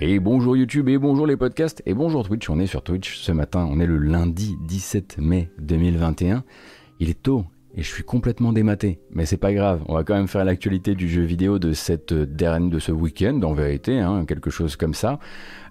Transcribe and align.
Et 0.00 0.18
bonjour 0.18 0.56
YouTube, 0.56 0.88
et 0.88 0.98
bonjour 0.98 1.26
les 1.26 1.36
podcasts, 1.36 1.82
et 1.86 1.94
bonjour 1.94 2.26
Twitch. 2.26 2.50
On 2.50 2.58
est 2.58 2.66
sur 2.66 2.82
Twitch 2.82 3.18
ce 3.18 3.30
matin, 3.30 3.68
on 3.70 3.78
est 3.78 3.86
le 3.86 3.98
lundi 3.98 4.56
17 4.62 5.18
mai 5.18 5.50
2021. 5.58 6.44
Il 6.98 7.08
est 7.08 7.22
tôt, 7.22 7.44
et 7.74 7.82
je 7.82 7.88
suis 7.88 8.02
complètement 8.02 8.52
dématé. 8.52 8.98
Mais 9.10 9.26
c'est 9.26 9.36
pas 9.36 9.52
grave, 9.52 9.82
on 9.88 9.94
va 9.94 10.04
quand 10.04 10.14
même 10.14 10.28
faire 10.28 10.44
l'actualité 10.44 10.94
du 10.94 11.08
jeu 11.08 11.22
vidéo 11.22 11.58
de 11.58 11.72
cette 11.72 12.12
dernière 12.12 12.70
de 12.70 12.78
ce 12.78 12.92
week-end, 12.92 13.40
en 13.42 13.54
vérité, 13.54 13.98
hein, 13.98 14.24
quelque 14.26 14.50
chose 14.50 14.76
comme 14.76 14.94
ça. 14.94 15.18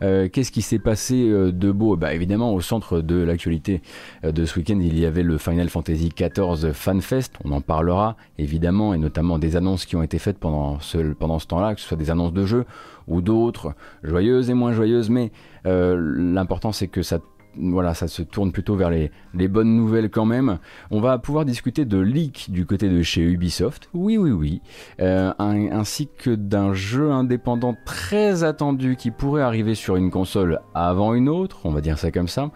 Euh, 0.02 0.28
Qu'est-ce 0.32 0.52
qui 0.52 0.62
s'est 0.62 0.80
passé 0.80 1.30
euh, 1.30 1.52
de 1.52 1.72
beau? 1.72 1.96
Bah 1.96 2.14
évidemment, 2.14 2.54
au 2.54 2.62
centre 2.62 3.02
de 3.02 3.16
l'actualité 3.22 3.82
euh, 4.24 4.32
de 4.32 4.46
ce 4.46 4.58
week-end, 4.58 4.80
il 4.82 4.98
y 5.00 5.06
avait 5.06 5.24
le 5.24 5.38
Final 5.38 5.70
Fantasy 5.70 6.10
XIV 6.10 6.74
FanFest. 6.74 7.34
On 7.44 7.52
en 7.52 7.62
parlera 7.62 8.18
évidemment, 8.40 8.94
et 8.94 8.98
notamment 8.98 9.38
des 9.38 9.56
annonces 9.56 9.86
qui 9.86 9.96
ont 9.96 10.04
été 10.04 10.18
faites 10.18 10.40
pendant 10.40 10.80
ce, 10.80 11.14
pendant 11.14 11.38
ce 11.38 11.48
temps-là, 11.48 11.76
que 11.76 11.82
ce 11.82 11.88
soit 11.88 11.98
des 11.98 12.10
annonces 12.10 12.34
de 12.34 12.46
jeux 12.46 12.66
ou 13.08 13.22
d'autres, 13.22 13.74
joyeuses 14.04 14.50
et 14.50 14.54
moins 14.54 14.74
joyeuses. 14.74 15.10
Mais 15.10 15.32
euh, 15.66 15.96
l'important, 16.18 16.72
c'est 16.72 16.88
que 16.88 17.04
ça 17.04 17.20
voilà, 17.58 17.94
ça 17.94 18.08
se 18.08 18.22
tourne 18.22 18.52
plutôt 18.52 18.76
vers 18.76 18.90
les, 18.90 19.12
les, 19.34 19.48
bonnes 19.48 19.76
nouvelles 19.76 20.10
quand 20.10 20.26
même. 20.26 20.60
On 20.90 21.02
va 21.02 21.18
pouvoir 21.18 21.46
discuter 21.46 21.86
de 21.86 21.98
leak 21.98 22.52
du 22.52 22.66
côté 22.66 22.90
de 22.90 23.02
chez 23.02 23.22
Ubisoft, 23.22 23.90
oui 23.94 24.18
oui 24.18 24.32
oui, 24.32 24.62
euh, 25.00 25.34
un, 25.40 25.72
ainsi 25.72 26.10
que 26.18 26.32
d'un 26.32 26.74
jeu 26.74 27.12
indépendant 27.12 27.76
très 27.86 28.44
attendu 28.44 28.96
qui 28.96 29.12
pourrait 29.12 29.42
arriver 29.42 29.76
sur 29.76 29.96
une 29.96 30.12
console 30.12 30.60
avant 30.74 31.14
une 31.14 31.30
autre, 31.30 31.62
on 31.66 31.72
va 31.72 31.82
dire 31.82 31.98
ça 31.98 32.12
comme 32.12 32.28
ça. 32.28 32.52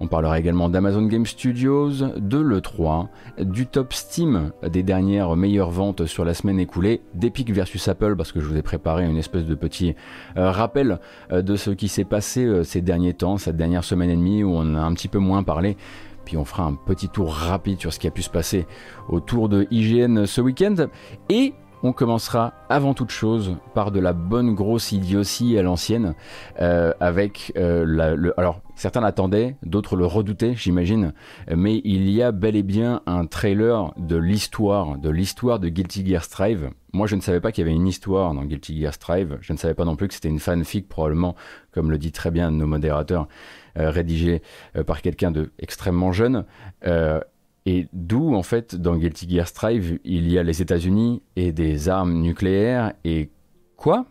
On 0.00 0.08
parlera 0.08 0.38
également 0.38 0.68
d'Amazon 0.68 1.06
Game 1.06 1.24
Studios, 1.24 1.90
de 2.16 2.38
l'E3, 2.38 3.06
du 3.40 3.66
top 3.66 3.94
Steam 3.94 4.52
des 4.62 4.82
dernières 4.82 5.34
meilleures 5.36 5.70
ventes 5.70 6.04
sur 6.04 6.24
la 6.24 6.34
semaine 6.34 6.60
écoulée, 6.60 7.00
d'Epic 7.14 7.50
versus 7.50 7.88
Apple, 7.88 8.14
parce 8.14 8.30
que 8.30 8.40
je 8.40 8.46
vous 8.46 8.56
ai 8.56 8.62
préparé 8.62 9.06
une 9.06 9.16
espèce 9.16 9.46
de 9.46 9.54
petit 9.54 9.94
euh, 10.36 10.50
rappel 10.50 11.00
euh, 11.32 11.40
de 11.40 11.56
ce 11.56 11.70
qui 11.70 11.88
s'est 11.88 12.04
passé 12.04 12.44
euh, 12.44 12.62
ces 12.62 12.82
derniers 12.82 13.14
temps, 13.14 13.38
cette 13.38 13.56
dernière 13.56 13.84
semaine 13.84 14.10
et 14.10 14.16
demie 14.16 14.44
où 14.44 14.50
on 14.50 14.74
a 14.74 14.80
un 14.80 14.92
petit 14.92 15.08
peu 15.08 15.18
moins 15.18 15.42
parlé. 15.42 15.78
Puis 16.26 16.36
on 16.36 16.44
fera 16.44 16.64
un 16.64 16.74
petit 16.74 17.08
tour 17.08 17.32
rapide 17.32 17.80
sur 17.80 17.92
ce 17.92 17.98
qui 17.98 18.08
a 18.08 18.10
pu 18.10 18.22
se 18.22 18.30
passer 18.30 18.66
autour 19.08 19.48
de 19.48 19.66
IGN 19.70 20.26
ce 20.26 20.40
week-end. 20.40 20.74
Et 21.30 21.54
on 21.82 21.92
commencera 21.92 22.52
avant 22.68 22.94
toute 22.94 23.10
chose 23.10 23.56
par 23.74 23.90
de 23.90 24.00
la 24.00 24.12
bonne 24.12 24.54
grosse 24.54 24.92
idiotie 24.92 25.58
à 25.58 25.62
l'ancienne, 25.62 26.14
euh, 26.60 26.92
avec 27.00 27.52
euh, 27.56 27.84
le, 27.86 28.34
alors 28.38 28.60
certains 28.74 29.00
l'attendaient, 29.00 29.56
d'autres 29.62 29.96
le 29.96 30.06
redoutaient, 30.06 30.54
j'imagine, 30.54 31.12
mais 31.54 31.80
il 31.84 32.10
y 32.10 32.22
a 32.22 32.32
bel 32.32 32.56
et 32.56 32.62
bien 32.62 33.02
un 33.06 33.26
trailer 33.26 33.92
de 33.96 34.16
l'histoire, 34.16 34.98
de 34.98 35.10
l'histoire 35.10 35.58
de 35.58 35.68
Guilty 35.68 36.06
Gear 36.06 36.24
Strive. 36.24 36.70
Moi, 36.92 37.06
je 37.06 37.16
ne 37.16 37.20
savais 37.20 37.40
pas 37.40 37.52
qu'il 37.52 37.62
y 37.62 37.66
avait 37.68 37.76
une 37.76 37.86
histoire 37.86 38.32
dans 38.32 38.44
Guilty 38.44 38.80
Gear 38.80 38.94
Strive. 38.94 39.36
Je 39.42 39.52
ne 39.52 39.58
savais 39.58 39.74
pas 39.74 39.84
non 39.84 39.96
plus 39.96 40.08
que 40.08 40.14
c'était 40.14 40.28
une 40.28 40.38
fanfic, 40.38 40.88
probablement, 40.88 41.34
comme 41.72 41.90
le 41.90 41.98
dit 41.98 42.12
très 42.12 42.30
bien 42.30 42.50
nos 42.50 42.66
modérateurs, 42.66 43.28
euh, 43.78 43.90
rédigée 43.90 44.40
euh, 44.76 44.84
par 44.84 45.02
quelqu'un 45.02 45.30
de 45.30 45.52
extrêmement 45.58 46.12
jeune. 46.12 46.46
Et 47.68 47.88
d'où, 47.92 48.34
en 48.34 48.44
fait, 48.44 48.76
dans 48.76 48.96
Guilty 48.96 49.28
Gear 49.28 49.48
Strive, 49.48 49.98
il 50.04 50.30
y 50.30 50.38
a 50.38 50.44
les 50.44 50.62
États-Unis 50.62 51.20
et 51.34 51.52
des 51.52 51.88
armes 51.88 52.14
nucléaires 52.14 52.94
et 53.04 53.30
quoi? 53.76 54.06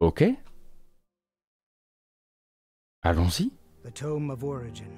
Ok. 0.00 0.22
Allons-y. 3.02 3.50
The 3.82 3.90
Tome 3.94 4.30
of 4.30 4.44
Origin. 4.44 4.90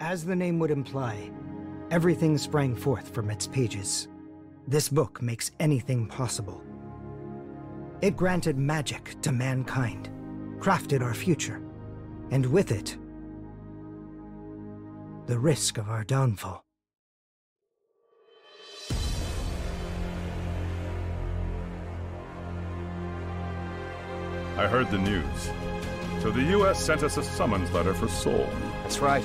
As 0.00 0.24
the 0.24 0.34
name 0.34 0.58
would 0.58 0.72
imply, 0.72 1.30
everything 1.90 2.36
sprang 2.36 2.74
forth 2.74 3.08
from 3.14 3.30
its 3.30 3.46
pages. 3.46 4.08
This 4.68 4.88
book 4.88 5.22
makes 5.22 5.52
anything 5.60 6.08
possible. 6.08 6.60
It 8.02 8.16
granted 8.16 8.58
magic 8.58 9.22
to 9.22 9.30
mankind, 9.30 10.10
crafted 10.58 11.00
our 11.00 11.14
future, 11.14 11.60
and 12.32 12.44
with 12.44 12.72
it, 12.72 12.98
the 15.26 15.38
risk 15.38 15.76
of 15.76 15.88
our 15.88 16.04
downfall. 16.04 16.64
I 24.56 24.68
heard 24.68 24.90
the 24.90 24.98
news. 24.98 25.50
So 26.22 26.30
the 26.30 26.42
US 26.58 26.82
sent 26.82 27.02
us 27.02 27.16
a 27.16 27.24
summons 27.24 27.70
letter 27.72 27.92
for 27.92 28.08
Seoul. 28.08 28.48
That's 28.82 29.00
right. 29.00 29.24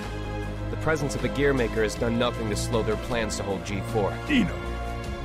The 0.72 0.78
presence 0.78 1.16
of 1.16 1.22
the 1.22 1.30
Gearmaker 1.30 1.84
has 1.84 1.96
done 1.96 2.18
nothing 2.18 2.50
to 2.50 2.56
slow 2.56 2.82
their 2.82 2.98
plans 2.98 3.38
to 3.38 3.44
hold 3.44 3.62
G4. 3.62 4.30
Eno 4.30 4.56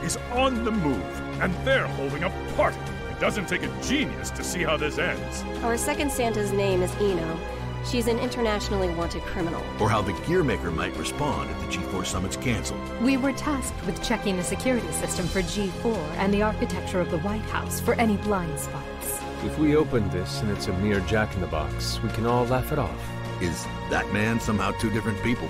is 0.04 0.18
on 0.32 0.64
the 0.64 0.70
move, 0.70 1.40
and 1.40 1.54
they're 1.66 1.86
holding 1.86 2.22
a 2.22 2.30
party. 2.54 2.78
It 3.10 3.18
doesn't 3.18 3.48
take 3.48 3.62
a 3.62 3.82
genius 3.82 4.30
to 4.30 4.44
see 4.44 4.62
how 4.62 4.76
this 4.76 4.98
ends. 4.98 5.42
Our 5.64 5.78
second 5.78 6.12
Santa's 6.12 6.52
name 6.52 6.82
is 6.82 6.94
Eno. 6.96 7.55
She's 7.90 8.08
an 8.08 8.18
internationally 8.18 8.90
wanted 8.90 9.22
criminal. 9.22 9.62
Or 9.78 9.88
how 9.88 10.02
the 10.02 10.12
gearmaker 10.12 10.74
might 10.74 10.96
respond 10.96 11.50
if 11.50 11.60
the 11.60 11.66
G4 11.66 12.04
summit's 12.04 12.36
canceled. 12.36 12.80
We 13.00 13.16
were 13.16 13.32
tasked 13.32 13.86
with 13.86 14.02
checking 14.02 14.36
the 14.36 14.42
security 14.42 14.90
system 14.90 15.26
for 15.28 15.40
G4 15.40 15.96
and 16.16 16.34
the 16.34 16.42
architecture 16.42 17.00
of 17.00 17.12
the 17.12 17.18
White 17.18 17.42
House 17.42 17.78
for 17.78 17.94
any 17.94 18.16
blind 18.16 18.58
spots. 18.58 19.20
If 19.44 19.56
we 19.60 19.76
open 19.76 20.10
this 20.10 20.40
and 20.40 20.50
it's 20.50 20.66
a 20.66 20.72
mere 20.78 20.98
jack 21.00 21.32
in 21.36 21.40
the 21.40 21.46
box, 21.46 22.02
we 22.02 22.08
can 22.10 22.26
all 22.26 22.44
laugh 22.46 22.72
it 22.72 22.78
off. 22.80 23.00
Is 23.40 23.64
that 23.90 24.12
man 24.12 24.40
somehow 24.40 24.72
two 24.72 24.90
different 24.90 25.22
people? 25.22 25.48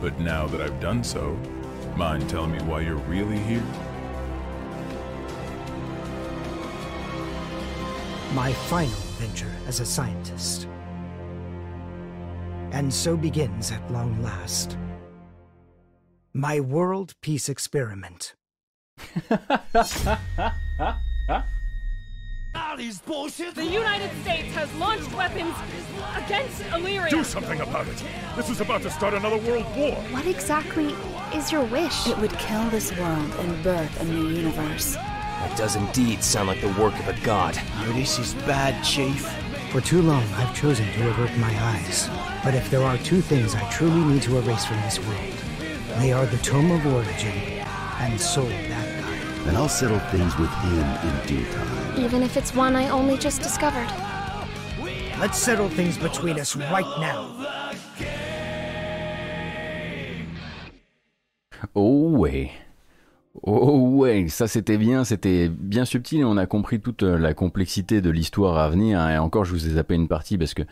But 0.00 0.20
now 0.20 0.46
that 0.46 0.60
I've 0.60 0.78
done 0.78 1.02
so, 1.02 1.36
mind 1.96 2.30
telling 2.30 2.52
me 2.52 2.58
why 2.62 2.82
you're 2.82 2.94
really 2.94 3.38
here? 3.38 3.64
My 8.32 8.52
final 8.52 9.09
venture 9.20 9.52
as 9.66 9.80
a 9.80 9.86
scientist. 9.86 10.66
And 12.72 12.92
so 12.92 13.16
begins 13.16 13.70
at 13.70 13.92
long 13.92 14.22
last 14.22 14.78
my 16.32 16.60
world 16.60 17.14
peace 17.22 17.48
experiment. 17.48 18.34
The 19.18 20.18
United 23.58 24.10
States 24.22 24.54
has 24.54 24.72
launched 24.74 25.12
weapons 25.14 25.54
against 26.16 26.62
Illyria. 26.72 27.10
Do 27.10 27.24
something 27.24 27.60
about 27.60 27.88
it. 27.88 28.02
This 28.36 28.48
is 28.48 28.60
about 28.60 28.82
to 28.82 28.90
start 28.90 29.14
another 29.14 29.38
world 29.38 29.66
war. 29.76 29.96
What 30.12 30.26
exactly 30.26 30.94
is 31.34 31.50
your 31.50 31.64
wish? 31.64 32.06
It 32.06 32.16
would 32.18 32.32
kill 32.38 32.70
this 32.70 32.96
world 32.96 33.32
and 33.40 33.62
birth 33.62 34.00
a 34.00 34.04
new 34.04 34.28
universe. 34.28 34.96
That 35.40 35.56
does 35.56 35.74
indeed 35.74 36.22
sound 36.22 36.48
like 36.48 36.60
the 36.60 36.72
work 36.80 36.98
of 36.98 37.08
a 37.08 37.18
god. 37.24 37.58
Oh, 37.78 37.92
this 37.94 38.18
is 38.18 38.34
bad, 38.44 38.84
Chief. 38.84 39.26
For 39.70 39.80
too 39.80 40.02
long, 40.02 40.22
I've 40.34 40.54
chosen 40.54 40.86
to 40.92 41.08
avert 41.08 41.34
my 41.38 41.54
eyes. 41.62 42.08
But 42.44 42.54
if 42.54 42.68
there 42.70 42.82
are 42.82 42.98
two 42.98 43.22
things 43.22 43.54
I 43.54 43.68
truly 43.70 44.04
need 44.04 44.22
to 44.22 44.36
erase 44.36 44.66
from 44.66 44.76
this 44.82 44.98
world, 44.98 45.34
they 45.98 46.12
are 46.12 46.26
the 46.26 46.36
Tome 46.38 46.70
of 46.70 46.86
Origin 46.86 47.32
and 48.00 48.20
Soul 48.20 48.48
that 48.48 49.02
guy. 49.02 49.48
And 49.48 49.56
I'll 49.56 49.68
settle 49.68 49.98
things 50.10 50.36
with 50.38 50.50
him 50.50 50.84
in 51.08 51.26
due 51.26 51.52
time. 51.52 51.98
Even 51.98 52.22
if 52.22 52.36
it's 52.36 52.54
one 52.54 52.76
I 52.76 52.90
only 52.90 53.16
just 53.16 53.40
discovered. 53.40 53.88
Let's 55.18 55.38
settle 55.38 55.68
things 55.68 55.96
between 55.96 56.38
us 56.38 56.54
right 56.54 57.00
now. 57.00 57.36
Oh 61.74 62.10
ouais. 62.18 62.52
Oh 63.44 63.78
ouais, 63.92 64.26
ça 64.26 64.48
c'était 64.48 64.76
bien, 64.76 65.04
c'était 65.04 65.48
bien 65.48 65.84
subtil 65.84 66.18
et 66.18 66.24
on 66.24 66.36
a 66.36 66.46
compris 66.46 66.80
toute 66.80 67.02
la 67.02 67.32
complexité 67.32 68.00
de 68.00 68.10
l'histoire 68.10 68.58
à 68.58 68.68
venir. 68.68 69.08
Et 69.08 69.18
encore, 69.18 69.44
je 69.44 69.52
vous 69.52 69.68
ai 69.68 69.70
zappé 69.70 69.94
une 69.94 70.08
partie 70.08 70.36
parce 70.36 70.52
que 70.52 70.62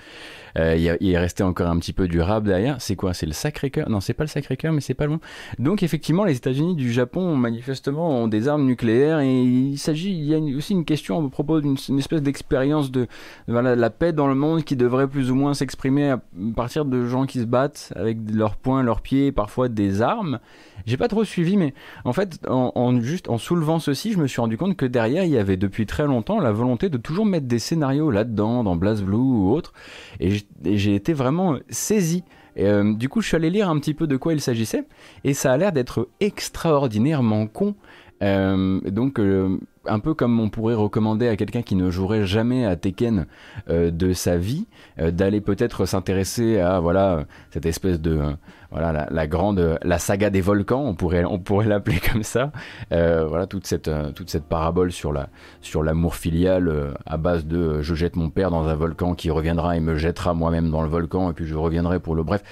euh, 0.57 0.75
il, 0.77 1.11
est 1.11 1.19
resté 1.19 1.45
encore 1.45 1.69
un 1.69 1.79
petit 1.79 1.93
peu 1.93 2.09
du 2.09 2.21
rap 2.21 2.43
derrière. 2.43 2.81
C'est 2.81 2.97
quoi? 2.97 3.15
C'est 3.15 3.27
le 3.27 3.33
Sacré-Cœur? 3.33 3.89
Non, 3.89 4.01
c'est 4.01 4.13
pas 4.13 4.25
le 4.25 4.29
Sacré-Cœur, 4.29 4.73
mais 4.73 4.81
c'est 4.81 4.95
pas 4.95 5.07
loin. 5.07 5.21
Donc 5.61 5.85
effectivement, 5.85 6.25
les 6.25 6.37
États-Unis 6.37 6.75
du 6.75 6.93
Japon 6.93 7.37
manifestement 7.37 8.11
ont 8.11 8.27
des 8.27 8.49
armes 8.49 8.65
nucléaires 8.65 9.21
et 9.21 9.41
il 9.41 9.79
s'agit, 9.79 10.11
il 10.11 10.25
y 10.25 10.35
a 10.35 10.57
aussi 10.57 10.73
une 10.73 10.85
question 10.85 11.25
à 11.25 11.31
propos 11.31 11.61
d'une 11.61 11.77
espèce 11.99 12.23
d'expérience 12.23 12.91
de 12.91 13.07
voilà, 13.47 13.77
la 13.77 13.91
paix 13.91 14.13
dans 14.13 14.27
le 14.27 14.35
monde 14.35 14.65
qui 14.65 14.75
devrait 14.75 15.07
plus 15.07 15.31
ou 15.31 15.37
moins 15.37 15.55
s'exprimer 15.55 16.11
à 16.11 16.21
partir 16.57 16.85
de 16.85 17.07
gens 17.07 17.25
qui 17.25 17.39
se 17.39 17.45
battent 17.45 17.93
avec 17.95 18.19
leurs 18.33 18.57
poings, 18.57 18.83
leurs 18.83 19.01
pieds, 19.01 19.31
parfois 19.31 19.69
des 19.69 20.03
armes. 20.03 20.41
J'ai 20.87 20.97
pas 20.97 21.09
trop 21.09 21.25
suivi, 21.25 21.57
mais 21.57 21.75
en 22.05 22.13
fait, 22.13 22.41
en, 22.49 23.01
juste 23.01 23.29
en 23.29 23.39
soulevant 23.39 23.79
ceci, 23.79 24.13
je 24.13 24.19
me 24.19 24.27
suis 24.27 24.41
rendu 24.41 24.57
compte 24.57 24.77
que 24.77 24.87
derrière, 24.87 25.25
il 25.25 25.31
y 25.31 25.39
avait 25.39 25.57
depuis 25.57 25.87
très 25.87 26.07
longtemps 26.07 26.41
la 26.41 26.53
volonté 26.53 26.89
de 26.89 26.99
toujours 26.99 27.27
mettre 27.27 27.47
des 27.47 27.59
scénarios 27.59 28.11
là-dedans, 28.11 28.65
dans 28.65 28.77
BlazBlue 28.77 29.15
ou 29.15 29.53
autre, 29.53 29.73
et 30.21 30.31
j'ai 30.65 30.95
été 30.95 31.13
vraiment 31.13 31.57
saisi. 31.69 32.25
Euh, 32.59 32.95
du 32.95 33.09
coup, 33.09 33.21
je 33.21 33.29
suis 33.29 33.37
allé 33.37 33.51
lire 33.51 33.69
un 33.69 33.79
petit 33.79 33.95
peu 33.95 34.07
de 34.07 34.17
quoi 34.17 34.33
il 34.33 34.41
s'agissait, 34.41 34.85
et 35.25 35.35
ça 35.35 35.53
a 35.53 35.57
l'air 35.57 35.73
d'être 35.73 36.09
extraordinairement 36.21 37.47
con. 37.47 37.75
Euh, 38.21 38.81
donc, 38.81 39.21
euh, 39.21 39.59
un 39.87 40.01
peu 40.01 40.13
comme 40.13 40.41
on 40.41 40.51
pourrait 40.51 40.75
recommander 40.75 41.29
à 41.29 41.37
quelqu'un 41.37 41.63
qui 41.63 41.77
ne 41.77 41.91
jouerait 41.91 42.27
jamais 42.27 42.67
à 42.67 42.77
Tekken 42.77 43.27
de 43.69 44.13
sa 44.13 44.37
vie, 44.37 44.67
d'aller 44.99 45.41
peut-être 45.41 45.87
s'intéresser 45.87 46.59
à 46.59 46.79
voilà 46.81 47.25
cette 47.53 47.65
espèce 47.65 47.99
de 47.99 48.21
voilà 48.71 49.09
la, 49.11 49.27
grande 49.27 49.79
la 49.83 49.99
saga 49.99 50.29
des 50.29 50.43
volcans 50.43 50.83
on 50.83 50.95
pourrait 50.95 51.25
on 51.25 51.39
pourrait 51.39 51.67
l'appeler 51.67 52.01
comme 52.13 52.23
ça. 52.23 52.53
Euh, 52.93 53.27
voilà 53.27 53.47
toute 53.47 53.67
cette 53.67 53.89
euh, 53.89 54.13
toute 54.13 54.29
cette 54.29 54.45
parabole 54.45 54.93
sur 54.93 55.13
la 55.13 55.29
sur 55.63 55.83
l'amour 55.83 56.15
filial 56.15 56.69
euh, 56.69 56.93
à 57.07 57.17
base 57.17 57.47
de 57.47 57.81
je 57.81 57.95
jette 57.95 58.17
mon 58.17 58.29
père 58.29 58.51
dans 58.51 58.69
un 58.69 58.75
volcan 58.75 59.15
qui 59.15 59.31
reviendra 59.31 59.77
et 59.77 59.81
me 59.81 59.97
jettera 59.97 60.35
moi-même 60.35 60.71
dans 60.71 60.83
le 60.83 60.89
volcan 60.89 61.31
et 61.31 61.33
puis 61.33 61.47
je 61.47 61.55
reviendrai 61.55 61.99
pour 61.99 62.15
le 62.15 62.23
bref. 62.23 62.43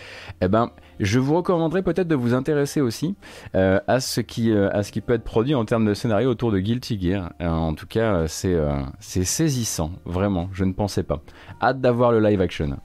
Eh 0.41 0.49
ben 0.49 0.71
je 1.01 1.19
vous 1.19 1.35
recommanderais 1.37 1.83
peut-être 1.83 2.09
de 2.09 2.15
vous 2.15 2.33
intéresser 2.33 2.81
aussi 2.81 3.17
à 3.53 4.01
ce 4.01 4.23
qui 4.23 4.57
à 4.57 4.83
ce 4.83 4.93
qui 4.93 5.03
peut 5.03 5.13
être 5.13 5.25
produit 5.25 5.55
en 5.55 5.67
termes 5.67 5.85
de 5.85 5.93
scénario 5.93 6.31
autour 6.31 6.51
de 6.51 6.59
Guilty 6.59 6.99
Gear. 6.99 7.33
En 7.41 7.75
tout 7.75 7.87
cas 7.87 8.27
c'est 8.27 8.57
c'est 9.01 9.25
saisissant 9.25 9.91
vraiment 10.07 10.49
je 10.53 10.65
ne 10.65 10.73
pensais 10.73 11.03
pas. 11.03 11.21
Hâte 11.61 11.83
d'avoir 11.83 12.13
le 12.13 12.21
live 12.21 12.41
action 12.41 12.79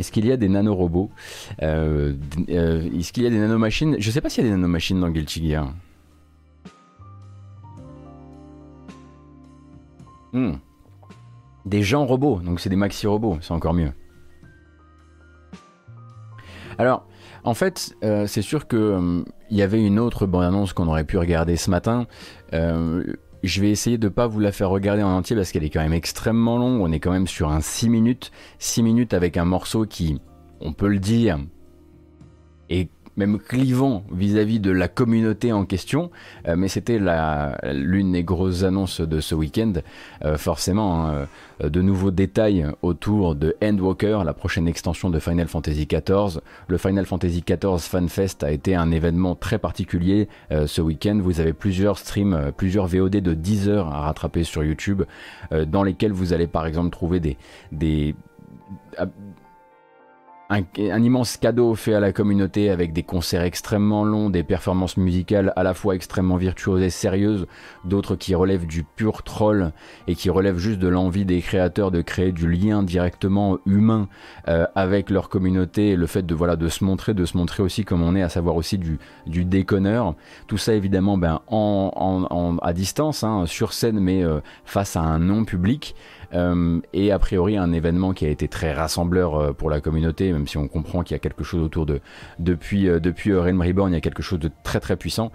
est-ce 0.00 0.10
qu'il 0.10 0.24
y 0.24 0.32
a 0.32 0.38
des 0.38 0.48
nanorobots 0.48 1.10
euh, 1.62 2.14
euh, 2.48 2.90
Est-ce 2.98 3.12
qu'il 3.12 3.22
y 3.22 3.26
a 3.26 3.30
des 3.30 3.38
nanomachines? 3.38 3.96
Je 3.98 4.10
sais 4.10 4.22
pas 4.22 4.30
s'il 4.30 4.44
y 4.44 4.46
a 4.46 4.50
des 4.50 4.56
nanomachines 4.56 4.98
dans 4.98 5.10
Guilty 5.10 5.46
Gear. 5.50 5.74
Hmm. 10.32 10.54
Des 11.66 11.82
gens 11.82 12.06
robots, 12.06 12.40
donc 12.42 12.60
c'est 12.60 12.70
des 12.70 12.76
maxi 12.76 13.06
robots, 13.06 13.36
c'est 13.42 13.52
encore 13.52 13.74
mieux. 13.74 13.92
Alors, 16.78 17.06
en 17.44 17.52
fait, 17.52 17.94
euh, 18.02 18.26
c'est 18.26 18.40
sûr 18.40 18.66
que 18.66 19.22
il 19.50 19.56
y 19.58 19.60
avait 19.60 19.84
une 19.84 19.98
autre 19.98 20.24
bande-annonce 20.24 20.72
qu'on 20.72 20.88
aurait 20.88 21.04
pu 21.04 21.18
regarder 21.18 21.56
ce 21.56 21.68
matin. 21.68 22.06
Je 23.42 23.60
vais 23.60 23.70
essayer 23.70 23.96
de 23.96 24.08
pas 24.08 24.26
vous 24.26 24.40
la 24.40 24.52
faire 24.52 24.68
regarder 24.68 25.02
en 25.02 25.16
entier 25.16 25.34
parce 25.34 25.50
qu'elle 25.50 25.64
est 25.64 25.70
quand 25.70 25.82
même 25.82 25.94
extrêmement 25.94 26.58
longue. 26.58 26.80
On 26.82 26.92
est 26.92 27.00
quand 27.00 27.12
même 27.12 27.26
sur 27.26 27.50
un 27.50 27.60
6 27.60 27.88
minutes. 27.88 28.32
6 28.58 28.82
minutes 28.82 29.14
avec 29.14 29.36
un 29.36 29.46
morceau 29.46 29.86
qui, 29.86 30.20
on 30.60 30.72
peut 30.72 30.88
le 30.88 30.98
dire, 30.98 31.38
est 32.68 32.90
même 33.16 33.38
clivant 33.38 34.04
vis-à-vis 34.12 34.60
de 34.60 34.70
la 34.70 34.88
communauté 34.88 35.52
en 35.52 35.64
question, 35.64 36.10
euh, 36.46 36.56
mais 36.56 36.68
c'était 36.68 36.98
l'une 37.72 38.12
des 38.12 38.24
grosses 38.24 38.62
annonces 38.62 39.00
de 39.00 39.20
ce 39.20 39.34
week-end. 39.34 39.72
Euh, 40.24 40.36
forcément, 40.36 41.06
hein, 41.06 41.26
euh, 41.62 41.68
de 41.68 41.82
nouveaux 41.82 42.10
détails 42.10 42.66
autour 42.82 43.34
de 43.34 43.56
Endwalker, 43.62 44.22
la 44.24 44.32
prochaine 44.32 44.66
extension 44.66 45.10
de 45.10 45.18
Final 45.18 45.48
Fantasy 45.48 45.86
XIV. 45.86 46.40
Le 46.68 46.78
Final 46.78 47.04
Fantasy 47.04 47.44
XIV 47.46 47.78
FanFest 47.78 48.42
a 48.42 48.50
été 48.50 48.74
un 48.74 48.90
événement 48.90 49.34
très 49.34 49.58
particulier 49.58 50.28
ce 50.50 50.80
week-end. 50.80 51.18
Vous 51.22 51.40
avez 51.40 51.52
plusieurs 51.52 51.98
streams, 51.98 52.52
plusieurs 52.56 52.86
VOD 52.86 53.16
de 53.16 53.34
10 53.34 53.68
heures 53.68 53.88
à 53.88 54.00
rattraper 54.00 54.44
sur 54.44 54.64
YouTube, 54.64 55.02
dans 55.66 55.82
lesquels 55.82 56.12
vous 56.12 56.32
allez 56.32 56.46
par 56.46 56.66
exemple 56.66 56.90
trouver 56.90 57.20
des, 57.20 57.36
des 57.72 58.14
un, 60.50 61.02
immense 61.02 61.36
cadeau 61.36 61.76
fait 61.76 61.94
à 61.94 62.00
la 62.00 62.12
communauté 62.12 62.70
avec 62.70 62.92
des 62.92 63.04
concerts 63.04 63.42
extrêmement 63.42 64.04
longs, 64.04 64.30
des 64.30 64.42
performances 64.42 64.96
musicales 64.96 65.52
à 65.54 65.62
la 65.62 65.74
fois 65.74 65.94
extrêmement 65.94 66.36
virtuoses 66.36 66.82
et 66.82 66.90
sérieuses, 66.90 67.46
d'autres 67.84 68.16
qui 68.16 68.34
relèvent 68.34 68.66
du 68.66 68.82
pur 68.82 69.22
troll 69.22 69.72
et 70.08 70.16
qui 70.16 70.28
relèvent 70.28 70.58
juste 70.58 70.80
de 70.80 70.88
l'envie 70.88 71.24
des 71.24 71.40
créateurs 71.40 71.92
de 71.92 72.02
créer 72.02 72.32
du 72.32 72.50
lien 72.50 72.82
directement 72.82 73.58
humain 73.64 74.08
euh, 74.48 74.66
avec 74.74 75.10
leur 75.10 75.28
communauté 75.28 75.90
et 75.90 75.96
le 75.96 76.06
fait 76.06 76.26
de 76.26 76.34
voilà 76.34 76.56
de 76.56 76.68
se 76.68 76.82
montrer, 76.82 77.14
de 77.14 77.24
se 77.24 77.36
montrer 77.36 77.62
aussi 77.62 77.84
comme 77.84 78.02
on 78.02 78.16
est, 78.16 78.22
à 78.22 78.28
savoir 78.28 78.56
aussi 78.56 78.76
du, 78.78 78.98
déconneur. 79.26 80.14
Tout 80.48 80.58
ça 80.58 80.74
évidemment 80.74 81.16
ben, 81.16 81.40
en, 81.46 82.58
à 82.60 82.72
distance, 82.72 83.22
hein, 83.22 83.44
sur 83.46 83.72
scène, 83.72 84.00
mais 84.00 84.24
euh, 84.24 84.40
face 84.64 84.96
à 84.96 85.00
un 85.00 85.20
non 85.20 85.44
public. 85.44 85.94
Euh, 86.34 86.80
et 86.92 87.12
a 87.12 87.18
priori 87.18 87.56
un 87.56 87.72
événement 87.72 88.12
qui 88.12 88.26
a 88.26 88.28
été 88.28 88.48
très 88.48 88.72
rassembleur 88.72 89.34
euh, 89.34 89.52
pour 89.52 89.70
la 89.70 89.80
communauté, 89.80 90.32
même 90.32 90.46
si 90.46 90.58
on 90.58 90.68
comprend 90.68 91.02
qu'il 91.02 91.14
y 91.14 91.16
a 91.16 91.18
quelque 91.18 91.44
chose 91.44 91.62
autour 91.62 91.86
de 91.86 92.00
depuis 92.38 92.88
euh, 92.88 93.00
depuis 93.00 93.34
Realm 93.34 93.60
Reborn, 93.60 93.90
il 93.90 93.94
y 93.94 93.98
a 93.98 94.00
quelque 94.00 94.22
chose 94.22 94.38
de 94.38 94.50
très 94.62 94.80
très 94.80 94.96
puissant 94.96 95.32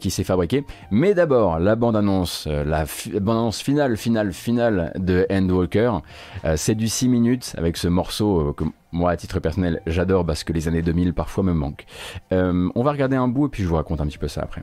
qui 0.00 0.10
s'est 0.10 0.24
fabriqué. 0.24 0.64
Mais 0.90 1.14
d'abord 1.14 1.58
la 1.58 1.76
bande 1.76 1.96
annonce, 1.96 2.46
la 2.46 2.84
bande 3.20 3.36
annonce 3.36 3.60
finale 3.60 3.96
finale 3.96 4.32
finale 4.32 4.92
de 4.96 5.26
Endwalker, 5.30 5.92
c'est 6.56 6.74
du 6.74 6.88
6 6.88 7.08
minutes 7.08 7.54
avec 7.56 7.76
ce 7.76 7.88
morceau 7.88 8.52
que 8.52 8.64
moi 8.92 9.10
à 9.10 9.16
titre 9.16 9.40
personnel 9.40 9.80
j'adore 9.86 10.24
parce 10.24 10.44
que 10.44 10.52
les 10.52 10.68
années 10.68 10.82
2000 10.82 11.14
parfois 11.14 11.44
me 11.44 11.52
manquent. 11.52 11.86
on 12.30 12.82
va 12.82 12.92
regarder 12.92 13.16
un 13.16 13.28
bout 13.28 13.46
et 13.46 13.48
puis 13.48 13.62
je 13.62 13.68
vous 13.68 13.76
raconte 13.76 14.00
un 14.00 14.06
petit 14.06 14.18
peu 14.18 14.28
ça 14.28 14.42
après. 14.42 14.62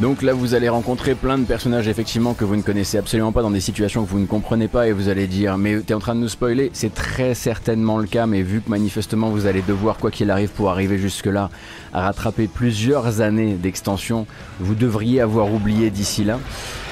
Donc 0.00 0.20
là, 0.20 0.34
vous 0.34 0.52
allez 0.52 0.68
rencontrer 0.68 1.14
plein 1.14 1.38
de 1.38 1.44
personnages 1.44 1.88
effectivement 1.88 2.34
que 2.34 2.44
vous 2.44 2.54
ne 2.54 2.60
connaissez 2.60 2.98
absolument 2.98 3.32
pas 3.32 3.40
dans 3.40 3.50
des 3.50 3.62
situations 3.62 4.04
que 4.04 4.10
vous 4.10 4.18
ne 4.18 4.26
comprenez 4.26 4.68
pas 4.68 4.88
et 4.88 4.92
vous 4.92 5.08
allez 5.08 5.26
dire 5.26 5.56
mais 5.56 5.80
t'es 5.80 5.94
en 5.94 6.00
train 6.00 6.14
de 6.14 6.20
nous 6.20 6.28
spoiler 6.28 6.70
C'est 6.74 6.92
très 6.92 7.32
certainement 7.32 7.96
le 7.96 8.06
cas, 8.06 8.26
mais 8.26 8.42
vu 8.42 8.60
que 8.60 8.68
manifestement 8.68 9.30
vous 9.30 9.46
allez 9.46 9.62
devoir 9.62 9.96
quoi 9.96 10.10
qu'il 10.10 10.30
arrive 10.30 10.50
pour 10.50 10.70
arriver 10.70 10.98
jusque 10.98 11.26
là 11.26 11.48
à 11.94 12.02
rattraper 12.02 12.46
plusieurs 12.46 13.22
années 13.22 13.54
d'extension, 13.54 14.26
vous 14.60 14.74
devriez 14.74 15.22
avoir 15.22 15.50
oublié 15.50 15.88
d'ici 15.88 16.24
là. 16.24 16.40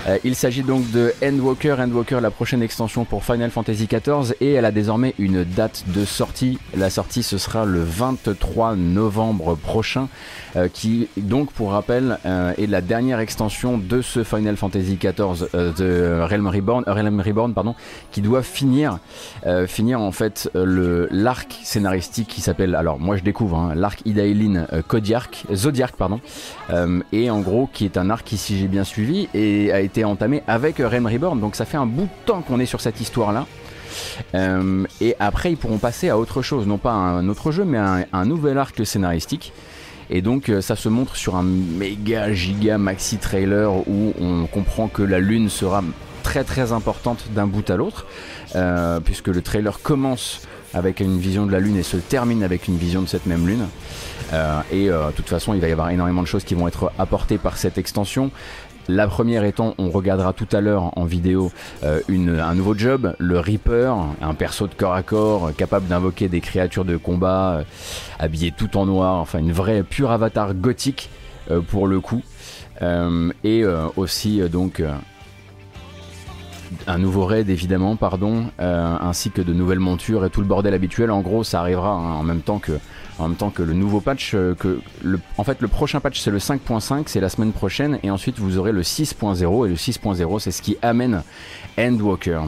Euh, 0.06 0.18
il 0.24 0.34
s'agit 0.34 0.62
donc 0.62 0.90
de 0.90 1.12
Endwalker. 1.24 1.76
Endwalker, 1.78 2.20
la 2.20 2.30
prochaine 2.30 2.62
extension 2.62 3.04
pour 3.04 3.24
Final 3.24 3.50
Fantasy 3.50 3.86
XIV, 3.86 4.34
et 4.40 4.52
elle 4.52 4.64
a 4.64 4.70
désormais 4.70 5.14
une 5.18 5.44
date 5.44 5.84
de 5.88 6.04
sortie. 6.04 6.58
La 6.76 6.90
sortie, 6.90 7.22
ce 7.22 7.38
sera 7.38 7.64
le 7.64 7.82
23 7.82 8.76
novembre 8.76 9.56
prochain, 9.56 10.08
euh, 10.56 10.68
qui 10.68 11.08
donc, 11.16 11.52
pour 11.52 11.70
rappel, 11.70 12.18
euh, 12.26 12.52
est 12.58 12.66
la 12.66 12.82
dernière 12.82 13.20
extension 13.20 13.78
de 13.78 14.02
ce 14.02 14.24
Final 14.24 14.56
Fantasy 14.56 14.98
XIV 15.00 15.48
de 15.52 16.20
Realm 16.22 16.48
Reborn, 16.48 16.84
Reborn, 16.86 17.54
qui 18.10 18.20
doit 18.20 18.42
finir, 18.42 18.98
finir 19.66 20.00
en 20.00 20.12
fait 20.12 20.50
le 20.54 21.08
l'arc 21.10 21.60
scénaristique 21.62 22.28
qui 22.28 22.40
s'appelle, 22.40 22.74
alors 22.74 22.98
moi 22.98 23.16
je 23.16 23.22
découvre, 23.22 23.56
hein, 23.56 23.74
l'arc 23.74 24.00
Idailin 24.04 24.66
Kodiark, 24.86 25.44
Zodiac, 25.52 25.96
pardon, 25.96 26.20
et 27.12 27.30
en 27.30 27.40
gros 27.40 27.68
qui 27.72 27.84
est 27.84 27.96
un 27.96 28.10
arc 28.10 28.24
qui, 28.26 28.36
si 28.36 28.58
j'ai 28.58 28.68
bien 28.68 28.84
suivi, 28.84 29.28
et 29.34 29.72
a 29.72 29.80
été 29.80 29.93
entamé 30.02 30.42
avec 30.48 30.78
Realm 30.78 31.06
Reborn. 31.06 31.38
Donc 31.38 31.54
ça 31.54 31.64
fait 31.64 31.76
un 31.76 31.86
bout 31.86 32.04
de 32.04 32.26
temps 32.26 32.42
qu'on 32.42 32.58
est 32.58 32.66
sur 32.66 32.80
cette 32.80 33.00
histoire-là. 33.00 33.46
Euh, 34.34 34.84
et 35.00 35.14
après, 35.18 35.52
ils 35.52 35.56
pourront 35.56 35.78
passer 35.78 36.08
à 36.08 36.18
autre 36.18 36.42
chose, 36.42 36.66
non 36.66 36.78
pas 36.78 36.92
un 36.92 37.28
autre 37.28 37.52
jeu, 37.52 37.64
mais 37.64 37.78
un, 37.78 38.24
nouvel 38.24 38.58
arc 38.58 38.84
scénaristique. 38.86 39.52
Et 40.10 40.22
donc, 40.22 40.48
euh, 40.48 40.60
ça 40.60 40.76
se 40.76 40.88
montre 40.88 41.16
sur 41.16 41.36
un 41.36 41.42
méga 41.42 42.32
giga 42.32 42.78
maxi 42.78 43.16
trailer 43.16 43.72
où 43.88 44.12
on 44.20 44.46
comprend 44.46 44.88
que 44.88 45.02
la 45.02 45.18
lune 45.18 45.48
sera 45.48 45.82
très 46.22 46.44
très 46.44 46.72
importante 46.72 47.26
d'un 47.34 47.46
bout 47.46 47.68
à 47.70 47.76
l'autre, 47.76 48.06
euh, 48.54 49.00
puisque 49.00 49.28
le 49.28 49.42
trailer 49.42 49.80
commence 49.80 50.42
avec 50.74 51.00
une 51.00 51.18
vision 51.18 51.46
de 51.46 51.52
la 51.52 51.60
lune 51.60 51.76
et 51.76 51.82
se 51.82 51.96
termine 51.96 52.42
avec 52.42 52.66
une 52.68 52.76
vision 52.76 53.00
de 53.00 53.06
cette 53.06 53.26
même 53.26 53.46
lune. 53.46 53.66
et 54.72 54.88
de 54.88 55.12
toute 55.14 55.28
façon, 55.28 55.54
il 55.54 55.60
va 55.60 55.68
y 55.68 55.72
avoir 55.72 55.90
énormément 55.90 56.22
de 56.22 56.26
choses 56.26 56.42
qui 56.42 56.56
vont 56.56 56.66
être 56.66 56.90
apportées 56.98 57.38
par 57.38 57.56
cette 57.56 57.78
extension 57.78 58.32
La 58.88 59.06
première 59.06 59.44
étant, 59.44 59.74
on 59.78 59.90
regardera 59.90 60.32
tout 60.32 60.48
à 60.52 60.60
l'heure 60.60 60.96
en 60.98 61.04
vidéo 61.04 61.50
euh, 61.82 62.00
un 62.08 62.54
nouveau 62.54 62.76
job, 62.76 63.14
le 63.18 63.38
Reaper, 63.38 63.94
un 64.20 64.34
perso 64.34 64.66
de 64.66 64.74
corps 64.74 64.94
à 64.94 65.02
corps 65.02 65.54
capable 65.56 65.86
d'invoquer 65.86 66.28
des 66.28 66.40
créatures 66.40 66.84
de 66.84 66.96
combat, 66.96 67.62
habillé 68.18 68.52
tout 68.52 68.76
en 68.76 68.86
noir, 68.86 69.16
enfin 69.16 69.38
une 69.38 69.52
vraie 69.52 69.82
pure 69.82 70.10
avatar 70.10 70.54
gothique 70.54 71.10
pour 71.68 71.86
le 71.86 72.00
coup. 72.00 72.22
et 73.44 73.64
aussi 73.96 74.40
donc 74.48 74.82
un 76.86 76.98
nouveau 76.98 77.24
raid 77.24 77.48
évidemment, 77.48 77.96
pardon, 77.96 78.46
euh, 78.60 78.96
ainsi 79.00 79.30
que 79.30 79.42
de 79.42 79.52
nouvelles 79.52 79.80
montures 79.80 80.24
et 80.24 80.30
tout 80.30 80.40
le 80.40 80.46
bordel 80.46 80.74
habituel. 80.74 81.10
En 81.10 81.20
gros, 81.20 81.44
ça 81.44 81.60
arrivera 81.60 81.90
hein, 81.90 82.14
en 82.14 82.22
même 82.22 82.40
temps 82.40 82.58
que 82.58 82.72
en 83.18 83.28
même 83.28 83.36
temps 83.36 83.50
que 83.50 83.62
le 83.62 83.72
nouveau 83.72 84.00
patch. 84.00 84.34
Euh, 84.34 84.54
en 85.38 85.44
fait, 85.44 85.60
le 85.60 85.68
prochain 85.68 86.00
patch 86.00 86.20
c'est 86.20 86.30
le 86.30 86.38
5.5, 86.38 87.04
c'est 87.06 87.20
la 87.20 87.28
semaine 87.28 87.52
prochaine, 87.52 87.98
et 88.02 88.10
ensuite 88.10 88.38
vous 88.38 88.58
aurez 88.58 88.72
le 88.72 88.82
6.0 88.82 89.66
et 89.66 89.68
le 89.68 89.74
6.0 89.74 90.38
c'est 90.38 90.50
ce 90.50 90.62
qui 90.62 90.76
amène 90.82 91.22
Endwalker. 91.78 92.42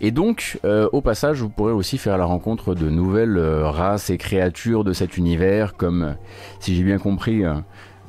Et 0.00 0.10
donc, 0.10 0.58
euh, 0.66 0.88
au 0.92 1.00
passage, 1.00 1.40
vous 1.40 1.48
pourrez 1.48 1.72
aussi 1.72 1.96
faire 1.96 2.18
la 2.18 2.26
rencontre 2.26 2.74
de 2.74 2.90
nouvelles 2.90 3.38
races 3.38 4.10
et 4.10 4.18
créatures 4.18 4.84
de 4.84 4.92
cet 4.92 5.16
univers, 5.16 5.76
comme, 5.76 6.16
si 6.60 6.74
j'ai 6.74 6.82
bien 6.82 6.98
compris, 6.98 7.42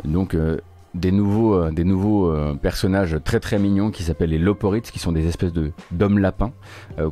donc 0.04 0.34
euh, 0.36 0.58
des 0.96 1.12
nouveaux, 1.12 1.56
euh, 1.56 1.72
euh, 1.72 2.54
personnages 2.56 3.18
très 3.24 3.40
très 3.40 3.60
mignons 3.60 3.92
qui 3.92 4.04
s'appellent 4.04 4.32
les 4.32 4.40
Loporites, 4.40 4.92
qui 4.92 5.00
sont 5.00 5.12
des 5.12 5.28
espèces 5.28 5.54
de 5.54 5.72
d'hommes 5.92 6.20
lapins 6.20 6.52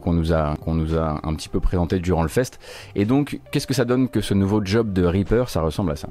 qu'on 0.01 0.13
nous 0.13 0.33
a 0.33 0.55
qu'on 0.57 0.73
nous 0.73 0.95
a 0.95 1.19
un 1.23 1.35
petit 1.35 1.49
peu 1.49 1.59
présenté 1.59 1.99
durant 1.99 2.23
le 2.23 2.29
fest. 2.29 2.59
Et 2.95 3.05
donc, 3.05 3.39
qu'est-ce 3.51 3.67
que 3.67 3.73
ça 3.73 3.85
donne 3.85 4.09
que 4.09 4.21
ce 4.21 4.33
nouveau 4.33 4.63
job 4.63 4.93
de 4.93 5.03
Reaper 5.03 5.49
Ça 5.49 5.61
ressemble 5.61 5.91
à 5.91 5.95
ça? 5.95 6.09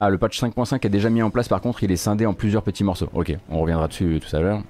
Ah, 0.00 0.10
le 0.10 0.18
patch 0.18 0.42
5.5 0.42 0.84
est 0.84 0.90
déjà 0.90 1.08
mis 1.08 1.22
en 1.22 1.30
place. 1.30 1.48
Par 1.48 1.60
contre, 1.60 1.82
il 1.82 1.92
est 1.92 1.96
scindé 1.96 2.26
en 2.26 2.34
plusieurs 2.34 2.62
petits 2.62 2.84
morceaux. 2.84 3.08
Ok, 3.14 3.36
on 3.48 3.60
reviendra 3.60 3.88
dessus 3.88 4.20
tout 4.20 4.36
à 4.36 4.40
l'heure. 4.40 4.62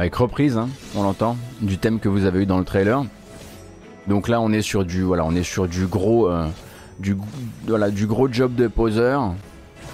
Avec 0.00 0.14
reprise, 0.14 0.56
hein, 0.56 0.70
on 0.96 1.02
l'entend, 1.02 1.36
du 1.60 1.76
thème 1.76 2.00
que 2.00 2.08
vous 2.08 2.24
avez 2.24 2.40
eu 2.40 2.46
dans 2.46 2.58
le 2.58 2.64
trailer. 2.64 3.04
Donc 4.06 4.28
là, 4.28 4.40
on 4.40 4.50
est 4.50 4.62
sur 4.62 4.86
du, 4.86 5.02
voilà, 5.02 5.26
on 5.26 5.34
est 5.34 5.42
sur 5.42 5.68
du 5.68 5.86
gros, 5.86 6.26
euh, 6.26 6.46
du, 6.98 7.18
voilà, 7.66 7.90
du 7.90 8.06
gros 8.06 8.26
job 8.32 8.54
de 8.54 8.66
poseur. 8.66 9.34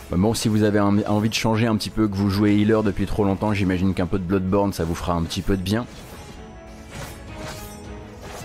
Bah 0.09 0.17
bon, 0.17 0.33
si 0.33 0.49
vous 0.49 0.63
avez 0.63 0.79
envie 0.79 1.29
de 1.29 1.35
changer 1.35 1.67
un 1.67 1.75
petit 1.75 1.91
peu, 1.91 2.07
que 2.07 2.15
vous 2.15 2.31
jouez 2.31 2.55
healer 2.55 2.85
depuis 2.85 3.07
trop 3.07 3.25
longtemps, 3.25 3.53
j'imagine 3.53 3.95
qu'un 3.95 4.07
peu 4.07 4.21
de 4.21 4.23
Bloodborne, 4.23 4.73
ça 4.73 4.85
vous 4.85 4.95
fera 4.95 5.15
un 5.15 5.23
petit 5.23 5.43
peu 5.43 5.57
de 5.57 5.63
bien. 5.63 5.87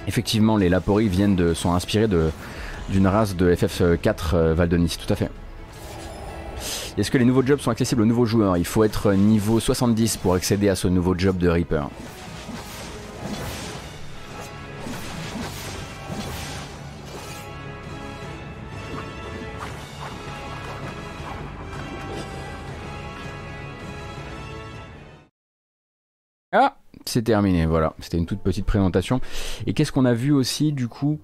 Effectivement, 0.07 0.57
les 0.57 0.67
Lapori 0.67 1.09
viennent 1.09 1.35
de, 1.35 1.53
sont 1.53 1.75
inspirés 1.75 2.07
d'une 2.89 3.05
race 3.05 3.35
de 3.35 3.53
FF4 3.53 4.15
euh, 4.33 4.53
Valdonis, 4.55 4.97
tout 4.99 5.13
à 5.13 5.15
fait. 5.15 5.29
Est-ce 6.98 7.10
que 7.10 7.17
les 7.17 7.24
nouveaux 7.25 7.45
jobs 7.45 7.60
sont 7.60 7.71
accessibles 7.71 8.01
aux 8.01 8.05
nouveaux 8.05 8.25
joueurs 8.25 8.57
Il 8.57 8.65
faut 8.65 8.83
être 8.83 9.13
niveau 9.13 9.62
70 9.62 10.17
pour 10.17 10.33
accéder 10.33 10.67
à 10.67 10.75
ce 10.75 10.89
nouveau 10.89 11.17
job 11.17 11.38
de 11.38 11.48
Reaper. 11.48 11.89
Ah 26.51 26.75
c'est 27.05 27.24
terminé, 27.24 27.65
voilà. 27.65 27.93
C'était 28.00 28.17
une 28.17 28.25
toute 28.25 28.41
petite 28.41 28.65
présentation. 28.65 29.21
Et 29.65 29.74
qu'est-ce 29.74 29.91
qu'on 29.91 30.05
a 30.05 30.13
vu 30.13 30.31
aussi 30.31 30.71
du 30.71 30.88
coup 30.88 31.19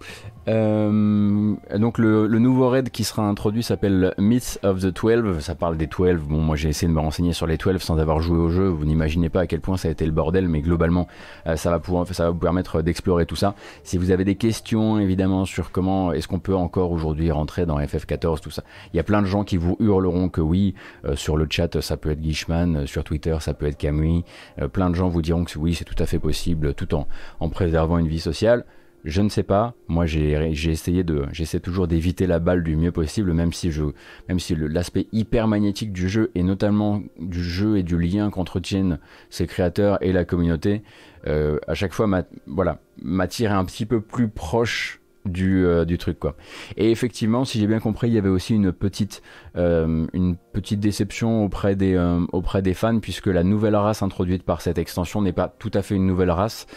euh, 0.48 1.56
Donc 1.78 1.98
le, 1.98 2.28
nouveau 2.40 2.70
raid 2.70 2.90
qui 2.90 3.04
sera 3.04 3.24
introduit 3.24 3.64
s'appelle 3.64 4.14
Myths 4.18 4.60
of 4.64 4.82
the 4.82 4.94
12. 4.94 5.40
Ça 5.40 5.56
parle 5.56 5.78
des 5.78 5.88
12. 5.88 6.22
Bon, 6.22 6.40
moi 6.40 6.56
j'ai 6.56 6.70
essayé 6.70 6.88
de 6.88 6.94
me 6.94 7.00
renseigner 7.00 7.34
sur 7.34 7.48
les 7.48 7.58
12 7.58 7.82
sans 7.82 7.98
avoir 7.98 8.20
joué 8.20 8.38
au 8.38 8.50
jeu. 8.50 8.68
Vous 8.68 8.86
n'imaginez 8.86 9.30
pas 9.30 9.42
à 9.42 9.48
quel 9.48 9.60
point 9.60 9.78
ça 9.78 9.88
a 9.90 9.92
été 9.92 10.06
le 10.06 10.12
bordel, 10.12 10.48
mais 10.48 10.62
globalement 10.62 11.08
euh, 11.48 11.56
ça, 11.56 11.72
va 11.72 11.78
vous 11.78 12.40
permettre 12.40 12.82
d'explorer 12.82 13.26
tout 13.26 13.36
ça. 13.36 13.56
Si 13.84 13.98
vous 13.98 14.12
avez 14.12 14.24
des 14.24 14.36
questions 14.36 15.00
évidemment 15.00 15.46
sur 15.46 15.72
comment 15.72 16.14
est-ce 16.14 16.28
qu'on 16.28 16.40
peut 16.40 16.56
encore 16.56 16.92
aujourd'hui 16.92 17.32
rentrer 17.32 17.66
dans 17.66 17.80
FF14, 17.80 18.40
tout 18.40 18.52
ça, 18.52 18.64
il 18.94 18.98
y 18.98 19.00
a 19.00 19.04
plein 19.04 19.22
de 19.22 19.28
gens 19.28 19.44
qui 19.44 19.58
vous 19.58 19.76
hurleront 19.80 20.30
que 20.30 20.42
oui. 20.42 20.76
Euh, 21.06 21.16
sur 21.16 21.36
le 21.36 21.48
chat, 21.50 21.82
ça 21.82 21.98
peut 21.98 22.12
être 22.12 22.22
Guishman. 22.22 22.86
Sur 22.86 23.04
Twitter, 23.04 23.36
ça 23.42 23.54
peut 23.54 23.66
être 23.66 23.78
Camui. 23.78 24.24
plein 24.72 24.90
de 24.90 24.96
gens 24.96 25.10
vous 25.10 25.22
diront 25.22 25.44
que 25.44 25.58
oui 25.58 25.76
c'est 25.76 25.86
tout 25.86 25.96
à 26.02 26.06
fait 26.06 26.20
possible, 26.20 26.74
tout 26.74 26.88
en 26.96 27.50
préservant 27.50 27.98
une 27.98 28.08
vie 28.08 28.20
sociale. 28.20 28.66
Je 29.08 29.22
ne 29.22 29.30
sais 29.30 29.44
pas. 29.44 29.74
Moi, 29.88 30.06
j'ai 30.06 30.52
essayé 30.70 31.06
de, 31.06 31.28
j'essaie 31.32 31.62
toujours 31.62 31.88
d'éviter 31.88 32.28
la 32.28 32.40
balle 32.40 32.62
du 32.62 32.76
mieux 32.76 32.92
possible, 32.92 33.32
même 33.32 33.54
si 33.54 33.72
je, 33.72 33.86
même 34.28 34.38
si 34.38 34.54
l'aspect 34.54 35.08
hyper 35.14 35.48
magnétique 35.48 35.94
du 35.94 36.10
jeu 36.10 36.30
et 36.36 36.44
notamment 36.44 37.02
du 37.18 37.42
jeu 37.42 37.78
et 37.78 37.84
du 37.84 37.98
lien 37.98 38.30
qu'entretiennent 38.30 39.00
ses 39.30 39.48
créateurs 39.48 39.98
et 40.04 40.12
la 40.12 40.26
communauté, 40.26 40.84
euh, 41.26 41.58
à 41.70 41.74
chaque 41.74 41.94
fois, 41.94 42.10
voilà, 42.48 42.82
m'attire 43.02 43.54
un 43.54 43.64
petit 43.64 43.86
peu 43.86 44.02
plus 44.02 44.28
proche 44.28 45.00
euh, 45.36 45.86
du, 45.86 45.98
truc 45.98 46.20
quoi. 46.20 46.36
Et 46.76 46.92
effectivement, 46.92 47.46
si 47.46 47.60
j'ai 47.60 47.68
bien 47.68 47.80
compris, 47.80 48.08
il 48.08 48.14
y 48.14 48.18
avait 48.18 48.30
aussi 48.30 48.54
une 48.54 48.72
petite, 48.72 49.22
euh, 49.56 50.06
une 50.14 50.36
petite 50.54 50.80
déception 50.80 51.44
auprès 51.44 51.76
des, 51.76 51.96
euh, 51.96 52.22
auprès 52.32 52.62
des 52.62 52.74
fans 52.74 53.00
puisque 53.00 53.28
la 53.28 53.44
nouvelle 53.44 53.76
race 53.76 54.02
introduite 54.02 54.44
par 54.44 54.62
cette 54.62 54.78
extension 54.78 55.22
n'est 55.22 55.34
pas 55.34 55.48
tout 55.48 55.72
à 55.74 55.82
fait 55.82 55.96
une 55.96 56.06
nouvelle 56.06 56.32
race. 56.32 56.68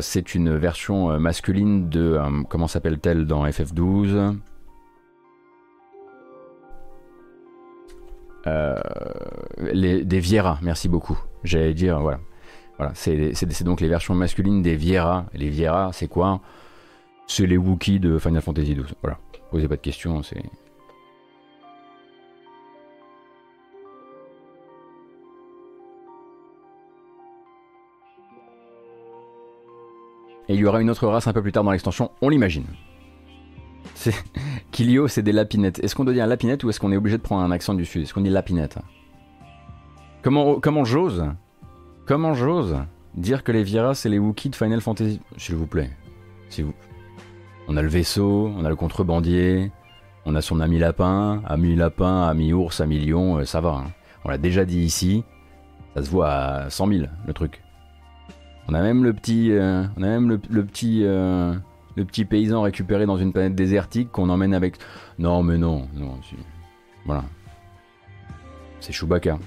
c'est 0.00 0.34
une 0.34 0.56
version 0.56 1.18
masculine 1.18 1.88
de 1.88 2.18
comment 2.48 2.68
s'appelle-t-elle 2.68 3.26
dans 3.26 3.46
FF12 3.46 4.36
les, 9.72 10.04
des 10.04 10.18
Viera, 10.18 10.58
merci 10.62 10.88
beaucoup. 10.88 11.18
J'allais 11.44 11.74
dire, 11.74 12.00
voilà. 12.00 12.18
Voilà, 12.78 12.92
c'est 12.94 13.62
donc 13.64 13.80
les 13.80 13.88
versions 13.88 14.14
masculines 14.14 14.62
des 14.62 14.74
Viera. 14.74 15.26
Les 15.34 15.50
Viera, 15.50 15.90
c'est 15.92 16.08
quoi? 16.08 16.40
C'est 17.32 17.46
les 17.46 17.56
Wookiees 17.56 17.98
de 17.98 18.18
Final 18.18 18.42
Fantasy 18.42 18.74
XII. 18.74 18.94
Voilà. 19.00 19.18
Posez 19.50 19.66
pas 19.66 19.76
de 19.76 19.80
questions, 19.80 20.22
c'est. 20.22 20.42
Et 30.48 30.54
il 30.54 30.60
y 30.60 30.66
aura 30.66 30.82
une 30.82 30.90
autre 30.90 31.06
race 31.06 31.26
un 31.26 31.32
peu 31.32 31.40
plus 31.40 31.52
tard 31.52 31.64
dans 31.64 31.70
l'extension, 31.70 32.10
on 32.20 32.28
l'imagine. 32.28 32.66
Kilio, 34.70 35.08
c'est 35.08 35.22
des 35.22 35.32
lapinettes. 35.32 35.78
Est-ce 35.78 35.94
qu'on 35.94 36.04
doit 36.04 36.12
dire 36.12 36.26
lapinette 36.26 36.64
ou 36.64 36.68
est-ce 36.68 36.80
qu'on 36.80 36.92
est 36.92 36.96
obligé 36.96 37.16
de 37.16 37.22
prendre 37.22 37.42
un 37.42 37.50
accent 37.50 37.72
du 37.72 37.86
sud? 37.86 38.02
Est-ce 38.02 38.12
qu'on 38.12 38.20
dit 38.20 38.28
lapinette? 38.28 38.78
Comment, 40.22 40.60
comment 40.60 40.84
j'ose 40.84 41.24
Comment 42.04 42.34
j'ose 42.34 42.76
dire 43.14 43.44
que 43.44 43.52
les 43.52 43.62
Viera 43.62 43.94
c'est 43.94 44.08
les 44.08 44.18
Wookiees 44.18 44.50
de 44.50 44.56
Final 44.56 44.80
Fantasy? 44.82 45.20
S'il 45.38 45.54
vous 45.54 45.66
plaît. 45.66 45.90
S'il 46.50 46.66
vous 46.66 46.74
on 47.72 47.76
a 47.78 47.82
le 47.82 47.88
vaisseau, 47.88 48.52
on 48.54 48.66
a 48.66 48.68
le 48.68 48.76
contrebandier, 48.76 49.72
on 50.26 50.34
a 50.34 50.42
son 50.42 50.60
ami 50.60 50.78
lapin, 50.78 51.42
ami 51.46 51.74
lapin, 51.74 52.24
ami 52.24 52.52
ours, 52.52 52.82
ami 52.82 52.98
lion, 52.98 53.38
euh, 53.38 53.44
ça 53.46 53.62
va. 53.62 53.82
Hein. 53.86 53.92
On 54.24 54.28
l'a 54.28 54.36
déjà 54.36 54.66
dit 54.66 54.80
ici, 54.80 55.24
ça 55.96 56.02
se 56.02 56.10
voit 56.10 56.30
à 56.30 56.70
100 56.70 56.86
000 56.88 57.04
le 57.26 57.32
truc. 57.32 57.62
On 58.68 58.74
a 58.74 58.82
même 58.82 59.02
le 59.04 59.14
petit, 59.14 59.52
euh, 59.52 59.84
on 59.96 60.02
a 60.02 60.06
même 60.06 60.28
le, 60.28 60.38
petit, 60.38 61.00
euh, 61.02 61.54
le 61.96 62.04
petit 62.04 62.26
paysan 62.26 62.60
récupéré 62.60 63.06
dans 63.06 63.16
une 63.16 63.32
planète 63.32 63.54
désertique 63.54 64.12
qu'on 64.12 64.28
emmène 64.28 64.52
avec. 64.52 64.76
Non 65.18 65.42
mais 65.42 65.56
non, 65.56 65.88
non, 65.94 66.18
voilà. 67.06 67.24
C'est 68.80 68.92
Chewbacca. 68.92 69.38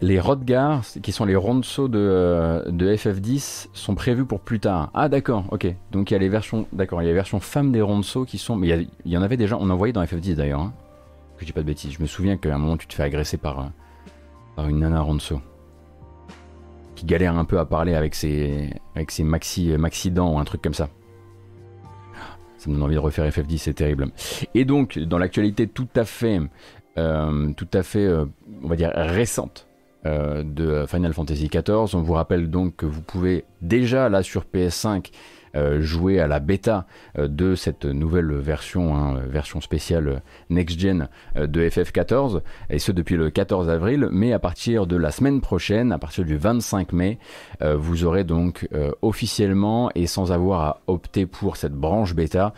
Les 0.00 0.18
Rodgars, 0.18 0.84
qui 1.02 1.12
sont 1.12 1.24
les 1.24 1.36
Ronso 1.36 1.88
de, 1.88 1.98
euh, 1.98 2.70
de, 2.70 2.94
FF10, 2.94 3.68
sont 3.72 3.94
prévus 3.94 4.24
pour 4.24 4.40
plus 4.40 4.60
tard. 4.60 4.90
Ah 4.92 5.08
d'accord, 5.08 5.44
ok. 5.50 5.66
Donc 5.92 6.10
il 6.10 6.14
y 6.14 6.16
a 6.16 6.20
les 6.20 6.28
versions, 6.28 6.66
d'accord, 6.72 7.00
il 7.00 7.04
y 7.04 7.08
a 7.08 7.10
les 7.10 7.14
versions 7.14 7.40
femmes 7.40 7.72
des 7.72 7.80
Ronso 7.80 8.24
qui 8.24 8.38
sont, 8.38 8.56
mais 8.56 8.86
il 9.04 9.12
y, 9.12 9.16
en 9.16 9.22
avait 9.22 9.36
déjà, 9.36 9.56
on 9.58 9.70
en 9.70 9.76
voyait 9.76 9.92
dans 9.92 10.02
FF10 10.02 10.34
d'ailleurs. 10.34 10.60
Hein, 10.60 10.72
que 11.36 11.40
je 11.40 11.46
dis 11.46 11.52
pas 11.52 11.62
de 11.62 11.66
bêtises. 11.66 11.92
Je 11.92 12.02
me 12.02 12.06
souviens 12.06 12.36
qu'à 12.36 12.54
un 12.54 12.58
moment 12.58 12.76
tu 12.76 12.86
te 12.86 12.94
fais 12.94 13.02
agresser 13.02 13.36
par, 13.36 13.60
euh, 13.60 13.64
par 14.56 14.68
une 14.68 14.80
nana 14.80 15.00
Ronso 15.00 15.40
qui 16.96 17.06
galère 17.06 17.36
un 17.36 17.44
peu 17.44 17.58
à 17.58 17.64
parler 17.64 17.94
avec 17.94 18.14
ses, 18.14 18.70
avec 18.94 19.10
ses 19.10 19.24
maxi, 19.24 19.76
maxi 19.76 20.10
dents 20.10 20.34
ou 20.34 20.38
un 20.38 20.44
truc 20.44 20.62
comme 20.62 20.74
ça. 20.74 20.88
Ça 22.58 22.70
me 22.70 22.74
donne 22.74 22.84
envie 22.84 22.94
de 22.94 23.00
refaire 23.00 23.28
FF10, 23.28 23.58
c'est 23.58 23.74
terrible. 23.74 24.08
Et 24.54 24.64
donc, 24.64 24.98
dans 24.98 25.18
l'actualité 25.18 25.66
tout 25.66 25.88
à 25.96 26.04
fait, 26.04 26.40
euh, 26.98 27.52
tout 27.54 27.68
à 27.72 27.82
fait, 27.82 28.08
on 28.62 28.68
va 28.68 28.76
dire 28.76 28.92
récente, 28.94 29.66
de 30.04 30.84
Final 30.86 31.12
Fantasy 31.12 31.48
XIV. 31.48 31.94
On 31.94 32.02
vous 32.02 32.12
rappelle 32.12 32.50
donc 32.50 32.76
que 32.76 32.86
vous 32.86 33.02
pouvez 33.02 33.44
déjà 33.62 34.08
là 34.08 34.22
sur 34.22 34.44
PS5 34.44 35.06
euh, 35.06 35.10
jouer 35.80 36.20
à 36.20 36.26
la 36.26 36.40
bêta 36.40 36.86
euh, 37.18 37.28
de 37.28 37.54
cette 37.54 37.84
nouvelle 37.84 38.32
version, 38.34 38.96
hein, 38.96 39.20
version 39.26 39.60
spéciale 39.60 40.22
next-gen 40.50 41.08
euh, 41.36 41.46
de 41.46 41.68
FF14, 41.68 42.40
et 42.70 42.78
ce 42.78 42.92
depuis 42.92 43.16
le 43.16 43.30
14 43.30 43.68
avril, 43.68 44.08
mais 44.10 44.32
à 44.32 44.38
partir 44.38 44.86
de 44.86 44.96
la 44.96 45.10
semaine 45.10 45.40
prochaine, 45.40 45.92
à 45.92 45.98
partir 45.98 46.24
du 46.24 46.36
25 46.36 46.92
mai, 46.92 47.18
vous 47.60 48.04
aurez 48.04 48.24
donc 48.24 48.68
officiellement 49.02 49.90
et 49.94 50.06
sans 50.06 50.32
avoir 50.32 50.60
à 50.60 50.80
opter 50.86 51.26
pour 51.26 51.56
cette 51.56 51.72
branche 51.72 52.14
bêta, 52.14 52.52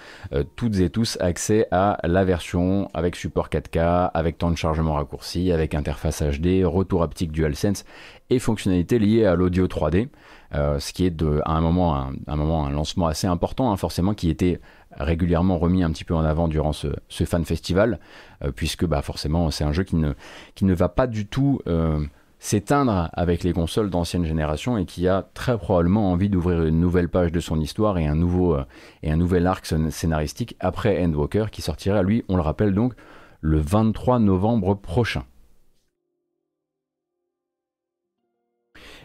toutes 0.57 0.79
et 0.81 0.91
tous 0.91 1.19
accès 1.21 1.67
à 1.71 1.99
la 2.05 2.25
version 2.25 2.89
avec 2.95 3.17
support 3.17 3.49
4K, 3.49 4.11
avec 4.13 4.39
temps 4.39 4.51
de 4.51 4.57
chargement 4.57 4.95
raccourci, 4.95 5.53
avec 5.53 5.75
interface 5.75 6.23
HD, 6.23 6.65
retour 6.65 7.03
haptique 7.03 7.33
DualSense 7.33 7.85
et 8.31 8.39
fonctionnalités 8.39 8.99
liées 8.99 9.25
à 9.25 9.35
l'audio 9.35 9.67
3D. 9.67 10.09
Euh, 10.55 10.79
ce 10.79 10.93
qui 10.93 11.07
est 11.07 11.23
à 11.45 11.53
un 11.53 11.61
moment 11.61 12.11
un, 12.27 12.71
lancement 12.71 13.07
assez 13.07 13.27
important, 13.27 13.73
hein, 13.73 13.77
forcément, 13.77 14.15
qui 14.15 14.31
était 14.31 14.61
régulièrement 14.93 15.59
remis 15.59 15.83
un 15.83 15.91
petit 15.91 16.05
peu 16.05 16.15
en 16.15 16.25
avant 16.25 16.49
durant 16.49 16.73
ce, 16.73 16.89
fan 17.09 17.45
festival, 17.45 17.99
euh, 18.45 18.53
puisque 18.53 18.87
bah, 18.87 19.03
forcément 19.03 19.51
c'est 19.51 19.65
un 19.65 19.73
jeu 19.73 19.85
qui 19.85 19.97
ne, 19.97 20.75
va 20.75 20.89
pas 20.89 21.07
du 21.07 21.27
tout 21.27 21.61
euh, 21.67 22.01
s'éteindre 22.39 23.11
avec 23.13 23.43
les 23.43 23.53
consoles 23.53 23.91
d'ancienne 23.91 24.25
génération 24.25 24.79
et 24.79 24.85
qui 24.85 25.09
a 25.09 25.27
très 25.35 25.59
probablement 25.59 26.13
envie 26.13 26.29
d'ouvrir 26.29 26.65
une 26.65 26.81
nouvelle 26.81 27.09
page 27.09 27.33
de 27.33 27.41
son 27.41 27.61
histoire 27.61 27.99
et 27.99 28.07
un 28.07 28.15
nouveau, 28.15 28.57
et 29.03 29.11
un 29.11 29.17
nouvel 29.17 29.47
arc 29.47 29.67
scénaristique 29.91 30.57
après 30.61 31.03
Endwalker 31.05 31.47
qui 31.51 31.63
sortira, 31.63 32.03
lui, 32.03 32.25
on 32.29 32.37
le 32.37 32.43
rappelle 32.43 32.75
donc, 32.75 32.95
le 33.41 33.59
23 33.59 34.19
novembre 34.19 34.75
prochain. 34.75 35.25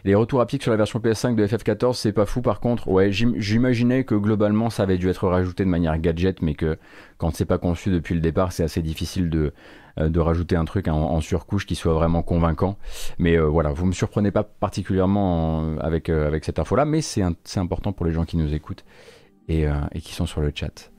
Les 0.03 0.15
retours 0.15 0.41
haptiques 0.41 0.63
sur 0.63 0.71
la 0.71 0.77
version 0.77 0.99
PS5 0.99 1.35
de 1.35 1.45
FF14, 1.45 1.93
c'est 1.93 2.11
pas 2.11 2.25
fou 2.25 2.41
par 2.41 2.59
contre. 2.59 2.87
Ouais, 2.87 3.11
j'imaginais 3.11 4.03
que 4.03 4.15
globalement 4.15 4.69
ça 4.69 4.83
avait 4.83 4.97
dû 4.97 5.09
être 5.09 5.27
rajouté 5.27 5.63
de 5.63 5.69
manière 5.69 5.97
gadget, 5.99 6.41
mais 6.41 6.55
que 6.55 6.77
quand 7.17 7.35
c'est 7.35 7.45
pas 7.45 7.57
conçu 7.57 7.91
depuis 7.91 8.15
le 8.15 8.21
départ, 8.21 8.51
c'est 8.51 8.63
assez 8.63 8.81
difficile 8.81 9.29
de, 9.29 9.53
euh, 9.99 10.09
de 10.09 10.19
rajouter 10.19 10.55
un 10.55 10.65
truc 10.65 10.87
en, 10.87 11.21
surcouche 11.21 11.65
qui 11.65 11.75
soit 11.75 11.93
vraiment 11.93 12.23
convaincant. 12.23 12.77
Mais 13.19 13.37
euh, 13.37 13.45
voilà, 13.45 13.71
vous 13.71 13.85
me 13.85 13.91
surprenez 13.91 14.31
pas 14.31 14.43
particulièrement 14.43 15.77
avec, 15.79 16.09
euh, 16.09 16.27
avec 16.27 16.45
cette 16.45 16.59
info-là, 16.59 16.85
mais 16.85 17.01
c'est 17.01 17.23
important 17.57 17.93
pour 17.93 18.05
les 18.05 18.11
gens 18.11 18.25
qui 18.25 18.37
nous 18.37 18.53
écoutent. 18.53 18.85
Et, 19.47 19.65
et, 19.91 19.99
qui 19.99 20.13
sont 20.13 20.27
sur 20.27 20.39
le 20.39 20.53
chat. 20.55 20.91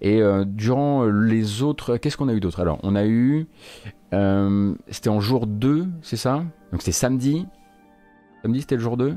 Et 0.00 0.20
durant 0.44 1.06
les 1.06 1.62
autres, 1.62 1.96
qu'est-ce 1.96 2.16
qu'on 2.16 2.28
a 2.28 2.34
eu 2.34 2.38
d'autre? 2.38 2.60
Alors, 2.60 2.78
on 2.84 2.94
a 2.94 3.04
eu, 3.04 3.48
c'était 4.12 5.08
en 5.08 5.18
jour 5.18 5.48
2, 5.48 5.88
c'est 6.02 6.18
ça? 6.18 6.44
Donc 6.70 6.82
c'était 6.82 6.92
samedi, 6.92 7.48
C'était 8.54 8.76
le 8.76 8.82
jour 8.82 8.96
2 8.96 9.16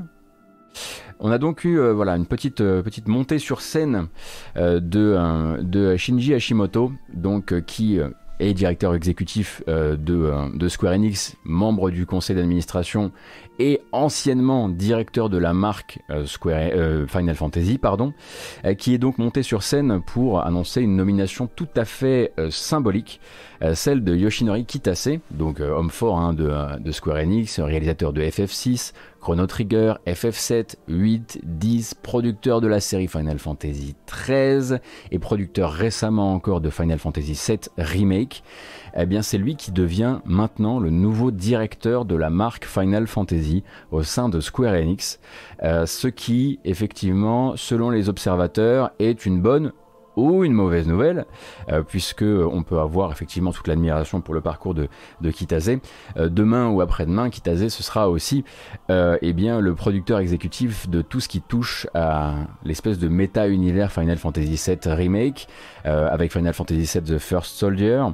on 1.20 1.30
a 1.30 1.38
donc 1.38 1.64
eu 1.64 1.78
euh, 1.78 1.92
voilà, 1.92 2.16
une 2.16 2.26
petite, 2.26 2.62
euh, 2.62 2.82
petite 2.82 3.06
montée 3.06 3.38
sur 3.38 3.60
scène 3.60 4.08
euh, 4.56 4.80
de, 4.80 5.96
Shinji 5.96 6.34
Hashimoto, 6.34 6.92
donc, 7.12 7.60
qui 7.66 8.00
est 8.38 8.54
directeur 8.54 8.94
exécutif 8.94 9.62
de, 9.66 9.96
de, 10.56 10.68
Square 10.68 10.94
Enix, 10.94 11.36
membre 11.44 11.90
du 11.90 12.06
conseil 12.06 12.36
d'administration 12.36 13.12
et 13.58 13.82
anciennement 13.92 14.70
directeur 14.70 15.28
de 15.28 15.36
la 15.36 15.52
marque 15.52 15.98
Square, 16.24 16.70
Final 17.06 17.34
Fantasy, 17.34 17.76
pardon, 17.76 18.14
qui 18.78 18.94
est 18.94 18.98
donc 18.98 19.18
monté 19.18 19.42
sur 19.42 19.62
scène 19.62 20.00
pour 20.06 20.40
annoncer 20.42 20.80
une 20.80 20.96
nomination 20.96 21.50
tout 21.54 21.68
à 21.76 21.84
fait 21.84 22.32
symbolique, 22.48 23.20
celle 23.74 24.02
de 24.02 24.16
Yoshinori 24.16 24.64
Kitase, 24.64 25.18
donc 25.32 25.60
homme 25.60 25.90
fort 25.90 26.18
hein, 26.18 26.32
de, 26.32 26.50
de 26.80 26.92
Square 26.92 27.18
Enix, 27.18 27.60
réalisateur 27.60 28.14
de 28.14 28.22
FF6, 28.22 28.94
Chrono 29.20 29.46
Trigger, 29.46 29.94
FF7, 30.06 30.76
8, 30.88 31.40
10, 31.42 31.94
producteur 31.94 32.60
de 32.60 32.66
la 32.66 32.80
série 32.80 33.06
Final 33.06 33.38
Fantasy 33.38 33.94
13 34.06 34.80
et 35.10 35.18
producteur 35.18 35.72
récemment 35.72 36.32
encore 36.32 36.60
de 36.62 36.70
Final 36.70 36.98
Fantasy 36.98 37.34
7 37.34 37.70
Remake, 37.76 38.42
eh 38.96 39.04
bien 39.04 39.20
c'est 39.20 39.36
lui 39.36 39.56
qui 39.56 39.72
devient 39.72 40.20
maintenant 40.24 40.78
le 40.78 40.88
nouveau 40.88 41.30
directeur 41.30 42.06
de 42.06 42.16
la 42.16 42.30
marque 42.30 42.64
Final 42.64 43.06
Fantasy 43.06 43.62
au 43.90 44.02
sein 44.02 44.30
de 44.30 44.40
Square 44.40 44.74
Enix, 44.74 45.20
euh, 45.62 45.84
ce 45.84 46.08
qui 46.08 46.58
effectivement, 46.64 47.56
selon 47.56 47.90
les 47.90 48.08
observateurs, 48.08 48.90
est 48.98 49.26
une 49.26 49.42
bonne 49.42 49.72
une 50.44 50.52
mauvaise 50.52 50.86
nouvelle, 50.86 51.26
euh, 51.70 51.82
puisque 51.82 52.22
on 52.22 52.62
peut 52.62 52.78
avoir 52.78 53.12
effectivement 53.12 53.52
toute 53.52 53.68
l'admiration 53.68 54.20
pour 54.20 54.34
le 54.34 54.40
parcours 54.40 54.74
de, 54.74 54.88
de 55.20 55.30
Kitase. 55.30 55.70
Euh, 56.16 56.28
demain 56.28 56.68
ou 56.68 56.80
après-demain, 56.80 57.30
Kitase 57.30 57.68
ce 57.68 57.82
sera 57.82 58.08
aussi 58.08 58.44
euh, 58.90 59.16
eh 59.22 59.32
bien, 59.32 59.60
le 59.60 59.74
producteur 59.74 60.18
exécutif 60.18 60.88
de 60.88 61.02
tout 61.02 61.20
ce 61.20 61.28
qui 61.28 61.40
touche 61.40 61.86
à 61.94 62.34
l'espèce 62.64 62.98
de 62.98 63.08
méta-univers 63.08 63.92
Final 63.92 64.18
Fantasy 64.18 64.60
VII 64.66 64.94
Remake, 64.94 65.48
avec 65.84 66.32
Final 66.32 66.52
Fantasy 66.52 66.98
VII 66.98 67.16
The 67.16 67.18
First 67.18 67.56
Soldier, 67.56 68.04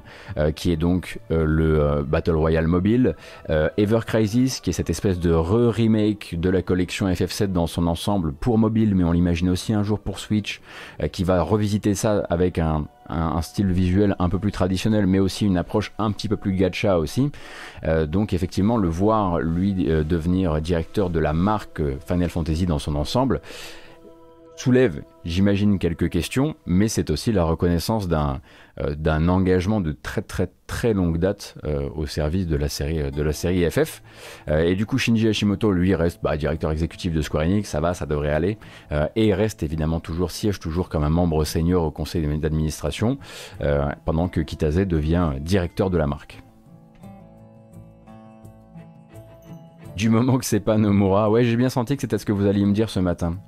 qui 0.54 0.70
est 0.70 0.76
donc 0.76 1.18
le 1.30 2.04
Battle 2.06 2.36
Royale 2.36 2.68
mobile, 2.68 3.16
Ever 3.48 4.00
Crisis, 4.06 4.60
qui 4.60 4.70
est 4.70 4.72
cette 4.72 4.90
espèce 4.90 5.18
de 5.18 5.32
re-remake 5.32 6.38
de 6.38 6.48
la 6.50 6.62
collection 6.62 7.08
FF7 7.08 7.48
dans 7.48 7.66
son 7.66 7.86
ensemble 7.86 8.32
pour 8.32 8.58
mobile, 8.58 8.94
mais 8.94 9.04
on 9.04 9.12
l'imagine 9.12 9.48
aussi 9.48 9.72
un 9.72 9.82
jour 9.82 9.98
pour 9.98 10.20
Switch, 10.20 10.60
qui 11.10 11.24
va 11.24 11.42
revisiter 11.42 11.95
ça 11.96 12.24
avec 12.30 12.58
un, 12.58 12.86
style 13.42 13.70
visuel 13.72 14.16
un 14.18 14.28
peu 14.28 14.38
plus 14.38 14.52
traditionnel, 14.52 15.06
mais 15.06 15.18
aussi 15.18 15.46
une 15.46 15.56
approche 15.56 15.92
un 15.98 16.10
petit 16.10 16.28
peu 16.28 16.36
plus 16.36 16.52
gacha 16.52 16.98
aussi. 16.98 17.30
Euh, 17.84 18.06
donc 18.06 18.32
effectivement, 18.32 18.76
le 18.76 18.88
voir 18.88 19.38
lui 19.38 19.88
euh, 19.88 20.02
devenir 20.02 20.60
directeur 20.60 21.10
de 21.10 21.20
la 21.20 21.32
marque 21.32 21.80
Final 22.06 22.30
Fantasy 22.30 22.66
dans 22.66 22.78
son 22.78 22.96
ensemble, 22.96 23.40
soulève, 24.56 25.02
j'imagine, 25.24 25.78
quelques 25.78 26.08
questions, 26.08 26.56
mais 26.64 26.88
c'est 26.88 27.10
aussi 27.10 27.30
la 27.30 27.44
reconnaissance 27.44 28.08
d'un 28.08 28.40
euh, 28.80 29.28
engagement 29.28 29.80
de 29.80 29.92
très 29.92 30.22
très 30.22 30.50
très 30.66 30.94
longue 30.94 31.18
date 31.18 31.56
euh, 31.64 31.88
au 31.94 32.06
service 32.06 32.46
de 32.46 32.56
la 32.56 32.68
série 32.68 33.10
de 33.10 33.22
la 33.22 33.32
série 33.32 33.70
FF. 33.70 34.02
Euh, 34.48 34.64
et 34.64 34.74
du 34.74 34.86
coup, 34.86 34.98
Shinji 34.98 35.28
Hashimoto, 35.28 35.70
lui, 35.70 35.94
reste 35.94 36.20
bah, 36.22 36.36
directeur 36.36 36.70
exécutif 36.70 37.12
de 37.12 37.20
Square 37.22 37.44
Enix, 37.44 37.68
ça 37.68 37.80
va, 37.80 37.94
ça 37.94 38.06
devrait 38.06 38.32
aller, 38.32 38.58
et 39.14 39.34
reste 39.34 39.62
évidemment 39.62 40.00
toujours 40.00 40.30
siège 40.30 40.58
toujours 40.58 40.88
comme 40.88 41.04
un 41.04 41.10
membre 41.10 41.44
senior 41.44 41.84
au 41.84 41.90
conseil 41.90 42.26
d'administration, 42.38 43.18
pendant 44.04 44.28
que 44.28 44.40
Kitase 44.40 44.78
devient 44.78 45.32
directeur 45.40 45.90
de 45.90 45.98
la 45.98 46.06
marque. 46.06 46.42
Du 49.96 50.10
moment 50.10 50.36
que 50.38 50.44
c'est 50.44 50.60
pas 50.60 50.76
Nomura, 50.76 51.30
ouais, 51.30 51.44
j'ai 51.44 51.56
bien 51.56 51.70
senti 51.70 51.96
que 51.96 52.02
c'était 52.02 52.18
ce 52.18 52.26
que 52.26 52.32
vous 52.32 52.46
alliez 52.46 52.64
me 52.64 52.72
dire 52.72 52.90
ce 52.90 53.00
matin. 53.00 53.38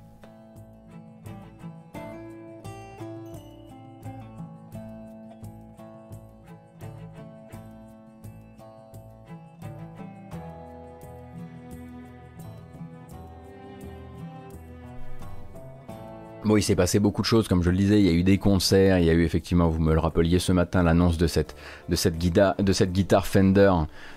Bon, 16.45 16.55
il 16.55 16.63
s'est 16.63 16.75
passé 16.75 16.99
beaucoup 16.99 17.21
de 17.21 17.27
choses, 17.27 17.49
comme 17.49 17.63
je 17.63 17.69
le 17.69 17.75
disais. 17.75 17.99
Il 17.99 18.05
y 18.05 18.09
a 18.09 18.13
eu 18.13 18.23
des 18.23 18.37
concerts, 18.37 18.97
il 18.99 19.05
y 19.05 19.09
a 19.09 19.13
eu 19.13 19.25
effectivement, 19.25 19.67
vous 19.67 19.81
me 19.81 19.93
le 19.93 19.99
rappeliez 19.99 20.39
ce 20.39 20.53
matin, 20.53 20.83
l'annonce 20.83 21.17
de 21.17 21.27
cette, 21.27 21.53
de, 21.89 21.95
cette 21.97 22.17
guitare, 22.17 22.55
de 22.55 22.71
cette 22.71 22.93
guitare 22.93 23.27
Fender, 23.27 23.71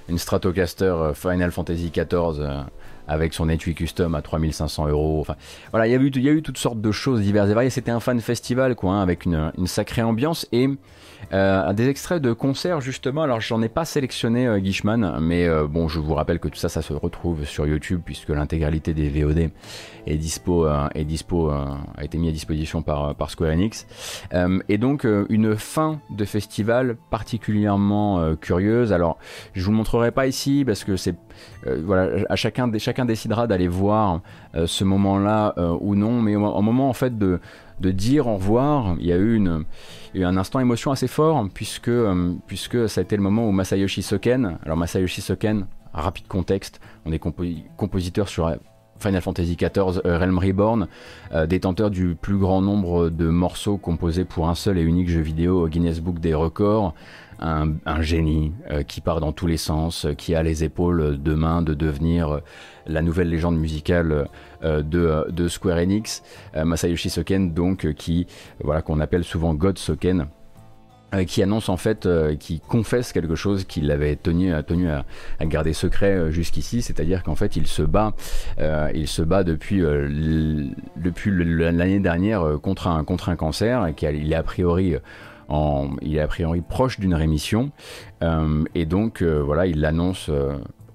une 0.08 0.18
Stratocaster 0.18 0.84
euh, 0.84 1.14
Final 1.14 1.50
Fantasy 1.50 1.90
XIV 1.90 2.38
euh, 2.38 2.62
avec 3.08 3.34
son 3.34 3.48
étui 3.48 3.74
custom 3.74 4.14
à 4.14 4.22
3500 4.22 4.86
euros. 4.86 5.20
Enfin, 5.20 5.34
voilà, 5.72 5.88
il 5.88 5.90
y, 5.90 5.96
a 5.96 5.98
eu, 5.98 6.10
il 6.14 6.22
y 6.22 6.28
a 6.28 6.32
eu 6.32 6.42
toutes 6.42 6.58
sortes 6.58 6.80
de 6.80 6.92
choses 6.92 7.22
diverses 7.22 7.50
et 7.50 7.54
variées. 7.54 7.70
C'était 7.70 7.90
un 7.90 7.98
fan 7.98 8.20
festival, 8.20 8.76
quoi, 8.76 8.92
hein, 8.92 9.02
avec 9.02 9.24
une, 9.24 9.50
une, 9.58 9.66
sacrée 9.66 10.02
ambiance 10.02 10.46
et 10.52 10.70
euh, 11.32 11.72
des 11.72 11.88
extraits 11.88 12.20
de 12.20 12.32
concerts, 12.32 12.80
justement. 12.80 13.22
Alors, 13.22 13.40
j'en 13.40 13.62
ai 13.62 13.68
pas 13.68 13.84
sélectionné, 13.84 14.46
euh, 14.46 14.58
Guichman, 14.58 15.18
mais 15.20 15.46
euh, 15.46 15.66
bon, 15.66 15.88
je 15.88 15.98
vous 15.98 16.14
rappelle 16.14 16.38
que 16.38 16.48
tout 16.48 16.58
ça, 16.58 16.68
ça 16.68 16.82
se 16.82 16.92
retrouve 16.92 17.44
sur 17.44 17.66
YouTube 17.66 18.02
puisque 18.04 18.28
l'intégralité 18.28 18.92
des 18.92 19.08
VOD 19.08 19.50
est 20.06 20.16
dispo, 20.16 20.66
est 20.94 21.04
dispo 21.04 21.48
a 21.50 21.78
été 22.02 22.18
mis 22.18 22.28
à 22.28 22.32
disposition 22.32 22.82
par, 22.82 23.14
par 23.14 23.30
Square 23.30 23.52
Enix. 23.52 23.86
et 24.68 24.78
donc, 24.78 25.06
une 25.28 25.56
fin 25.56 26.00
de 26.10 26.24
festival 26.24 26.96
particulièrement 27.10 28.34
curieuse. 28.36 28.92
Alors, 28.92 29.18
je 29.54 29.64
vous 29.64 29.72
montrerai 29.72 30.10
pas 30.10 30.26
ici 30.26 30.64
parce 30.66 30.82
que 30.82 30.96
c'est 30.96 31.14
voilà, 31.64 32.24
à 32.28 32.34
chacun, 32.34 32.70
chacun 32.78 33.04
décidera 33.04 33.46
d'aller 33.46 33.68
voir 33.68 34.22
ce 34.66 34.82
moment-là 34.82 35.54
ou 35.80 35.94
non, 35.94 36.20
mais 36.20 36.34
au, 36.34 36.46
au, 36.46 36.62
moment 36.62 36.88
en 36.88 36.94
fait 36.94 37.16
de, 37.16 37.38
de 37.78 37.90
dire 37.92 38.26
au 38.26 38.34
revoir, 38.34 38.96
il 38.98 39.06
y 39.06 39.12
a 39.12 39.16
eu 39.16 39.36
une 39.36 39.64
eu 40.14 40.24
un 40.24 40.36
instant 40.36 40.60
émotion 40.60 40.90
assez 40.90 41.08
fort 41.08 41.46
puisque, 41.52 41.88
euh, 41.88 42.34
puisque 42.46 42.88
ça 42.88 43.00
a 43.00 43.02
été 43.02 43.16
le 43.16 43.22
moment 43.22 43.48
où 43.48 43.52
Masayoshi 43.52 44.02
Soken, 44.02 44.58
alors 44.64 44.76
Masayoshi 44.76 45.20
Soken, 45.20 45.66
rapide 45.92 46.26
contexte, 46.26 46.80
on 47.04 47.12
est 47.12 47.18
compositeur 47.18 48.28
sur 48.28 48.54
Final 48.98 49.20
Fantasy 49.20 49.56
XIV 49.56 50.00
Realm 50.04 50.38
Reborn, 50.38 50.86
détenteur 51.48 51.90
du 51.90 52.14
plus 52.14 52.38
grand 52.38 52.62
nombre 52.62 53.10
de 53.10 53.28
morceaux 53.28 53.76
composés 53.76 54.24
pour 54.24 54.48
un 54.48 54.54
seul 54.54 54.78
et 54.78 54.82
unique 54.82 55.08
jeu 55.10 55.20
vidéo 55.20 55.68
Guinness 55.68 56.00
Book 56.00 56.18
des 56.18 56.32
records, 56.32 56.94
un, 57.40 58.00
génie 58.00 58.52
qui 58.88 59.02
part 59.02 59.20
dans 59.20 59.32
tous 59.32 59.46
les 59.46 59.58
sens, 59.58 60.06
qui 60.16 60.34
a 60.34 60.42
les 60.42 60.64
épaules 60.64 61.20
demain 61.20 61.60
de 61.60 61.74
devenir 61.74 62.40
la 62.86 63.02
nouvelle 63.02 63.28
légende 63.28 63.58
musicale 63.58 64.28
de, 64.62 65.30
de, 65.30 65.48
Square 65.48 65.78
Enix, 65.78 66.22
Masayoshi 66.54 67.10
Soken 67.10 67.52
donc 67.52 67.92
qui 67.94 68.26
voilà 68.62 68.82
qu'on 68.82 69.00
appelle 69.00 69.24
souvent 69.24 69.54
God 69.54 69.78
Soken 69.78 70.26
euh, 71.14 71.24
qui 71.24 71.42
annonce 71.42 71.68
en 71.68 71.76
fait, 71.76 72.06
euh, 72.06 72.36
qui 72.36 72.60
confesse 72.60 73.12
quelque 73.12 73.34
chose 73.34 73.64
qu'il 73.64 73.90
avait 73.90 74.16
tenu, 74.16 74.50
tenu 74.66 74.88
à, 74.88 75.04
garder 75.42 75.74
secret 75.74 76.12
euh, 76.12 76.30
jusqu'ici, 76.30 76.80
c'est-à-dire 76.80 77.22
qu'en 77.22 77.34
fait 77.34 77.56
il 77.56 77.66
se 77.66 77.82
bat, 77.82 78.14
il 78.94 79.06
se 79.06 79.20
bat 79.20 79.44
depuis, 79.44 79.80
depuis 79.80 81.30
l'année 81.30 82.00
dernière 82.00 82.58
contre 82.62 82.88
un, 82.88 83.04
contre 83.04 83.28
un 83.28 83.36
cancer 83.36 83.86
et 83.86 83.94
qu'il 83.94 84.32
est 84.32 84.34
a 84.34 84.42
priori 84.42 84.96
en, 85.48 85.90
il 86.00 86.16
est 86.16 86.20
a 86.20 86.28
priori 86.28 86.62
proche 86.62 86.98
d'une 86.98 87.14
rémission. 87.14 87.72
Et 88.74 88.86
donc 88.86 89.22
voilà 89.22 89.66
il 89.66 89.80
l'annonce 89.80 90.30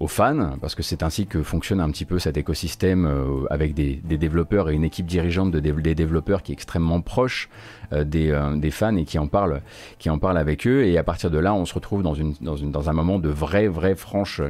aux 0.00 0.06
fans, 0.06 0.56
parce 0.60 0.74
que 0.74 0.82
c'est 0.82 1.02
ainsi 1.02 1.26
que 1.26 1.42
fonctionne 1.42 1.80
un 1.80 1.90
petit 1.90 2.04
peu 2.04 2.18
cet 2.18 2.36
écosystème 2.36 3.06
euh, 3.06 3.46
avec 3.50 3.74
des, 3.74 3.96
développeurs 3.96 4.70
et 4.70 4.74
une 4.74 4.84
équipe 4.84 5.06
dirigeante 5.06 5.50
de 5.50 5.58
des 5.58 5.94
développeurs 5.94 6.42
qui 6.42 6.52
est 6.52 6.54
extrêmement 6.54 7.00
proche 7.00 7.48
euh, 7.92 8.04
des, 8.04 8.30
euh, 8.30 8.56
des, 8.56 8.70
fans 8.70 8.96
et 8.96 9.04
qui 9.04 9.18
en 9.18 9.26
parle, 9.26 9.60
qui 9.98 10.08
en 10.08 10.18
parle 10.18 10.38
avec 10.38 10.66
eux. 10.66 10.84
Et 10.84 10.98
à 10.98 11.02
partir 11.02 11.30
de 11.30 11.38
là, 11.38 11.52
on 11.52 11.64
se 11.64 11.74
retrouve 11.74 12.02
dans, 12.02 12.14
une, 12.14 12.34
dans, 12.40 12.56
une, 12.56 12.70
dans 12.70 12.88
un 12.88 12.92
moment 12.92 13.18
de 13.18 13.28
vraie, 13.28 13.66
vraie, 13.66 13.96
franche 13.96 14.40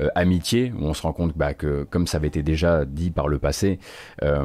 euh, 0.00 0.08
amitié, 0.14 0.72
où 0.78 0.84
on 0.84 0.94
se 0.94 1.02
rend 1.02 1.12
compte 1.12 1.36
bah, 1.36 1.54
que, 1.54 1.84
comme 1.84 2.06
ça 2.06 2.18
avait 2.18 2.28
été 2.28 2.42
déjà 2.42 2.84
dit 2.84 3.10
par 3.10 3.28
le 3.28 3.38
passé, 3.38 3.78
euh, 4.22 4.44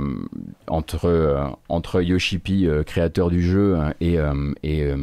entre, 0.67 1.05
euh, 1.05 1.45
entre 1.67 2.01
Yoshipi, 2.01 2.67
créateur 2.85 3.29
du 3.29 3.41
jeu, 3.41 3.75
hein, 3.77 3.93
et, 3.99 4.17
et, 4.63 4.93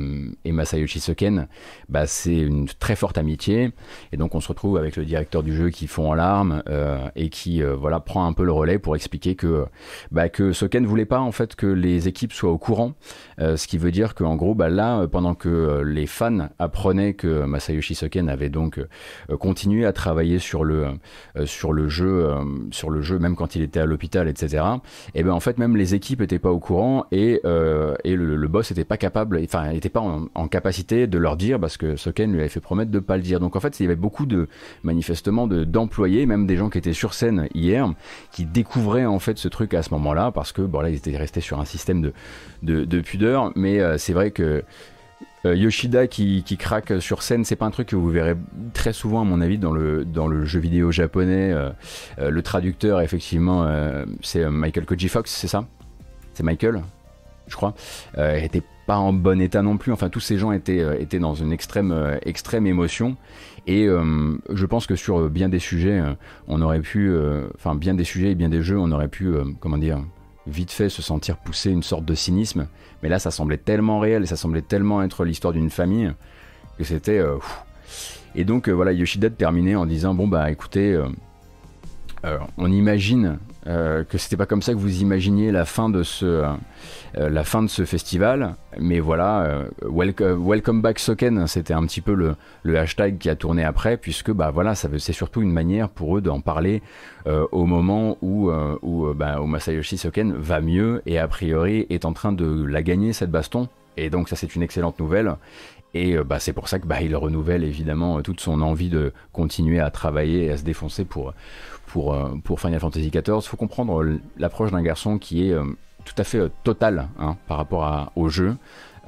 et, 0.44 0.52
Masayoshi 0.52 1.00
Soken, 1.00 1.48
bah, 1.88 2.06
c'est 2.06 2.38
une 2.38 2.66
très 2.66 2.96
forte 2.96 3.18
amitié. 3.18 3.72
Et 4.12 4.16
donc 4.16 4.34
on 4.34 4.40
se 4.40 4.48
retrouve 4.48 4.78
avec 4.78 4.96
le 4.96 5.04
directeur 5.04 5.42
du 5.42 5.54
jeu 5.54 5.68
qui 5.70 5.87
fond 5.87 6.11
en 6.11 6.14
larmes 6.14 6.62
et 7.14 7.28
qui 7.28 7.62
voilà, 7.62 8.00
prend 8.00 8.26
un 8.26 8.32
peu 8.32 8.44
le 8.44 8.52
relais 8.52 8.78
pour 8.78 8.96
expliquer 8.96 9.34
que, 9.34 9.66
bah, 10.11 10.28
que 10.28 10.52
Soken 10.52 10.87
voulait 10.87 11.04
pas 11.04 11.20
en 11.20 11.32
fait 11.32 11.54
que 11.56 11.66
les 11.66 12.08
équipes 12.08 12.32
soient 12.32 12.50
au 12.50 12.58
courant. 12.58 12.94
ce 13.38 13.66
qui 13.66 13.78
veut 13.78 13.90
dire 13.90 14.14
qu'en 14.14 14.37
gros, 14.37 14.54
bah, 14.54 14.68
là, 14.68 15.06
pendant 15.06 15.34
que 15.34 15.82
les 15.84 16.06
fans 16.06 16.48
apprenaient 16.58 17.14
que 17.14 17.44
Masayoshi 17.44 17.94
Soken 17.94 18.28
avait 18.28 18.50
donc 18.50 18.80
continué 19.38 19.84
à 19.84 19.92
travailler 19.92 20.38
sur 20.38 20.64
le, 20.64 20.85
euh, 20.85 20.92
euh, 21.37 21.46
sur 21.46 21.72
le 21.72 21.88
jeu, 21.88 23.18
même 23.18 23.37
quand 23.37 23.57
il 23.57 23.62
était 23.62 23.81
à 23.81 23.87
l'hôpital, 23.87 24.29
etc. 24.29 24.64
Et 25.14 25.22
ben 25.22 25.33
en 25.33 25.40
fait 25.40 25.59
même 25.59 25.77
les 25.77 25.94
équipes 25.94 26.20
étaient 26.20 26.38
pas 26.38 26.51
au 26.51 26.59
courant 26.59 27.07
et, 27.12 27.40
euh, 27.44 27.94
le, 28.05 28.48
boss 28.48 28.70
était 28.70 28.85
pas 28.85 28.96
capable, 28.96 29.38
enfin 29.44 29.72
n'était 29.72 29.88
pas 29.88 30.01
en, 30.01 30.48
capacité 30.48 31.07
de 31.07 31.18
leur 31.18 31.37
dire 31.37 31.61
parce 31.61 31.77
que 31.77 31.96
Soken 31.96 32.33
lui 32.33 32.40
avait 32.40 32.48
fait 32.48 32.61
promettre 32.61 32.90
de 32.90 32.98
pas 32.98 33.16
le 33.16 33.22
dire. 33.22 33.40
Donc 33.40 33.57
en 33.57 33.61
fait 33.61 33.79
il 33.79 33.83
y 33.83 33.87
avait 33.87 33.96
beaucoup 33.96 34.27
de 34.27 34.48
manifestement 34.83 35.46
d'employés, 35.46 36.24
même 36.27 36.46
des 36.46 36.57
gens 36.57 36.70
qui 36.70 36.79
étaient 36.79 36.92
sur 36.92 37.14
scène 37.14 37.48
hier, 37.55 37.92
qui 38.33 38.44
découvraient 38.44 39.07
en 39.07 39.18
fait 39.18 39.38
ce 39.38 39.48
truc 39.48 39.74
à 39.74 39.83
ce 39.83 39.90
moment-là 39.94 40.33
parce 40.33 40.53
que 40.53 40.62
bon 40.62 40.81
là 40.81 40.88
ils 40.88 40.96
étaient 40.96 41.16
restés 41.16 41.40
sur 41.40 41.61
un 41.61 41.64
système 41.64 42.01
de, 42.62 42.85
de 42.85 43.01
pudeur, 43.01 43.53
mais 43.55 43.81
c'est 43.98 44.12
vrai 44.12 44.31
que 44.31 44.64
euh, 45.46 45.55
Yoshida 45.55 46.07
qui, 46.07 46.42
craque 46.59 47.01
sur 47.01 47.22
scène, 47.22 47.44
c'est 47.44 47.57
pas 47.57 47.66
un 47.66 47.70
truc 47.70 47.88
que 47.88 47.96
vous 47.96 48.11
verrez 48.11 48.37
très 48.72 48.92
souvent 48.92 49.20
à 49.20 49.24
mon 49.24 49.40
avis 49.40 49.59
dans 49.59 49.72
le, 49.72 50.44
jeu 50.44 50.61
vidéo 50.61 50.90
japonais. 50.90 51.53
Euh, 51.53 51.70
euh, 52.18 52.31
le 52.31 52.42
traducteur 52.42 53.01
effectivement 53.01 53.68
c'est 54.22 54.48
Michael 54.48 54.87
Koji 54.87 55.09
Fox, 55.09 55.31
c'est 55.31 55.48
ça? 55.48 55.66
C'est 56.35 56.42
Michael, 56.42 56.83
je 57.46 57.57
crois. 57.57 57.74
il 58.16 58.44
était 58.44 58.62
pas 58.87 58.96
en 58.96 59.12
bon 59.12 59.40
état 59.40 59.62
non 59.62 59.77
plus. 59.77 59.92
Enfin 59.92 60.09
tous 60.09 60.20
ces 60.20 60.38
gens 60.38 60.53
étaient, 60.53 61.03
étaient 61.03 61.18
dans 61.18 61.35
une 61.35 61.53
extrême, 61.53 62.18
extrême 62.22 62.66
émotion. 62.66 63.16
Et 63.66 63.87
je 63.87 64.66
pense 64.66 64.87
que 64.87 64.96
sur 64.96 65.29
bien 65.29 65.48
des 65.48 65.59
sujets, 65.59 66.03
on 66.46 66.62
aurait 66.62 66.81
pu, 66.81 67.12
enfin 67.57 67.74
bien 67.74 67.94
des 67.94 68.05
sujets 68.05 68.31
et 68.33 68.35
bien 68.35 68.48
des 68.48 68.62
jeux, 68.62 68.79
on 68.79 68.90
aurait 68.92 69.09
pu, 69.09 69.33
comment 69.61 69.79
dire, 69.79 69.98
vite 70.46 70.70
fait 70.70 70.88
se 70.88 71.03
sentir 71.03 71.37
pousser 71.37 71.70
une 71.70 71.83
sorte 71.83 72.05
de 72.05 72.14
cynisme. 72.14 72.66
Mais 73.02 73.08
là, 73.08 73.18
ça 73.18 73.30
semblait 73.30 73.58
tellement 73.58 74.00
réel 74.00 74.22
et 74.24 74.26
ça 74.26 74.37
semblait 74.37 74.62
tellement 74.62 75.02
être 75.02 75.24
l'histoire 75.24 75.52
d'une 75.52 75.70
famille 75.70 76.12
que 76.76 76.84
c'était. 76.84 77.18
Euh, 77.18 77.37
et 78.34 78.44
donc, 78.44 78.68
euh, 78.68 78.72
voilà, 78.72 78.92
Yoshida 78.92 79.30
terminait 79.30 79.74
en 79.74 79.87
disant 79.87 80.14
Bon, 80.14 80.28
bah 80.28 80.50
écoutez, 80.50 80.92
euh, 80.92 82.38
on 82.56 82.70
imagine 82.70 83.38
que 83.68 84.16
c'était 84.18 84.37
pas 84.37 84.46
comme 84.46 84.62
ça 84.62 84.72
que 84.72 84.78
vous 84.78 85.02
imaginiez 85.02 85.52
la 85.52 85.64
fin 85.64 85.90
de 85.90 86.02
ce, 86.02 86.44
la 87.14 87.44
fin 87.44 87.62
de 87.62 87.68
ce 87.68 87.85
festival. 87.85 88.54
Mais 88.78 88.98
voilà, 88.98 89.66
welcome, 89.83 90.48
welcome, 90.48 90.81
back 90.81 90.98
Soken, 90.98 91.46
c'était 91.46 91.74
un 91.74 91.85
petit 91.85 92.00
peu 92.00 92.14
le, 92.14 92.35
le, 92.62 92.78
hashtag 92.78 93.18
qui 93.18 93.28
a 93.28 93.37
tourné 93.37 93.64
après, 93.64 93.96
puisque 93.96 94.31
bah 94.31 94.50
voilà, 94.50 94.74
c'est 94.74 95.12
surtout 95.12 95.42
une 95.42 95.52
manière 95.52 95.88
pour 95.90 96.16
eux 96.16 96.20
d'en 96.20 96.40
parler 96.40 96.83
au 97.26 97.66
moment 97.66 98.16
où, 98.22 98.50
où, 98.50 99.12
bah, 99.14 99.40
où 99.40 99.46
Masayoshi 99.46 99.98
Soken 99.98 100.33
va 100.33 100.61
mieux 100.61 101.02
et 101.04 101.18
a 101.18 101.28
priori 101.28 101.87
est 101.90 102.04
en 102.04 102.12
train 102.12 102.33
de 102.33 102.64
la 102.64 102.83
gagner 102.83 103.12
cette 103.12 103.31
baston. 103.31 103.68
Et 103.98 104.11
donc 104.11 104.28
ça 104.28 104.37
c'est 104.37 104.54
une 104.54 104.62
excellente 104.62 104.98
nouvelle. 104.98 105.35
Et 105.94 106.16
bah, 106.18 106.38
c'est 106.38 106.52
pour 106.52 106.68
ça 106.68 106.78
que 106.78 106.87
bah, 106.87 106.98
renouvelle 107.14 107.64
évidemment 107.64 108.20
toute 108.22 108.40
son 108.40 108.61
envie 108.61 108.90
de 108.90 109.12
continuer 109.33 109.81
à 109.81 109.90
travailler 109.90 110.44
et 110.44 110.50
à 110.50 110.57
se 110.57 110.62
défoncer 110.62 111.04
pour, 111.04 111.33
pour, 111.88 112.16
pour 112.44 112.61
Final 112.61 112.81
Fantasy 112.81 113.11
XIV. 113.11 113.37
Il 113.37 113.42
faut 113.42 113.57
comprendre 113.57 114.05
l'approche 114.37 114.70
d'un 114.70 114.83
garçon 114.83 115.18
qui 115.18 115.48
est 115.48 115.55
tout 116.05 116.14
à 116.16 116.24
fait 116.24 116.51
total 116.64 117.09
hein, 117.18 117.37
par 117.46 117.57
rapport 117.57 118.12
au 118.16 118.29
jeu. 118.29 118.57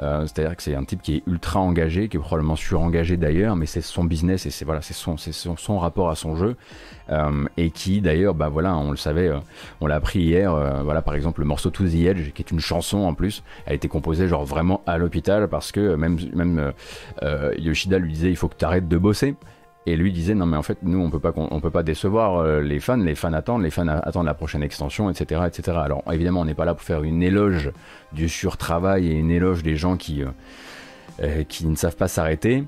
Euh, 0.03 0.23
c'est-à-dire 0.23 0.57
que 0.57 0.63
c'est 0.63 0.75
un 0.75 0.85
type 0.85 1.03
qui 1.03 1.17
est 1.17 1.23
ultra 1.27 1.61
engagé, 1.61 2.09
qui 2.09 2.17
est 2.17 2.21
probablement 2.21 2.57
surengagé 2.57 3.17
d'ailleurs, 3.17 3.55
mais 3.57 3.67
c'est 3.67 3.83
son 3.83 4.05
business 4.05 4.47
et 4.47 4.51
c'est 4.51 4.65
voilà, 4.65 4.81
son, 4.81 5.17
son, 5.19 5.79
rapport 5.79 6.09
à 6.09 6.15
son 6.15 6.37
jeu 6.37 6.57
euh, 7.11 7.45
et 7.59 7.71
qui 7.71 8.01
d'ailleurs, 8.01 8.35
bah 8.35 8.49
voilà, 8.49 8.77
on 8.77 8.91
le 8.91 8.97
savait, 8.97 9.29
euh, 9.29 9.39
on 9.81 9.87
l'a 9.87 9.97
appris 9.97 10.21
hier. 10.21 10.55
voilà, 10.85 11.03
par 11.03 11.15
exemple, 11.15 11.41
le 11.41 11.47
morceau 11.47 11.71
To 11.71 11.85
the 11.85 11.95
Edge, 11.95 12.33
qui 12.33 12.43
est 12.43 12.51
une 12.51 12.61
chanson 12.61 12.99
en 12.99 13.15
plus, 13.15 13.43
a 13.67 13.75
été 13.75 13.89
composée 13.89 14.27
genre 14.27 14.45
vraiment 14.45 14.83
à 14.87 14.97
l'hôpital 14.97 15.49
parce 15.49 15.71
que 15.73 15.95
même 15.97 16.19
même 16.35 16.73
Yoshida 17.59 17.99
lui 17.99 18.13
disait 18.13 18.31
il 18.31 18.37
faut 18.37 18.49
que 18.49 18.57
tu 18.57 18.65
arrêtes 18.65 18.89
de 18.89 18.97
bosser. 18.97 19.35
Et 19.91 19.97
lui 19.97 20.13
disait 20.13 20.37
non 20.37 20.47
mais 20.47 20.57
en 20.57 20.63
fait 20.63 20.79
nous 20.83 21.01
on 21.01 21.11
peut 21.11 21.19
pas 21.19 21.33
peut 21.33 21.71
pas 21.71 21.83
décevoir 21.83 22.37
euh, 22.37 22.61
les 22.61 22.79
fans, 22.79 22.97
les 22.97 23.17
fans 23.17 23.33
attendent, 23.33 23.63
les 23.63 23.71
fans 23.71 23.89
attendent 23.89 24.27
la 24.27 24.35
prochaine 24.35 24.63
extension, 24.63 25.11
etc., 25.11 25.43
etc. 25.49 25.79
Alors 25.83 26.05
évidemment 26.13 26.43
on 26.43 26.45
n'est 26.45 26.55
pas 26.55 26.65
là 26.65 26.75
pour 26.75 26.85
faire 26.85 27.03
une 27.03 27.25
éloge 27.25 27.73
du 28.13 28.29
surtravail 28.29 29.09
et 29.09 29.15
une 29.15 29.33
éloge 29.33 29.65
des 29.65 29.75
gens 29.75 29.97
qui 29.97 30.23
euh, 30.23 30.29
euh, 31.23 31.43
qui 31.43 31.67
ne 31.67 31.75
savent 31.75 31.97
pas 31.97 32.07
s'arrêter, 32.07 32.63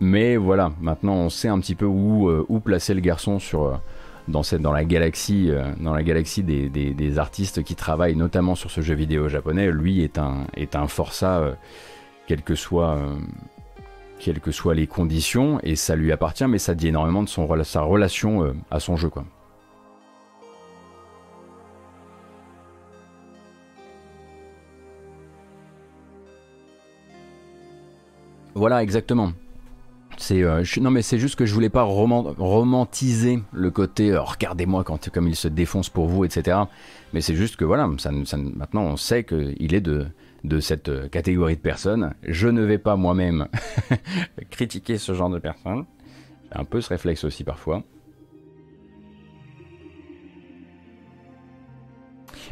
mais 0.00 0.36
voilà 0.36 0.72
maintenant 0.80 1.14
on 1.14 1.28
sait 1.28 1.46
un 1.46 1.60
petit 1.60 1.76
peu 1.76 1.86
où 1.86 2.28
où 2.48 2.58
placer 2.58 2.92
le 2.92 3.00
garçon 3.00 3.38
sur 3.38 3.80
dans 4.26 4.42
cette 4.42 4.60
dans 4.60 4.72
la 4.72 4.84
galaxie 4.84 5.52
dans 5.78 5.94
la 5.94 6.02
galaxie 6.02 6.42
des, 6.42 6.68
des, 6.68 6.92
des, 6.92 7.18
artistes 7.20 7.62
qui 7.62 7.76
travaillent 7.76 8.16
notamment 8.16 8.56
sur 8.56 8.72
ce 8.72 8.80
jeu 8.80 8.94
vidéo 8.94 9.28
japonais. 9.28 9.70
Lui 9.70 10.02
est 10.02 10.18
un 10.18 10.48
est 10.56 10.74
un 10.74 10.88
forçat 10.88 11.56
quel 12.26 12.42
que 12.42 12.56
soit 12.56 12.98
quelles 14.18 14.40
que 14.40 14.52
soient 14.52 14.74
les 14.74 14.86
conditions, 14.86 15.58
et 15.62 15.76
ça 15.76 15.96
lui 15.96 16.12
appartient, 16.12 16.46
mais 16.46 16.58
ça 16.58 16.74
dit 16.74 16.88
énormément 16.88 17.22
de 17.22 17.28
son, 17.28 17.62
sa 17.64 17.82
relation 17.82 18.44
euh, 18.44 18.54
à 18.70 18.80
son 18.80 18.96
jeu. 18.96 19.10
Quoi. 19.10 19.24
Voilà, 28.54 28.82
exactement. 28.82 29.32
C'est 30.16 30.42
euh, 30.42 30.62
non 30.80 30.90
mais 30.90 31.02
c'est 31.02 31.18
juste 31.18 31.36
que 31.36 31.44
je 31.44 31.54
voulais 31.54 31.68
pas 31.68 31.82
romantiser 31.82 33.40
le 33.52 33.70
côté 33.70 34.12
euh, 34.12 34.22
regardez-moi 34.22 34.84
quand 34.84 35.10
comme 35.10 35.28
il 35.28 35.36
se 35.36 35.48
défonce 35.48 35.88
pour 35.88 36.06
vous 36.06 36.24
etc. 36.24 36.58
Mais 37.12 37.20
c'est 37.20 37.34
juste 37.34 37.56
que 37.56 37.64
voilà 37.64 37.86
maintenant 37.86 38.82
on 38.82 38.96
sait 38.96 39.24
qu'il 39.24 39.74
est 39.74 39.80
de 39.80 40.06
de 40.44 40.60
cette 40.60 40.90
euh, 40.90 41.08
catégorie 41.08 41.56
de 41.56 41.60
personnes. 41.60 42.14
Je 42.22 42.48
ne 42.48 42.62
vais 42.62 42.78
pas 42.78 42.96
moi-même 42.96 43.48
critiquer 44.50 44.98
ce 44.98 45.14
genre 45.14 45.30
de 45.30 45.38
personnes. 45.38 45.86
J'ai 46.52 46.60
un 46.60 46.64
peu 46.64 46.80
ce 46.80 46.90
réflexe 46.90 47.24
aussi 47.24 47.44
parfois. 47.44 47.82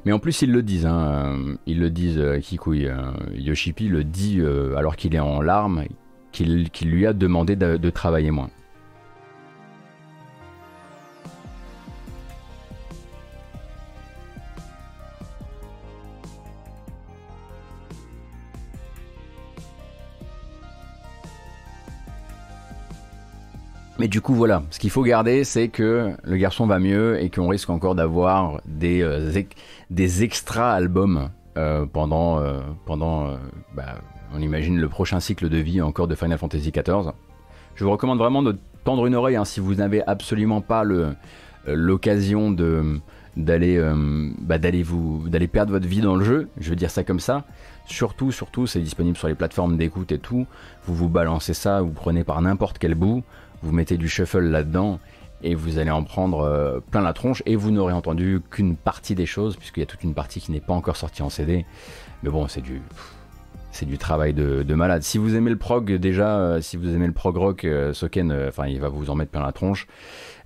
Mais 0.06 0.12
en 0.12 0.18
plus, 0.18 0.40
ils 0.40 0.50
le 0.50 0.62
disent, 0.62 0.86
hein, 0.86 1.36
ils 1.66 1.78
le 1.78 1.90
disent, 1.90 2.18
euh, 2.18 2.40
Kikui, 2.40 2.86
le 2.86 4.04
dit 4.04 4.40
alors 4.74 4.96
qu'il 4.96 5.14
est 5.14 5.20
en 5.20 5.42
larmes, 5.42 5.84
qu'il 6.32 6.70
lui 6.82 7.06
a 7.06 7.12
demandé 7.12 7.56
de 7.56 7.90
travailler 7.90 8.30
moins. 8.30 8.50
Mais 24.02 24.08
du 24.08 24.20
coup, 24.20 24.34
voilà, 24.34 24.64
ce 24.70 24.80
qu'il 24.80 24.90
faut 24.90 25.04
garder, 25.04 25.44
c'est 25.44 25.68
que 25.68 26.10
le 26.24 26.36
garçon 26.36 26.66
va 26.66 26.80
mieux 26.80 27.22
et 27.22 27.30
qu'on 27.30 27.46
risque 27.46 27.70
encore 27.70 27.94
d'avoir 27.94 28.60
des, 28.66 29.00
euh, 29.00 29.30
des 29.90 30.24
extra 30.24 30.72
albums 30.72 31.30
euh, 31.56 31.86
pendant, 31.86 32.40
euh, 32.40 32.58
pendant 32.84 33.36
bah, 33.76 33.94
on 34.34 34.40
imagine, 34.40 34.78
le 34.78 34.88
prochain 34.88 35.20
cycle 35.20 35.48
de 35.48 35.58
vie 35.58 35.80
encore 35.80 36.08
de 36.08 36.14
Final 36.14 36.38
Fantasy 36.38 36.70
XIV. 36.70 37.12
Je 37.74 37.84
vous 37.84 37.90
recommande 37.90 38.18
vraiment 38.18 38.42
de 38.42 38.56
tendre 38.84 39.06
une 39.06 39.14
oreille 39.14 39.36
hein, 39.36 39.44
si 39.44 39.60
vous 39.60 39.74
n'avez 39.76 40.02
absolument 40.06 40.60
pas 40.60 40.84
l'occasion 41.66 42.50
de 42.50 43.00
d'aller 43.34 43.82
bah, 44.40 44.58
d'aller 44.58 44.82
vous 44.82 45.26
d'aller 45.26 45.46
perdre 45.46 45.72
votre 45.72 45.88
vie 45.88 46.02
dans 46.02 46.16
le 46.16 46.24
jeu 46.24 46.48
je 46.58 46.68
veux 46.68 46.76
dire 46.76 46.90
ça 46.90 47.02
comme 47.02 47.20
ça 47.20 47.44
surtout 47.86 48.30
surtout 48.30 48.66
c'est 48.66 48.80
disponible 48.80 49.16
sur 49.16 49.26
les 49.26 49.34
plateformes 49.34 49.78
d'écoute 49.78 50.12
et 50.12 50.18
tout 50.18 50.46
vous 50.84 50.94
vous 50.94 51.08
balancez 51.08 51.54
ça 51.54 51.80
vous 51.80 51.92
prenez 51.92 52.24
par 52.24 52.42
n'importe 52.42 52.78
quel 52.78 52.94
bout 52.94 53.22
vous 53.62 53.72
mettez 53.72 53.96
du 53.96 54.06
shuffle 54.06 54.40
là-dedans 54.40 55.00
et 55.42 55.54
vous 55.54 55.78
allez 55.78 55.90
en 55.90 56.04
prendre 56.04 56.40
euh, 56.40 56.80
plein 56.90 57.00
la 57.00 57.12
tronche 57.12 57.42
et 57.46 57.56
vous 57.56 57.70
n'aurez 57.70 57.92
entendu 57.92 58.40
qu'une 58.50 58.76
partie 58.76 59.14
des 59.14 59.26
choses 59.26 59.56
puisqu'il 59.56 59.80
y 59.80 59.82
a 59.82 59.86
toute 59.86 60.04
une 60.04 60.14
partie 60.14 60.40
qui 60.40 60.52
n'est 60.52 60.60
pas 60.60 60.74
encore 60.74 60.96
sortie 60.96 61.22
en 61.22 61.30
CD. 61.30 61.64
Mais 62.22 62.30
bon, 62.30 62.46
c'est 62.48 62.60
du 62.60 62.80
c'est 63.72 63.86
du 63.86 63.98
travail 63.98 64.34
de, 64.34 64.74
malade. 64.74 65.02
Si 65.02 65.18
vous 65.18 65.34
aimez 65.34 65.50
le 65.50 65.56
prog 65.56 65.92
déjà, 65.94 66.38
euh, 66.38 66.60
si 66.60 66.76
vous 66.76 66.94
aimez 66.94 67.06
le 67.06 67.12
prog 67.12 67.36
rock, 67.36 67.64
euh, 67.64 67.92
Soken, 67.92 68.32
enfin 68.48 68.66
il 68.66 68.80
va 68.80 68.88
vous 68.88 69.10
en 69.10 69.14
mettre 69.14 69.30
plein 69.30 69.42
la 69.42 69.52
tronche. 69.52 69.86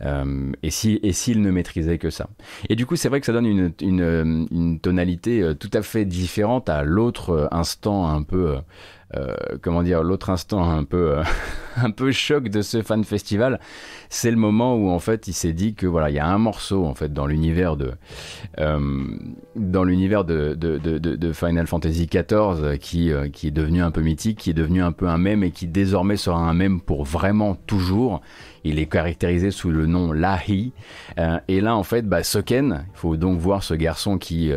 et 0.00 0.70
si 0.70 1.00
et 1.02 1.12
s'il 1.12 1.42
ne 1.42 1.50
maîtrisait 1.50 1.98
que 1.98 2.10
ça. 2.10 2.28
Et 2.68 2.76
du 2.76 2.86
coup, 2.86 2.96
c'est 2.96 3.08
vrai 3.08 3.20
que 3.20 3.26
ça 3.26 3.32
donne 3.32 3.72
une 3.80 4.80
tonalité 4.80 5.52
tout 5.58 5.70
à 5.72 5.82
fait 5.82 6.04
différente 6.04 6.68
à 6.68 6.82
l'autre 6.82 7.48
instant 7.50 8.08
un 8.08 8.22
peu 8.22 8.56
euh, 9.16 9.34
comment 9.62 9.82
dire, 9.82 10.02
l'autre 10.02 10.30
instant 10.30 10.68
un 10.70 10.84
peu, 10.84 11.18
euh, 11.18 11.22
un 11.76 11.90
peu 11.90 12.12
choc 12.12 12.48
de 12.48 12.62
ce 12.62 12.82
fan 12.82 13.04
festival, 13.04 13.60
c'est 14.08 14.30
le 14.30 14.36
moment 14.36 14.76
où 14.76 14.90
en 14.90 14.98
fait 14.98 15.28
il 15.28 15.32
s'est 15.32 15.52
dit 15.52 15.74
que 15.74 15.86
voilà, 15.86 16.10
il 16.10 16.16
y 16.16 16.18
a 16.18 16.26
un 16.26 16.38
morceau 16.38 16.84
en 16.84 16.94
fait 16.94 17.12
dans 17.12 17.26
l'univers 17.26 17.76
de, 17.76 17.92
euh, 18.58 19.04
dans 19.54 19.84
l'univers 19.84 20.24
de, 20.24 20.56
Final 21.32 21.66
Fantasy 21.66 22.06
XIV 22.06 22.78
qui, 22.78 23.10
qui 23.32 23.48
est 23.48 23.52
devenu 23.52 23.82
un 23.82 23.90
peu 23.90 24.00
mythique, 24.00 24.38
qui 24.38 24.50
est 24.50 24.54
devenu 24.54 24.82
un 24.82 24.92
peu 24.92 25.08
un 25.08 25.18
mème 25.18 25.42
et 25.42 25.50
qui 25.50 25.66
désormais 25.66 26.16
sera 26.16 26.38
un 26.38 26.54
mème 26.54 26.80
pour 26.80 27.04
vraiment 27.04 27.54
toujours. 27.54 28.20
Il 28.64 28.78
est 28.78 28.86
caractérisé 28.86 29.50
sous 29.50 29.70
le 29.70 29.86
nom 29.86 30.12
Lahi. 30.12 30.72
et 31.48 31.60
là 31.60 31.76
en 31.76 31.82
fait, 31.82 32.02
bah, 32.02 32.22
Soken, 32.22 32.84
il 32.94 32.98
faut 32.98 33.16
donc 33.16 33.38
voir 33.38 33.62
ce 33.62 33.74
garçon 33.74 34.18
qui 34.18 34.52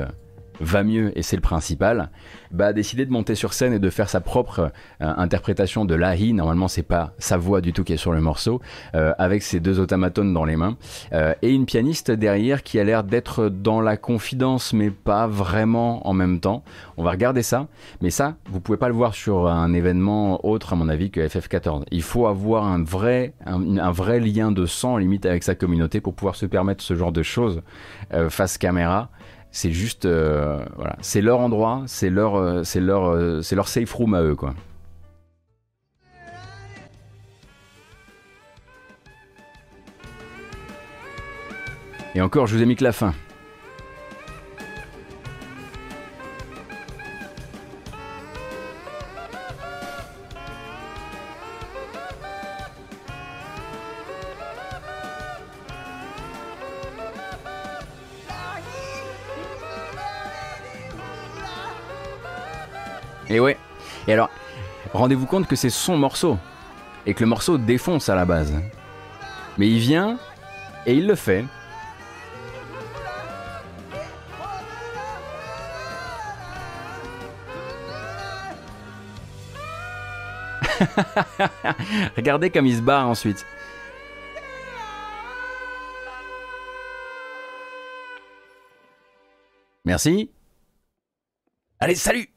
va 0.59 0.83
mieux 0.83 1.17
et 1.17 1.21
c'est 1.21 1.35
le 1.35 1.41
principal, 1.41 2.09
bah, 2.51 2.67
a 2.67 2.73
décidé 2.73 3.05
de 3.05 3.11
monter 3.11 3.35
sur 3.35 3.53
scène 3.53 3.73
et 3.73 3.79
de 3.79 3.89
faire 3.89 4.09
sa 4.09 4.21
propre 4.21 4.59
euh, 4.59 4.69
interprétation 4.99 5.85
de 5.85 5.95
Lahi. 5.95 6.33
Normalement, 6.33 6.67
c'est 6.67 6.83
pas 6.83 7.13
sa 7.17 7.37
voix 7.37 7.61
du 7.61 7.73
tout 7.73 7.83
qui 7.83 7.93
est 7.93 7.97
sur 7.97 8.11
le 8.11 8.21
morceau, 8.21 8.61
euh, 8.95 9.13
avec 9.17 9.43
ses 9.43 9.59
deux 9.59 9.79
automatones 9.79 10.33
dans 10.33 10.45
les 10.45 10.55
mains 10.55 10.77
euh, 11.13 11.33
et 11.41 11.51
une 11.51 11.65
pianiste 11.65 12.11
derrière 12.11 12.63
qui 12.63 12.79
a 12.79 12.83
l'air 12.83 13.03
d'être 13.03 13.49
dans 13.49 13.81
la 13.81 13.97
confidence, 13.97 14.73
mais 14.73 14.89
pas 14.89 15.27
vraiment 15.27 16.07
en 16.07 16.13
même 16.13 16.39
temps. 16.39 16.63
On 16.97 17.03
va 17.03 17.11
regarder 17.11 17.43
ça, 17.43 17.67
mais 18.01 18.09
ça, 18.09 18.35
vous 18.49 18.59
pouvez 18.59 18.77
pas 18.77 18.87
le 18.87 18.95
voir 18.95 19.13
sur 19.13 19.47
un 19.47 19.73
événement 19.73 20.45
autre, 20.45 20.73
à 20.73 20.75
mon 20.75 20.89
avis, 20.89 21.11
que 21.11 21.21
FF14. 21.21 21.83
Il 21.91 22.01
faut 22.01 22.27
avoir 22.27 22.65
un 22.65 22.83
vrai, 22.83 23.33
un, 23.45 23.91
vrai 23.91 24.19
lien 24.19 24.51
de 24.51 24.65
sang 24.65 24.97
limite 24.97 25.25
avec 25.25 25.43
sa 25.43 25.55
communauté 25.55 26.01
pour 26.01 26.13
pouvoir 26.13 26.35
se 26.35 26.45
permettre 26.45 26.83
ce 26.83 26.95
genre 26.95 27.11
de 27.11 27.23
choses 27.23 27.61
face 28.29 28.57
caméra. 28.57 29.09
C'est 29.51 29.71
juste, 29.71 30.05
euh, 30.05 30.63
voilà, 30.75 30.95
c'est 31.01 31.21
leur 31.21 31.39
endroit, 31.39 31.83
c'est 31.87 32.09
leur, 32.09 32.35
euh, 32.35 32.63
c'est 32.63 32.79
leur, 32.79 33.09
euh, 33.09 33.41
c'est 33.41 33.55
leur 33.55 33.67
safe 33.67 33.91
room 33.93 34.13
à 34.13 34.21
eux, 34.21 34.35
quoi. 34.35 34.53
Et 42.15 42.21
encore, 42.21 42.47
je 42.47 42.55
vous 42.55 42.61
ai 42.61 42.65
mis 42.65 42.75
que 42.75 42.83
la 42.83 42.91
fin. 42.91 43.13
Et 63.29 63.39
ouais. 63.39 63.57
Et 64.07 64.13
alors, 64.13 64.29
rendez-vous 64.93 65.25
compte 65.25 65.47
que 65.47 65.55
c'est 65.55 65.69
son 65.69 65.97
morceau. 65.97 66.37
Et 67.05 67.13
que 67.13 67.21
le 67.21 67.27
morceau 67.27 67.57
défonce 67.57 68.09
à 68.09 68.15
la 68.15 68.25
base. 68.25 68.53
Mais 69.57 69.67
il 69.67 69.79
vient 69.79 70.19
et 70.85 70.93
il 70.95 71.07
le 71.07 71.15
fait. 71.15 71.45
Regardez 82.15 82.49
comme 82.49 82.65
il 82.65 82.77
se 82.77 82.81
barre 82.81 83.07
ensuite. 83.07 83.45
Merci. 89.85 90.31
Allez, 91.79 91.95
salut 91.95 92.29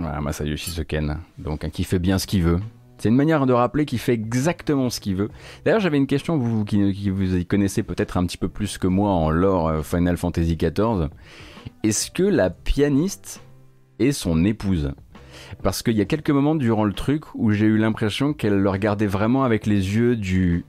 voilà, 0.00 0.20
Masayoshi 0.20 0.70
Soken, 0.70 1.18
donc 1.38 1.68
qui 1.70 1.84
fait 1.84 1.98
bien 1.98 2.18
ce 2.18 2.26
qu'il 2.26 2.42
veut. 2.42 2.58
C'est 2.98 3.08
une 3.08 3.16
manière 3.16 3.46
de 3.46 3.52
rappeler 3.52 3.86
qu'il 3.86 3.98
fait 3.98 4.12
exactement 4.12 4.90
ce 4.90 5.00
qu'il 5.00 5.16
veut. 5.16 5.30
D'ailleurs, 5.64 5.80
j'avais 5.80 5.96
une 5.96 6.06
question, 6.06 6.36
vous 6.36 6.64
qui, 6.64 7.10
vous 7.10 7.36
y 7.36 7.46
connaissez 7.46 7.82
peut-être 7.82 8.16
un 8.16 8.26
petit 8.26 8.36
peu 8.36 8.48
plus 8.48 8.78
que 8.78 8.86
moi 8.86 9.10
en 9.10 9.30
lore 9.30 9.68
euh, 9.68 9.82
Final 9.82 10.16
Fantasy 10.16 10.56
XIV. 10.56 11.08
Est-ce 11.82 12.10
que 12.10 12.22
la 12.22 12.50
pianiste 12.50 13.42
est 13.98 14.12
son 14.12 14.44
épouse? 14.44 14.92
Parce 15.62 15.82
qu'il 15.82 15.96
y 15.96 16.00
a 16.02 16.06
quelques 16.06 16.30
moments 16.30 16.54
durant 16.54 16.84
le 16.84 16.92
truc 16.92 17.24
où 17.34 17.52
j'ai 17.52 17.66
eu 17.66 17.78
l'impression 17.78 18.32
qu'elle 18.32 18.58
le 18.58 18.70
regardait 18.70 19.06
vraiment 19.06 19.44
avec 19.44 19.66
les 19.66 19.96
yeux 19.96 20.16
du 20.16 20.64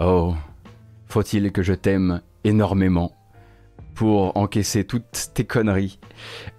Oh, 0.00 0.34
faut-il 1.06 1.52
que 1.52 1.62
je 1.62 1.72
t'aime 1.72 2.20
énormément 2.44 3.12
pour 3.94 4.36
encaisser 4.36 4.84
toutes 4.84 5.30
tes 5.34 5.44
conneries. 5.44 5.98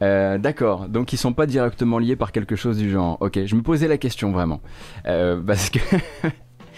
Euh, 0.02 0.38
d'accord, 0.38 0.88
donc 0.88 1.14
ils 1.14 1.18
sont 1.18 1.34
pas 1.34 1.46
directement 1.46 2.00
liés 2.00 2.16
par 2.16 2.32
quelque 2.32 2.56
chose 2.56 2.78
du 2.78 2.90
genre. 2.90 3.18
Ok, 3.20 3.40
je 3.46 3.56
me 3.56 3.62
posais 3.62 3.88
la 3.88 3.98
question 3.98 4.32
vraiment. 4.32 4.62
Euh, 5.06 5.42
parce 5.46 5.70
que 5.70 5.80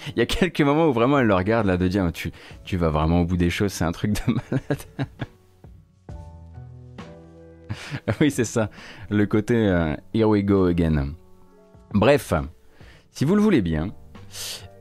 il 0.07 0.17
y 0.17 0.21
a 0.21 0.25
quelques 0.25 0.61
moments 0.61 0.87
où 0.87 0.93
vraiment 0.93 1.19
elle 1.19 1.27
le 1.27 1.35
regarde 1.35 1.67
là 1.67 1.77
de 1.77 1.87
dire 1.87 2.11
tu, 2.11 2.31
tu 2.63 2.77
vas 2.77 2.89
vraiment 2.89 3.21
au 3.21 3.25
bout 3.25 3.37
des 3.37 3.49
choses, 3.49 3.71
c'est 3.71 3.85
un 3.85 3.91
truc 3.91 4.13
de 4.13 4.33
malade. 4.33 4.83
oui, 8.21 8.31
c'est 8.31 8.45
ça, 8.45 8.69
le 9.09 9.25
côté 9.25 9.55
euh, 9.55 9.95
here 10.13 10.27
we 10.27 10.43
go 10.43 10.65
again. 10.65 11.13
Bref, 11.93 12.33
si 13.11 13.25
vous 13.25 13.35
le 13.35 13.41
voulez 13.41 13.61
bien, 13.61 13.89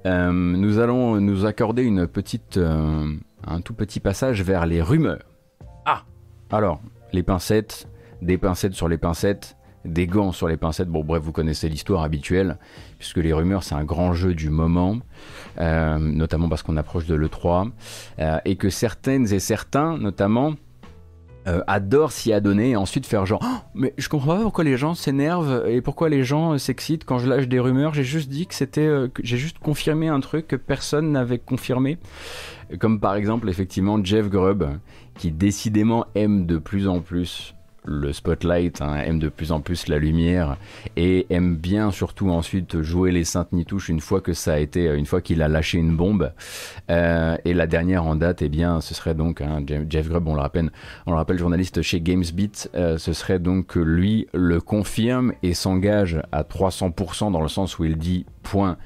nous 0.05 0.79
allons 0.79 1.21
nous 1.21 1.47
accorder 1.47 1.83
une 1.83 2.07
petite, 2.07 2.59
un 2.59 3.61
tout 3.61 3.75
petit 3.75 4.01
passage 4.01 4.43
vers 4.43 4.67
les 4.67 4.83
rumeurs. 4.83 5.36
Alors, 6.51 6.81
les 7.13 7.23
pincettes, 7.23 7.89
des 8.23 8.39
pincettes 8.39 8.75
sur 8.75 8.89
les 8.89 8.99
pincettes, 8.99 9.57
des 9.85 10.07
gants 10.07 10.33
sur 10.33 10.49
les 10.49 10.57
pincettes. 10.57 10.89
Bon, 10.89 11.03
bref, 11.03 11.23
vous 11.23 11.33
connaissez 11.33 11.69
l'histoire 11.69 12.03
habituelle, 12.03 12.59
puisque 12.99 13.19
les 13.19 13.33
rumeurs, 13.33 13.63
c'est 13.63 13.75
un 13.75 13.85
grand 13.85 14.13
jeu 14.13 14.35
du 14.35 14.51
moment, 14.51 14.99
euh, 15.59 15.99
notamment 15.99 16.49
parce 16.49 16.63
qu'on 16.63 16.77
approche 16.77 17.07
de 17.07 17.15
l'E3, 17.15 17.71
euh, 18.19 18.39
et 18.45 18.57
que 18.57 18.71
certaines 18.71 19.33
et 19.33 19.41
certains, 19.41 19.97
notamment, 19.99 20.55
euh, 21.49 21.61
adorent 21.69 22.11
s'y 22.11 22.33
adonner 22.33 22.71
et 22.71 22.77
ensuite 22.77 23.07
faire 23.07 23.25
genre 23.25 23.41
oh, 23.45 23.59
mais 23.73 23.95
je 23.99 24.09
comprends 24.09 24.35
pas 24.37 24.43
pourquoi 24.43 24.65
les 24.65 24.77
gens 24.77 24.95
s'énervent 24.95 25.65
et 25.69 25.81
pourquoi 25.81 26.09
les 26.09 26.25
gens 26.25 26.59
s'excitent 26.59 27.05
quand 27.05 27.19
je 27.19 27.29
lâche 27.29 27.47
des 27.47 27.61
rumeurs 27.61 27.95
j'ai 27.95 28.03
juste 28.03 28.29
dit 28.29 28.49
que 28.49 28.55
c'était 28.55 28.91
j'ai 29.23 29.37
juste 29.37 29.61
confirmé 29.61 30.09
un 30.09 30.19
truc 30.19 30.49
que 30.49 30.57
personne 30.57 31.13
n'avait 31.13 31.39
confirmé 31.39 31.99
comme 32.81 32.99
par 32.99 33.15
exemple 33.15 33.49
effectivement 33.49 34.03
Jeff 34.03 34.29
Grubb 34.29 34.65
qui 35.19 35.31
décidément 35.31 36.07
aime 36.15 36.47
de 36.47 36.59
plus 36.59 36.89
en 36.89 37.01
plus 37.01 37.55
le 37.87 38.13
spotlight, 38.13 38.83
hein, 38.83 38.97
aime 38.97 39.19
de 39.19 39.29
plus 39.29 39.53
en 39.53 39.61
plus 39.61 39.87
la 39.89 39.99
lumière 39.99 40.57
et 40.97 41.27
aime 41.31 41.57
bien 41.57 41.91
surtout 41.91 42.31
ensuite 42.31 42.83
jouer 42.83 43.13
les 43.13 43.25
saintes 43.25 43.53
nitouches 43.53 43.89
une 43.89 44.01
fois 44.01 44.21
que 44.21 44.33
ça 44.33 44.55
a 44.55 44.59
été, 44.59 44.93
une 44.95 45.07
fois 45.07 45.21
qu'il 45.21 45.41
a 45.41 45.49
lâché 45.49 45.79
une 45.79 45.97
bombe. 45.97 46.33
Euh, 46.91 47.37
et 47.45 47.55
la 47.55 47.67
dernière 47.67 48.05
en 48.05 48.17
date, 48.17 48.43
eh 48.43 48.49
bien, 48.49 48.81
ce 48.81 48.95
serait 48.95 49.15
donc 49.15 49.41
hein, 49.41 49.65
Jeff 49.89 50.09
Grubb, 50.09 50.27
on 50.27 50.35
le 50.35 50.41
rappelle, 50.41 50.71
on 51.07 51.13
le 51.13 51.17
rappelle, 51.17 51.39
journaliste 51.39 51.83
chez 51.83 52.01
GamesBeat, 52.01 52.71
euh, 52.75 52.99
ce 52.99 53.13
serait 53.13 53.39
donc 53.39 53.67
que 53.67 53.79
lui 53.79 54.27
le 54.35 54.61
confirme 54.61 55.33
et 55.43 55.55
s'engage 55.55 56.21
à 56.33 56.43
300% 56.43 57.31
dans 57.33 57.41
le 57.41 57.49
sens 57.49 57.79
où 57.79 57.85
il 57.85 57.97
dit 57.97 58.27
point 58.47 58.77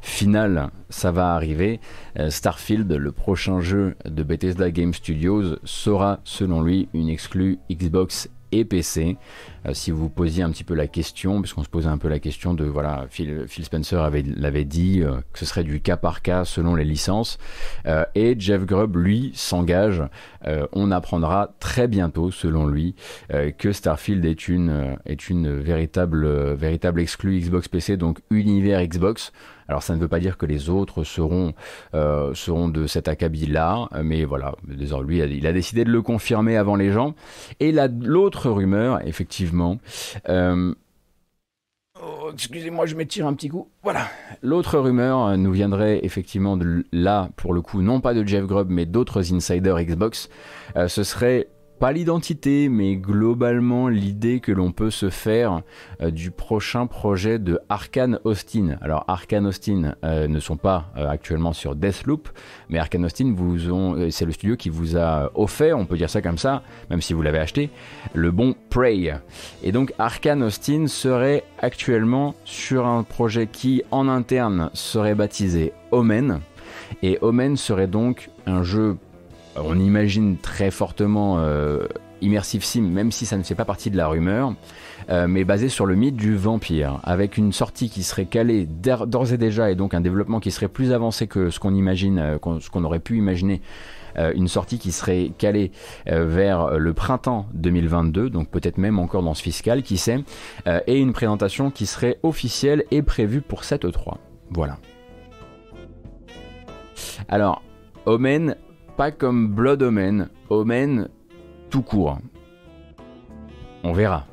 final, 0.00 0.70
ça 0.88 1.12
va 1.12 1.34
arriver. 1.34 1.78
Euh, 2.18 2.30
Starfield, 2.30 2.90
le 2.90 3.12
prochain 3.12 3.60
jeu 3.60 3.96
de 4.06 4.22
Bethesda 4.22 4.70
Game 4.70 4.94
Studios, 4.94 5.56
sera 5.62 6.20
selon 6.24 6.62
lui 6.62 6.88
une 6.94 7.10
exclue 7.10 7.58
Xbox 7.70 8.30
et 8.50 8.64
PC. 8.64 9.18
Euh, 9.66 9.74
si 9.74 9.90
vous 9.90 10.08
posiez 10.08 10.42
un 10.42 10.50
petit 10.50 10.64
peu 10.64 10.74
la 10.74 10.86
question, 10.86 11.40
puisqu'on 11.40 11.64
se 11.64 11.68
posait 11.68 11.88
un 11.88 11.98
peu 11.98 12.08
la 12.08 12.18
question 12.18 12.54
de, 12.54 12.64
voilà, 12.64 13.06
Phil, 13.10 13.46
Spencer 13.48 14.00
avait, 14.00 14.22
l'avait 14.22 14.64
dit, 14.64 15.02
euh, 15.02 15.16
que 15.32 15.38
ce 15.38 15.44
serait 15.44 15.64
du 15.64 15.80
cas 15.80 15.96
par 15.96 16.22
cas 16.22 16.44
selon 16.44 16.74
les 16.74 16.84
licences. 16.84 17.38
Euh, 17.86 18.04
et 18.14 18.36
Jeff 18.38 18.64
Grubb, 18.64 18.96
lui, 18.96 19.32
s'engage. 19.34 20.02
on 20.72 20.90
apprendra 20.90 21.54
très 21.60 21.86
bientôt, 21.86 22.30
selon 22.30 22.66
lui, 22.66 22.94
que 23.58 23.72
Starfield 23.72 24.24
est 24.24 24.48
une, 24.48 24.96
est 25.04 25.28
une 25.28 25.58
véritable, 25.58 26.54
véritable 26.54 27.00
exclue 27.00 27.38
Xbox 27.38 27.68
PC, 27.68 27.96
donc 27.96 28.20
univers 28.30 28.84
Xbox. 28.86 29.32
Alors 29.70 29.84
ça 29.84 29.94
ne 29.94 30.00
veut 30.00 30.08
pas 30.08 30.18
dire 30.18 30.36
que 30.36 30.46
les 30.46 30.68
autres 30.68 31.04
seront, 31.04 31.54
euh, 31.94 32.32
de 32.34 32.86
cet 32.88 33.06
acabit-là, 33.06 33.88
mais 34.02 34.24
voilà, 34.24 34.56
lui, 34.66 35.18
il 35.18 35.46
a 35.46 35.52
décidé 35.52 35.84
de 35.84 35.92
le 35.92 36.02
confirmer 36.02 36.56
avant 36.56 36.74
les 36.74 36.90
gens. 36.90 37.14
Et 37.60 37.72
l'autre 38.02 38.50
rumeur, 38.50 39.06
effectivement, 39.06 39.78
euh, 40.28 40.74
oh, 42.02 42.30
excusez-moi, 42.32 42.86
je 42.86 42.96
m'étire 42.96 43.28
un 43.28 43.34
petit 43.34 43.48
coup. 43.48 43.68
Voilà. 43.84 44.08
L'autre 44.42 44.76
rumeur 44.76 45.38
nous 45.38 45.52
viendrait 45.52 46.00
effectivement 46.02 46.56
de 46.56 46.84
là, 46.90 47.28
pour 47.36 47.54
le 47.54 47.62
coup, 47.62 47.80
non 47.80 48.00
pas 48.00 48.12
de 48.12 48.26
Jeff 48.26 48.46
Grubb, 48.46 48.70
mais 48.70 48.86
d'autres 48.86 49.32
insiders 49.32 49.80
Xbox. 49.84 50.30
Euh, 50.74 50.88
ce 50.88 51.04
serait 51.04 51.46
pas 51.80 51.92
l'identité, 51.92 52.68
mais 52.68 52.96
globalement 52.96 53.88
l'idée 53.88 54.40
que 54.40 54.52
l'on 54.52 54.70
peut 54.70 54.90
se 54.90 55.08
faire 55.08 55.62
euh, 56.02 56.10
du 56.10 56.30
prochain 56.30 56.86
projet 56.86 57.38
de 57.38 57.58
Arkane 57.70 58.20
Austin. 58.24 58.76
Alors 58.82 59.06
Arkane 59.08 59.46
Austin 59.46 59.94
euh, 60.04 60.28
ne 60.28 60.40
sont 60.40 60.58
pas 60.58 60.92
euh, 60.98 61.08
actuellement 61.08 61.54
sur 61.54 61.74
Deathloop, 61.74 62.28
mais 62.68 62.78
Arkane 62.78 63.06
Austin 63.06 63.32
vous 63.34 63.72
ont, 63.72 64.10
c'est 64.10 64.26
le 64.26 64.32
studio 64.32 64.56
qui 64.56 64.68
vous 64.68 64.98
a 64.98 65.30
offert, 65.34 65.78
on 65.78 65.86
peut 65.86 65.96
dire 65.96 66.10
ça 66.10 66.20
comme 66.20 66.36
ça, 66.36 66.62
même 66.90 67.00
si 67.00 67.14
vous 67.14 67.22
l'avez 67.22 67.38
acheté, 67.38 67.70
le 68.12 68.30
bon 68.30 68.54
Prey. 68.68 69.14
Et 69.62 69.72
donc 69.72 69.94
Arkane 69.98 70.42
Austin 70.42 70.86
serait 70.86 71.44
actuellement 71.60 72.34
sur 72.44 72.86
un 72.86 73.04
projet 73.04 73.46
qui 73.46 73.82
en 73.90 74.06
interne 74.06 74.68
serait 74.74 75.14
baptisé 75.14 75.72
Omen. 75.92 76.40
Et 77.02 77.16
Omen 77.22 77.56
serait 77.56 77.86
donc 77.86 78.28
un 78.44 78.62
jeu 78.64 78.98
on 79.56 79.78
imagine 79.78 80.36
très 80.36 80.70
fortement 80.70 81.38
euh, 81.38 81.86
Immersive 82.20 82.64
Sim, 82.64 82.82
même 82.82 83.10
si 83.10 83.26
ça 83.26 83.36
ne 83.36 83.42
fait 83.42 83.54
pas 83.54 83.64
partie 83.64 83.90
de 83.90 83.96
la 83.96 84.06
rumeur, 84.06 84.54
euh, 85.08 85.26
mais 85.26 85.44
basé 85.44 85.68
sur 85.68 85.86
le 85.86 85.94
mythe 85.94 86.16
du 86.16 86.36
vampire, 86.36 87.00
avec 87.02 87.36
une 87.36 87.52
sortie 87.52 87.88
qui 87.88 88.02
serait 88.02 88.26
calée 88.26 88.66
d'ores 88.66 89.32
et 89.32 89.38
déjà, 89.38 89.70
et 89.70 89.74
donc 89.74 89.94
un 89.94 90.00
développement 90.00 90.38
qui 90.38 90.50
serait 90.50 90.68
plus 90.68 90.92
avancé 90.92 91.26
que 91.26 91.50
ce 91.50 91.58
qu'on 91.58 91.74
imagine, 91.74 92.18
euh, 92.18 92.38
ce 92.60 92.70
qu'on 92.70 92.84
aurait 92.84 93.00
pu 93.00 93.16
imaginer. 93.16 93.60
une 94.34 94.48
sortie 94.48 94.80
qui 94.80 94.90
serait 94.90 95.30
calée 95.38 95.70
vers 96.04 96.78
le 96.78 96.92
printemps 96.92 97.46
2022, 97.54 98.28
donc 98.28 98.48
peut-être 98.48 98.76
même 98.76 98.98
encore 98.98 99.22
dans 99.22 99.34
ce 99.34 99.42
fiscal, 99.42 99.84
qui 99.84 99.98
sait, 99.98 100.24
et 100.66 100.98
une 100.98 101.12
présentation 101.12 101.70
qui 101.70 101.86
serait 101.86 102.18
officielle 102.24 102.84
et 102.90 103.02
prévue 103.02 103.40
pour 103.40 103.62
cette 103.62 103.84
E3. 103.84 104.16
Voilà. 104.50 104.78
Alors, 107.28 107.62
Omen 108.04 108.56
pas 109.00 109.10
comme 109.10 109.48
Blood 109.48 109.82
Omen, 109.82 110.28
Omen 110.50 111.08
tout 111.70 111.80
court. 111.80 112.18
On 113.82 113.94
verra. 113.94 114.26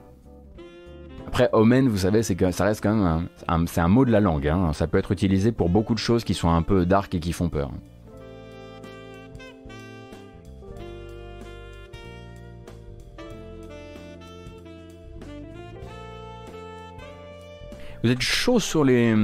Après, 1.25 1.47
Omen, 1.53 1.87
vous 1.87 1.99
savez, 1.99 2.21
c'est 2.21 2.51
ça 2.51 2.65
reste 2.65 2.83
quand 2.83 2.93
même 2.93 3.29
un, 3.47 3.87
mot 3.87 4.03
de 4.03 4.11
la 4.11 4.19
langue. 4.19 4.45
Hein. 4.45 4.73
Ça 4.73 4.87
peut 4.87 4.97
être 4.97 5.13
utilisé 5.13 5.53
pour 5.53 5.69
beaucoup 5.69 5.93
de 5.93 5.99
choses 5.99 6.25
qui 6.25 6.33
sont 6.33 6.49
un 6.49 6.63
peu 6.63 6.85
dark 6.85 7.15
et 7.15 7.21
qui 7.21 7.31
font 7.31 7.47
peur. 7.47 7.71
Vous 18.03 18.11
êtes 18.11 18.19
chaud 18.19 18.59
sur 18.59 18.83
les 18.83 19.15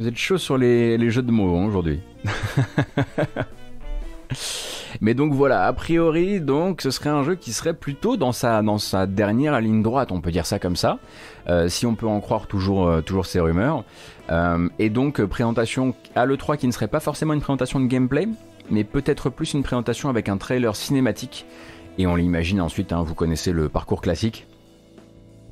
jeux 0.00 1.22
de 1.22 1.30
mots 1.30 1.56
hein, 1.56 1.66
aujourd'hui. 1.66 2.00
Mais 5.00 5.14
donc 5.14 5.32
voilà, 5.32 5.66
a 5.66 5.72
priori, 5.72 6.40
donc 6.40 6.82
ce 6.82 6.90
serait 6.90 7.10
un 7.10 7.22
jeu 7.24 7.34
qui 7.34 7.52
serait 7.52 7.74
plutôt 7.74 8.16
dans 8.16 8.32
sa, 8.32 8.62
dernière 9.06 9.60
ligne 9.60 9.82
droite, 9.82 10.12
on 10.12 10.20
peut 10.20 10.30
dire 10.30 10.46
ça 10.46 10.58
comme 10.58 10.76
ça, 10.76 10.98
euh, 11.48 11.68
si 11.68 11.86
on 11.86 11.94
peut 11.94 12.06
en 12.06 12.20
croire 12.20 12.46
toujours, 12.46 12.88
euh, 12.88 13.00
toujours 13.00 13.26
ces 13.26 13.40
rumeurs. 13.40 13.84
Euh, 14.30 14.68
et 14.78 14.90
donc 14.90 15.22
présentation 15.24 15.94
à 16.14 16.26
l'E3 16.26 16.56
qui 16.58 16.66
ne 16.66 16.72
serait 16.72 16.88
pas 16.88 17.00
forcément 17.00 17.32
une 17.34 17.40
présentation 17.40 17.80
de 17.80 17.86
gameplay, 17.86 18.28
mais 18.70 18.84
peut-être 18.84 19.30
plus 19.30 19.54
une 19.54 19.62
présentation 19.62 20.08
avec 20.08 20.28
un 20.28 20.36
trailer 20.36 20.76
cinématique. 20.76 21.46
Et 21.98 22.06
on 22.06 22.14
l'imagine 22.14 22.60
ensuite, 22.60 22.92
hein, 22.92 23.02
vous 23.02 23.14
connaissez 23.14 23.52
le 23.52 23.68
parcours 23.68 24.00
classique. 24.00 24.46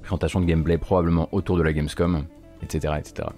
Présentation 0.03 0.41
de 0.41 0.47
gameplay 0.47 0.79
probablement 0.79 1.29
autour 1.33 1.57
de 1.57 1.63
la 1.63 1.73
Gamescom, 1.73 2.25
etc. 2.63 2.95
etc. 2.99 3.29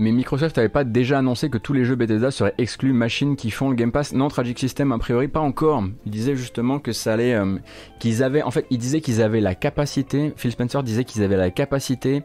Mais 0.00 0.12
Microsoft 0.12 0.56
n'avait 0.56 0.70
pas 0.70 0.84
déjà 0.84 1.18
annoncé 1.18 1.50
que 1.50 1.58
tous 1.58 1.74
les 1.74 1.84
jeux 1.84 1.94
Bethesda 1.94 2.30
seraient 2.30 2.54
exclus 2.56 2.94
machines 2.94 3.36
qui 3.36 3.50
font 3.50 3.68
le 3.68 3.76
Game 3.76 3.92
Pass 3.92 4.14
Non, 4.14 4.28
Tragic 4.28 4.58
System 4.58 4.92
a 4.92 4.98
priori 4.98 5.28
pas 5.28 5.40
encore. 5.40 5.84
Il 6.06 6.10
disait 6.10 6.36
justement 6.36 6.78
que 6.78 6.92
ça 6.92 7.12
allait, 7.12 7.34
euh, 7.34 7.58
qu'ils 7.98 8.22
avaient, 8.22 8.42
en 8.42 8.50
fait, 8.50 8.64
il 8.70 8.78
disait 8.78 9.02
qu'ils 9.02 9.20
avaient 9.20 9.42
la 9.42 9.54
capacité. 9.54 10.32
Phil 10.36 10.52
Spencer 10.52 10.82
disait 10.82 11.04
qu'ils 11.04 11.22
avaient 11.22 11.36
la 11.36 11.50
capacité 11.50 12.22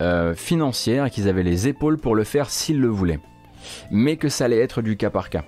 euh, 0.00 0.34
financière, 0.34 1.08
qu'ils 1.10 1.28
avaient 1.28 1.44
les 1.44 1.68
épaules 1.68 1.96
pour 1.96 2.16
le 2.16 2.24
faire 2.24 2.50
s'ils 2.50 2.80
le 2.80 2.88
voulaient, 2.88 3.20
mais 3.92 4.16
que 4.16 4.28
ça 4.28 4.46
allait 4.46 4.58
être 4.58 4.82
du 4.82 4.96
cas 4.96 5.10
par 5.10 5.30
cas. 5.30 5.44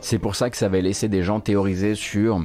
C'est 0.00 0.18
pour 0.18 0.34
ça 0.34 0.50
que 0.50 0.56
ça 0.56 0.66
avait 0.66 0.82
laissé 0.82 1.08
des 1.08 1.22
gens 1.22 1.38
théoriser 1.38 1.94
sur 1.94 2.44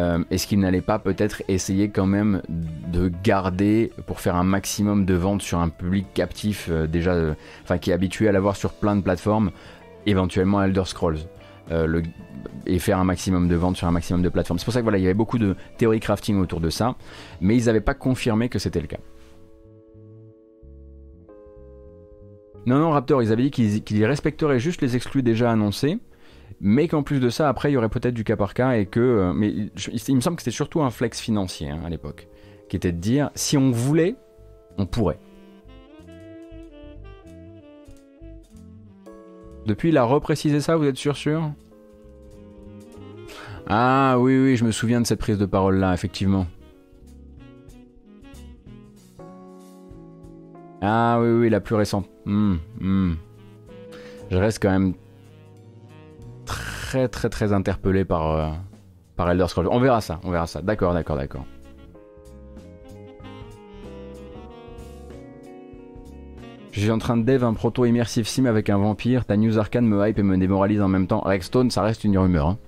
euh, 0.00 0.24
est-ce 0.30 0.46
qu'il 0.46 0.60
n'allait 0.60 0.80
pas 0.80 0.98
peut-être 0.98 1.42
essayer 1.48 1.90
quand 1.90 2.06
même 2.06 2.40
de 2.48 3.12
garder 3.22 3.92
pour 4.06 4.20
faire 4.20 4.34
un 4.34 4.44
maximum 4.44 5.04
de 5.04 5.14
ventes 5.14 5.42
sur 5.42 5.58
un 5.58 5.68
public 5.68 6.06
captif 6.14 6.68
euh, 6.70 6.86
déjà, 6.86 7.12
euh, 7.12 7.34
enfin 7.62 7.76
qui 7.76 7.90
est 7.90 7.92
habitué 7.92 8.26
à 8.26 8.32
l'avoir 8.32 8.56
sur 8.56 8.72
plein 8.72 8.96
de 8.96 9.02
plateformes, 9.02 9.50
éventuellement 10.06 10.62
Elder 10.62 10.84
Scrolls, 10.86 11.18
et 12.66 12.80
faire 12.80 12.98
un 12.98 13.04
maximum 13.04 13.46
de 13.46 13.54
ventes 13.54 13.76
sur 13.76 13.86
un 13.86 13.92
maximum 13.92 14.22
de 14.22 14.28
plateformes. 14.28 14.58
C'est 14.58 14.64
pour 14.64 14.74
ça 14.74 14.80
que 14.80 14.84
voilà, 14.84 14.98
il 14.98 15.02
y 15.02 15.04
avait 15.04 15.14
beaucoup 15.14 15.38
de 15.38 15.54
théorie 15.76 16.00
crafting 16.00 16.40
autour 16.40 16.60
de 16.60 16.68
ça, 16.68 16.96
mais 17.40 17.56
ils 17.56 17.66
n'avaient 17.66 17.80
pas 17.80 17.94
confirmé 17.94 18.48
que 18.48 18.58
c'était 18.58 18.80
le 18.80 18.88
cas. 18.88 18.98
Non, 22.66 22.78
non, 22.78 22.90
Raptor, 22.90 23.22
ils 23.22 23.30
avaient 23.30 23.48
dit 23.48 23.82
qu'ils 23.82 24.04
respecteraient 24.04 24.58
juste 24.58 24.82
les 24.82 24.96
exclus 24.96 25.22
déjà 25.22 25.52
annoncés, 25.52 25.98
mais 26.60 26.88
qu'en 26.88 27.02
plus 27.02 27.20
de 27.20 27.30
ça, 27.30 27.48
après, 27.48 27.70
il 27.70 27.74
y 27.74 27.76
aurait 27.76 27.88
peut-être 27.88 28.14
du 28.14 28.24
cas 28.24 28.36
par 28.36 28.54
cas 28.54 28.72
et 28.72 28.86
que. 28.86 29.00
Euh, 29.00 29.32
mais 29.32 29.50
il, 29.50 30.14
me 30.14 30.20
semble 30.20 30.36
que 30.36 30.42
c'était 30.42 30.50
surtout 30.50 30.82
un 30.82 30.90
flex 30.90 31.20
financier 31.20 31.70
hein, 31.70 31.80
à 31.84 31.88
l'époque, 31.88 32.28
qui 32.68 32.76
était 32.76 32.92
de 32.92 32.98
dire 32.98 33.30
si 33.34 33.56
on 33.56 33.70
voulait, 33.70 34.16
on 34.78 34.86
pourrait. 34.86 35.18
Depuis, 39.66 39.90
il 39.90 39.98
a 39.98 40.04
reprécisé 40.04 40.60
ça, 40.60 40.76
vous 40.76 40.86
êtes 40.86 40.96
sûr, 40.96 41.16
sûr? 41.16 41.52
Ah 43.68 44.16
oui, 44.18 44.36
oui, 44.36 44.56
je 44.56 44.64
me 44.64 44.72
souviens 44.72 45.00
de 45.00 45.06
cette 45.06 45.20
prise 45.20 45.38
de 45.38 45.46
parole-là, 45.46 45.94
effectivement. 45.94 46.46
Ah 50.82 51.18
oui, 51.20 51.28
oui, 51.28 51.50
la 51.50 51.60
plus 51.60 51.74
récente. 51.74 52.08
Hmm, 52.24 52.56
hmm. 52.80 53.14
Je 54.30 54.36
reste 54.36 54.62
quand 54.62 54.70
même 54.70 54.94
très 56.50 57.08
très 57.08 57.28
très 57.28 57.52
interpellé 57.52 58.04
par, 58.04 58.32
euh, 58.32 58.48
par 59.16 59.30
Elder 59.30 59.46
Scrolls. 59.48 59.68
On 59.70 59.80
verra 59.80 60.00
ça, 60.00 60.20
on 60.24 60.30
verra 60.30 60.46
ça. 60.46 60.62
D'accord, 60.62 60.94
d'accord, 60.94 61.16
d'accord. 61.16 61.44
Suis 66.72 66.90
en 66.90 66.98
train 66.98 67.18
de 67.18 67.24
dev 67.24 67.44
un 67.44 67.52
proto 67.52 67.84
immersive 67.84 68.26
sim 68.26 68.46
avec 68.46 68.70
un 68.70 68.78
vampire. 68.78 69.26
Ta 69.26 69.36
news 69.36 69.58
arcane 69.58 69.84
me 69.84 70.08
hype 70.08 70.18
et 70.18 70.22
me 70.22 70.38
démoralise 70.38 70.80
en 70.80 70.88
même 70.88 71.06
temps. 71.06 71.20
Rexstone, 71.20 71.70
ça 71.70 71.82
reste 71.82 72.04
une 72.04 72.16
rumeur. 72.16 72.46
Hein. 72.46 72.58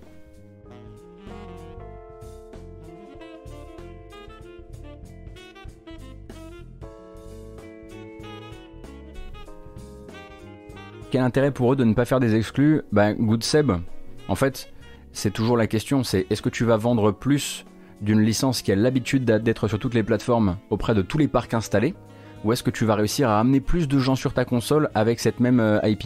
Quel 11.13 11.21
intérêt 11.21 11.51
pour 11.51 11.75
eux 11.75 11.77
de 11.77 11.85
ne 11.85 11.93
pas 11.93 12.07
faire 12.07 12.21
des 12.21 12.35
exclus? 12.35 12.81
Ben, 12.91 13.13
Good 13.13 13.45
Seb, 13.45 13.71
en 14.29 14.35
fait, 14.35 14.73
c'est 15.13 15.31
toujours 15.31 15.59
la 15.59 15.67
question, 15.67 16.05
c'est 16.05 16.27
est-ce 16.31 16.41
que 16.41 16.49
tu 16.49 16.65
vas 16.65 16.79
vendre 16.79 17.13
plus 17.13 17.67
d'une 18.01 18.23
licence 18.23 18.63
qui 18.63 18.73
a 18.73 18.77
l'habitude 18.77 19.27
d'être 19.27 19.69
sur 19.69 19.79
toutes 19.79 19.93
les 19.93 20.05
plateformes 20.05 20.57
auprès 20.71 20.95
de 20.95 21.03
tous 21.03 21.19
les 21.19 21.29
parcs 21.29 21.53
installés 21.53 21.95
ou 22.45 22.53
est-ce 22.55 22.63
que 22.63 22.71
tu 22.71 22.87
vas 22.87 22.95
réussir 22.95 23.29
à 23.29 23.39
amener 23.39 23.61
plus 23.61 23.89
de 23.89 23.99
gens 23.99 24.17
sur 24.17 24.33
ta 24.33 24.47
console 24.47 24.89
avec 24.95 25.21
cette 25.21 25.39
même 25.39 25.61
euh, 25.61 25.81
IP 25.87 26.05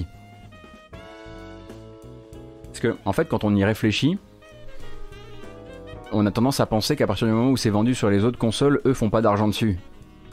Parce 2.65 2.81
que, 2.81 2.97
en 3.05 3.13
fait, 3.13 3.29
quand 3.29 3.45
on 3.45 3.55
y 3.55 3.65
réfléchit, 3.65 4.19
on 6.11 6.27
a 6.27 6.33
tendance 6.33 6.59
à 6.59 6.67
penser 6.67 6.97
qu'à 6.97 7.07
partir 7.07 7.29
du 7.29 7.33
moment 7.33 7.53
où 7.53 7.57
c'est 7.57 7.71
vendu 7.71 7.95
sur 7.95 8.11
les 8.11 8.25
autres 8.25 8.39
consoles, 8.39 8.81
eux 8.85 8.93
font 8.93 9.09
pas 9.09 9.23
d'argent 9.23 9.47
dessus. 9.47 9.79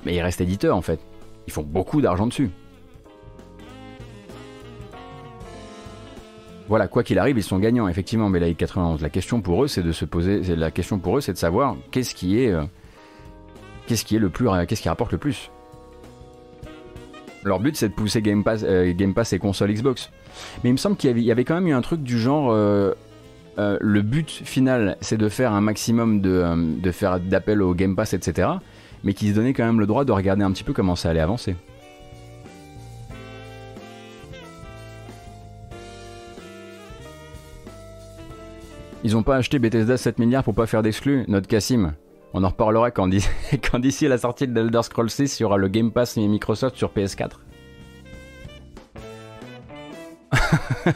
Mais 0.03 0.15
ils 0.15 0.21
restent 0.21 0.41
éditeurs 0.41 0.75
en 0.75 0.81
fait. 0.81 0.99
Ils 1.45 1.53
font 1.53 1.61
beaucoup 1.61 2.01
d'argent 2.01 2.25
dessus. 2.25 2.49
Voilà, 6.69 6.87
quoi 6.87 7.03
qu'il 7.03 7.19
arrive, 7.19 7.37
ils 7.37 7.43
sont 7.43 7.59
gagnants, 7.59 7.87
effectivement, 7.87 8.29
mais 8.29 8.39
la 8.39 8.49
i91. 8.49 9.01
La 9.01 9.09
question 9.09 9.41
pour 9.41 9.63
eux, 9.63 9.67
c'est 9.67 9.83
de 11.33 11.37
savoir 11.37 11.75
qu'est-ce 11.91 12.15
qui 12.15 12.41
est. 12.41 12.51
euh, 12.51 12.63
qu'est-ce 13.87 14.05
qui 14.05 14.15
est 14.15 14.19
le 14.19 14.29
plus. 14.29 14.47
Qu'est-ce 14.67 14.81
qui 14.81 14.89
rapporte 14.89 15.11
le 15.11 15.17
plus 15.17 15.51
Leur 17.43 17.59
but, 17.59 17.75
c'est 17.75 17.89
de 17.89 17.93
pousser 17.93 18.21
Game 18.21 18.43
Pass, 18.43 18.63
euh, 18.63 18.93
et 19.33 19.39
consoles 19.39 19.73
Xbox. 19.73 20.09
Mais 20.63 20.69
il 20.69 20.73
me 20.73 20.77
semble 20.77 20.95
qu'il 20.95 21.19
y 21.19 21.31
avait, 21.31 21.43
quand 21.43 21.55
même 21.55 21.67
eu 21.67 21.73
un 21.73 21.81
truc 21.81 22.01
du 22.01 22.17
genre. 22.17 22.51
euh, 22.51 22.93
euh, 23.59 23.77
le 23.81 24.01
but 24.01 24.29
final, 24.29 24.97
c'est 25.01 25.17
de 25.17 25.29
faire 25.29 25.51
un 25.53 25.61
maximum 25.61 26.21
de, 26.21 26.29
euh, 26.29 26.91
faire 26.91 27.19
d'appel 27.19 27.61
au 27.61 27.73
Game 27.75 27.95
Pass, 27.95 28.13
etc. 28.13 28.49
Mais 29.03 29.13
qui 29.13 29.29
se 29.29 29.35
donnait 29.35 29.53
quand 29.53 29.65
même 29.65 29.79
le 29.79 29.85
droit 29.85 30.05
de 30.05 30.11
regarder 30.11 30.43
un 30.43 30.51
petit 30.51 30.63
peu 30.63 30.73
comment 30.73 30.95
ça 30.95 31.09
allait 31.09 31.19
avancer. 31.19 31.55
Ils 39.03 39.17
ont 39.17 39.23
pas 39.23 39.35
acheté 39.35 39.59
Bethesda 39.59 39.97
7 39.97 40.17
milliards 40.17 40.45
pour 40.45 40.55
pas 40.55 40.65
faire 40.65 40.81
d'exclus, 40.81 41.25
notre 41.27 41.47
Cassim. 41.47 41.93
On 42.33 42.43
en 42.43 42.47
reparlera 42.47 42.89
quand 42.89 43.07
d'ici 43.07 44.07
la 44.07 44.17
sortie 44.17 44.47
de 44.47 44.57
Elder 44.59 44.81
Scrolls 44.81 45.09
6, 45.09 45.39
il 45.39 45.43
y 45.43 45.45
aura 45.45 45.57
le 45.57 45.67
Game 45.67 45.91
Pass 45.91 46.17
et 46.17 46.25
Microsoft 46.25 46.77
sur 46.77 46.91
PS4. 46.93 47.31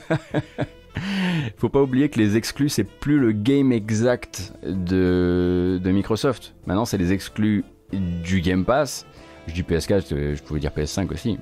Faut 1.58 1.70
pas 1.70 1.82
oublier 1.82 2.10
que 2.10 2.18
les 2.18 2.38
exclus, 2.38 2.70
c'est 2.70 2.86
plus 2.86 3.20
le 3.20 3.34
game 3.34 3.72
exact 3.72 4.54
de, 4.64 5.80
de 5.84 5.92
Microsoft. 5.92 6.56
Maintenant, 6.66 6.86
c'est 6.86 6.98
les 6.98 7.14
exclus 7.14 7.66
du 7.92 8.42
Game 8.42 8.66
Pass. 8.66 9.06
Je 9.48 9.54
dis 9.54 9.64
PS4, 9.64 10.14
euh, 10.14 10.36
je 10.36 10.42
pouvais 10.44 10.60
dire 10.60 10.72
PS5 10.76 11.12
aussi. 11.14 11.38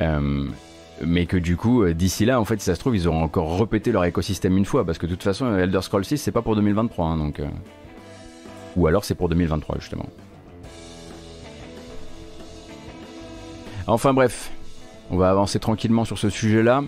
Euh, 0.00 0.46
mais 1.04 1.26
que 1.26 1.36
du 1.36 1.56
coup, 1.56 1.82
euh, 1.82 1.94
d'ici 1.94 2.24
là, 2.24 2.40
en 2.40 2.44
fait, 2.44 2.60
si 2.60 2.66
ça 2.66 2.74
se 2.74 2.80
trouve, 2.80 2.96
ils 2.96 3.08
auront 3.08 3.22
encore 3.22 3.58
répété 3.58 3.92
leur 3.92 4.04
écosystème 4.04 4.56
une 4.56 4.64
fois. 4.64 4.84
Parce 4.84 4.98
que 4.98 5.06
de 5.06 5.12
toute 5.12 5.22
façon, 5.22 5.56
Elder 5.56 5.82
Scrolls 5.82 6.04
6, 6.04 6.18
c'est 6.18 6.32
pas 6.32 6.42
pour 6.42 6.56
2023. 6.56 7.06
hein, 7.06 7.16
donc, 7.16 7.40
euh, 7.40 7.46
Ou 8.76 8.86
alors 8.86 9.04
c'est 9.04 9.14
pour 9.14 9.28
2023, 9.28 9.76
justement. 9.78 10.06
Enfin 13.86 14.12
bref, 14.14 14.52
on 15.10 15.16
va 15.16 15.30
avancer 15.30 15.58
tranquillement 15.58 16.04
sur 16.04 16.18
ce 16.18 16.30
sujet-là 16.30 16.84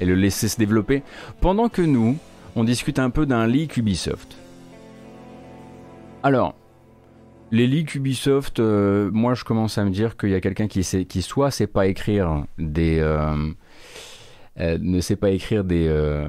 et 0.00 0.04
le 0.06 0.14
laisser 0.14 0.48
se 0.48 0.56
développer, 0.58 1.02
pendant 1.40 1.68
que 1.68 1.82
nous, 1.82 2.16
on 2.54 2.64
discute 2.64 2.98
un 2.98 3.10
peu 3.10 3.26
d'un 3.26 3.46
leak 3.46 3.76
Ubisoft. 3.76 4.36
Alors, 6.22 6.54
les 7.52 7.66
leaks 7.66 7.94
Ubisoft, 7.94 8.60
euh, 8.60 9.10
moi 9.12 9.34
je 9.34 9.44
commence 9.44 9.78
à 9.78 9.84
me 9.84 9.90
dire 9.90 10.16
qu'il 10.16 10.30
y 10.30 10.34
a 10.34 10.40
quelqu'un 10.40 10.66
qui, 10.66 10.82
sait, 10.82 11.04
qui 11.04 11.22
soit 11.22 11.50
sait 11.50 11.66
pas 11.66 11.86
écrire 11.86 12.44
des... 12.58 12.98
euh, 13.00 13.50
euh, 14.58 14.78
ne 14.80 15.00
sait 15.00 15.16
pas 15.16 15.30
écrire 15.30 15.64
des, 15.64 16.26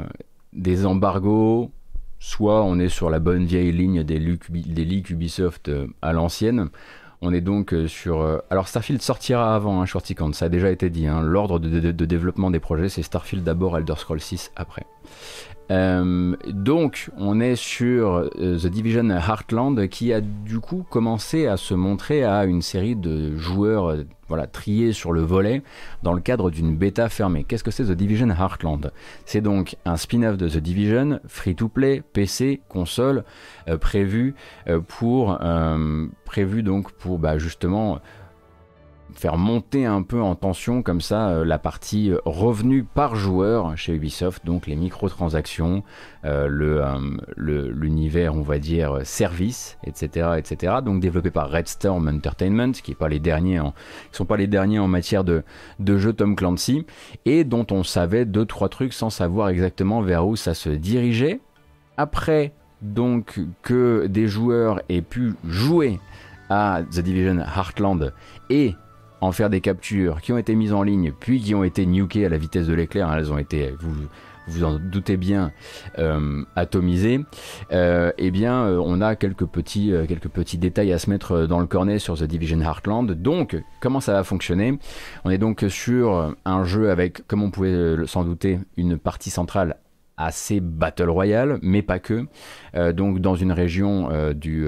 des 0.53 0.85
embargos, 0.85 1.71
soit 2.19 2.63
on 2.63 2.77
est 2.79 2.89
sur 2.89 3.09
la 3.09 3.19
bonne 3.19 3.45
vieille 3.45 3.71
ligne 3.71 4.03
des 4.03 4.19
leaks, 4.19 5.09
Ubisoft 5.09 5.71
à 6.01 6.13
l'ancienne. 6.13 6.69
On 7.21 7.33
est 7.33 7.41
donc 7.41 7.73
sur... 7.87 8.41
alors 8.51 8.67
Starfield 8.67 9.01
sortira 9.01 9.55
avant, 9.55 9.81
hein, 9.81 9.85
ça 10.33 10.45
a 10.45 10.49
déjà 10.49 10.69
été 10.69 10.89
dit. 10.89 11.07
hein. 11.07 11.21
L'ordre 11.21 11.57
de 11.57 12.05
développement 12.05 12.51
des 12.51 12.59
projets, 12.59 12.89
c'est 12.89 13.01
Starfield 13.01 13.43
d'abord, 13.43 13.77
Elder 13.77 13.95
Scrolls 13.97 14.19
6 14.19 14.51
après. 14.55 14.85
Euh, 15.69 16.35
donc, 16.47 17.09
on 17.17 17.39
est 17.39 17.55
sur 17.55 18.29
euh, 18.39 18.57
The 18.57 18.67
Division 18.67 19.09
Heartland 19.09 19.87
qui 19.89 20.13
a 20.13 20.21
du 20.21 20.59
coup 20.59 20.85
commencé 20.89 21.47
à 21.47 21.57
se 21.57 21.73
montrer 21.73 22.23
à 22.23 22.45
une 22.45 22.61
série 22.61 22.95
de 22.95 23.35
joueurs 23.37 23.91
euh, 23.91 24.03
voilà, 24.29 24.47
triés 24.47 24.93
sur 24.93 25.13
le 25.13 25.21
volet 25.21 25.61
dans 26.03 26.13
le 26.13 26.21
cadre 26.21 26.51
d'une 26.51 26.75
bêta 26.77 27.09
fermée. 27.09 27.43
Qu'est-ce 27.43 27.63
que 27.63 27.71
c'est 27.71 27.85
The 27.85 27.91
Division 27.91 28.29
Heartland? 28.29 28.91
C'est 29.25 29.41
donc 29.41 29.75
un 29.85 29.97
spin-off 29.97 30.37
de 30.37 30.49
The 30.49 30.57
Division, 30.57 31.19
free-to-play, 31.27 32.03
PC, 32.13 32.61
console, 32.67 33.23
prévu 33.79 34.35
euh, 34.67 34.79
pour 34.79 35.39
prévu 36.25 36.61
donc 36.61 36.91
pour 36.91 37.19
bah, 37.19 37.37
justement 37.37 37.99
faire 39.13 39.37
monter 39.37 39.85
un 39.85 40.01
peu 40.01 40.21
en 40.21 40.35
tension 40.35 40.81
comme 40.81 41.01
ça 41.01 41.29
euh, 41.29 41.45
la 41.45 41.57
partie 41.57 42.11
euh, 42.11 42.19
revenu 42.25 42.83
par 42.83 43.15
joueur 43.15 43.77
chez 43.77 43.93
Ubisoft, 43.93 44.45
donc 44.45 44.67
les 44.67 44.75
microtransactions, 44.75 45.83
euh, 46.25 46.47
le, 46.47 47.71
l'univers 47.71 48.35
on 48.35 48.41
va 48.41 48.59
dire 48.59 48.99
service, 49.03 49.77
etc., 49.83 50.29
etc. 50.37 50.75
Donc 50.83 50.99
développé 50.99 51.31
par 51.31 51.49
Red 51.49 51.67
Storm 51.67 52.07
Entertainment, 52.07 52.71
qui 52.71 52.91
est 52.91 52.95
pas 52.95 53.09
les 53.09 53.19
derniers, 53.19 53.61
sont 54.11 54.25
pas 54.25 54.37
les 54.37 54.47
derniers 54.47 54.79
en 54.79 54.87
matière 54.87 55.23
de, 55.23 55.43
de 55.79 56.11
Tom 56.11 56.35
Clancy, 56.35 56.85
et 57.25 57.43
dont 57.43 57.65
on 57.71 57.83
savait 57.83 58.25
deux 58.25 58.45
trois 58.45 58.69
trucs 58.69 58.93
sans 58.93 59.09
savoir 59.09 59.49
exactement 59.49 60.01
vers 60.01 60.27
où 60.27 60.35
ça 60.35 60.53
se 60.53 60.69
dirigeait. 60.69 61.39
Après 61.97 62.53
donc 62.81 63.39
que 63.63 64.05
des 64.07 64.27
joueurs 64.27 64.81
aient 64.89 65.01
pu 65.01 65.33
jouer 65.43 65.99
à 66.49 66.81
The 66.91 66.99
Division 66.99 67.39
Heartland 67.39 68.13
et 68.49 68.75
en 69.21 69.31
faire 69.31 69.49
des 69.49 69.61
captures 69.61 70.21
qui 70.21 70.31
ont 70.31 70.37
été 70.37 70.55
mises 70.55 70.73
en 70.73 70.83
ligne 70.83 71.11
puis 71.17 71.41
qui 71.41 71.55
ont 71.55 71.63
été 71.63 71.85
nukées 71.85 72.25
à 72.25 72.29
la 72.29 72.37
vitesse 72.37 72.67
de 72.67 72.73
l'éclair. 72.73 73.11
Elles 73.13 73.31
ont 73.31 73.37
été, 73.37 73.73
vous 73.79 73.93
vous 74.47 74.63
en 74.63 74.79
doutez 74.79 75.17
bien, 75.17 75.51
euh, 75.99 76.43
atomisées. 76.55 77.19
Euh, 77.71 78.11
eh 78.17 78.31
bien, 78.31 78.65
euh, 78.65 78.81
on 78.83 79.01
a 79.01 79.15
quelques 79.15 79.45
petits, 79.45 80.57
détails 80.57 80.93
à 80.93 80.99
se 80.99 81.09
mettre 81.09 81.45
dans 81.45 81.59
le 81.59 81.67
cornet 81.67 81.99
sur 81.99 82.17
The 82.17 82.23
Division 82.23 82.61
Heartland. 82.61 83.11
Donc, 83.11 83.57
comment 83.81 83.99
ça 83.99 84.13
va 84.13 84.23
fonctionner? 84.23 84.79
On 85.25 85.29
est 85.29 85.37
donc 85.37 85.65
sur 85.69 86.35
un 86.45 86.63
jeu 86.63 86.89
avec, 86.89 87.25
comme 87.27 87.43
on 87.43 87.51
pouvait 87.51 87.95
s'en 88.05 88.23
douter, 88.23 88.59
une 88.77 88.97
partie 88.97 89.29
centrale 89.29 89.77
assez 90.15 90.59
battle 90.61 91.09
royale, 91.09 91.59
mais 91.61 91.83
pas 91.83 91.99
que. 91.99 92.25
Donc 92.93 93.19
dans 93.19 93.35
une 93.35 93.51
région 93.51 94.09
du, 94.33 94.67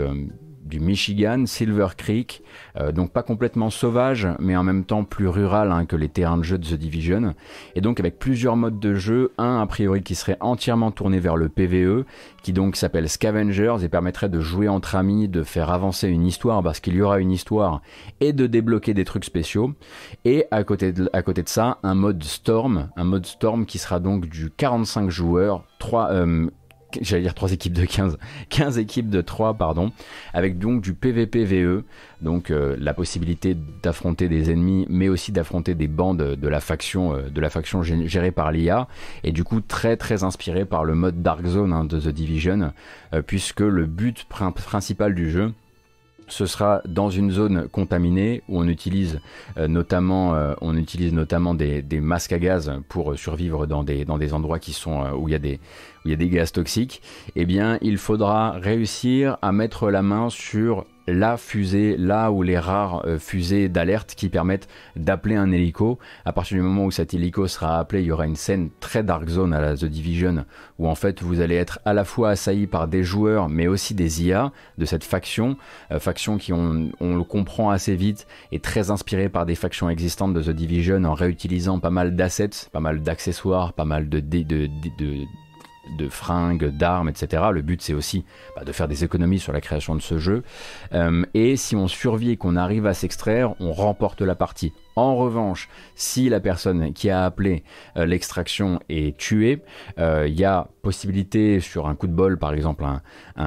du 0.70 0.80
Michigan, 0.80 1.46
Silver 1.46 1.88
Creek, 1.98 2.44
euh, 2.78 2.92
donc 2.92 3.12
pas 3.12 3.24
complètement 3.24 3.70
sauvage, 3.70 4.28
mais 4.40 4.56
en 4.56 4.64
même 4.64 4.86
temps 4.86 5.04
plus 5.04 5.28
rural 5.28 5.72
hein, 5.72 5.86
que 5.86 5.96
les 5.96 6.08
terrains 6.08 6.38
de 6.38 6.44
jeu 6.44 6.58
de 6.58 6.66
The 6.66 6.76
Division. 6.76 7.34
Et 7.76 7.82
donc 7.82 8.00
avec 8.00 8.20
plusieurs 8.20 8.56
modes 8.56 8.80
de 8.80 8.94
jeu, 8.94 9.34
un 9.38 9.60
a 9.60 9.66
priori 9.66 10.04
qui 10.04 10.16
serait 10.16 10.38
entièrement 10.40 10.92
tourné 10.92 11.20
vers 11.20 11.36
le 11.36 11.50
PVE, 11.50 12.06
qui 12.44 12.54
donc 12.54 12.76
s'appelle 12.76 13.10
Scavengers 13.10 13.78
et 13.84 13.90
permettrait 13.90 14.30
de 14.30 14.40
jouer 14.40 14.70
entre 14.70 14.96
amis, 14.96 15.28
de 15.28 15.44
faire 15.44 15.72
avancer 15.72 16.08
une 16.08 16.26
histoire 16.26 16.64
parce 16.64 16.80
qu'il 16.80 16.96
y 16.96 17.02
aura 17.02 17.20
une 17.20 17.32
histoire 17.32 17.82
et 18.22 18.32
de 18.32 18.48
débloquer 18.48 18.94
des 18.94 19.06
trucs 19.06 19.26
spéciaux. 19.26 19.74
Et 20.24 20.46
à 20.52 20.64
côté 20.64 20.94
de, 20.94 21.10
ça, 21.46 21.80
un 21.84 21.96
mode 21.96 22.24
Storm, 22.24 22.90
un 22.96 23.04
mode 23.04 23.26
Storm 23.26 23.66
qui 23.66 23.80
sera 23.80 24.00
donc 24.00 24.28
du 24.28 24.52
45 24.52 25.10
joueurs, 25.10 25.64
3, 25.80 26.12
euh, 26.12 26.48
j'allais 27.02 27.24
dire 27.24 27.34
3 27.34 27.52
équipes 27.54 27.74
de 27.74 27.86
15, 27.86 28.18
15 28.50 28.78
équipes 28.78 29.10
de 29.10 29.22
3, 29.22 29.54
pardon, 29.56 29.92
avec 30.34 30.58
donc 30.60 30.82
du 30.82 30.94
PVPVE, 30.94 31.84
donc 32.22 32.52
euh, 32.52 32.76
la 32.80 32.94
possibilité 32.94 33.56
d'affronter 33.84 34.28
des 34.28 34.52
ennemis, 34.52 34.86
mais 34.90 35.10
aussi 35.10 35.32
d'affronter 35.32 35.76
des 35.76 35.88
bandes 35.88 36.36
de 36.36 36.48
la 36.48 36.60
faction, 36.60 37.14
euh, 37.16 37.30
de 37.30 37.42
la 37.42 37.50
faction 37.50 37.82
gé- 37.82 38.08
gérée 38.08 38.32
par 38.32 38.52
l'IA, 38.52 38.88
et 39.24 39.32
du 39.32 39.44
coup 39.44 39.62
très 39.62 39.98
très 39.98 40.24
inspiré 40.24 40.66
par 40.66 40.84
le 40.84 40.96
mode 40.96 41.22
Dark 41.22 41.46
Zone 41.46 41.74
hein, 41.74 41.86
de 41.86 42.00
The 42.00 42.10
Division, 42.10 42.72
euh, 43.14 43.22
puisque 43.22 43.62
le 43.62 43.86
but 43.86 44.26
prin- 44.30 44.52
principal 44.52 45.14
du 45.16 45.30
jeu, 45.30 45.54
ce 46.28 46.46
sera 46.46 46.82
dans 46.86 47.10
une 47.10 47.32
zone 47.32 47.68
contaminée 47.70 48.44
où 48.50 48.60
on 48.60 48.68
utilise 48.68 49.20
notamment, 49.58 50.36
on 50.62 50.78
utilise 50.78 51.12
notamment 51.12 51.56
des, 51.56 51.82
des 51.82 52.00
masques 52.00 52.34
à 52.34 52.38
gaz 52.38 52.72
pour 52.88 53.18
survivre 53.18 53.66
dans 53.66 53.84
des, 53.84 54.06
dans 54.06 54.20
des 54.20 54.32
endroits 54.36 54.60
qui 54.60 54.74
sont, 54.74 55.10
où 55.18 55.28
il 55.28 55.32
y 55.32 55.36
a 55.36 55.40
des, 55.40 55.60
où 56.04 56.08
il 56.08 56.12
y 56.12 56.14
a 56.14 56.18
des 56.18 56.30
gaz 56.30 56.52
toxiques. 56.52 57.02
Eh 57.36 57.46
bien, 57.46 57.78
il 57.82 57.98
faudra 57.98 58.52
réussir 58.52 59.38
à 59.42 59.52
mettre 59.52 59.90
la 59.90 60.02
main 60.02 60.30
sur 60.30 60.86
la 61.12 61.38
fusée, 61.38 61.98
là 61.98 62.32
où 62.32 62.44
les 62.44 62.60
rares 62.60 63.04
euh, 63.06 63.18
fusées 63.18 63.68
d'alerte 63.68 64.14
qui 64.16 64.30
permettent 64.30 64.68
d'appeler 64.96 65.36
un 65.36 65.52
hélico. 65.52 65.98
À 66.26 66.34
partir 66.34 66.58
du 66.58 66.62
moment 66.62 66.86
où 66.86 66.92
cet 66.92 67.14
hélico 67.14 67.48
sera 67.48 67.80
appelé, 67.80 68.02
il 68.02 68.06
y 68.06 68.12
aura 68.12 68.26
une 68.28 68.36
scène 68.36 68.70
très 68.80 69.04
Dark 69.04 69.28
Zone 69.28 69.54
à 69.54 69.62
la 69.62 69.76
The 69.76 69.86
Division 69.86 70.46
où 70.78 70.88
en 70.88 70.96
fait 70.96 71.22
vous 71.22 71.42
allez 71.42 71.56
être 71.56 71.80
à 71.86 71.94
la 71.94 72.04
fois 72.04 72.30
assailli 72.30 72.68
par 72.68 72.88
des 72.88 73.04
joueurs 73.04 73.50
mais 73.50 73.68
aussi 73.68 73.96
des 73.96 74.24
IA 74.24 74.52
de 74.78 74.86
cette 74.86 75.04
faction, 75.04 75.58
euh, 75.92 76.00
faction 76.00 76.38
qui 76.38 76.54
on, 76.54 76.90
le 77.00 77.24
comprend 77.24 77.70
assez 77.72 77.96
vite 77.96 78.28
est 78.52 78.64
très 78.64 78.92
inspirée 78.92 79.30
par 79.30 79.46
des 79.46 79.56
factions 79.56 79.90
existantes 79.90 80.34
de 80.34 80.42
The 80.44 80.52
Division 80.52 81.04
en 81.06 81.14
réutilisant 81.14 81.80
pas 81.80 81.90
mal 81.90 82.16
d'assets, 82.16 82.50
pas 82.72 82.80
mal 82.80 83.02
d'accessoires, 83.02 83.74
pas 83.74 83.86
mal 83.86 84.10
de- 84.10 84.20
de 84.20 84.70
de 85.98 86.10
fringues, 86.10 86.66
d'armes, 86.66 87.10
etc. 87.10 87.44
Le 87.52 87.62
but 87.62 87.82
c'est 87.82 87.94
aussi 87.94 88.26
bah, 88.56 88.64
de 88.64 88.72
faire 88.72 88.88
des 88.88 89.04
économies 89.04 89.40
sur 89.40 89.54
la 89.54 89.62
création 89.62 89.96
de 89.96 90.02
ce 90.02 90.18
jeu. 90.18 90.44
Euh, 90.94 91.24
et 91.34 91.56
si 91.56 91.76
on 91.76 91.88
survit 91.88 92.32
et 92.32 92.38
qu'on 92.38 92.56
arrive 92.56 92.86
à 92.86 92.94
s'extraire, 92.94 93.54
on 93.60 93.72
remporte 93.72 94.22
la 94.22 94.36
partie. 94.36 94.74
En 95.00 95.16
revanche, 95.16 95.70
si 95.96 96.28
la 96.28 96.42
personne 96.42 96.92
qui 96.92 97.10
a 97.10 97.24
appelé 97.24 97.64
euh, 97.96 98.06
l'extraction 98.06 98.82
est 98.90 99.16
tuée, 99.16 99.62
euh, 99.98 100.28
il 100.28 100.38
y 100.38 100.44
a 100.44 100.68
possibilité 100.82 101.62
sur 101.62 101.88
un 101.88 101.96
coup 101.96 102.08
de 102.08 102.12
bol, 102.12 102.38
par 102.38 102.54
exemple 102.54 102.84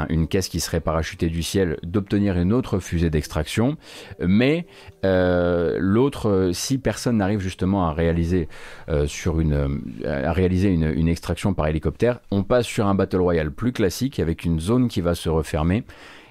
une 0.08 0.28
caisse 0.28 0.48
qui 0.48 0.60
serait 0.60 0.80
parachutée 0.80 1.28
du 1.28 1.42
ciel, 1.42 1.78
d'obtenir 1.82 2.38
une 2.38 2.52
autre 2.54 2.78
fusée 2.78 3.10
d'extraction. 3.10 3.76
Mais 4.20 4.66
euh, 5.04 5.76
l'autre, 5.78 6.50
si 6.54 6.78
personne 6.78 7.18
n'arrive 7.18 7.40
justement 7.40 7.86
à 7.86 7.92
réaliser 7.92 8.48
une, 8.88 9.82
à 10.06 10.32
réaliser 10.32 10.70
une 10.70 11.08
extraction 11.08 11.52
par 11.52 11.66
hélicoptère, 11.66 12.20
on 12.30 12.42
passe 12.42 12.66
sur 12.66 12.86
un 12.86 12.94
battle 12.94 13.20
royale 13.20 13.50
plus 13.50 13.72
classique 13.72 14.20
avec 14.20 14.44
une 14.44 14.58
zone 14.58 14.88
qui 14.88 15.02
va 15.02 15.14
se 15.14 15.28
refermer 15.28 15.84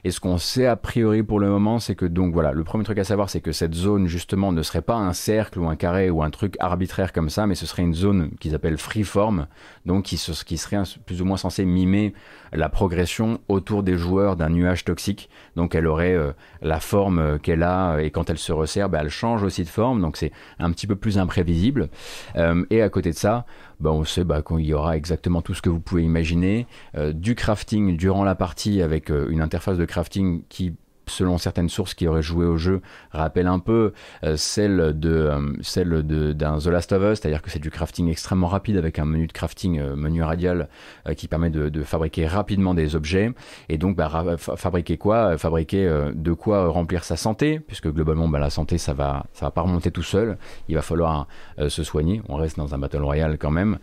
et 0.04 0.12
ce 0.12 0.20
qu'on 0.20 0.38
sait 0.38 0.66
a 0.66 0.76
priori 0.76 1.22
pour 1.22 1.40
le 1.40 1.50
moment, 1.50 1.80
c'est 1.80 1.96
que 1.96 2.06
donc 2.06 2.34
voilà, 2.34 2.52
le 2.54 2.64
premier 2.64 2.84
truc 2.84 2.98
à 2.98 3.04
savoir, 3.04 3.30
c'est 3.30 3.42
que 3.42 3.52
cette 3.52 3.76
zone 3.76 4.08
justement 4.08 4.52
ne 4.52 4.64
serait 4.64 4.82
pas 4.82 4.96
un 4.96 5.14
cercle 5.14 5.60
ou 5.60 5.68
un 5.68 5.76
carré 5.76 6.10
ou 6.10 6.24
un 6.24 6.30
truc 6.32 6.56
arbitraire 6.60 7.14
comme 7.14 7.30
ça, 7.30 7.46
mais 7.46 7.56
ce 7.56 7.66
serait 7.66 7.84
une 7.84 7.94
zone 7.94 8.32
qu'ils 8.40 8.56
appellent 8.56 8.80
freeform, 8.80 9.48
donc 9.86 10.06
qui, 10.06 10.18
serait 10.18 10.84
plus 11.06 11.22
ou 11.22 11.26
moins 11.26 11.38
censé 11.38 11.66
mimer 11.66 12.14
la 12.52 12.70
progression 12.70 13.40
autour 13.48 13.84
des 13.84 13.96
joueurs 13.96 14.36
d'un 14.36 14.50
nuage 14.50 14.86
toxique. 14.86 15.30
Donc 15.56 15.76
elle 15.76 15.88
aurait 15.88 16.16
euh, 16.16 16.32
la 16.62 16.80
forme 16.80 17.20
euh, 17.20 17.38
qu'elle 17.38 17.64
a 17.64 18.00
et 18.00 18.10
quand 18.10 18.30
elle 18.30 18.38
se 18.38 18.52
resserre, 18.52 18.90
bah, 18.90 19.00
elle 19.02 19.10
change 19.10 19.44
aussi 19.44 19.64
de 19.64 19.70
forme, 19.70 20.02
donc 20.02 20.18
c'est 20.18 20.32
un 20.60 20.72
petit 20.72 20.88
peu 20.88 20.96
plus 20.96 21.20
imprévisible. 21.20 21.90
Euh, 22.38 22.66
et 22.72 22.82
à 22.82 22.90
côté 22.90 23.12
de 23.12 23.16
ça, 23.16 23.46
bah, 23.82 23.92
on 23.92 24.04
sait 24.06 24.24
bah, 24.24 24.42
qu'il 24.42 24.62
y 24.62 24.74
aura 24.74 24.96
exactement 24.96 25.42
tout 25.42 25.54
ce 25.54 25.62
que 25.62 25.70
vous 25.70 25.80
pouvez 25.80 26.04
imaginer, 26.04 26.68
du 27.14 27.36
crafting 27.36 27.98
durant 27.98 28.24
la 28.24 28.36
partie 28.36 28.82
avec 28.82 29.10
une 29.10 29.42
interface 29.42 29.78
de 29.78 29.86
crafting 29.86 30.44
qui 30.50 30.74
selon 31.12 31.38
certaines 31.38 31.70
sources 31.70 31.94
qui 31.94 32.08
auraient 32.08 32.22
joué 32.22 32.46
au 32.46 32.58
jeu, 32.58 32.82
rappelle 33.12 33.48
un 33.48 33.60
peu 33.60 33.94
euh, 34.24 34.36
celle 34.38 35.00
de 35.00 35.10
euh, 35.10 35.54
celle 35.62 36.04
d'un 36.04 36.58
The 36.58 36.68
Last 36.68 36.92
of 36.94 37.04
Us, 37.04 37.20
c'est-à-dire 37.20 37.42
que 37.42 37.50
c'est 37.50 37.60
du 37.60 37.70
crafting 37.70 38.10
extrêmement 38.10 38.48
rapide 38.48 38.78
avec 38.78 39.00
un 39.00 39.06
menu 39.06 39.28
de 39.28 39.32
crafting, 39.32 39.80
euh, 39.80 39.96
menu 39.96 40.24
radial 40.24 40.70
qui 41.18 41.28
permet 41.28 41.50
de, 41.50 41.84
fabriquer 41.84 42.28
rapidement 42.28 42.74
des 42.74 42.96
objets. 42.96 43.32
Et 43.70 43.78
donc, 43.78 43.96
bah, 43.96 44.38
fabriquer 44.38 44.98
quoi? 44.98 45.38
Fabriquer 45.38 46.12
de 46.14 46.34
quoi 46.34 46.68
remplir 46.68 47.04
sa 47.04 47.18
santé, 47.18 47.60
puisque 47.60 47.92
globalement, 47.92 48.28
bah, 48.28 48.40
la 48.40 48.50
santé, 48.50 48.78
ça 48.78 48.94
va, 48.94 49.26
ça 49.34 49.46
va 49.46 49.52
pas 49.52 49.62
remonter 49.62 49.92
tout 49.92 50.04
seul. 50.04 50.38
Il 50.70 50.76
va 50.76 50.82
falloir 50.82 51.28
se 51.68 51.84
soigner. 51.84 52.22
On 52.30 52.36
reste 52.36 52.58
dans 52.58 52.76
un 52.76 52.78
battle 52.78 53.02
royale 53.02 53.38
quand 53.38 53.52
même. 53.52 53.80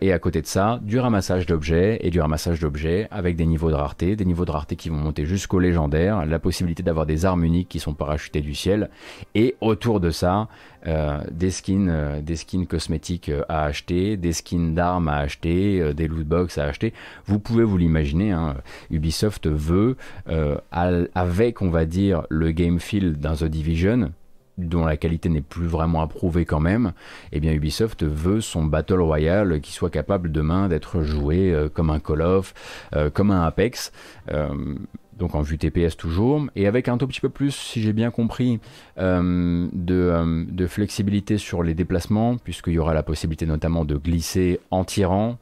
et 0.00 0.12
à 0.12 0.18
côté 0.18 0.42
de 0.42 0.46
ça, 0.46 0.78
du 0.82 0.98
ramassage 0.98 1.46
d'objets 1.46 1.98
et 2.02 2.10
du 2.10 2.20
ramassage 2.20 2.60
d'objets 2.60 3.08
avec 3.10 3.36
des 3.36 3.46
niveaux 3.46 3.70
de 3.70 3.76
rareté, 3.76 4.14
des 4.14 4.24
niveaux 4.24 4.44
de 4.44 4.50
rareté 4.50 4.76
qui 4.76 4.90
vont 4.90 4.96
monter 4.96 5.24
jusqu'au 5.24 5.58
légendaire, 5.58 6.26
la 6.26 6.38
possibilité 6.38 6.67
d'avoir 6.74 7.06
des 7.06 7.24
armes 7.24 7.44
uniques 7.44 7.68
qui 7.68 7.80
sont 7.80 7.94
parachutées 7.94 8.40
du 8.40 8.54
ciel. 8.54 8.90
Et 9.34 9.56
autour 9.60 10.00
de 10.00 10.10
ça, 10.10 10.48
euh, 10.86 11.18
des 11.30 11.50
skins, 11.50 11.88
euh, 11.90 12.20
des 12.20 12.36
skins 12.36 12.64
cosmétiques 12.64 13.30
euh, 13.30 13.42
à 13.48 13.64
acheter, 13.64 14.16
des 14.16 14.32
skins 14.32 14.74
d'armes 14.74 15.08
à 15.08 15.16
acheter, 15.16 15.92
des 15.92 16.06
loot 16.06 16.26
box 16.26 16.56
à 16.56 16.64
acheter. 16.64 16.94
Vous 17.26 17.40
pouvez 17.40 17.64
vous 17.64 17.76
l'imaginer. 17.76 18.30
Hein, 18.30 18.56
Ubisoft 18.90 19.48
veut, 19.48 19.96
avec 20.72 21.62
on 21.62 21.70
va 21.70 21.84
dire 21.84 22.24
le 22.28 22.50
game 22.52 22.78
feel 22.78 23.14
d'un 23.14 23.34
The 23.34 23.44
Division, 23.44 24.12
dont 24.56 24.84
la 24.84 24.96
qualité 24.96 25.28
n'est 25.28 25.40
plus 25.40 25.66
vraiment 25.66 26.02
approuvée 26.02 26.44
quand 26.44 26.60
même, 26.60 26.92
eh 27.32 27.40
bien 27.40 27.52
Ubisoft 27.52 28.04
veut 28.04 28.40
son 28.40 28.64
Battle 28.64 29.00
Royale 29.00 29.60
qui 29.60 29.72
soit 29.72 29.90
capable 29.90 30.30
demain 30.32 30.68
d'être 30.68 31.02
joué 31.02 31.68
comme 31.74 31.90
un 31.90 32.00
Call 32.00 32.22
of, 32.22 32.54
comme 33.14 33.30
un 33.30 33.42
Apex 33.42 33.92
donc 35.18 35.34
en 35.34 35.42
vue 35.42 35.58
TPS 35.58 35.96
toujours, 35.96 36.46
et 36.56 36.66
avec 36.66 36.88
un 36.88 36.96
tout 36.96 37.06
petit 37.06 37.20
peu 37.20 37.28
plus, 37.28 37.50
si 37.50 37.82
j'ai 37.82 37.92
bien 37.92 38.10
compris, 38.10 38.60
euh, 38.98 39.68
euh, 39.90 40.44
de, 40.48 40.66
flexibilité 40.66 41.38
sur 41.38 41.62
les 41.62 41.74
déplacements, 41.74 42.36
puisqu'il 42.36 42.74
y 42.74 42.78
aura 42.78 42.94
la 42.94 43.02
possibilité 43.02 43.46
notamment 43.46 43.84
de 43.84 43.96
glisser 43.96 44.60
en 44.70 44.84
tirant, 44.84 45.38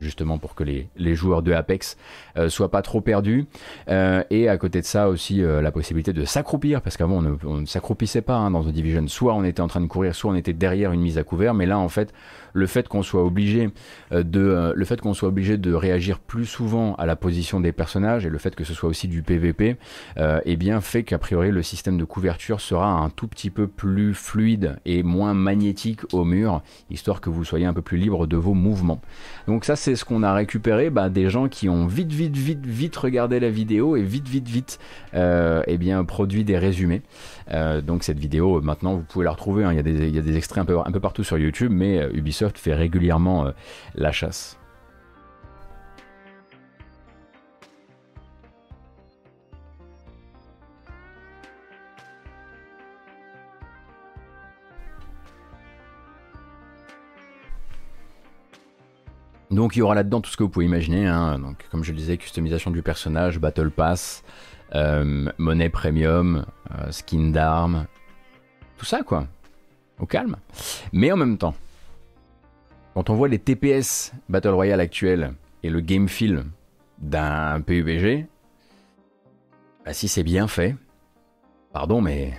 justement 0.00 0.38
pour 0.38 0.54
que 0.54 0.64
les, 0.64 1.14
joueurs 1.14 1.42
de 1.42 1.52
Apex 1.52 1.96
euh, 2.36 2.48
soient 2.48 2.70
pas 2.70 2.82
trop 2.82 3.00
perdus. 3.00 3.46
et 3.88 4.48
à 4.48 4.56
côté 4.56 4.80
de 4.80 4.86
ça 4.86 5.08
aussi 5.08 5.42
la 5.42 5.70
possibilité 5.70 6.12
de 6.12 6.24
s'accroupir, 6.24 6.80
parce 6.80 6.96
qu'avant 6.96 7.22
on 7.44 7.60
ne, 7.60 7.66
s'accroupissait 7.66 8.22
pas 8.22 8.36
hein, 8.36 8.50
dans 8.50 8.64
The 8.64 8.68
Division. 8.68 9.06
Soit 9.08 9.34
on 9.34 9.44
était 9.44 9.60
en 9.60 9.68
train 9.68 9.80
de 9.80 9.86
courir, 9.86 10.14
soit 10.14 10.32
on 10.32 10.34
était 10.34 10.54
derrière 10.54 10.92
une 10.92 11.02
mise 11.02 11.18
à 11.18 11.22
couvert, 11.22 11.54
mais 11.54 11.66
là 11.66 11.78
en 11.78 11.88
fait 11.88 12.12
le 12.52 12.66
fait 12.66 12.88
qu'on 12.88 13.02
soit 13.02 13.24
obligé 13.24 13.70
euh, 14.12 14.22
de 14.22 14.40
euh, 14.40 14.72
le 14.74 14.84
fait 14.84 15.00
qu'on 15.00 15.14
soit 15.14 15.28
obligé 15.28 15.58
de 15.58 15.72
réagir 15.72 16.18
plus 16.18 16.46
souvent 16.46 16.94
à 16.96 17.06
la 17.06 17.16
position 17.16 17.60
des 17.60 17.72
personnages 17.72 18.26
et 18.26 18.28
le 18.28 18.38
fait 18.38 18.54
que 18.54 18.64
ce 18.64 18.74
soit 18.74 18.88
aussi 18.88 19.08
du 19.08 19.22
PVP 19.22 19.76
euh, 20.18 20.40
eh 20.44 20.56
bien 20.56 20.80
fait 20.80 21.02
qu'a 21.02 21.18
priori 21.18 21.50
le 21.50 21.62
système 21.62 21.98
de 21.98 22.04
couverture 22.04 22.60
sera 22.60 22.88
un 22.88 23.10
tout 23.10 23.28
petit 23.28 23.50
peu 23.50 23.66
plus 23.66 24.14
fluide 24.14 24.76
et 24.84 25.02
moins 25.02 25.34
magnétique 25.34 26.00
au 26.12 26.24
mur 26.24 26.62
histoire 26.90 27.20
que 27.20 27.30
vous 27.30 27.44
soyez 27.44 27.66
un 27.66 27.72
peu 27.72 27.82
plus 27.82 27.98
libre 27.98 28.26
de 28.26 28.36
vos 28.36 28.54
mouvements 28.54 29.00
donc 29.46 29.64
ça 29.64 29.76
c'est 29.76 29.96
ce 29.96 30.04
qu'on 30.04 30.22
a 30.22 30.32
récupéré 30.34 30.90
bah, 30.90 31.08
des 31.08 31.30
gens 31.30 31.48
qui 31.48 31.68
ont 31.68 31.86
vite 31.86 32.12
vite 32.12 32.36
vite 32.36 32.66
vite 32.66 32.96
regardé 32.96 33.40
la 33.40 33.50
vidéo 33.50 33.96
et 33.96 34.02
vite 34.02 34.28
vite 34.28 34.48
vite 34.48 34.78
eh 35.14 35.78
bien 35.78 36.04
produit 36.04 36.44
des 36.44 36.58
résumés 36.58 37.02
donc 37.82 38.04
cette 38.04 38.18
vidéo 38.18 38.60
maintenant 38.60 38.94
vous 38.94 39.02
pouvez 39.02 39.24
la 39.24 39.30
retrouver 39.30 39.64
hein. 39.64 39.72
il, 39.72 39.76
y 39.76 39.78
a 39.78 39.82
des, 39.82 40.08
il, 40.08 40.14
y 40.14 40.18
a 40.18 40.22
des, 40.22 40.36
extraits 40.36 40.62
un 40.62 40.64
peu, 40.64 40.78
un 40.78 40.90
peu 40.90 41.00
partout 41.00 41.24
sur 41.24 41.38
YouTube 41.38 41.72
mais 41.74 42.08
Ubisoft 42.12 42.41
fait 42.50 42.74
régulièrement 42.74 43.46
euh, 43.46 43.50
la 43.94 44.12
chasse. 44.12 44.58
Donc 59.52 59.76
il 59.76 59.80
y 59.80 59.82
aura 59.82 59.94
là-dedans 59.94 60.22
tout 60.22 60.30
ce 60.30 60.36
que 60.36 60.42
vous 60.42 60.48
pouvez 60.48 60.64
imaginer. 60.64 61.06
Hein. 61.06 61.38
Donc, 61.38 61.66
comme 61.70 61.84
je 61.84 61.92
le 61.92 61.98
disais, 61.98 62.16
customisation 62.16 62.70
du 62.70 62.82
personnage, 62.82 63.38
Battle 63.38 63.70
Pass, 63.70 64.24
euh, 64.74 65.30
monnaie 65.36 65.68
premium, 65.68 66.46
euh, 66.70 66.90
skin 66.90 67.30
d'armes, 67.30 67.86
tout 68.78 68.86
ça 68.86 69.02
quoi. 69.02 69.26
Au 70.00 70.06
calme. 70.06 70.36
Mais 70.92 71.12
en 71.12 71.16
même 71.16 71.36
temps, 71.36 71.54
quand 72.94 73.10
on 73.10 73.14
voit 73.14 73.28
les 73.28 73.38
TPS 73.38 74.12
Battle 74.28 74.50
Royale 74.50 74.80
actuels 74.80 75.32
et 75.62 75.70
le 75.70 75.80
game 75.80 76.08
feel 76.08 76.44
d'un 76.98 77.60
PUBG, 77.60 78.26
bah 79.84 79.92
si 79.92 80.08
c'est 80.08 80.22
bien 80.22 80.46
fait, 80.46 80.76
pardon, 81.72 82.00
mais 82.00 82.32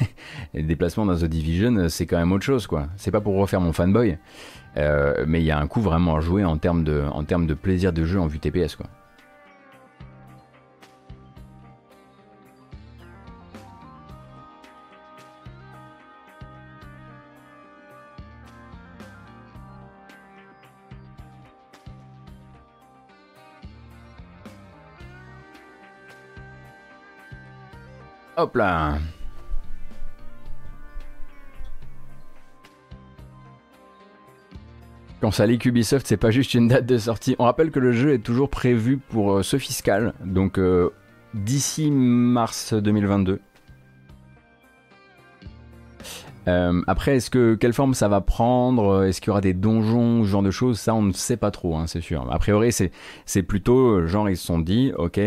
les 0.54 0.62
déplacements 0.62 1.06
dans 1.06 1.16
The 1.16 1.24
Division, 1.24 1.88
c'est 1.88 2.06
quand 2.06 2.18
même 2.18 2.32
autre 2.32 2.44
chose, 2.44 2.66
quoi. 2.66 2.88
C'est 2.96 3.10
pas 3.10 3.20
pour 3.20 3.36
refaire 3.36 3.60
mon 3.60 3.72
fanboy, 3.72 4.18
euh, 4.76 5.24
mais 5.26 5.40
il 5.40 5.44
y 5.44 5.50
a 5.50 5.58
un 5.58 5.66
coup 5.66 5.80
vraiment 5.80 6.16
à 6.16 6.20
jouer 6.20 6.44
en 6.44 6.56
termes 6.56 6.82
de, 6.82 7.04
en 7.12 7.24
termes 7.24 7.46
de 7.46 7.54
plaisir 7.54 7.92
de 7.92 8.04
jeu 8.04 8.18
en 8.18 8.26
vue 8.26 8.38
TPS, 8.38 8.76
quoi. 8.76 8.86
Hop 28.36 28.54
là 28.56 28.98
Quand 35.22 35.30
ça 35.30 35.46
lit 35.46 35.58
Ubisoft, 35.64 36.06
c'est 36.06 36.18
pas 36.18 36.30
juste 36.30 36.52
une 36.52 36.68
date 36.68 36.84
de 36.84 36.98
sortie. 36.98 37.34
On 37.38 37.44
rappelle 37.44 37.70
que 37.70 37.80
le 37.80 37.92
jeu 37.92 38.12
est 38.12 38.18
toujours 38.18 38.50
prévu 38.50 38.98
pour 38.98 39.32
euh, 39.32 39.42
ce 39.42 39.56
fiscal, 39.56 40.12
donc 40.22 40.58
euh, 40.58 40.90
d'ici 41.32 41.90
mars 41.90 42.74
2022. 42.74 43.40
Euh, 46.48 46.80
après, 46.86 47.16
est-ce 47.16 47.30
que 47.30 47.54
quelle 47.54 47.72
forme 47.72 47.94
ça 47.94 48.08
va 48.08 48.20
prendre? 48.20 49.04
Est-ce 49.04 49.20
qu'il 49.20 49.28
y 49.28 49.30
aura 49.30 49.40
des 49.40 49.54
donjons, 49.54 50.22
ce 50.22 50.28
genre 50.28 50.42
de 50.42 50.50
choses? 50.50 50.78
Ça, 50.78 50.94
on 50.94 51.02
ne 51.02 51.12
sait 51.12 51.36
pas 51.36 51.50
trop, 51.50 51.76
hein, 51.76 51.86
c'est 51.86 52.00
sûr. 52.00 52.26
A 52.30 52.38
priori, 52.38 52.72
c'est 52.72 53.42
plutôt 53.42 54.06
genre 54.06 54.28
ils 54.30 54.36
se 54.36 54.46
sont 54.46 54.58
dit, 54.58 54.92
ok, 54.96 55.20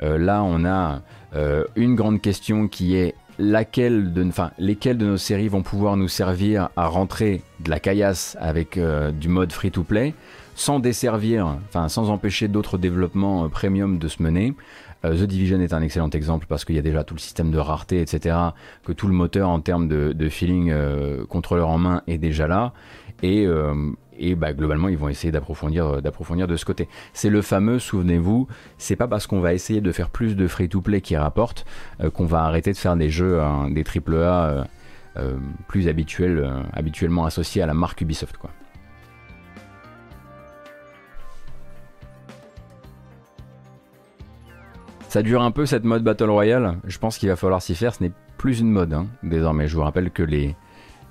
là 0.00 0.42
on 0.42 0.64
a 0.64 1.02
euh, 1.36 1.64
une 1.76 1.94
grande 1.94 2.22
question 2.22 2.66
qui 2.66 2.96
est 2.96 3.14
laquelle 3.38 4.12
de, 4.14 4.24
enfin, 4.24 4.52
lesquelles 4.58 4.96
de 4.96 5.04
nos 5.04 5.16
séries 5.18 5.48
vont 5.48 5.62
pouvoir 5.62 5.96
nous 5.96 6.08
servir 6.08 6.70
à 6.76 6.86
rentrer 6.86 7.42
de 7.60 7.68
la 7.68 7.78
caillasse 7.78 8.36
avec 8.40 8.78
euh, 8.78 9.10
du 9.12 9.28
mode 9.28 9.52
free-to-play, 9.52 10.14
sans 10.54 10.80
desservir, 10.80 11.58
enfin, 11.68 11.88
sans 11.90 12.08
empêcher 12.08 12.48
d'autres 12.48 12.78
développements 12.78 13.44
euh, 13.44 13.48
premium 13.48 13.98
de 13.98 14.08
se 14.08 14.22
mener. 14.22 14.54
The 15.10 15.22
Division 15.22 15.60
est 15.60 15.72
un 15.72 15.82
excellent 15.82 16.10
exemple 16.10 16.46
parce 16.48 16.64
qu'il 16.64 16.76
y 16.76 16.78
a 16.78 16.82
déjà 16.82 17.04
tout 17.04 17.14
le 17.14 17.20
système 17.20 17.50
de 17.50 17.58
rareté, 17.58 18.00
etc., 18.00 18.36
que 18.84 18.92
tout 18.92 19.06
le 19.06 19.14
moteur 19.14 19.48
en 19.48 19.60
termes 19.60 19.88
de, 19.88 20.28
feeling 20.28 20.72
contrôleur 21.28 21.68
en 21.68 21.78
main 21.78 22.02
est 22.06 22.18
déjà 22.18 22.46
là. 22.46 22.72
Et, 23.22 23.46
et 24.18 24.34
bah, 24.34 24.52
globalement, 24.52 24.88
ils 24.88 24.98
vont 24.98 25.08
essayer 25.08 25.30
d'approfondir, 25.32 26.02
d'approfondir 26.02 26.46
de 26.46 26.56
ce 26.56 26.64
côté. 26.64 26.88
C'est 27.12 27.30
le 27.30 27.42
fameux, 27.42 27.78
souvenez-vous, 27.78 28.48
c'est 28.78 28.96
pas 28.96 29.08
parce 29.08 29.26
qu'on 29.26 29.40
va 29.40 29.54
essayer 29.54 29.80
de 29.80 29.92
faire 29.92 30.10
plus 30.10 30.36
de 30.36 30.46
free-to-play 30.46 31.00
qui 31.00 31.16
rapporte 31.16 31.66
qu'on 32.14 32.26
va 32.26 32.44
arrêter 32.44 32.72
de 32.72 32.78
faire 32.78 32.96
des 32.96 33.10
jeux, 33.10 33.40
hein, 33.40 33.70
des 33.70 33.84
AAA 33.84 34.66
plus 35.68 35.88
habituels, 35.88 36.46
habituellement 36.72 37.24
associés 37.24 37.62
à 37.62 37.66
la 37.66 37.74
marque 37.74 38.00
Ubisoft, 38.00 38.36
quoi. 38.36 38.50
Ça 45.16 45.22
dure 45.22 45.40
un 45.40 45.50
peu 45.50 45.64
cette 45.64 45.84
mode 45.84 46.04
Battle 46.04 46.28
Royale. 46.28 46.76
Je 46.84 46.98
pense 46.98 47.16
qu'il 47.16 47.30
va 47.30 47.36
falloir 47.36 47.62
s'y 47.62 47.74
faire. 47.74 47.94
Ce 47.94 48.02
n'est 48.02 48.12
plus 48.36 48.60
une 48.60 48.70
mode 48.70 48.92
hein, 48.92 49.06
désormais. 49.22 49.66
Je 49.66 49.74
vous 49.74 49.80
rappelle 49.80 50.10
que 50.10 50.22
les, 50.22 50.54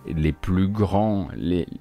les 0.06 0.32
plus 0.32 0.68
grands, 0.68 1.28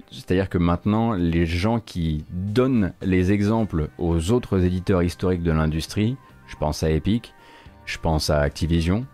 c'est-à-dire 0.09 0.49
que 0.49 0.57
maintenant, 0.57 1.13
les 1.13 1.45
gens 1.45 1.79
qui 1.79 2.25
donnent 2.31 2.93
les 3.03 3.31
exemples 3.31 3.89
aux 3.99 4.31
autres 4.31 4.63
éditeurs 4.63 5.03
historiques 5.03 5.43
de 5.43 5.51
l'industrie, 5.51 6.17
je 6.47 6.55
pense 6.55 6.81
à 6.81 6.89
Epic, 6.89 7.35
je 7.85 7.99
pense 7.99 8.31
à 8.31 8.39
Activision, 8.39 9.05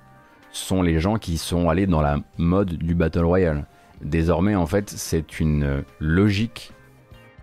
sont 0.53 0.81
les 0.81 1.01
gens 1.01 1.17
qui 1.17 1.37
sont 1.37 1.67
allés 1.67 1.87
dans 1.87 2.01
la 2.01 2.15
mode 2.37 2.77
du 2.77 2.95
Battle 2.95 3.25
Royale. 3.25 3.65
Désormais, 4.01 4.55
en 4.55 4.67
fait, 4.67 4.89
c'est 4.89 5.41
une 5.41 5.83
logique 5.99 6.71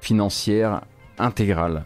financière 0.00 0.80
intégrale 1.18 1.84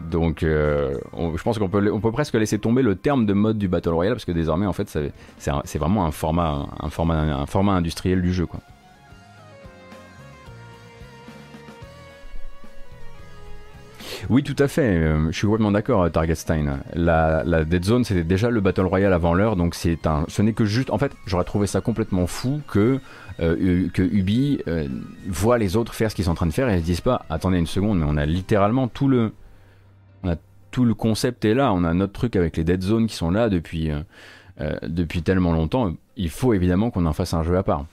donc, 0.00 0.42
euh, 0.42 0.98
je 1.36 1.42
pense 1.42 1.58
qu'on 1.58 1.68
peut, 1.68 2.10
presque 2.12 2.34
laisser 2.34 2.58
tomber 2.58 2.82
le 2.82 2.96
terme 2.96 3.26
de 3.26 3.32
mode 3.32 3.58
du 3.58 3.68
Battle 3.68 3.90
Royale 3.90 4.14
parce 4.14 4.24
que 4.24 4.32
désormais, 4.32 4.66
en 4.66 4.72
fait, 4.72 4.88
c'est 5.38 5.78
vraiment 5.78 6.04
un 6.04 6.10
format, 6.10 7.72
industriel 7.72 8.20
du 8.20 8.32
jeu. 8.32 8.46
Oui, 14.30 14.42
tout 14.42 14.56
à 14.58 14.68
fait. 14.68 14.82
Euh, 14.82 15.30
je 15.30 15.36
suis 15.36 15.46
complètement 15.46 15.72
d'accord, 15.72 16.04
euh, 16.04 16.08
Target 16.08 16.34
Stein. 16.34 16.80
La, 16.94 17.64
Dead 17.64 17.84
Zone, 17.84 18.04
c'était 18.04 18.24
déjà 18.24 18.48
le 18.48 18.60
Battle 18.60 18.86
Royale 18.86 19.12
avant 19.12 19.34
l'heure, 19.34 19.54
donc 19.54 19.74
c'est 19.74 20.06
un. 20.06 20.24
Ce 20.28 20.40
n'est 20.40 20.54
que 20.54 20.64
juste. 20.64 20.90
En 20.90 20.98
fait, 20.98 21.12
j'aurais 21.26 21.44
trouvé 21.44 21.66
ça 21.66 21.80
complètement 21.80 22.26
fou 22.26 22.60
que 22.68 23.00
que 23.38 24.02
Ubi 24.02 24.60
voit 25.28 25.58
les 25.58 25.76
autres 25.76 25.92
faire 25.92 26.10
ce 26.10 26.16
qu'ils 26.16 26.24
sont 26.24 26.30
en 26.30 26.36
train 26.36 26.46
de 26.46 26.52
faire 26.52 26.68
et 26.68 26.76
ils 26.76 26.80
se 26.80 26.84
disent 26.84 27.00
pas. 27.00 27.26
Attendez 27.28 27.58
une 27.58 27.66
seconde, 27.66 27.98
mais 27.98 28.06
on 28.08 28.16
a 28.16 28.24
littéralement 28.24 28.88
tout 28.88 29.08
le 29.08 29.32
tout 30.74 30.84
le 30.84 30.94
concept 30.94 31.44
est 31.44 31.54
là. 31.54 31.72
On 31.72 31.84
a 31.84 31.94
notre 31.94 32.12
truc 32.12 32.34
avec 32.34 32.56
les 32.56 32.64
dead 32.64 32.82
zones 32.82 33.06
qui 33.06 33.14
sont 33.14 33.30
là 33.30 33.48
depuis, 33.48 33.92
euh, 33.92 34.00
euh, 34.60 34.76
depuis 34.82 35.22
tellement 35.22 35.52
longtemps. 35.52 35.94
Il 36.16 36.30
faut 36.30 36.52
évidemment 36.52 36.90
qu'on 36.90 37.06
en 37.06 37.12
fasse 37.12 37.32
un 37.32 37.44
jeu 37.44 37.56
à 37.56 37.62
part. 37.62 37.86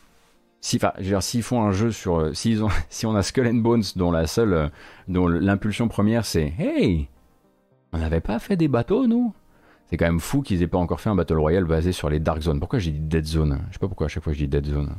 Si, 0.61 0.77
enfin, 0.77 0.93
s'ils 1.21 1.43
font 1.43 1.61
un 1.61 1.71
jeu 1.71 1.91
sur, 1.91 2.19
euh, 2.19 2.33
s'ils 2.33 2.63
ont, 2.63 2.69
si 2.89 3.05
on 3.05 3.15
a 3.15 3.21
Skull 3.21 3.47
and 3.47 3.55
Bones 3.55 3.83
dont 3.95 4.11
la 4.11 4.25
seule, 4.25 4.71
dont 5.07 5.27
l'impulsion 5.27 5.87
première 5.87 6.25
c'est, 6.25 6.53
hey, 6.57 7.07
on 7.93 7.99
n'avait 7.99 8.19
pas 8.19 8.39
fait 8.39 8.55
des 8.55 8.67
bateaux 8.67 9.05
nous? 9.05 9.33
C'est 9.87 9.97
quand 9.97 10.05
même 10.05 10.19
fou 10.19 10.41
qu'ils 10.41 10.63
aient 10.63 10.67
pas 10.67 10.77
encore 10.77 11.01
fait 11.01 11.09
un 11.09 11.15
battle 11.15 11.37
royale 11.37 11.65
basé 11.65 11.91
sur 11.91 12.09
les 12.09 12.19
dark 12.19 12.41
zones. 12.41 12.59
Pourquoi 12.59 12.79
j'ai 12.79 12.91
dit 12.91 12.99
dead 12.99 13.25
zone? 13.25 13.59
Je 13.67 13.73
sais 13.73 13.79
pas 13.79 13.87
pourquoi 13.87 14.05
à 14.05 14.09
chaque 14.09 14.23
fois 14.23 14.33
je 14.33 14.39
dis 14.39 14.47
dead 14.47 14.65
zone. 14.65 14.95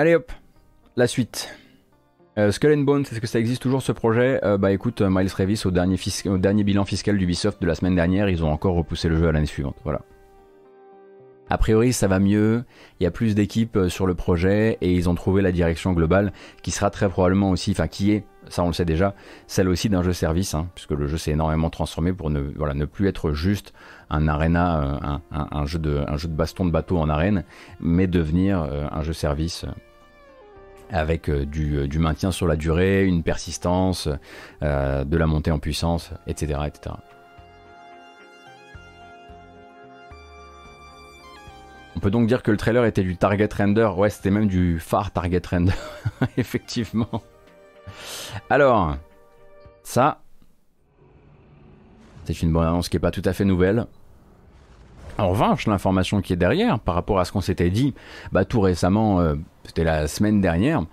Allez 0.00 0.14
hop, 0.14 0.32
la 0.96 1.06
suite. 1.06 1.54
Euh, 2.38 2.52
Skull 2.52 2.72
and 2.72 2.84
Bones, 2.84 3.02
est-ce 3.02 3.20
que 3.20 3.26
ça 3.26 3.38
existe 3.38 3.60
toujours 3.60 3.82
ce 3.82 3.92
projet 3.92 4.40
euh, 4.44 4.56
Bah 4.56 4.72
écoute, 4.72 5.02
euh, 5.02 5.10
Miles 5.10 5.28
Revis 5.30 5.60
au 5.66 5.70
dernier, 5.70 6.64
bilan 6.64 6.86
fiscal 6.86 7.18
d'Ubisoft 7.18 7.60
de 7.60 7.66
la 7.66 7.74
semaine 7.74 7.96
dernière, 7.96 8.30
ils 8.30 8.42
ont 8.42 8.50
encore 8.50 8.76
repoussé 8.76 9.10
le 9.10 9.18
jeu 9.18 9.28
à 9.28 9.32
l'année 9.32 9.44
suivante. 9.44 9.76
Voilà. 9.84 10.00
A 11.50 11.58
priori, 11.58 11.92
ça 11.92 12.08
va 12.08 12.18
mieux, 12.18 12.64
il 12.98 13.04
y 13.04 13.06
a 13.06 13.10
plus 13.10 13.34
d'équipes 13.34 13.78
sur 13.88 14.06
le 14.06 14.14
projet 14.14 14.78
et 14.80 14.90
ils 14.90 15.10
ont 15.10 15.14
trouvé 15.14 15.42
la 15.42 15.52
direction 15.52 15.92
globale 15.92 16.32
qui 16.62 16.70
sera 16.70 16.88
très 16.88 17.10
probablement 17.10 17.50
aussi, 17.50 17.72
enfin 17.72 17.88
qui 17.88 18.12
est, 18.12 18.24
ça 18.48 18.62
on 18.62 18.68
le 18.68 18.72
sait 18.72 18.84
déjà, 18.86 19.14
celle 19.48 19.68
aussi 19.68 19.90
d'un 19.90 20.02
jeu 20.02 20.14
service, 20.14 20.54
hein, 20.54 20.68
puisque 20.74 20.92
le 20.92 21.08
jeu 21.08 21.18
s'est 21.18 21.32
énormément 21.32 21.68
transformé 21.68 22.14
pour 22.14 22.30
ne, 22.30 22.84
plus 22.86 23.08
être 23.08 23.32
juste 23.32 23.74
un 24.08 24.28
arena, 24.28 25.20
un, 25.32 25.66
jeu 25.66 25.80
de, 25.80 26.04
un 26.06 26.16
jeu 26.16 26.28
de 26.28 26.34
baston 26.34 26.64
de 26.64 26.70
bateau 26.70 26.98
en 26.98 27.08
arène, 27.08 27.44
mais 27.80 28.06
devenir 28.06 28.60
un 28.60 29.02
jeu 29.02 29.12
service 29.12 29.66
avec 30.92 31.28
euh, 31.28 31.46
euh, 31.56 31.86
du, 31.86 31.98
maintien 31.98 32.30
sur 32.30 32.46
la 32.46 32.56
durée, 32.56 33.04
une 33.04 33.22
persistance, 33.22 34.08
euh, 34.62 35.04
de 35.04 35.16
la 35.16 35.26
montée 35.26 35.50
en 35.50 35.58
puissance, 35.58 36.10
etc., 36.26 36.60
etc. 36.66 36.96
On 41.96 42.00
peut 42.00 42.10
donc 42.10 42.28
dire 42.28 42.42
que 42.42 42.50
le 42.50 42.56
trailer 42.56 42.84
était 42.84 43.02
du 43.02 43.16
target 43.16 43.48
render, 43.56 43.90
ouais 43.96 44.10
c'était 44.10 44.30
même 44.30 44.46
du 44.46 44.78
phare 44.78 45.10
target 45.10 45.42
render, 45.50 45.72
effectivement. 46.36 47.22
Alors, 48.48 48.96
ça, 49.82 50.20
c'est 52.24 52.42
une 52.42 52.52
bonne 52.52 52.66
annonce 52.66 52.88
qui 52.88 52.96
n'est 52.96 53.00
pas 53.00 53.10
tout 53.10 53.22
à 53.24 53.32
fait 53.32 53.44
nouvelle. 53.44 53.86
En 55.18 55.28
revanche, 55.30 55.66
l'information 55.66 56.22
qui 56.22 56.32
est 56.32 56.36
derrière, 56.36 56.78
par 56.78 56.94
rapport 56.94 57.18
à 57.18 57.24
ce 57.24 57.32
qu'on 57.32 57.40
s'était 57.40 57.70
dit, 57.70 57.92
bah, 58.32 58.44
tout 58.44 58.60
récemment, 58.60 59.34
c'était 59.64 59.84
la 59.84 60.08
semaine 60.08 60.40
dernière, 60.40 60.84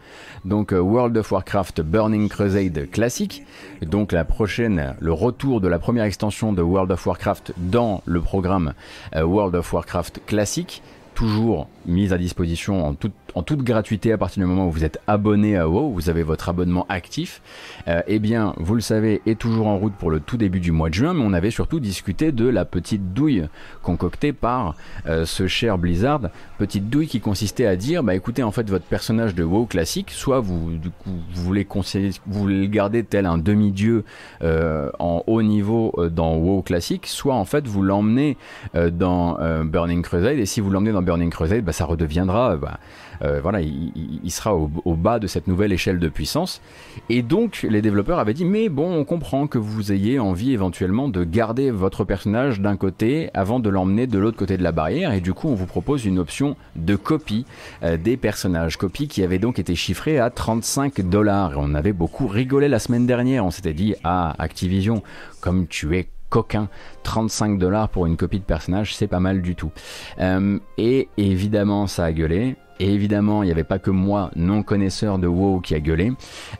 donc 0.46 0.74
euh, 0.74 0.80
World 0.80 1.18
of 1.18 1.32
Warcraft 1.32 1.82
Burning 1.82 2.30
Crusade 2.30 2.90
classique, 2.92 3.44
donc 3.82 4.12
la 4.12 4.26
prochaine, 4.26 4.96
le 5.00 5.14
retour 5.14 5.62
de 5.62 5.68
la 5.68 5.80
première 5.80 6.04
extension 6.06 6.54
de 6.54 6.62
World 6.62 6.92
of 6.92 7.06
Warcraft 7.06 7.54
dans 7.58 8.02
le 8.06 8.22
programme 8.22 8.74
euh, 9.16 9.24
World 9.24 9.56
of 9.56 9.72
Warcraft 9.72 10.22
classique, 10.26 10.82
toujours 11.16 11.68
mise 11.86 12.14
à 12.14 12.18
disposition 12.18 12.86
en 12.86 12.94
toute, 12.94 13.14
en 13.38 13.44
toute 13.44 13.62
gratuité 13.62 14.12
à 14.12 14.18
partir 14.18 14.42
du 14.42 14.50
moment 14.50 14.68
où 14.68 14.72
vous 14.72 14.84
êtes 14.84 15.00
abonné 15.06 15.58
à 15.58 15.70
WoW, 15.70 15.92
vous 15.92 16.10
avez 16.10 16.24
votre 16.24 16.50
abonnement 16.50 16.88
actif, 16.90 17.44
euh, 17.88 18.02
eh 18.08 18.18
bien, 18.18 18.54
vous 18.58 18.74
le 18.74 18.82
savez, 18.82 19.22
est 19.28 19.38
toujours 19.38 19.68
en 19.68 19.78
route 19.78 19.94
pour 19.94 20.10
le 20.10 20.20
tout 20.20 20.38
début 20.38 20.60
du 20.60 20.72
mois 20.72 20.90
de 20.90 20.96
juin, 20.96 21.14
mais 21.14 21.22
on 21.24 21.34
avait 21.34 21.52
surtout 21.52 21.80
discuté 21.80 22.32
de 22.32 22.48
la 22.48 22.66
petite 22.66 23.14
douille 23.14 23.48
concoctée 23.84 24.34
par 24.34 24.76
euh, 25.06 25.26
ce 25.28 25.46
cher 25.46 25.78
Blizzard, 25.78 26.22
petite 26.58 26.90
douille 26.90 27.08
qui 27.08 27.20
consistait 27.20 27.68
à 27.68 27.76
dire, 27.76 28.02
bah 28.02 28.16
écoutez, 28.16 28.42
en 28.42 28.52
fait, 28.52 28.68
votre 28.72 28.86
personnage 28.86 29.36
de 29.36 29.44
WoW 29.44 29.68
classique, 29.68 30.10
soit 30.10 30.40
vous, 30.40 30.72
du 30.72 30.90
coup, 30.90 31.12
voulez, 31.36 31.64
conseiller, 31.64 32.14
vous 32.26 32.40
voulez 32.40 32.62
le 32.62 32.68
garder 32.68 33.04
tel 33.04 33.28
un 33.28 33.38
demi-dieu 33.38 34.04
euh, 34.42 34.90
en 34.98 35.24
haut 35.28 35.44
niveau 35.44 35.94
dans 36.12 36.38
WoW 36.38 36.64
classique, 36.64 37.06
soit 37.06 37.36
en 37.36 37.46
fait 37.46 37.68
vous 37.68 37.84
l'emmenez 37.84 38.36
dans 38.74 39.38
Burning 39.64 40.02
Crusade, 40.02 40.40
et 40.40 40.48
si 40.48 40.60
vous 40.60 40.72
l'emmenez 40.72 40.92
dans 40.92 41.04
Burning 41.04 41.30
Crusade, 41.30 41.64
bah, 41.64 41.72
ça 41.72 41.86
redeviendra, 41.86 42.58
bah, 42.58 42.80
euh, 43.24 43.40
voilà, 43.42 43.62
il, 43.62 44.32
sera 44.32 44.56
au, 44.56 44.96
bas 44.96 45.20
de 45.20 45.28
cette 45.28 45.48
nouvelle 45.48 45.72
échelle 45.74 46.00
de 46.00 46.10
puissance. 46.10 46.62
Et 47.10 47.22
donc, 47.22 47.66
les 47.70 47.82
développeurs 47.82 48.20
avaient 48.20 48.34
dit, 48.34 48.46
mais 48.46 48.70
bon, 48.70 48.94
on 48.94 49.06
comprend 49.06 49.48
que 49.48 49.58
vous 49.58 49.92
ayez 49.92 50.20
envie 50.20 50.54
éventuellement 50.54 51.08
de 51.10 51.24
garder 51.24 51.72
votre 51.72 52.04
personnage 52.04 52.62
d'un 52.62 52.76
côté 52.76 53.30
avant 53.34 53.60
de 53.60 53.70
l'emmener 53.70 54.08
de 54.08 54.20
l'autre 54.20 54.38
côté 54.38 54.58
de 54.58 54.64
la 54.64 54.72
barrière. 54.72 55.14
Et 55.14 55.22
du 55.22 55.34
coup, 55.34 55.48
on 55.48 55.56
vous 55.56 55.66
propose 55.66 56.06
une 56.06 56.20
option 56.20 56.56
de 56.76 56.96
copie 56.96 57.46
euh, 57.84 57.98
des 57.98 58.18
personnages. 58.18 58.78
Copie 58.78 59.08
qui 59.08 59.24
avait 59.24 59.40
donc 59.40 59.60
été 59.60 59.76
chiffrée 59.76 60.20
à 60.20 60.30
35 60.30 61.02
dollars. 61.02 61.54
On 61.58 61.74
avait 61.74 61.94
beaucoup 61.94 62.28
rigolé 62.28 62.68
la 62.68 62.80
semaine 62.80 63.06
dernière. 63.06 63.46
On 63.46 63.52
s'était 63.52 63.74
dit, 63.74 63.96
ah, 64.04 64.36
Activision, 64.40 65.04
comme 65.42 65.68
tu 65.68 65.98
es 65.98 66.10
coquin. 66.30 66.70
35 67.04 67.58
dollars 67.58 67.90
pour 67.90 68.06
une 68.06 68.18
copie 68.18 68.40
de 68.40 68.46
personnage, 68.46 68.96
c'est 68.96 69.08
pas 69.08 69.20
mal 69.20 69.42
du 69.42 69.56
tout. 69.56 69.72
Euh, 70.20 70.60
et 70.78 71.08
évidemment, 71.18 71.88
ça 71.88 72.06
a 72.06 72.12
gueulé. 72.12 72.56
Et 72.80 72.94
évidemment, 72.94 73.44
il 73.44 73.48
n'y 73.48 73.52
avait 73.52 73.64
pas 73.64 73.80
que 73.80 73.92
moi, 73.92 74.32
non 74.36 74.64
connaisseur 74.64 75.18
de 75.20 75.28
WoW, 75.28 75.62
qui 75.62 75.76
a 75.76 75.80
gueulé. 75.80 76.12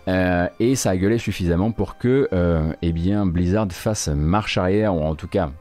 Euh, 0.08 0.48
et 0.60 0.76
ça 0.76 0.92
a 0.92 0.98
gueulé 0.98 1.18
suffisamment 1.18 1.72
pour 1.72 1.98
que, 1.98 2.28
euh, 2.34 2.74
eh 2.82 2.92
bien, 2.92 3.26
Blizzard 3.26 3.68
fasse 3.72 4.08
marche 4.08 4.58
arrière, 4.58 4.96
ou 4.96 5.02
en 5.02 5.16
tout 5.16 5.28
cas 5.28 5.52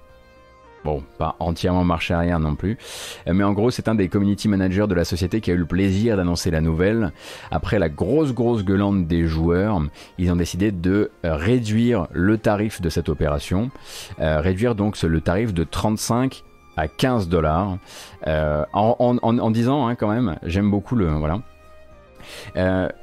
Bon, 0.84 1.02
pas 1.18 1.34
entièrement 1.40 1.82
marché 1.82 2.14
arrière 2.14 2.38
non 2.38 2.54
plus. 2.54 2.78
Euh, 3.26 3.32
mais 3.34 3.42
en 3.42 3.52
gros, 3.52 3.72
c'est 3.72 3.88
un 3.88 3.96
des 3.96 4.07
community 4.07 4.46
managers 4.46 4.86
de 4.86 4.94
la 4.94 5.04
société 5.04 5.40
qui 5.40 5.50
a 5.50 5.54
eu 5.54 5.57
le 5.57 5.66
plaisir 5.66 6.16
d'annoncer 6.16 6.52
la 6.52 6.61
nouvelle. 6.61 7.11
Après 7.50 7.80
la 7.80 7.88
grosse, 7.88 8.32
grosse 8.32 8.64
gueulante 8.64 9.09
des 9.09 9.24
joueurs, 9.24 9.82
ils 10.16 10.30
ont 10.30 10.36
décidé 10.36 10.70
de 10.70 11.11
réduire 11.24 12.07
le 12.12 12.38
tarif 12.38 12.80
de 12.80 12.88
cette 12.88 13.09
opération. 13.09 13.72
Réduire 14.18 14.76
donc 14.76 15.02
le 15.02 15.20
tarif 15.20 15.52
de 15.52 15.64
35 15.64 16.44
à 16.77 16.89
15 16.89 17.29
dollars. 17.29 17.79
en, 18.24 19.51
disant, 19.51 19.87
hein, 19.87 19.95
quand 19.95 20.09
même, 20.09 20.37
j'aime 20.43 20.70
beaucoup 20.70 20.97
le. 20.97 21.09
Voilà. 21.09 21.41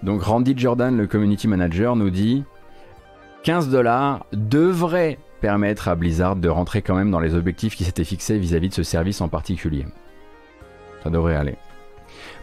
donc 0.04 0.24
Randy 0.24 0.54
Jordan, 0.58 0.98
le 0.98 1.08
community 1.08 1.48
manager, 1.48 1.96
nous 1.96 2.10
dit 2.10 2.44
15 3.44 3.70
dollars 3.70 4.26
devrait 4.32 5.20
permettre 5.42 5.90
à 5.90 5.96
Blizzard 5.96 6.38
de 6.38 6.48
rentrer 6.48 6.82
quand 6.82 6.96
même 6.96 7.12
dans 7.12 7.20
les 7.20 7.36
objectifs 7.36 7.76
qui 7.76 7.84
s'étaient 7.84 8.06
fixés 8.06 8.38
vis-à-vis 8.38 8.70
de 8.70 8.74
ce 8.74 8.84
service 8.84 9.20
en 9.20 9.28
particulier. 9.28 9.86
Ça 11.04 11.10
devrait 11.10 11.36
aller. 11.36 11.58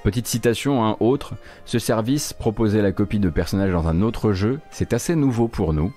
Petite 0.05 0.27
citation, 0.27 0.85
hein, 0.85 0.97
autre, 1.01 1.35
ce 1.65 1.79
service 1.79 2.35
proposait 2.35 2.83
la 2.83 2.93
copie 2.93 3.19
de 3.19 3.31
personnages 3.31 3.73
dans 3.73 3.89
un 3.89 4.03
autre 4.03 4.33
jeu, 4.33 4.61
c'est 4.71 4.93
assez 4.93 5.15
nouveau 5.15 5.49
pour 5.49 5.73
nous. 5.73 5.93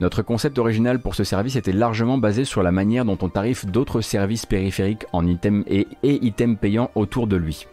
Notre 0.00 0.22
concept 0.22 0.58
original 0.58 0.98
pour 0.98 1.14
ce 1.14 1.24
service 1.24 1.56
était 1.56 1.72
largement 1.72 2.16
basé 2.16 2.46
sur 2.46 2.62
la 2.62 2.72
manière 2.72 3.04
dont 3.04 3.18
on 3.20 3.28
tarife 3.28 3.66
d'autres 3.66 4.00
services 4.00 4.46
périphériques 4.46 5.04
en 5.12 5.26
items 5.26 5.64
et, 5.68 5.86
items 6.02 6.56
payants 6.58 6.90
autour 6.94 7.26
de 7.26 7.36
lui. 7.36 7.66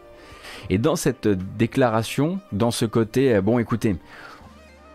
Et 0.70 0.78
dans 0.78 0.98
cette 0.98 1.28
déclaration, 1.28 2.40
dans 2.52 2.72
ce 2.72 2.84
côté, 2.84 3.34
euh, 3.34 3.42
bon 3.42 3.60
écoutez, 3.60 3.96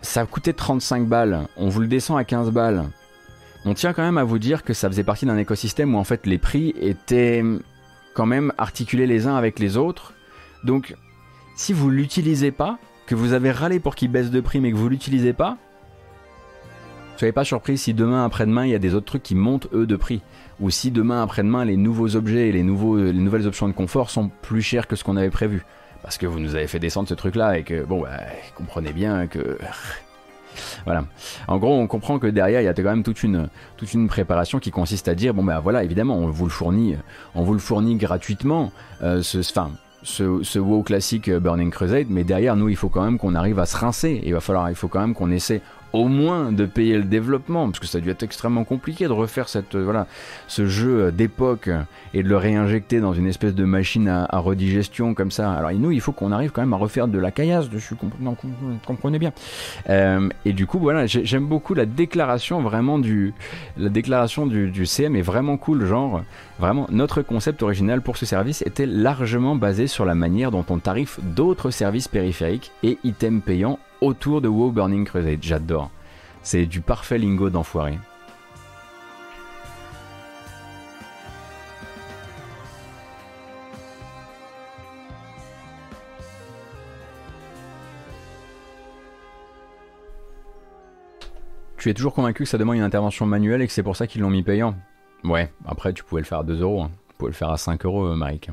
ça 0.03 0.25
coûtait 0.27 0.53
35 0.53 1.07
balles, 1.07 1.47
on 1.57 1.69
vous 1.69 1.79
le 1.79 1.87
descend 1.87 2.19
à 2.19 2.23
15 2.23 2.51
balles. 2.51 2.83
On 3.65 3.73
tient 3.73 3.93
quand 3.93 4.03
même 4.03 4.19
à 4.19 4.23
vous 4.23 4.37
dire 4.37 4.63
que 4.63 4.73
ça 4.73 4.87
faisait 4.87 5.03
partie 5.03 5.25
d'un 5.25 5.37
écosystème 5.37 5.95
où 5.95 5.97
en 5.97 6.03
fait 6.03 6.27
les 6.27 6.37
prix 6.37 6.75
étaient 6.79 7.43
quand 8.13 8.25
même 8.27 8.53
articulés 8.59 9.07
les 9.07 9.25
uns 9.25 9.35
avec 9.35 9.57
les 9.57 9.77
autres. 9.77 10.13
Donc 10.63 10.95
si 11.55 11.73
vous 11.73 11.89
l'utilisez 11.89 12.51
pas, 12.51 12.77
que 13.07 13.15
vous 13.15 13.33
avez 13.33 13.51
râlé 13.51 13.79
pour 13.79 13.95
qu'il 13.95 14.11
baisse 14.11 14.29
de 14.29 14.39
prix 14.39 14.59
mais 14.59 14.71
que 14.71 14.77
vous 14.77 14.89
l'utilisez 14.89 15.33
pas, 15.33 15.57
soyez 17.17 17.31
pas 17.31 17.43
surpris 17.43 17.77
si 17.77 17.93
demain 17.93 18.25
après-demain 18.25 18.65
il 18.65 18.71
y 18.71 18.75
a 18.75 18.79
des 18.79 18.95
autres 18.95 19.05
trucs 19.05 19.23
qui 19.23 19.35
montent 19.35 19.67
eux 19.73 19.85
de 19.85 19.95
prix. 19.95 20.21
Ou 20.59 20.69
si 20.69 20.91
demain 20.91 21.23
après-demain 21.23 21.65
les 21.65 21.77
nouveaux 21.77 22.15
objets 22.15 22.49
et 22.49 22.51
les, 22.51 22.63
nouvelles 22.63 23.47
options 23.47 23.67
de 23.67 23.73
confort 23.73 24.09
sont 24.09 24.29
plus 24.41 24.61
chers 24.61 24.87
que 24.87 24.95
ce 24.95 25.03
qu'on 25.03 25.17
avait 25.17 25.29
prévu. 25.29 25.65
Parce 26.01 26.17
que 26.17 26.25
vous 26.25 26.39
nous 26.39 26.55
avez 26.55 26.67
fait 26.67 26.79
descendre 26.79 27.07
ce 27.07 27.13
truc 27.13 27.35
là 27.35 27.57
et 27.57 27.63
que 27.63 27.83
bon 27.83 28.01
bah, 28.01 28.19
comprenez 28.55 28.93
bien 28.93 29.27
que 29.27 29.57
voilà. 30.85 31.05
En 31.47 31.57
gros, 31.57 31.73
on 31.73 31.87
comprend 31.87 32.19
que 32.19 32.27
derrière, 32.27 32.61
il 32.61 32.65
y 32.65 32.67
a 32.67 32.73
quand 32.73 32.83
même 32.83 33.03
toute 33.03 33.23
une, 33.23 33.49
toute 33.77 33.93
une 33.93 34.07
préparation 34.07 34.59
qui 34.59 34.71
consiste 34.71 35.07
à 35.07 35.15
dire 35.15 35.33
bon 35.33 35.43
ben 35.43 35.59
voilà, 35.59 35.83
évidemment, 35.83 36.17
on 36.17 36.27
vous 36.27 36.45
le 36.45 36.51
fournit, 36.51 36.95
on 37.35 37.43
vous 37.43 37.53
le 37.53 37.59
fournit 37.59 37.95
gratuitement. 37.95 38.71
Euh, 39.01 39.23
ce, 39.23 39.41
ce, 39.41 40.43
ce 40.43 40.59
WoW 40.59 40.83
classique 40.83 41.29
euh, 41.29 41.39
Burning 41.39 41.71
Crusade, 41.71 42.07
mais 42.09 42.23
derrière 42.23 42.55
nous, 42.55 42.69
il 42.69 42.75
faut 42.75 42.89
quand 42.89 43.03
même 43.03 43.17
qu'on 43.17 43.35
arrive 43.35 43.59
à 43.59 43.65
se 43.65 43.77
rincer. 43.77 44.21
Il 44.23 44.33
va 44.33 44.41
falloir, 44.41 44.69
il 44.69 44.75
faut 44.75 44.87
quand 44.87 44.99
même 44.99 45.13
qu'on 45.13 45.31
essaie 45.31 45.61
au 45.93 46.07
moins 46.07 46.51
de 46.51 46.65
payer 46.65 46.97
le 46.97 47.03
développement, 47.03 47.67
parce 47.67 47.79
que 47.79 47.85
ça 47.85 47.99
a 47.99 48.01
dû 48.01 48.09
être 48.09 48.23
extrêmement 48.23 48.63
compliqué 48.63 49.05
de 49.05 49.11
refaire 49.11 49.47
cette, 49.47 49.75
euh, 49.75 49.83
voilà, 49.83 50.07
ce 50.47 50.65
jeu 50.65 51.11
d'époque 51.11 51.69
et 52.13 52.23
de 52.23 52.27
le 52.27 52.37
réinjecter 52.37 52.99
dans 52.99 53.13
une 53.13 53.27
espèce 53.27 53.53
de 53.53 53.63
machine 53.63 54.07
à, 54.07 54.37
redigestion 54.39 55.13
comme 55.13 55.31
ça. 55.31 55.53
Alors 55.53 55.71
nous, 55.73 55.91
il 55.91 56.01
faut 56.01 56.11
qu'on 56.11 56.31
arrive 56.31 56.51
quand 56.51 56.61
même 56.61 56.73
à 56.73 56.77
refaire 56.77 57.07
de 57.07 57.19
la 57.19 57.31
caillasse 57.31 57.69
dessus, 57.69 57.95
comprenez 58.85 59.19
bien. 59.19 59.31
Euh, 59.89 60.27
et 60.45 60.53
du 60.53 60.65
coup, 60.65 60.79
voilà, 60.79 61.05
j'aime 61.05 61.45
beaucoup 61.45 61.73
la 61.73 61.85
déclaration 61.85 62.61
vraiment 62.61 62.99
du, 62.99 63.33
la 63.77 63.89
déclaration 63.89 64.47
du, 64.47 64.71
du 64.71 64.85
CM 64.85 65.15
est 65.15 65.21
vraiment 65.21 65.57
cool, 65.57 65.85
genre 65.85 66.23
vraiment 66.59 66.87
notre 66.91 67.21
concept 67.21 67.63
original 67.63 68.01
pour 68.01 68.17
ce 68.17 68.25
service 68.25 68.61
était 68.65 68.85
largement 68.85 69.55
basé 69.55 69.87
sur 69.87 70.05
la 70.05 70.15
manière 70.15 70.51
dont 70.51 70.65
on 70.69 70.79
tarife 70.79 71.19
d'autres 71.21 71.71
services 71.71 72.07
périphériques 72.07 72.71
et 72.83 72.97
items 73.03 73.43
payants 73.43 73.79
autour 74.03 74.41
de 74.41 74.47
WoW 74.47 74.71
Burning 74.71 75.05
Crusade. 75.05 75.41
J'adore. 75.41 75.89
C'est 76.41 76.65
du 76.65 76.81
parfait 76.81 77.17
lingo 77.17 77.49
d'enfoiré. 77.49 77.97
Tu 91.77 91.89
es 91.89 91.93
toujours 91.93 92.13
convaincu 92.13 92.43
que 92.43 92.49
ça 92.49 92.57
demande 92.57 92.77
une 92.77 92.81
intervention 92.81 93.25
manuelle 93.25 93.61
et 93.61 93.67
que 93.67 93.73
c'est 93.73 93.83
pour 93.83 93.97
ça 93.97 94.07
qu'ils 94.07 94.21
l'ont 94.21 94.29
mis 94.29 94.41
payant? 94.41 94.73
Ouais, 95.25 95.51
après 95.65 95.91
tu 95.91 96.03
pouvais 96.03 96.21
le 96.21 96.25
faire 96.25 96.39
à 96.39 96.43
2 96.43 96.61
euros. 96.61 96.83
Hein. 96.83 96.91
Tu 97.09 97.15
pouvais 97.17 97.31
le 97.31 97.35
faire 97.35 97.49
à 97.49 97.57
5 97.57 97.85
euros, 97.85 98.05
euh, 98.05 98.15
Marik. 98.15 98.49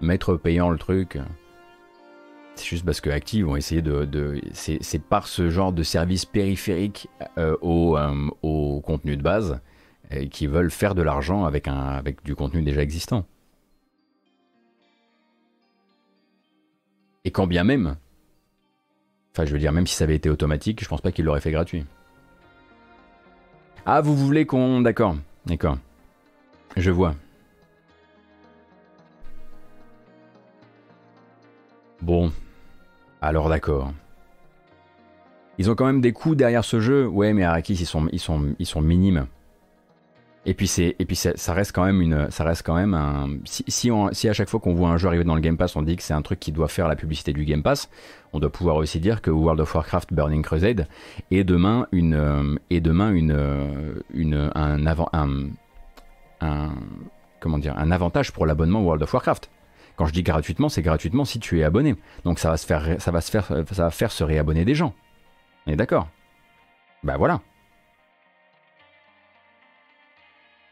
Mettre 0.00 0.36
payant 0.36 0.70
le 0.70 0.78
truc. 0.78 1.18
C'est 2.58 2.66
juste 2.66 2.84
parce 2.84 3.00
que 3.00 3.08
Active 3.08 3.44
vont 3.44 3.54
essayer 3.54 3.82
de. 3.82 4.40
c'est 4.52 5.02
par 5.02 5.28
ce 5.28 5.48
genre 5.48 5.72
de 5.72 5.84
service 5.84 6.24
périphérique 6.24 7.08
euh, 7.38 7.56
au, 7.60 7.96
euh, 7.96 8.28
au, 8.42 8.80
contenu 8.80 9.16
de 9.16 9.22
base 9.22 9.60
euh, 10.12 10.26
qui 10.26 10.48
veulent 10.48 10.72
faire 10.72 10.96
de 10.96 11.02
l'argent 11.02 11.44
avec, 11.44 11.68
un, 11.68 11.76
avec 11.76 12.24
du 12.24 12.34
contenu 12.34 12.62
déjà 12.62 12.82
existant. 12.82 13.24
Et 17.24 17.30
quand 17.30 17.46
bien 17.46 17.62
même. 17.62 17.94
Enfin, 19.32 19.44
je 19.44 19.52
veux 19.52 19.60
dire, 19.60 19.70
même 19.70 19.86
si 19.86 19.94
ça 19.94 20.02
avait 20.02 20.16
été 20.16 20.28
automatique, 20.28 20.82
je 20.82 20.88
pense 20.88 21.00
pas 21.00 21.12
qu'ils 21.12 21.26
l'auraient 21.26 21.40
fait 21.40 21.52
gratuit. 21.52 21.86
Ah, 23.86 24.00
vous 24.00 24.16
voulez 24.16 24.46
qu'on. 24.46 24.80
D'accord, 24.80 25.14
d'accord. 25.46 25.78
Je 26.76 26.90
vois. 26.90 27.14
Bon, 32.00 32.32
alors 33.20 33.48
d'accord. 33.48 33.92
Ils 35.58 35.70
ont 35.70 35.74
quand 35.74 35.86
même 35.86 36.00
des 36.00 36.12
coups 36.12 36.36
derrière 36.36 36.64
ce 36.64 36.78
jeu. 36.80 37.06
Ouais, 37.06 37.32
mais 37.32 37.42
Arrakis, 37.42 37.74
ils 37.74 37.86
sont, 37.86 38.08
ils 38.12 38.20
sont, 38.20 38.80
minimes. 38.80 39.26
Et 40.46 40.54
puis 40.54 40.68
ça 40.68 41.52
reste 41.52 41.72
quand 41.72 41.84
même 41.84 42.94
un. 42.94 43.28
Si, 43.44 43.90
à 43.90 44.32
chaque 44.32 44.48
fois 44.48 44.60
qu'on 44.60 44.72
voit 44.72 44.88
un 44.88 44.96
jeu 44.96 45.08
arriver 45.08 45.24
dans 45.24 45.34
le 45.34 45.40
Game 45.40 45.56
Pass, 45.56 45.74
on 45.74 45.82
dit 45.82 45.96
que 45.96 46.02
c'est 46.02 46.14
un 46.14 46.22
truc 46.22 46.38
qui 46.38 46.52
doit 46.52 46.68
faire 46.68 46.86
la 46.86 46.94
publicité 46.94 47.32
du 47.32 47.44
Game 47.44 47.62
Pass, 47.62 47.90
on 48.32 48.38
doit 48.38 48.52
pouvoir 48.52 48.76
aussi 48.76 49.00
dire 49.00 49.20
que 49.20 49.30
World 49.30 49.60
of 49.60 49.74
Warcraft 49.74 50.14
Burning 50.14 50.42
Crusade 50.42 50.86
est 51.32 51.44
demain 51.44 51.88
un 57.76 57.90
avantage 57.90 58.32
pour 58.32 58.46
l'abonnement 58.46 58.80
World 58.80 59.02
of 59.02 59.12
Warcraft. 59.12 59.50
Quand 59.98 60.06
je 60.06 60.12
dis 60.12 60.22
gratuitement, 60.22 60.68
c'est 60.68 60.80
gratuitement 60.82 61.24
si 61.24 61.40
tu 61.40 61.58
es 61.58 61.64
abonné. 61.64 61.96
Donc 62.24 62.38
ça 62.38 62.50
va 62.50 62.56
se 62.56 62.64
faire, 62.64 63.00
ça 63.00 63.10
va 63.10 63.20
se 63.20 63.32
faire, 63.32 63.46
ça 63.46 63.82
va 63.82 63.90
faire 63.90 64.12
se 64.12 64.22
réabonner 64.22 64.64
des 64.64 64.76
gens. 64.76 64.94
On 65.66 65.72
est 65.72 65.76
d'accord? 65.76 66.08
Bah 67.02 67.16
voilà. 67.16 67.40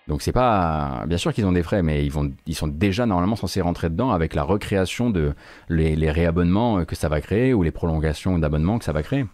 Donc 0.07 0.23
c'est 0.23 0.31
pas, 0.31 1.05
bien 1.09 1.19
sûr 1.19 1.35
qu'ils 1.35 1.45
ont 1.45 1.51
des 1.53 1.65
frais, 1.65 1.83
mais 1.83 2.05
ils 2.07 2.13
vont, 2.13 2.33
ils 2.47 2.55
sont 2.55 2.69
déjà 2.69 3.05
normalement 3.05 3.35
censés 3.35 3.61
rentrer 3.61 3.91
dedans 3.91 4.13
avec 4.13 4.33
la 4.35 4.45
recréation 4.45 5.11
de 5.11 5.35
les, 5.69 5.97
les 5.97 6.11
réabonnements 6.13 6.85
que 6.85 6.95
ça 6.95 7.09
va 7.09 7.21
créer 7.21 7.53
ou 7.53 7.65
les 7.65 7.73
prolongations 7.73 8.39
d'abonnements 8.39 8.79
que 8.79 8.85
ça 8.85 8.93
va 8.93 9.03
créer. 9.03 9.27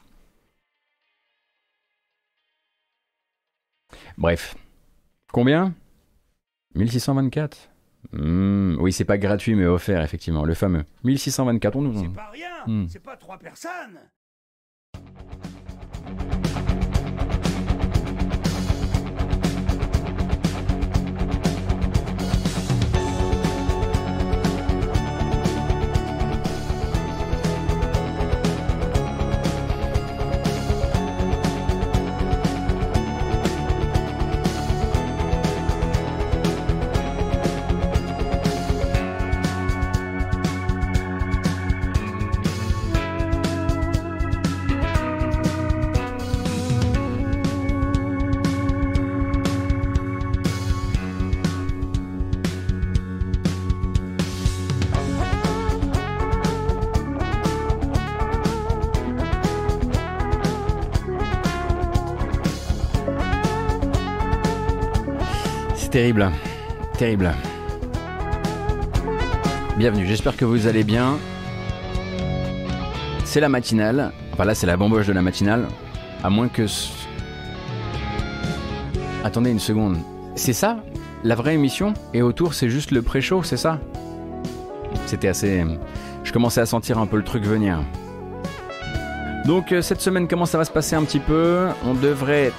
Bref. 4.17 4.57
Combien? 5.33 5.75
1624 6.75 7.72
Mmh, 8.13 8.77
oui, 8.81 8.93
c'est 8.93 9.05
pas 9.05 9.19
gratuit, 9.19 9.55
mais 9.55 9.67
offert, 9.67 10.03
effectivement. 10.03 10.45
Le 10.45 10.55
fameux. 10.55 10.85
1624, 11.05 11.77
on 11.77 11.83
nous. 11.83 12.03
C'est 12.03 12.15
pas 12.15 12.31
rien, 12.33 12.67
mmh. 12.67 12.87
c'est 12.89 13.03
pas 13.03 13.17
trois 13.17 13.39
personnes. 13.39 14.01
Terrible. 65.93 66.31
Terrible. 66.97 67.35
Bienvenue, 69.77 70.07
j'espère 70.07 70.39
que 70.39 70.47
vous 70.47 70.67
allez 70.67 70.85
bien. 70.85 71.19
C'est 73.27 73.41
la 73.41 73.51
matinale. 73.51 74.11
Enfin 74.33 74.47
là, 74.47 74.55
c'est 74.55 74.67
la 74.67 74.79
bamboche 74.79 75.07
de 75.07 75.13
la 75.13 75.21
matinale. 75.21 75.69
À 76.25 76.31
moins 76.31 76.49
que... 76.49 76.65
Attendez 79.23 79.51
une 79.51 79.59
seconde. 79.59 79.99
C'est 80.35 80.55
ça 80.55 80.79
La 81.25 81.35
vraie 81.35 81.55
émission? 81.55 81.93
Et 82.15 82.23
autour, 82.23 82.55
c'est 82.55 82.71
juste 82.71 82.91
le 82.91 83.03
pré-show, 83.03 83.43
c'est 83.43 83.59
ça? 83.59 83.79
C'était 85.05 85.29
assez... 85.29 85.63
Je 86.25 86.33
commençais 86.33 86.63
à 86.63 86.67
sentir 86.67 86.97
un 86.97 87.07
peu 87.07 87.19
le 87.19 87.25
truc 87.25 87.45
venir. 87.45 87.81
Donc 89.45 89.73
euh, 89.73 89.83
cette 89.83 90.01
semaine, 90.01 90.27
comment 90.27 90.47
ça 90.47 90.57
va 90.57 90.65
se 90.65 90.73
passer 90.73 90.97
un 90.97 91.05
petit 91.05 91.21
peu? 91.21 91.69
On 91.85 91.93
devrait 91.93 92.51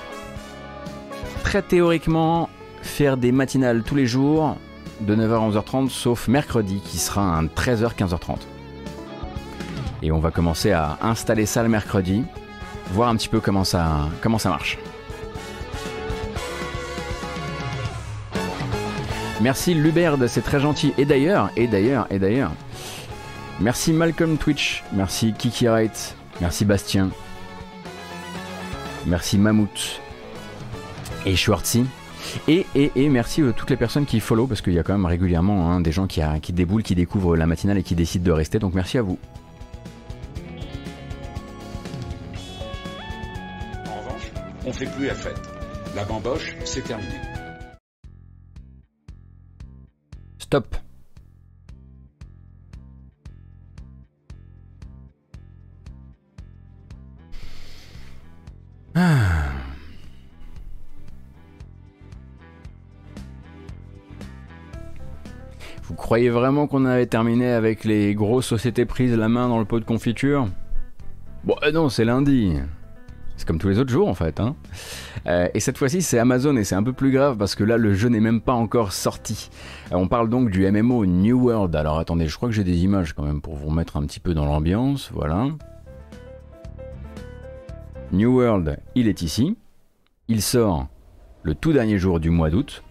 très 1.44 1.64
théoriquement 1.64 2.50
faire 2.94 3.18
des 3.18 3.32
matinales 3.32 3.82
tous 3.82 3.96
les 3.96 4.06
jours, 4.06 4.56
de 5.02 5.16
9h 5.16 5.34
à 5.34 5.50
11h30, 5.50 5.90
sauf 5.90 6.28
mercredi 6.28 6.80
qui 6.86 7.00
sera 7.00 7.24
un 7.24 7.46
13h-15h30. 7.46 8.38
Et 10.04 10.12
on 10.12 10.20
va 10.20 10.30
commencer 10.30 10.72
à 10.72 11.00
installer 11.02 11.48
ça 11.48 11.64
le 11.64 11.70
mercredi, 11.70 12.24
voir 12.92 13.10
un 13.10 13.16
petit 13.16 13.30
peu 13.30 13.40
comment 13.40 13.64
ça, 13.64 14.10
comment 14.22 14.38
ça 14.38 14.50
marche. 14.50 14.78
Merci 19.42 19.74
Luberd, 19.74 20.28
c'est 20.28 20.44
très 20.44 20.60
gentil. 20.60 20.94
Et 21.00 21.06
d'ailleurs, 21.06 21.50
et 21.58 21.66
d'ailleurs, 21.66 22.06
et 22.12 22.20
d'ailleurs, 22.20 22.52
merci 23.60 23.92
Malcolm 23.92 24.38
Twitch, 24.38 24.84
merci 24.94 25.34
Kiki 25.34 25.68
Wright, 25.68 26.16
merci 26.42 26.64
Bastien, 26.64 27.10
merci 29.08 29.40
Mammouth 29.40 30.00
et 31.26 31.36
Schwartzy. 31.36 31.88
Et, 32.48 32.66
et, 32.76 32.92
et 32.96 33.10
merci 33.10 33.42
à 33.42 33.54
toutes 33.54 33.70
les 33.70 33.78
personnes 33.78 34.06
qui 34.06 34.20
follow, 34.20 34.48
parce 34.48 34.62
qu'il 34.62 34.74
y 34.74 34.80
a 34.80 34.84
quand 34.84 34.94
même 34.94 35.06
régulièrement 35.06 35.72
hein, 35.72 35.82
des 35.82 35.92
gens 35.92 36.08
qui, 36.08 36.22
a, 36.22 36.40
qui 36.40 36.54
déboulent, 36.54 36.84
qui 36.84 36.96
découvrent 36.96 37.36
la 37.36 37.48
matinale 37.48 37.78
et 37.78 37.84
qui 37.84 37.96
décident 37.96 38.26
de 38.26 38.32
rester. 38.32 38.60
Donc 38.60 38.74
merci 38.74 38.98
à 38.98 39.02
vous. 39.02 39.18
En 43.88 44.00
revanche, 44.00 44.32
on 44.66 44.74
fait 44.74 44.88
plus 44.88 45.08
la 45.08 45.16
fête. 45.16 45.40
La 45.96 46.06
bamboche, 46.06 46.56
c'est 46.66 46.84
terminé. 46.84 47.14
Stop. 50.40 50.76
Ah. 58.96 59.50
Vous 65.94 65.98
croyez 65.98 66.32
vraiment 66.32 66.66
qu'on 66.66 66.86
avait 66.86 67.06
terminé 67.06 67.50
avec 67.50 67.84
les 67.84 68.16
grosses 68.16 68.48
sociétés 68.48 68.84
prises 68.84 69.16
la 69.16 69.30
main 69.30 69.48
dans 69.48 69.60
le 69.60 69.66
pot 69.66 69.80
de 69.80 69.86
confiture 69.86 70.48
Bon, 71.44 71.56
euh, 71.62 71.72
non, 71.72 71.88
c'est 71.88 72.04
lundi. 72.04 72.56
C'est 73.38 73.48
comme 73.48 73.60
tous 73.60 73.70
les 73.70 73.78
autres 73.78 73.92
jours 73.92 74.08
en 74.08 74.16
fait. 74.16 74.40
Hein. 74.40 74.56
Euh, 75.28 75.48
et 75.54 75.60
cette 75.60 75.78
fois-ci 75.78 76.02
c'est 76.02 76.18
Amazon 76.18 76.58
et 76.58 76.64
c'est 76.64 76.74
un 76.74 76.82
peu 76.82 76.94
plus 76.94 77.12
grave 77.12 77.38
parce 77.38 77.54
que 77.54 77.64
là 77.64 77.78
le 77.78 77.94
jeu 77.94 78.10
n'est 78.10 78.20
même 78.20 78.42
pas 78.42 78.54
encore 78.54 78.92
sorti. 78.92 79.52
Euh, 79.92 79.98
on 79.98 80.08
parle 80.08 80.32
donc 80.32 80.50
du 80.50 80.66
MMO 80.68 81.06
New 81.06 81.40
World. 81.40 81.76
Alors 81.76 82.00
attendez, 82.00 82.28
je 82.28 82.36
crois 82.38 82.50
que 82.50 82.56
j'ai 82.56 82.64
des 82.64 82.84
images 82.84 83.14
quand 83.14 83.24
même 83.24 83.40
pour 83.40 83.56
vous 83.56 83.70
mettre 83.70 83.96
un 83.96 84.02
petit 84.08 84.20
peu 84.20 84.34
dans 84.34 84.48
l'ambiance. 84.48 85.12
Voilà. 85.14 85.46
New 88.12 88.36
World, 88.36 88.80
il 88.96 89.08
est 89.08 89.22
ici. 89.22 89.58
Il 90.28 90.42
sort 90.42 90.88
le 91.44 91.54
tout 91.54 91.72
dernier 91.72 92.00
jour 92.00 92.20
du 92.20 92.32
mois 92.32 92.50
d'août. 92.50 92.82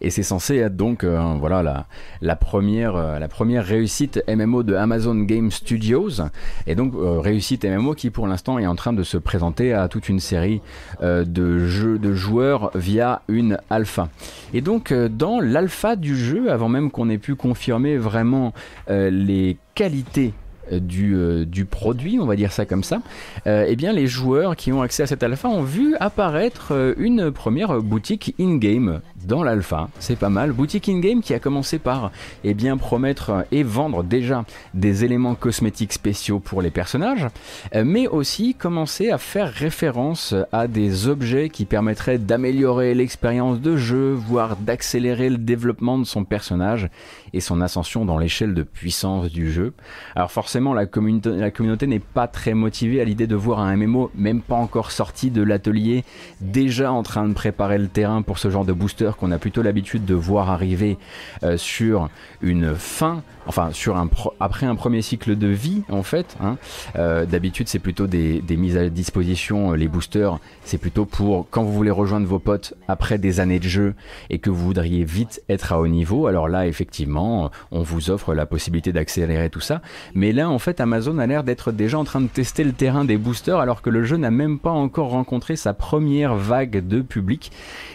Et 0.00 0.10
c'est 0.10 0.22
censé 0.22 0.56
être 0.56 0.76
donc 0.76 1.04
euh, 1.04 1.34
voilà 1.38 1.62
la, 1.62 1.86
la 2.20 2.36
première 2.36 2.96
euh, 2.96 3.18
la 3.18 3.28
première 3.28 3.64
réussite 3.64 4.22
MMO 4.28 4.62
de 4.62 4.74
Amazon 4.74 5.14
Game 5.14 5.50
Studios 5.50 6.22
et 6.66 6.74
donc 6.74 6.94
euh, 6.94 7.20
réussite 7.20 7.64
MMO 7.64 7.94
qui 7.94 8.10
pour 8.10 8.26
l'instant 8.26 8.58
est 8.58 8.66
en 8.66 8.74
train 8.74 8.92
de 8.92 9.02
se 9.02 9.16
présenter 9.16 9.72
à 9.72 9.88
toute 9.88 10.08
une 10.08 10.20
série 10.20 10.60
de 11.00 12.12
joueurs 12.14 12.70
via 12.74 13.22
une 13.28 13.58
alpha. 13.70 14.08
Et 14.54 14.60
donc 14.60 14.92
dans 14.92 15.40
l'alpha 15.40 15.96
du 15.96 16.16
jeu 16.16 16.50
avant 16.50 16.68
même 16.68 16.90
qu'on 16.90 17.08
ait 17.10 17.18
pu 17.18 17.34
confirmer 17.34 17.96
vraiment 17.96 18.52
les 18.88 19.56
qualités 19.74 20.32
du, 20.70 21.44
du, 21.46 21.64
produit, 21.64 22.18
on 22.20 22.26
va 22.26 22.36
dire 22.36 22.52
ça 22.52 22.64
comme 22.66 22.84
ça, 22.84 23.02
eh 23.46 23.76
bien 23.76 23.92
les 23.92 24.06
joueurs 24.06 24.56
qui 24.56 24.72
ont 24.72 24.82
accès 24.82 25.02
à 25.02 25.06
cette 25.06 25.22
alpha 25.22 25.48
ont 25.48 25.62
vu 25.62 25.94
apparaître 25.96 26.94
une 26.98 27.30
première 27.30 27.80
boutique 27.82 28.34
in-game 28.40 29.00
dans 29.26 29.42
l'alpha. 29.42 29.88
C'est 29.98 30.18
pas 30.18 30.28
mal. 30.28 30.52
Boutique 30.52 30.88
in-game 30.88 31.20
qui 31.20 31.34
a 31.34 31.38
commencé 31.38 31.78
par 31.78 32.10
eh 32.44 32.54
bien, 32.54 32.76
promettre 32.76 33.44
et 33.50 33.62
vendre 33.62 34.02
déjà 34.02 34.44
des 34.74 35.04
éléments 35.04 35.34
cosmétiques 35.34 35.92
spéciaux 35.92 36.38
pour 36.38 36.62
les 36.62 36.70
personnages, 36.70 37.26
mais 37.74 38.06
aussi 38.06 38.54
commencer 38.54 39.10
à 39.10 39.18
faire 39.18 39.52
référence 39.52 40.34
à 40.52 40.66
des 40.66 41.08
objets 41.08 41.48
qui 41.48 41.64
permettraient 41.64 42.18
d'améliorer 42.18 42.94
l'expérience 42.94 43.60
de 43.60 43.76
jeu, 43.76 44.12
voire 44.12 44.56
d'accélérer 44.56 45.30
le 45.30 45.38
développement 45.38 45.98
de 45.98 46.04
son 46.04 46.24
personnage 46.24 46.88
et 47.32 47.40
son 47.40 47.60
ascension 47.60 48.04
dans 48.04 48.18
l'échelle 48.18 48.54
de 48.54 48.62
puissance 48.62 49.30
du 49.30 49.50
jeu. 49.50 49.72
Alors 50.14 50.30
forcément, 50.30 50.74
la 50.74 50.82
la 50.82 51.50
communauté 51.50 51.86
n'est 51.86 51.98
pas 51.98 52.26
très 52.26 52.54
motivée 52.54 53.00
à 53.00 53.04
l'idée 53.04 53.26
de 53.26 53.36
voir 53.36 53.60
un 53.60 53.76
MMO 53.76 54.10
même 54.14 54.40
pas 54.40 54.56
encore 54.56 54.90
sorti 54.90 55.30
de 55.30 55.42
l'atelier, 55.42 56.04
déjà 56.40 56.92
en 56.92 57.02
train 57.02 57.28
de 57.28 57.34
préparer 57.34 57.78
le 57.78 57.88
terrain 57.88 58.22
pour 58.22 58.38
ce 58.38 58.50
genre 58.50 58.64
de 58.64 58.72
booster 58.72 59.11
qu'on 59.16 59.30
a 59.30 59.38
plutôt 59.38 59.62
l'habitude 59.62 60.04
de 60.04 60.14
voir 60.14 60.50
arriver 60.50 60.98
euh, 61.42 61.56
sur 61.56 62.08
une 62.40 62.74
fin, 62.74 63.22
enfin 63.46 63.70
sur 63.72 63.96
un 63.96 64.08
après 64.40 64.66
un 64.66 64.74
premier 64.74 65.02
cycle 65.02 65.36
de 65.36 65.48
vie 65.48 65.82
en 65.88 66.02
fait. 66.02 66.36
Hein. 66.40 66.56
Euh, 66.96 67.26
D'habitude, 67.26 67.68
c'est 67.68 67.78
plutôt 67.78 68.06
des, 68.06 68.40
des, 68.40 68.56
mises 68.56 68.76
à 68.76 68.88
disposition, 68.88 69.72
les 69.72 69.88
boosters, 69.88 70.38
c'est 70.64 70.78
plutôt 70.78 71.06
pour 71.06 71.46
quand 71.50 71.62
vous 71.62 71.72
voulez 71.72 71.90
rejoindre 71.90 72.26
vos 72.26 72.38
potes 72.38 72.74
après 72.88 73.18
des 73.18 73.40
années 73.40 73.58
de 73.58 73.68
jeu 73.68 73.94
et 74.30 74.38
que 74.38 74.50
vous 74.50 74.64
voudriez 74.64 75.04
vite 75.04 75.42
être 75.48 75.72
à 75.72 75.80
haut 75.80 75.88
niveau. 75.88 76.26
Alors 76.26 76.48
là, 76.48 76.66
effectivement, 76.66 77.50
on 77.70 77.82
vous 77.82 78.10
offre 78.10 78.34
la 78.34 78.46
possibilité 78.46 78.92
d'accélérer 78.92 79.50
tout 79.50 79.60
ça. 79.60 79.82
Mais 80.14 80.32
là, 80.32 80.50
en 80.50 80.58
fait, 80.58 80.80
Amazon 80.80 81.18
a 81.18 81.26
l'air 81.26 81.44
d'être 81.44 81.72
déjà 81.72 81.98
en 81.98 82.04
train 82.04 82.20
de 82.20 82.26
tester 82.26 82.64
le 82.64 82.72
terrain 82.72 83.04
des 83.04 83.16
boosters 83.16 83.58
alors 83.58 83.82
que 83.82 83.90
le 83.90 84.04
jeu 84.04 84.16
n'a 84.16 84.30
même 84.30 84.58
pas 84.58 84.70
encore 84.70 85.10
rencontré 85.10 85.56
sa 85.56 85.74
première 85.74 86.34
vague 86.34 86.86
de 86.86 87.00
public. 87.00 87.52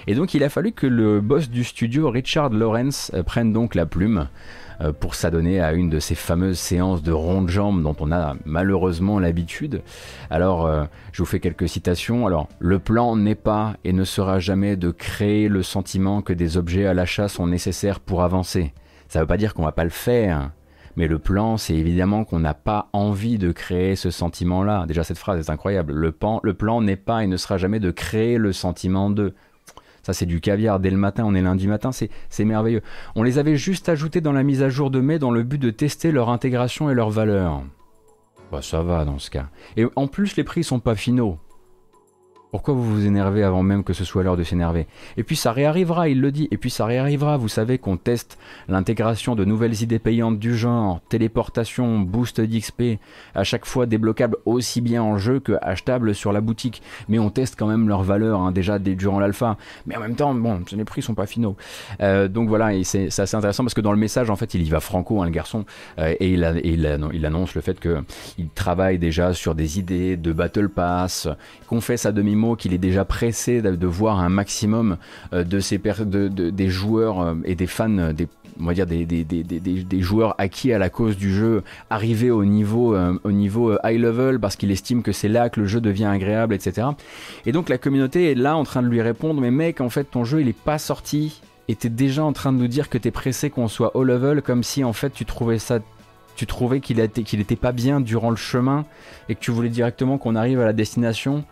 Et 0.07 0.15
donc, 0.15 0.33
il 0.33 0.43
a 0.43 0.49
fallu 0.49 0.71
que 0.71 0.87
le 0.87 1.21
boss 1.21 1.49
du 1.49 1.63
studio, 1.63 2.09
Richard 2.09 2.49
Lawrence, 2.49 3.11
prenne 3.25 3.53
donc 3.53 3.75
la 3.75 3.85
plume 3.85 4.27
pour 4.99 5.15
s'adonner 5.15 5.59
à 5.59 5.73
une 5.73 5.89
de 5.89 5.99
ces 5.99 6.15
fameuses 6.15 6.59
séances 6.59 7.03
de 7.03 7.11
ronde 7.11 7.49
jambe 7.49 7.84
dont 7.84 7.95
on 7.99 8.11
a 8.11 8.36
malheureusement 8.45 9.19
l'habitude. 9.19 9.82
Alors, 10.30 10.65
euh, 10.65 10.86
je 11.11 11.21
vous 11.21 11.25
fais 11.25 11.39
quelques 11.39 11.69
citations. 11.69 12.28
Alors, 12.28 12.47
le 12.59 12.80
plan 12.80 13.15
n'est 13.15 13.36
pas 13.36 13.75
et 13.84 13.93
ne 13.93 14.03
sera 14.03 14.39
jamais 14.39 14.75
de 14.75 14.91
créer 14.91 15.47
le 15.47 15.63
sentiment 15.63 16.21
que 16.21 16.34
des 16.34 16.57
objets 16.57 16.86
à 16.86 16.93
l'achat 16.93 17.28
sont 17.28 17.47
nécessaires 17.47 17.99
pour 17.99 18.23
avancer. 18.23 18.73
Ça 19.07 19.19
ne 19.19 19.23
veut 19.23 19.28
pas 19.28 19.38
dire 19.38 19.53
qu'on 19.53 19.63
va 19.63 19.71
pas 19.71 19.84
le 19.84 19.89
faire. 19.89 20.51
Mais 20.95 21.07
le 21.07 21.19
plan, 21.19 21.57
c'est 21.57 21.75
évidemment 21.75 22.23
qu'on 22.23 22.39
n'a 22.39 22.55
pas 22.55 22.89
envie 22.91 23.38
de 23.38 23.51
créer 23.51 23.95
ce 23.95 24.09
sentiment-là. 24.09 24.86
Déjà, 24.88 25.03
cette 25.03 25.19
phrase 25.19 25.39
est 25.39 25.51
incroyable. 25.51 25.93
Le 25.93 26.13
le 26.41 26.53
plan 26.55 26.82
n'est 26.82 26.95
pas 26.95 27.23
et 27.23 27.28
ne 27.28 27.38
sera 27.38 27.57
jamais 27.57 27.80
de 27.80 27.91
créer 27.91 28.38
le 28.38 28.51
sentiment 28.51 29.11
de. 29.11 29.36
Ça, 30.07 30.13
c'est 30.13 30.25
du 30.25 30.39
caviar 30.39 30.79
dès 30.79 30.89
le 30.89 30.95
matin, 30.95 31.25
on 31.27 31.35
est 31.35 31.41
lundi 31.41 31.67
matin, 31.67 31.89
c'est 31.91 32.45
merveilleux. 32.45 32.81
On 33.17 33.23
les 33.23 33.39
avait 33.39 33.57
juste 33.57 33.89
ajoutés 33.89 34.21
dans 34.21 34.31
la 34.31 34.43
mise 34.43 34.63
à 34.63 34.69
jour 34.69 34.89
de 34.89 35.01
mai 35.01 35.19
dans 35.19 35.31
le 35.31 35.43
but 35.43 35.57
de 35.57 35.69
tester 35.69 36.13
leur 36.13 36.29
intégration 36.29 36.89
et 36.89 36.93
leur 36.93 37.09
valeur. 37.09 37.61
Bah, 38.49 38.61
ça 38.61 38.81
va 38.83 39.03
dans 39.03 39.19
ce 39.19 39.29
cas. 39.29 39.47
Et 39.75 39.85
en 39.97 40.07
plus, 40.07 40.37
les 40.37 40.45
prix 40.45 40.63
sont 40.63 40.79
pas 40.79 40.95
finaux. 40.95 41.39
Pourquoi 42.51 42.73
vous 42.73 42.83
vous 42.83 43.05
énervez 43.05 43.43
avant 43.43 43.61
même 43.61 43.83
que 43.83 43.91
ce 43.91 44.05
soit 44.05 44.23
l'heure 44.23 44.37
de 44.37 44.43
s'énerver? 44.43 44.87
Et 45.17 45.23
puis 45.23 45.35
ça 45.35 45.51
réarrivera, 45.51 46.07
il 46.07 46.21
le 46.21 46.31
dit, 46.31 46.47
et 46.49 46.57
puis 46.57 46.69
ça 46.69 46.85
réarrivera. 46.85 47.35
Vous 47.35 47.49
savez 47.49 47.77
qu'on 47.77 47.97
teste 47.97 48.37
l'intégration 48.69 49.35
de 49.35 49.43
nouvelles 49.43 49.83
idées 49.83 49.99
payantes 49.99 50.39
du 50.39 50.55
genre, 50.55 51.01
téléportation, 51.09 51.99
boost 51.99 52.39
d'XP, 52.39 52.99
à 53.35 53.43
chaque 53.43 53.65
fois 53.65 53.85
débloquables 53.85 54.37
aussi 54.45 54.79
bien 54.79 55.03
en 55.03 55.17
jeu 55.17 55.41
que 55.41 55.53
achetables 55.61 56.15
sur 56.15 56.31
la 56.31 56.39
boutique. 56.39 56.81
Mais 57.09 57.19
on 57.19 57.29
teste 57.29 57.57
quand 57.59 57.67
même 57.67 57.89
leur 57.89 58.03
valeur, 58.03 58.39
hein, 58.39 58.53
déjà 58.53 58.79
durant 58.79 59.19
l'alpha. 59.19 59.57
Mais 59.85 59.97
en 59.97 59.99
même 59.99 60.15
temps, 60.15 60.33
bon, 60.33 60.61
les 60.71 60.85
prix 60.85 61.01
sont 61.01 61.15
pas 61.15 61.25
finaux. 61.25 61.57
Euh, 61.99 62.29
donc 62.29 62.47
voilà, 62.47 62.71
c'est 62.83 63.07
assez 63.07 63.35
intéressant 63.35 63.65
parce 63.65 63.73
que 63.73 63.81
dans 63.81 63.91
le 63.91 63.99
message, 63.99 64.29
en 64.29 64.37
fait, 64.37 64.53
il 64.53 64.63
y 64.63 64.69
va 64.69 64.79
franco, 64.79 65.21
hein, 65.21 65.25
le 65.25 65.31
garçon, 65.31 65.65
euh, 65.99 66.15
et, 66.21 66.31
il, 66.31 67.25
annonce 67.25 67.55
le 67.55 67.61
fait 67.61 67.77
qu'il 67.77 68.49
travaille 68.55 68.99
déjà 68.99 69.33
sur 69.33 69.53
des 69.53 69.79
idées 69.79 70.15
de 70.15 70.31
Battle 70.31 70.69
Pass, 70.69 71.27
qu'on 71.67 71.81
fait 71.81 71.97
sa 71.97 72.13
demi 72.13 72.36
qu'il 72.55 72.73
est 72.73 72.79
déjà 72.79 73.05
pressé 73.05 73.61
de, 73.61 73.88
voir 73.88 74.19
un 74.19 74.29
maximum 74.29 74.97
euh, 75.33 75.43
de 75.43 75.59
ces 75.59 75.77
de, 75.77 76.27
de, 76.27 76.49
des 76.49 76.69
joueurs 76.69 77.21
euh, 77.21 77.35
et 77.45 77.55
des 77.55 77.67
fans, 77.67 78.13
des, 78.13 78.27
on 78.59 78.65
va 78.65 78.73
dire 78.73 78.85
des, 78.85 80.01
joueurs 80.01 80.35
acquis 80.38 80.73
à 80.73 80.77
la 80.77 80.89
cause 80.89 81.17
du 81.17 81.33
jeu 81.33 81.63
arriver 81.89 82.31
au 82.31 82.45
niveau, 82.45 82.95
euh, 82.95 83.17
au 83.23 83.31
niveau 83.31 83.73
high 83.83 83.99
level 83.99 84.39
parce 84.39 84.55
qu'il 84.55 84.71
estime 84.71 85.03
que 85.03 85.11
c'est 85.11 85.27
là 85.27 85.49
que 85.49 85.59
le 85.59 85.67
jeu 85.67 85.81
devient 85.81 86.05
agréable, 86.05 86.53
etc. 86.53 86.88
Et 87.45 87.51
donc 87.51 87.69
la 87.69 87.77
communauté 87.77 88.31
est 88.31 88.35
là 88.35 88.55
en 88.55 88.63
train 88.63 88.81
de 88.81 88.88
lui 88.88 89.01
répondre, 89.01 89.41
mais 89.41 89.51
mec, 89.51 89.81
en 89.81 89.89
fait, 89.89 90.05
ton 90.05 90.23
jeu 90.23 90.41
il 90.41 90.47
est 90.47 90.57
pas 90.57 90.77
sorti 90.77 91.41
et 91.67 91.75
t'es 91.75 91.89
déjà 91.89 92.23
en 92.23 92.33
train 92.33 92.53
de 92.53 92.57
nous 92.57 92.67
dire 92.67 92.89
que 92.89 92.97
t'es 92.97 93.11
pressé 93.11 93.49
qu'on 93.49 93.67
soit 93.67 93.95
haut 93.95 94.03
level 94.03 94.41
comme 94.41 94.63
si 94.63 94.83
en 94.83 94.93
fait 94.93 95.11
tu 95.11 95.25
trouvais 95.25 95.59
ça 95.59 95.79
tu 96.35 96.45
trouvais 96.45 96.79
qu'il 96.79 97.09
qu'il 97.09 97.41
était 97.41 97.55
pas 97.55 97.71
bien 97.71 97.99
durant 97.99 98.29
le 98.29 98.35
chemin 98.35 98.85
et 99.27 99.35
que 99.35 99.39
tu 99.39 99.51
voulais 99.51 99.69
directement 99.69 100.17
qu'on 100.17 100.35
arrive 100.35 100.61
à 100.61 100.65
la 100.65 100.73
destination 100.73 101.43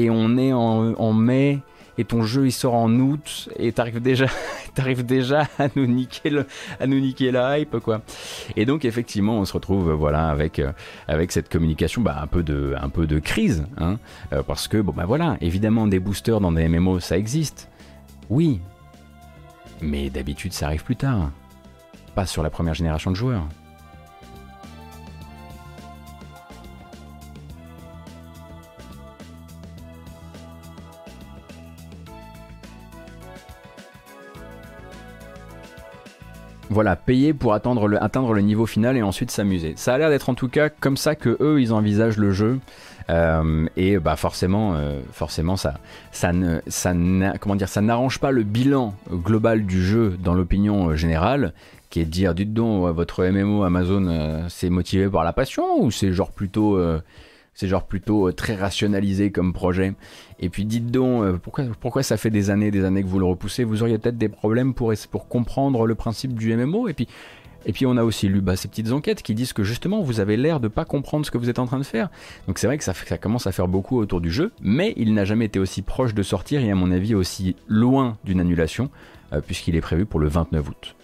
et 0.00 0.10
on 0.10 0.36
est 0.36 0.52
en, 0.52 1.12
mai 1.12 1.60
et 1.98 2.04
ton 2.04 2.22
jeu 2.22 2.46
il 2.46 2.52
sort 2.52 2.74
en 2.74 2.90
août 2.92 3.48
et 3.58 3.72
t'arrives 3.72 4.00
déjà 4.00 4.26
t'arrives 4.74 5.04
déjà 5.04 5.48
à 5.58 5.68
nous 5.76 5.86
niquer 5.86 6.30
le, 6.30 6.46
à 6.78 6.86
nous 6.86 7.00
niquer 7.00 7.30
la 7.30 7.58
hype 7.58 7.78
quoi 7.78 8.02
et 8.56 8.64
donc 8.64 8.84
effectivement 8.84 9.38
on 9.38 9.44
se 9.44 9.52
retrouve 9.52 9.90
voilà 9.92 10.28
avec 10.28 10.62
avec 11.08 11.32
cette 11.32 11.48
communication 11.48 12.02
bah, 12.02 12.18
un 12.22 12.26
peu 12.26 12.42
de 12.42 12.74
un 12.80 12.88
peu 12.88 13.06
de 13.06 13.18
crise 13.18 13.66
hein, 13.78 13.98
parce 14.46 14.68
que 14.68 14.78
bon 14.80 14.92
bah 14.92 15.04
voilà 15.06 15.36
évidemment 15.40 15.86
des 15.86 15.98
boosters 15.98 16.40
dans 16.40 16.52
des 16.52 16.68
MMO 16.68 17.00
ça 17.00 17.18
existe 17.18 17.68
oui 18.30 18.60
Mais 19.82 20.10
d'habitude, 20.10 20.52
ça 20.52 20.66
arrive 20.66 20.84
plus 20.84 20.96
tard. 20.96 21.30
Pas 22.14 22.26
sur 22.26 22.42
la 22.42 22.50
première 22.50 22.74
génération 22.74 23.10
de 23.10 23.16
joueurs. 23.16 23.46
Voilà, 36.72 36.94
payer 36.94 37.34
pour 37.34 37.52
atteindre 37.52 37.88
le, 37.88 38.40
niveau 38.42 38.64
final 38.64 38.96
et 38.96 39.02
ensuite 39.02 39.32
s'amuser. 39.32 39.74
Ça 39.76 39.92
a 39.92 39.98
l'air 39.98 40.08
d'être 40.08 40.28
en 40.28 40.34
tout 40.34 40.48
cas 40.48 40.68
comme 40.68 40.96
ça 40.96 41.16
que 41.16 41.36
eux 41.40 41.60
ils 41.60 41.72
envisagent 41.72 42.16
le 42.16 42.30
jeu. 42.30 42.60
Euh, 43.10 43.66
et 43.76 43.98
bah 43.98 44.14
forcément, 44.14 44.74
euh, 44.76 45.00
forcément 45.12 45.56
ça, 45.56 45.74
ça 46.12 46.32
ne, 46.32 46.60
ça 46.68 46.92
comment 47.40 47.56
dire, 47.56 47.68
ça 47.68 47.80
n'arrange 47.80 48.20
pas 48.20 48.30
le 48.30 48.44
bilan 48.44 48.94
global 49.10 49.66
du 49.66 49.82
jeu 49.84 50.16
dans 50.22 50.32
l'opinion 50.32 50.94
générale, 50.94 51.54
qui 51.88 52.00
est 52.00 52.04
de 52.04 52.10
dire, 52.10 52.34
dites 52.36 52.54
donc, 52.54 52.94
votre 52.94 53.24
MMO 53.24 53.64
Amazon, 53.64 54.06
euh, 54.06 54.44
c'est 54.48 54.70
motivé 54.70 55.08
par 55.08 55.24
la 55.24 55.32
passion 55.32 55.82
ou 55.82 55.90
c'est 55.90 56.12
genre 56.12 56.30
plutôt 56.30 56.78
c'est 57.60 57.68
genre 57.68 57.84
plutôt 57.84 58.28
euh, 58.28 58.32
très 58.32 58.54
rationalisé 58.54 59.30
comme 59.30 59.52
projet. 59.52 59.92
Et 60.38 60.48
puis 60.48 60.64
dites 60.64 60.90
donc, 60.90 61.22
euh, 61.22 61.36
pourquoi, 61.36 61.64
pourquoi 61.78 62.02
ça 62.02 62.16
fait 62.16 62.30
des 62.30 62.48
années 62.48 62.70
des 62.70 62.84
années 62.84 63.02
que 63.02 63.08
vous 63.08 63.18
le 63.18 63.26
repoussez? 63.26 63.64
Vous 63.64 63.82
auriez 63.82 63.98
peut-être 63.98 64.16
des 64.16 64.30
problèmes 64.30 64.72
pour, 64.72 64.94
pour 65.10 65.28
comprendre 65.28 65.86
le 65.86 65.94
principe 65.94 66.32
du 66.38 66.56
MMO 66.56 66.88
Et 66.88 66.94
puis, 66.94 67.06
et 67.66 67.74
puis 67.74 67.84
on 67.84 67.98
a 67.98 68.02
aussi 68.02 68.28
lu 68.28 68.40
bah, 68.40 68.56
ces 68.56 68.68
petites 68.68 68.92
enquêtes 68.92 69.22
qui 69.22 69.34
disent 69.34 69.52
que 69.52 69.62
justement 69.62 70.00
vous 70.00 70.20
avez 70.20 70.38
l'air 70.38 70.58
de 70.58 70.68
pas 70.68 70.86
comprendre 70.86 71.26
ce 71.26 71.30
que 71.30 71.36
vous 71.36 71.50
êtes 71.50 71.58
en 71.58 71.66
train 71.66 71.78
de 71.78 71.84
faire. 71.84 72.08
Donc 72.46 72.58
c'est 72.58 72.66
vrai 72.66 72.78
que 72.78 72.84
ça, 72.84 72.94
commence 73.18 73.46
à 73.46 73.52
faire 73.52 73.68
beaucoup 73.68 73.98
autour 73.98 74.22
du 74.22 74.30
jeu, 74.30 74.52
mais 74.62 74.94
il 74.96 75.12
n'a 75.12 75.26
jamais 75.26 75.44
été 75.44 75.58
aussi 75.58 75.82
proche 75.82 76.14
de 76.14 76.22
sortir 76.22 76.62
et 76.62 76.70
à 76.70 76.74
mon 76.74 76.90
avis 76.90 77.14
aussi 77.14 77.56
loin 77.68 78.16
d'une 78.24 78.40
annulation, 78.40 78.88
euh, 79.34 79.42
puisqu'il 79.42 79.76
est 79.76 79.82
prévu 79.82 80.06
pour 80.06 80.20
le 80.20 80.28
29 80.28 80.66
août. 80.66 80.94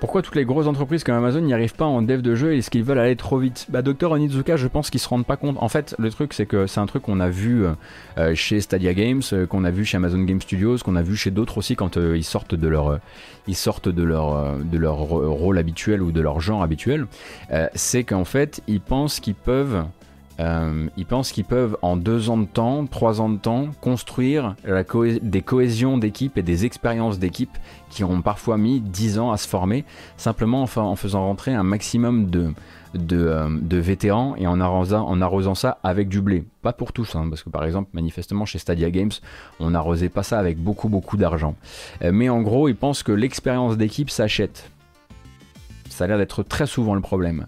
Pourquoi 0.00 0.22
toutes 0.22 0.34
les 0.34 0.46
grosses 0.46 0.66
entreprises 0.66 1.04
comme 1.04 1.14
Amazon 1.14 1.42
n'y 1.42 1.52
arrivent 1.52 1.74
pas 1.74 1.84
en 1.84 2.00
dev 2.00 2.22
de 2.22 2.34
jeu 2.34 2.54
et 2.54 2.58
est-ce 2.58 2.70
qu'ils 2.70 2.82
veulent 2.82 2.98
aller 2.98 3.16
trop 3.16 3.36
vite 3.36 3.66
Bah 3.68 3.82
Docteur 3.82 4.12
Onizuka, 4.12 4.56
je 4.56 4.66
pense 4.66 4.88
qu'ils 4.88 4.98
se 4.98 5.06
rendent 5.06 5.26
pas 5.26 5.36
compte. 5.36 5.58
En 5.60 5.68
fait, 5.68 5.94
le 5.98 6.10
truc 6.10 6.32
c'est 6.32 6.46
que 6.46 6.66
c'est 6.66 6.80
un 6.80 6.86
truc 6.86 7.02
qu'on 7.02 7.20
a 7.20 7.28
vu 7.28 7.66
euh, 7.66 7.72
euh, 8.16 8.34
chez 8.34 8.62
Stadia 8.62 8.94
Games, 8.94 9.20
euh, 9.34 9.44
qu'on 9.44 9.62
a 9.62 9.70
vu 9.70 9.84
chez 9.84 9.98
Amazon 9.98 10.22
Game 10.22 10.40
Studios, 10.40 10.78
qu'on 10.78 10.96
a 10.96 11.02
vu 11.02 11.16
chez 11.16 11.30
d'autres 11.30 11.58
aussi 11.58 11.76
quand 11.76 11.96
ils 11.96 12.24
sortent 12.24 12.54
de 12.54 12.66
leur 12.66 12.98
ils 13.46 13.54
sortent 13.54 13.90
de 13.90 14.02
leur 14.02 14.56
de 14.56 14.78
leur 14.78 14.96
rôle 14.96 15.58
habituel 15.58 16.00
ou 16.00 16.12
de 16.12 16.20
leur 16.22 16.40
genre 16.40 16.62
habituel. 16.62 17.06
c'est 17.74 18.04
qu'en 18.04 18.24
fait, 18.24 18.62
ils 18.68 18.80
pensent 18.80 19.20
qu'ils 19.20 19.34
peuvent 19.34 19.84
euh, 20.40 20.88
ils 20.96 21.06
pensent 21.06 21.32
qu'ils 21.32 21.44
peuvent 21.44 21.76
en 21.82 21.96
deux 21.96 22.30
ans 22.30 22.38
de 22.38 22.46
temps, 22.46 22.86
trois 22.86 23.20
ans 23.20 23.28
de 23.28 23.36
temps, 23.36 23.68
construire 23.80 24.56
des 25.22 25.42
cohésions 25.42 25.98
d'équipe 25.98 26.38
et 26.38 26.42
des 26.42 26.64
expériences 26.64 27.18
d'équipe 27.18 27.56
qui 27.90 28.04
ont 28.04 28.22
parfois 28.22 28.56
mis 28.56 28.80
dix 28.80 29.18
ans 29.18 29.32
à 29.32 29.36
se 29.36 29.46
former, 29.46 29.84
simplement 30.16 30.62
en, 30.62 30.96
faisant 30.96 31.26
rentrer 31.26 31.52
un 31.52 31.62
maximum 31.62 32.30
de, 32.30 32.54
euh, 33.12 33.58
vétérans 33.70 34.34
et 34.36 34.46
en 34.46 34.60
arrosant, 34.60 35.54
ça 35.54 35.78
avec 35.82 36.08
du 36.08 36.22
blé. 36.22 36.44
Pas 36.62 36.72
pour 36.72 36.92
tous, 36.92 37.14
hein, 37.16 37.26
parce 37.28 37.42
que 37.42 37.50
par 37.50 37.64
exemple, 37.64 37.90
manifestement 37.92 38.46
chez 38.46 38.58
Stadia 38.58 38.90
Games, 38.90 39.12
on 39.58 39.70
n'arrosait 39.70 40.08
pas 40.08 40.22
ça 40.22 40.38
avec 40.38 40.58
beaucoup 40.58 40.88
beaucoup 40.88 41.18
d'argent. 41.18 41.54
Euh, 42.02 42.12
mais 42.12 42.30
en 42.30 42.40
gros, 42.40 42.68
ils 42.68 42.76
pensent 42.76 43.02
que 43.02 43.12
l'expérience 43.12 43.76
d'équipe 43.76 44.08
s'achète. 44.08 44.70
Ça 45.90 46.04
a 46.04 46.06
l'air 46.06 46.18
d'être 46.18 46.42
très 46.42 46.66
souvent 46.66 46.94
le 46.94 47.02
problème. 47.02 47.46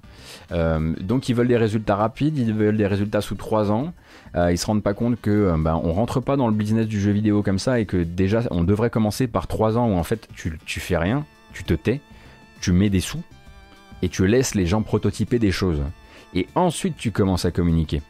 Euh, 0.52 0.94
donc 1.00 1.28
ils 1.28 1.34
veulent 1.34 1.48
des 1.48 1.56
résultats 1.56 1.96
rapides, 1.96 2.36
ils 2.36 2.52
veulent 2.52 2.76
des 2.76 2.86
résultats 2.86 3.20
sous 3.20 3.34
3 3.34 3.70
ans. 3.70 3.92
Euh, 4.34 4.52
ils 4.52 4.58
se 4.58 4.66
rendent 4.66 4.82
pas 4.82 4.94
compte 4.94 5.20
que 5.20 5.30
euh, 5.30 5.56
ben, 5.58 5.80
on 5.82 5.92
rentre 5.92 6.20
pas 6.20 6.36
dans 6.36 6.48
le 6.48 6.54
business 6.54 6.86
du 6.86 7.00
jeu 7.00 7.10
vidéo 7.10 7.42
comme 7.42 7.58
ça 7.58 7.80
et 7.80 7.86
que 7.86 7.96
déjà 7.96 8.42
on 8.50 8.62
devrait 8.64 8.90
commencer 8.90 9.26
par 9.26 9.46
3 9.46 9.78
ans 9.78 9.88
où 9.88 9.94
en 9.94 10.02
fait 10.02 10.28
tu, 10.34 10.58
tu 10.66 10.80
fais 10.80 10.96
rien, 10.96 11.24
tu 11.52 11.64
te 11.64 11.74
tais, 11.74 12.00
tu 12.60 12.72
mets 12.72 12.90
des 12.90 13.00
sous 13.00 13.22
et 14.02 14.08
tu 14.08 14.26
laisses 14.26 14.54
les 14.54 14.66
gens 14.66 14.82
prototyper 14.82 15.38
des 15.38 15.52
choses. 15.52 15.82
Et 16.34 16.46
ensuite 16.54 16.96
tu 16.96 17.12
commences 17.12 17.44
à 17.44 17.50
communiquer. 17.50 18.02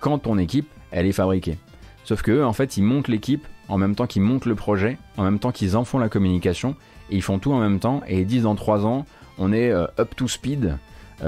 Quand 0.00 0.18
ton 0.18 0.38
équipe, 0.38 0.68
elle 0.90 1.06
est 1.06 1.12
fabriquée. 1.12 1.58
Sauf 2.04 2.22
que 2.22 2.42
en 2.44 2.52
fait, 2.52 2.76
ils 2.76 2.82
montent 2.82 3.08
l'équipe 3.08 3.46
en 3.68 3.78
même 3.78 3.94
temps 3.94 4.06
qu'ils 4.06 4.22
montent 4.22 4.44
le 4.44 4.54
projet, 4.54 4.98
en 5.16 5.24
même 5.24 5.38
temps 5.38 5.52
qu'ils 5.52 5.76
en 5.76 5.84
font 5.84 5.98
la 5.98 6.10
communication, 6.10 6.76
et 7.10 7.16
ils 7.16 7.22
font 7.22 7.38
tout 7.38 7.52
en 7.52 7.60
même 7.60 7.80
temps, 7.80 8.02
et 8.06 8.20
ils 8.20 8.26
disent 8.26 8.42
dans 8.42 8.54
3 8.54 8.84
ans, 8.84 9.06
on 9.38 9.52
est 9.52 9.72
up 9.72 10.14
to 10.14 10.28
speed, 10.28 10.66
euh, 10.66 10.76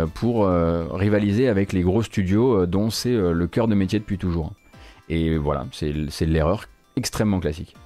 pour 0.05 0.47
euh, 0.47 0.87
rivaliser 0.93 1.49
avec 1.49 1.73
les 1.73 1.83
gros 1.83 2.03
studios 2.03 2.63
euh, 2.63 2.67
dont 2.67 2.91
c'est 2.91 3.15
le 3.15 3.47
cœur 3.47 3.69
de 3.69 3.75
métier 3.75 3.99
depuis 3.99 4.19
toujours. 4.19 4.53
Et 5.09 5.37
voilà, 5.37 5.67
c'est 5.73 6.27
l'erreur 6.27 6.65
extrêmement 6.97 7.41
classique. 7.41 7.77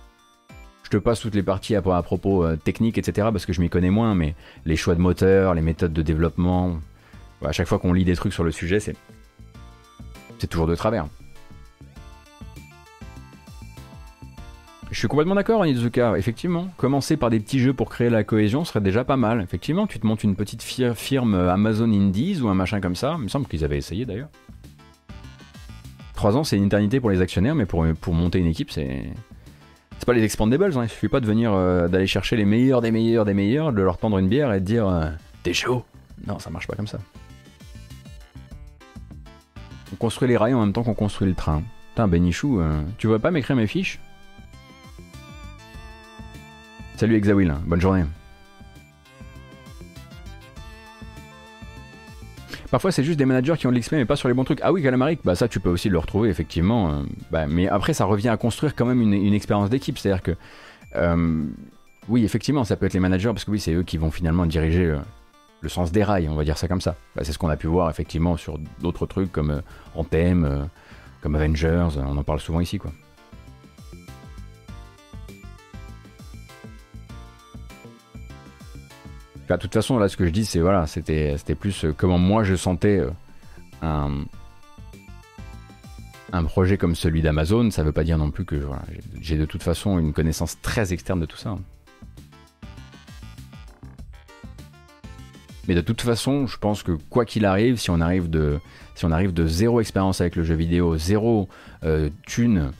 Je 0.84 0.90
te 0.90 0.96
passe 0.96 1.20
toutes 1.20 1.34
les 1.34 1.42
parties 1.42 1.76
à, 1.76 1.82
propos 1.82 2.56
techniques, 2.56 2.98
etc., 2.98 3.28
parce 3.30 3.46
que 3.46 3.52
je 3.52 3.60
m'y 3.60 3.68
connais 3.68 3.90
moins, 3.90 4.14
mais 4.14 4.34
les 4.64 4.76
choix 4.76 4.94
de 4.94 5.00
moteur, 5.00 5.54
les 5.54 5.60
méthodes 5.60 5.92
de 5.92 6.02
développement, 6.02 6.80
à 7.44 7.52
chaque 7.52 7.68
fois 7.68 7.78
qu'on 7.78 7.92
lit 7.92 8.04
des 8.04 8.16
trucs 8.16 8.32
sur 8.32 8.42
le 8.42 8.50
sujet, 8.50 8.80
c'est 8.80 8.96
toujours 10.48 10.66
de 10.66 10.74
travers. 10.74 11.06
Je 14.90 14.98
suis 14.98 15.06
complètement 15.06 15.36
d'accord, 15.36 15.60
Onizuka. 15.60 16.18
Effectivement, 16.18 16.68
commencer 16.76 17.16
par 17.16 17.30
des 17.30 17.38
petits 17.38 17.60
jeux 17.60 17.72
pour 17.72 17.88
créer 17.88 18.10
la 18.10 18.24
cohésion 18.24 18.64
serait 18.64 18.80
déjà 18.80 19.04
pas 19.04 19.16
mal. 19.16 19.40
Effectivement, 19.40 19.86
tu 19.86 20.00
te 20.00 20.06
montes 20.06 20.24
une 20.24 20.34
petite 20.34 20.62
firme 20.62 21.34
Amazon 21.34 21.92
Indies 21.92 22.40
ou 22.42 22.48
un 22.48 22.54
machin 22.54 22.80
comme 22.80 22.96
ça. 22.96 23.14
Il 23.18 23.24
me 23.24 23.28
semble 23.28 23.46
qu'ils 23.46 23.64
avaient 23.64 23.78
essayé 23.78 24.04
d'ailleurs. 24.04 24.30
Trois 26.20 26.36
ans, 26.36 26.44
c'est 26.44 26.58
une 26.58 26.64
éternité 26.64 27.00
pour 27.00 27.08
les 27.08 27.22
actionnaires, 27.22 27.54
mais 27.54 27.64
pour, 27.64 27.82
monter 28.08 28.40
une 28.40 28.46
équipe, 28.46 28.70
c'est. 28.70 29.04
C'est 29.98 30.04
pas 30.04 30.12
les 30.12 30.22
expandables, 30.22 30.64
hein. 30.76 30.82
il 30.82 30.88
suffit 30.90 31.08
pas 31.08 31.20
de 31.20 31.26
venir 31.26 31.52
euh, 31.54 31.88
d'aller 31.88 32.06
chercher 32.06 32.36
les 32.36 32.44
meilleurs 32.44 32.82
des 32.82 32.90
meilleurs 32.90 33.24
des 33.24 33.32
meilleurs, 33.32 33.72
de 33.72 33.80
leur 33.80 33.96
tendre 33.96 34.18
une 34.18 34.28
bière 34.28 34.52
et 34.52 34.60
de 34.60 34.64
dire 34.66 34.86
euh, 34.86 35.08
T'es 35.42 35.54
chaud 35.54 35.82
Non, 36.26 36.38
ça 36.38 36.50
marche 36.50 36.66
pas 36.66 36.74
comme 36.74 36.86
ça. 36.86 36.98
On 39.94 39.96
construit 39.96 40.28
les 40.28 40.36
rails 40.36 40.52
en 40.52 40.60
même 40.60 40.74
temps 40.74 40.82
qu'on 40.82 40.92
construit 40.92 41.26
le 41.26 41.34
train. 41.34 41.62
Putain, 41.90 42.06
Benichou, 42.06 42.60
euh, 42.60 42.82
tu 42.98 43.06
veux 43.06 43.18
pas 43.18 43.30
m'écrire 43.30 43.56
mes 43.56 43.66
fiches? 43.66 43.98
Salut 47.00 47.16
Exawil, 47.16 47.54
bonne 47.64 47.80
journée. 47.80 48.04
Parfois, 52.70 52.92
c'est 52.92 53.02
juste 53.02 53.18
des 53.18 53.24
managers 53.24 53.54
qui 53.56 53.66
ont 53.66 53.72
de 53.72 53.78
l'XP, 53.78 53.92
mais 53.92 54.04
pas 54.04 54.16
sur 54.16 54.28
les 54.28 54.34
bons 54.34 54.44
trucs. 54.44 54.60
Ah 54.62 54.70
oui, 54.70 54.82
Calamaric, 54.82 55.20
bah 55.24 55.34
ça, 55.34 55.48
tu 55.48 55.60
peux 55.60 55.70
aussi 55.70 55.88
le 55.88 55.96
retrouver, 55.96 56.28
effectivement. 56.28 56.90
Euh, 56.90 57.02
bah, 57.30 57.46
mais 57.46 57.68
après, 57.68 57.94
ça 57.94 58.04
revient 58.04 58.28
à 58.28 58.36
construire 58.36 58.76
quand 58.76 58.84
même 58.84 59.00
une, 59.00 59.32
expérience 59.32 59.70
d'équipe. 59.70 59.96
C'est-à-dire 59.96 60.22
que, 60.22 60.32
euh, 60.96 61.46
oui, 62.10 62.22
effectivement, 62.22 62.64
ça 62.64 62.76
peut 62.76 62.84
être 62.84 62.92
les 62.92 63.00
managers, 63.00 63.30
parce 63.30 63.46
que 63.46 63.50
oui, 63.50 63.60
c'est 63.60 63.72
eux 63.72 63.82
qui 63.82 63.96
vont 63.96 64.10
finalement 64.10 64.44
diriger 64.44 64.84
euh, 64.84 64.98
le 65.62 65.70
sens 65.70 65.92
des 65.92 66.04
rails, 66.04 66.28
on 66.28 66.34
va 66.34 66.44
dire 66.44 66.58
ça 66.58 66.68
comme 66.68 66.82
ça. 66.82 66.96
Bah, 67.16 67.22
c'est 67.24 67.32
ce 67.32 67.38
qu'on 67.38 67.48
a 67.48 67.56
pu 67.56 67.66
voir, 67.66 67.88
effectivement, 67.88 68.36
sur 68.36 68.58
d'autres 68.82 69.06
trucs 69.06 69.32
comme 69.32 69.62
Anthem, 69.94 70.68
comme 71.22 71.34
Avengers, 71.34 71.88
on 71.96 72.18
en 72.18 72.24
parle 72.24 72.40
souvent 72.40 72.60
ici, 72.60 72.76
quoi. 72.76 72.92
De 79.56 79.62
toute 79.62 79.74
façon, 79.74 79.98
là, 79.98 80.08
ce 80.08 80.16
que 80.16 80.24
je 80.26 80.30
dis, 80.30 80.44
c'est 80.44 80.60
voilà, 80.60 80.86
c'était, 80.86 81.36
plus 81.58 81.84
euh, 81.84 81.94
comment 81.96 82.18
moi 82.18 82.44
je 82.44 82.54
sentais 82.54 83.00
euh, 83.82 84.08
un, 86.32 86.44
projet 86.44 86.76
comme 86.76 86.94
celui 86.94 87.22
d'Amazon. 87.22 87.70
Ça 87.70 87.82
veut 87.82 87.92
pas 87.92 88.04
dire 88.04 88.18
non 88.18 88.30
plus 88.30 88.44
que 88.44 88.60
j'ai 89.20 89.36
de 89.36 89.44
toute 89.44 89.62
façon 89.62 89.98
une 89.98 90.12
connaissance 90.12 90.60
très 90.62 90.92
externe 90.92 91.20
de 91.20 91.26
tout 91.26 91.36
ça. 91.36 91.56
Mais 95.68 95.74
de 95.74 95.80
toute 95.80 96.00
façon, 96.00 96.46
je 96.46 96.56
pense 96.56 96.82
que 96.82 96.92
quoi 96.92 97.24
qu'il 97.24 97.44
arrive, 97.44 97.76
si 97.76 97.90
on 97.90 98.00
arrive 98.00 98.30
de, 98.30 98.60
zéro 99.46 99.80
expérience 99.80 100.20
avec 100.20 100.36
le 100.36 100.42
jeu 100.42 100.54
vidéo, 100.54 100.96
zéro 100.96 101.48
euh, 101.84 102.08
thune 102.26 102.70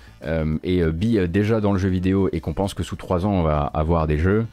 et 0.62 0.84
bi 0.84 1.18
déjà 1.28 1.60
dans 1.60 1.72
le 1.72 1.78
jeu 1.78 1.88
vidéo 1.88 2.28
et 2.32 2.40
qu'on 2.40 2.52
pense 2.52 2.74
que 2.74 2.82
sous 2.82 2.96
3 2.96 3.24
ans 3.24 3.32
on 3.32 3.42
va 3.42 3.62
avoir 3.62 4.06
des 4.06 4.18
jeux, 4.18 4.46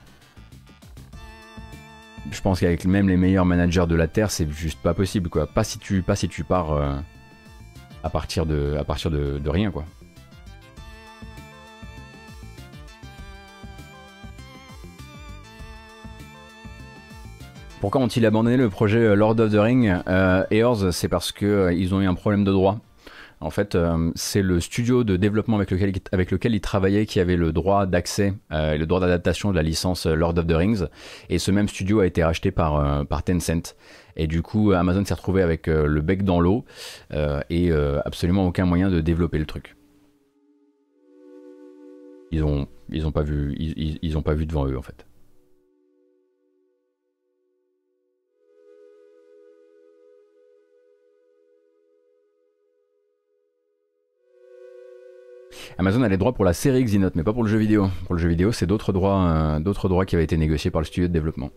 je 2.32 2.42
pense 2.42 2.60
qu'avec 2.60 2.86
même 2.86 3.08
les 3.08 3.18
meilleurs 3.18 3.46
managers 3.46 3.86
de 3.88 3.96
la 3.96 4.08
Terre, 4.08 4.32
c'est 4.32 4.50
juste 4.50 4.80
pas 4.82 4.94
possible, 4.94 5.30
quoi. 5.30 5.48
Pas 5.48 5.64
si 5.64 5.80
tu, 5.80 6.02
pas 6.02 6.16
si 6.16 6.28
tu 6.28 6.44
pars 6.44 6.72
euh, 6.72 6.96
à 8.04 8.10
partir, 8.10 8.46
de, 8.46 8.76
à 8.80 8.84
partir 8.84 9.12
de, 9.12 9.50
rien, 9.50 9.72
quoi. 9.72 9.86
Pourquoi 17.80 18.02
ont-ils 18.02 18.26
abandonné 18.26 18.58
le 18.58 18.70
projet 18.70 19.00
euh, 19.00 19.16
Lord 19.16 19.40
of 19.40 19.52
the 19.52 19.58
Ring 19.58 19.96
euh, 20.08 20.44
Ears 20.50 20.92
C'est 20.92 21.08
parce 21.08 21.32
qu'ils 21.32 21.94
ont 21.94 22.02
eu 22.02 22.08
un 22.08 22.16
problème 22.16 22.44
de 22.44 22.52
droit. 22.52 22.80
En 23.40 23.52
fait, 23.52 23.76
euh, 23.76 24.12
c'est 24.16 24.42
le 24.42 24.60
studio 24.60 25.04
de 25.04 25.16
développement 25.16 25.58
avec 25.58 25.70
lequel, 25.70 25.94
avec 26.12 26.32
lequel 26.32 26.56
il 26.56 26.62
travaillait 26.62 27.06
qui 27.06 27.20
avait 27.20 27.36
le 27.36 27.52
droit 27.52 27.86
d'accès 27.86 28.34
euh, 28.52 28.78
le 28.78 28.86
droit 28.86 29.00
d'adaptation 29.00 29.52
de 29.52 29.56
la 29.56 29.64
licence 29.64 30.06
Lord 30.08 30.38
of 30.38 30.48
the 30.48 30.54
Rings. 30.54 30.86
Et 31.30 31.38
ce 31.38 31.52
même 31.52 31.68
studio 31.68 32.00
a 32.00 32.08
été 32.08 32.24
racheté 32.24 32.52
par, 32.52 33.06
Tencent. 33.26 33.76
Et 34.16 34.28
du 34.28 34.42
coup, 34.42 34.72
Amazon 34.72 35.06
s'est 35.06 35.14
retrouvé 35.14 35.44
avec 35.44 35.68
le 35.68 36.02
bec 36.02 36.24
dans 36.24 36.40
l'eau 36.40 36.66
et 37.50 37.72
absolument 38.06 38.48
aucun 38.48 38.66
moyen 38.66 38.90
de 38.90 39.02
développer 39.02 39.38
le 39.38 39.46
truc. 39.46 39.76
Ils 42.32 42.44
ont, 42.44 42.68
ils 42.90 43.06
ont 43.06 43.12
pas 43.12 43.24
vu, 43.24 43.56
ils, 43.58 44.00
ils 44.02 44.18
ont 44.18 44.22
pas 44.22 44.34
vu 44.34 44.46
devant 44.46 44.66
eux 44.68 44.78
en 44.78 44.82
fait. 44.82 45.07
Amazon 55.80 56.02
a 56.02 56.10
les 56.10 56.18
droits 56.18 56.34
pour 56.34 56.44
la 56.44 56.54
série 56.54 56.84
Xenote, 56.84 57.16
mais 57.16 57.24
pas 57.24 57.34
pour 57.34 57.44
le 57.44 57.50
jeu 57.50 57.60
vidéo. 57.60 57.90
Pour 58.06 58.16
le 58.16 58.20
jeu 58.20 58.28
vidéo, 58.28 58.52
c'est 58.52 58.66
d'autres 58.66 58.92
droits, 58.94 59.30
euh, 59.30 59.60
d'autres 59.60 59.90
droits 59.90 60.08
qui 60.08 60.16
avaient 60.16 60.24
été 60.24 60.36
négociés 60.36 60.72
par 60.72 60.82
le 60.82 60.86
studio 60.86 61.08
de 61.08 61.14
développement. 61.14 61.52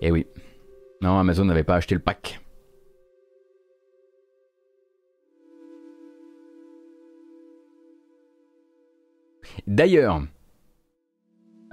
Eh 0.00 0.12
oui. 0.12 0.26
Non, 1.02 1.18
Amazon 1.18 1.44
n'avait 1.44 1.64
pas 1.64 1.74
acheté 1.74 1.96
le 1.96 2.00
pack. 2.00 2.40
D'ailleurs, 9.66 10.22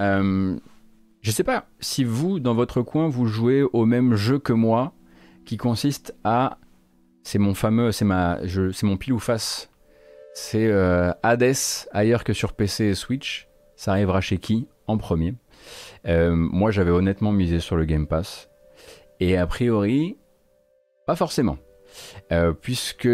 euh, 0.02 0.58
je 1.22 1.32
sais 1.32 1.44
pas 1.44 1.68
si 1.80 2.04
vous, 2.04 2.40
dans 2.40 2.56
votre 2.56 2.82
coin, 2.82 3.08
vous 3.10 3.28
jouez 3.28 3.62
au 3.62 3.86
même 3.86 4.16
jeu 4.16 4.40
que 4.40 4.54
moi, 4.54 4.94
qui 5.46 5.58
consiste 5.58 6.16
à 6.24 6.58
c'est 7.26 7.40
mon 7.40 7.56
fameux, 7.56 7.92
c'est 7.92 8.06
ma, 8.06 8.40
c'est 8.46 8.84
mon 8.84 8.98
pile 8.98 9.14
ou 9.14 9.20
face. 9.20 9.72
C'est 10.36 10.68
euh, 10.68 11.12
Hades 11.24 11.56
ailleurs 11.92 12.24
que 12.24 12.34
sur 12.34 12.54
PC 12.54 12.86
et 12.86 12.94
Switch. 12.94 13.50
Ça 13.76 13.92
arrivera 13.92 14.22
chez 14.22 14.38
qui 14.38 14.68
en 14.86 14.98
premier? 14.98 15.34
Euh, 16.08 16.36
Moi, 16.36 16.70
j'avais 16.70 16.92
honnêtement 16.92 17.32
misé 17.32 17.60
sur 17.60 17.78
le 17.78 17.86
Game 17.86 18.06
Pass. 18.06 18.50
Et 19.20 19.38
a 19.38 19.48
priori, 19.48 20.18
pas 21.08 21.16
forcément. 21.16 21.58
Euh, 22.32 22.54
puisque 22.54 23.10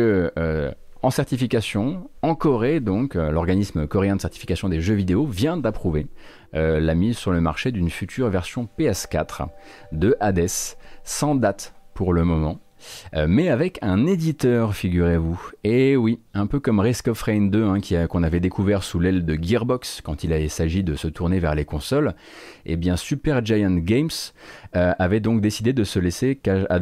en 1.01 1.09
certification, 1.09 2.09
en 2.21 2.35
Corée, 2.35 2.81
donc, 2.81 3.15
l'organisme 3.15 3.87
coréen 3.87 4.17
de 4.17 4.21
certification 4.21 4.67
des 4.67 4.81
jeux 4.81 4.93
vidéo 4.93 5.25
vient 5.25 5.55
d'approuver 5.55 6.07
la 6.53 6.95
mise 6.95 7.17
sur 7.17 7.31
le 7.31 7.39
marché 7.39 7.71
d'une 7.71 7.89
future 7.89 8.29
version 8.29 8.67
PS4 8.77 9.47
de 9.93 10.17
Hades, 10.19 10.75
sans 11.03 11.33
date 11.33 11.73
pour 11.93 12.13
le 12.13 12.25
moment. 12.25 12.59
Euh, 13.13 13.27
mais 13.29 13.49
avec 13.49 13.79
un 13.81 14.05
éditeur, 14.05 14.75
figurez-vous. 14.75 15.51
Et 15.63 15.95
oui, 15.95 16.19
un 16.33 16.47
peu 16.47 16.59
comme 16.59 16.79
Risk 16.79 17.07
of 17.07 17.21
Rain 17.21 17.47
2, 17.47 17.63
hein, 17.63 18.07
qu'on 18.07 18.23
avait 18.23 18.39
découvert 18.39 18.83
sous 18.83 18.99
l'aile 18.99 19.25
de 19.25 19.37
Gearbox 19.41 20.01
quand 20.01 20.23
il 20.23 20.49
s'agit 20.49 20.83
de 20.83 20.95
se 20.95 21.07
tourner 21.07 21.39
vers 21.39 21.55
les 21.55 21.65
consoles. 21.65 22.15
Et 22.65 22.73
eh 22.73 22.77
bien, 22.77 22.97
Super 22.97 23.43
Giant 23.45 23.75
Games 23.77 24.09
euh, 24.75 24.93
avait 24.99 25.19
donc 25.19 25.41
décidé 25.41 25.73
de 25.73 25.83
se 25.83 25.99
laisser 25.99 26.39
ah, 26.47 26.79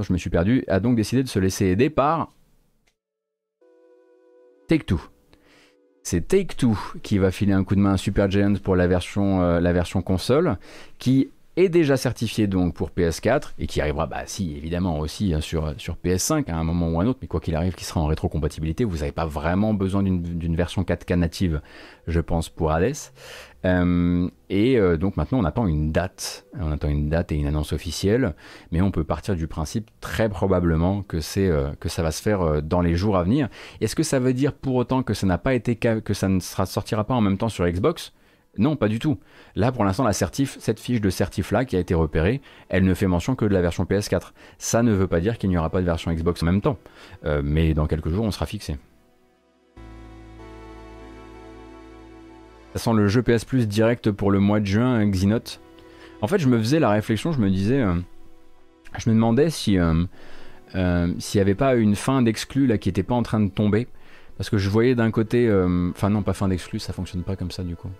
je 0.00 0.12
me 0.12 0.18
suis 0.18 0.30
perdu, 0.30 0.64
a 0.68 0.80
donc 0.80 0.96
décidé 0.96 1.22
de 1.22 1.28
se 1.28 1.38
laisser 1.38 1.66
aider 1.66 1.90
par 1.90 2.32
Take-Two. 4.68 5.00
C'est 6.02 6.26
Take-Two 6.26 6.78
qui 7.02 7.18
va 7.18 7.30
filer 7.30 7.52
un 7.52 7.64
coup 7.64 7.74
de 7.74 7.80
main 7.80 7.92
à 7.92 7.96
Super 7.96 8.30
Giant 8.30 8.54
pour 8.62 8.74
la 8.74 8.86
version, 8.86 9.42
euh, 9.42 9.60
la 9.60 9.72
version 9.72 10.02
console, 10.02 10.56
qui 10.98 11.30
est 11.56 11.68
déjà 11.68 11.96
certifié 11.96 12.46
donc 12.46 12.74
pour 12.74 12.90
PS4 12.90 13.52
et 13.58 13.66
qui 13.66 13.80
arrivera, 13.80 14.06
bah 14.06 14.22
si 14.26 14.56
évidemment 14.56 14.98
aussi 14.98 15.34
hein, 15.34 15.40
sur, 15.40 15.74
sur 15.76 15.96
PS5 16.02 16.50
à 16.50 16.56
un 16.56 16.64
moment 16.64 16.88
ou 16.88 17.00
un 17.00 17.06
autre, 17.06 17.18
mais 17.20 17.28
quoi 17.28 17.40
qu'il 17.40 17.54
arrive, 17.54 17.74
qui 17.74 17.84
sera 17.84 18.00
en 18.00 18.06
rétrocompatibilité. 18.06 18.84
Vous 18.84 18.98
n'avez 18.98 19.12
pas 19.12 19.26
vraiment 19.26 19.74
besoin 19.74 20.02
d'une 20.02 20.56
version 20.56 20.82
4K 20.82 21.16
native, 21.16 21.60
je 22.06 22.20
pense, 22.20 22.48
pour 22.48 22.72
Hades. 22.72 22.94
Euh, 23.64 24.28
et 24.50 24.76
euh, 24.76 24.96
donc 24.96 25.16
maintenant 25.16 25.38
on 25.38 25.44
attend 25.44 25.68
une 25.68 25.92
date, 25.92 26.46
on 26.58 26.72
attend 26.72 26.88
une 26.88 27.08
date 27.08 27.30
et 27.30 27.36
une 27.36 27.46
annonce 27.46 27.72
officielle, 27.72 28.34
mais 28.72 28.80
on 28.80 28.90
peut 28.90 29.04
partir 29.04 29.36
du 29.36 29.46
principe 29.46 29.88
très 30.00 30.28
probablement 30.28 31.02
que 31.02 31.20
c'est 31.20 31.46
euh, 31.46 31.70
que 31.78 31.88
ça 31.88 32.02
va 32.02 32.10
se 32.10 32.22
faire 32.22 32.62
dans 32.62 32.80
les 32.80 32.96
jours 32.96 33.16
à 33.16 33.22
venir. 33.22 33.48
Est-ce 33.80 33.94
que 33.94 34.02
ça 34.02 34.18
veut 34.18 34.34
dire 34.34 34.52
pour 34.52 34.74
autant 34.74 35.02
que 35.02 35.14
ça 35.14 35.26
n'a 35.26 35.38
pas 35.38 35.54
été 35.54 35.76
que 35.76 36.14
ça 36.14 36.28
ne 36.28 36.40
sortira 36.40 37.04
pas 37.04 37.14
en 37.14 37.20
même 37.20 37.38
temps 37.38 37.48
sur 37.48 37.68
Xbox? 37.68 38.12
Non, 38.58 38.76
pas 38.76 38.88
du 38.88 38.98
tout. 38.98 39.18
Là, 39.54 39.72
pour 39.72 39.84
l'instant, 39.84 40.10
cette 40.12 40.78
fiche 40.78 41.00
de 41.00 41.10
certif-là 41.10 41.64
qui 41.64 41.76
a 41.76 41.80
été 41.80 41.94
repérée, 41.94 42.42
elle 42.68 42.84
ne 42.84 42.92
fait 42.92 43.06
mention 43.06 43.34
que 43.34 43.46
de 43.46 43.54
la 43.54 43.62
version 43.62 43.84
PS4. 43.84 44.32
Ça 44.58 44.82
ne 44.82 44.92
veut 44.92 45.06
pas 45.06 45.20
dire 45.20 45.38
qu'il 45.38 45.48
n'y 45.48 45.56
aura 45.56 45.70
pas 45.70 45.80
de 45.80 45.86
version 45.86 46.12
Xbox 46.12 46.42
en 46.42 46.46
même 46.46 46.60
temps. 46.60 46.78
Euh, 47.24 47.40
mais 47.42 47.72
dans 47.72 47.86
quelques 47.86 48.10
jours, 48.10 48.24
on 48.24 48.30
sera 48.30 48.44
fixé. 48.44 48.76
Ça 52.74 52.78
sent 52.78 52.92
le 52.94 53.08
jeu 53.08 53.22
PS 53.22 53.46
Plus 53.46 53.66
direct 53.66 54.10
pour 54.10 54.30
le 54.30 54.38
mois 54.38 54.60
de 54.60 54.66
juin, 54.66 55.06
Xenote. 55.06 55.60
En 56.20 56.26
fait, 56.26 56.38
je 56.38 56.48
me 56.48 56.58
faisais 56.58 56.78
la 56.78 56.90
réflexion, 56.90 57.32
je 57.32 57.40
me 57.40 57.48
disais... 57.48 57.80
Euh, 57.80 57.94
je 58.98 59.08
me 59.08 59.14
demandais 59.14 59.48
si... 59.48 59.78
Euh, 59.78 60.04
s'il 61.18 61.38
n'y 61.38 61.42
avait 61.42 61.54
pas 61.54 61.74
une 61.74 61.96
fin 61.96 62.22
d'exclus 62.22 62.66
là 62.66 62.78
qui 62.78 62.88
n'était 62.90 63.02
pas 63.02 63.14
en 63.14 63.22
train 63.22 63.40
de 63.40 63.50
tomber. 63.50 63.88
Parce 64.36 64.50
que 64.50 64.58
je 64.58 64.68
voyais 64.68 64.94
d'un 64.94 65.10
côté... 65.10 65.50
Enfin 65.90 66.10
non, 66.10 66.22
pas 66.22 66.34
fin 66.34 66.48
d'exclus, 66.48 66.80
ça 66.80 66.92
fonctionne 66.92 67.22
pas 67.22 67.36
comme 67.36 67.50
ça 67.50 67.62
du 67.62 67.76
coup. 67.76 67.90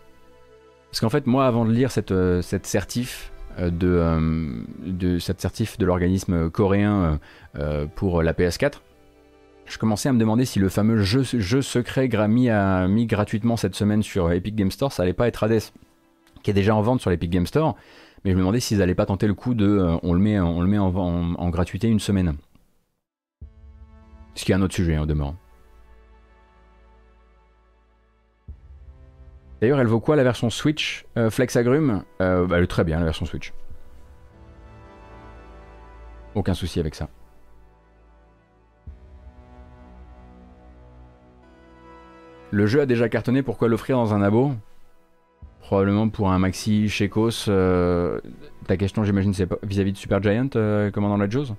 Parce 0.93 1.01
qu'en 1.01 1.09
fait, 1.09 1.27
moi, 1.27 1.47
avant 1.47 1.65
de 1.65 1.73
lire 1.73 1.91
cette, 1.91 2.13
euh, 2.13 2.43
euh, 2.43 3.71
de, 3.71 3.87
euh, 5.07 5.19
certif 5.19 5.79
de 5.79 5.87
l'organisme 5.87 6.51
coréen 6.51 7.19
pour 7.95 8.23
la 8.23 8.35
PS4, 8.35 8.83
je 9.65 9.79
commençais 9.79 10.11
à 10.11 10.13
me 10.13 10.19
demander 10.19 10.45
si 10.45 10.59
le 10.59 10.69
fameux 10.69 11.01
jeu, 11.01 11.23
secret 11.63 12.11
mis, 12.29 12.51
à, 12.51 12.87
mis 12.89 13.07
gratuitement 13.07 13.57
cette 13.57 13.75
semaine 13.75 14.03
sur 14.03 14.31
Epic 14.33 14.55
Game 14.55 14.71
Store, 14.71 14.93
ça 14.93 15.03
allait 15.03 15.15
pas 15.15 15.29
être 15.29 15.43
Hades, 15.43 15.63
qui 16.43 16.51
est 16.51 16.55
déjà 16.55 16.77
en 16.77 16.83
vente 16.83 17.01
sur 17.01 17.09
l'Epic 17.09 17.31
Game 17.31 17.47
Store, 17.47 17.75
mais 18.23 18.33
je 18.33 18.37
me 18.37 18.41
demandais 18.41 18.61
s'ils 18.61 18.77
n'allaient 18.77 18.95
pas 18.95 19.07
tenter 19.07 19.27
le 19.27 19.35
coup 19.35 19.55
de 19.55 19.97
on 20.03 20.13
le 20.13 20.21
met, 20.21 20.39
en, 20.39 21.49
gratuité 21.49 21.89
une 21.89 22.01
semaine. 22.01 22.35
Ce 24.35 24.45
qui 24.45 24.53
est 24.53 24.55
un 24.55 24.61
autre 24.61 24.75
sujet 24.75 24.99
en 24.99 25.07
demeurant. 25.07 25.37
D'ailleurs, 29.63 29.79
elle 29.79 29.87
vaut 29.87 30.01
quoi 30.01 30.17
la 30.17 30.25
version 30.25 30.51
Switch 30.51 31.07
euh, 31.17 31.31
Flex 31.31 31.55
Agrume? 31.55 32.03
Euh, 32.21 32.49
bah, 32.49 32.59
Elle 32.59 32.65
est 32.65 32.67
très 32.67 32.83
bien 32.83 32.99
la 32.99 33.05
version 33.05 33.27
Switch. 33.27 33.53
Aucun 36.35 36.53
souci 36.53 36.81
avec 36.81 36.97
ça. 36.97 37.09
Le 42.51 42.67
jeu 42.67 42.81
a 42.81 42.87
déjà 42.87 43.09
cartonné, 43.09 43.45
pourquoi 43.45 43.69
l'offrir 43.69 43.97
dans 43.99 44.13
un 44.13 44.21
abo? 44.21 44.51
Probablement 45.61 46.09
pour 46.09 46.33
un 46.33 46.41
maxi 46.41 46.89
chez 46.89 47.09
Kos. 47.09 47.47
Euh, 47.47 48.19
ta 48.67 48.77
question, 48.77 49.05
j'imagine, 49.05 49.33
c'est 49.33 49.49
vis-à-vis 49.63 49.93
de 49.93 49.97
Super 49.97 50.21
Giant, 50.21 50.49
comment 50.93 51.09
dans 51.09 51.17
la 51.17 51.31
Jaws? 51.31 51.55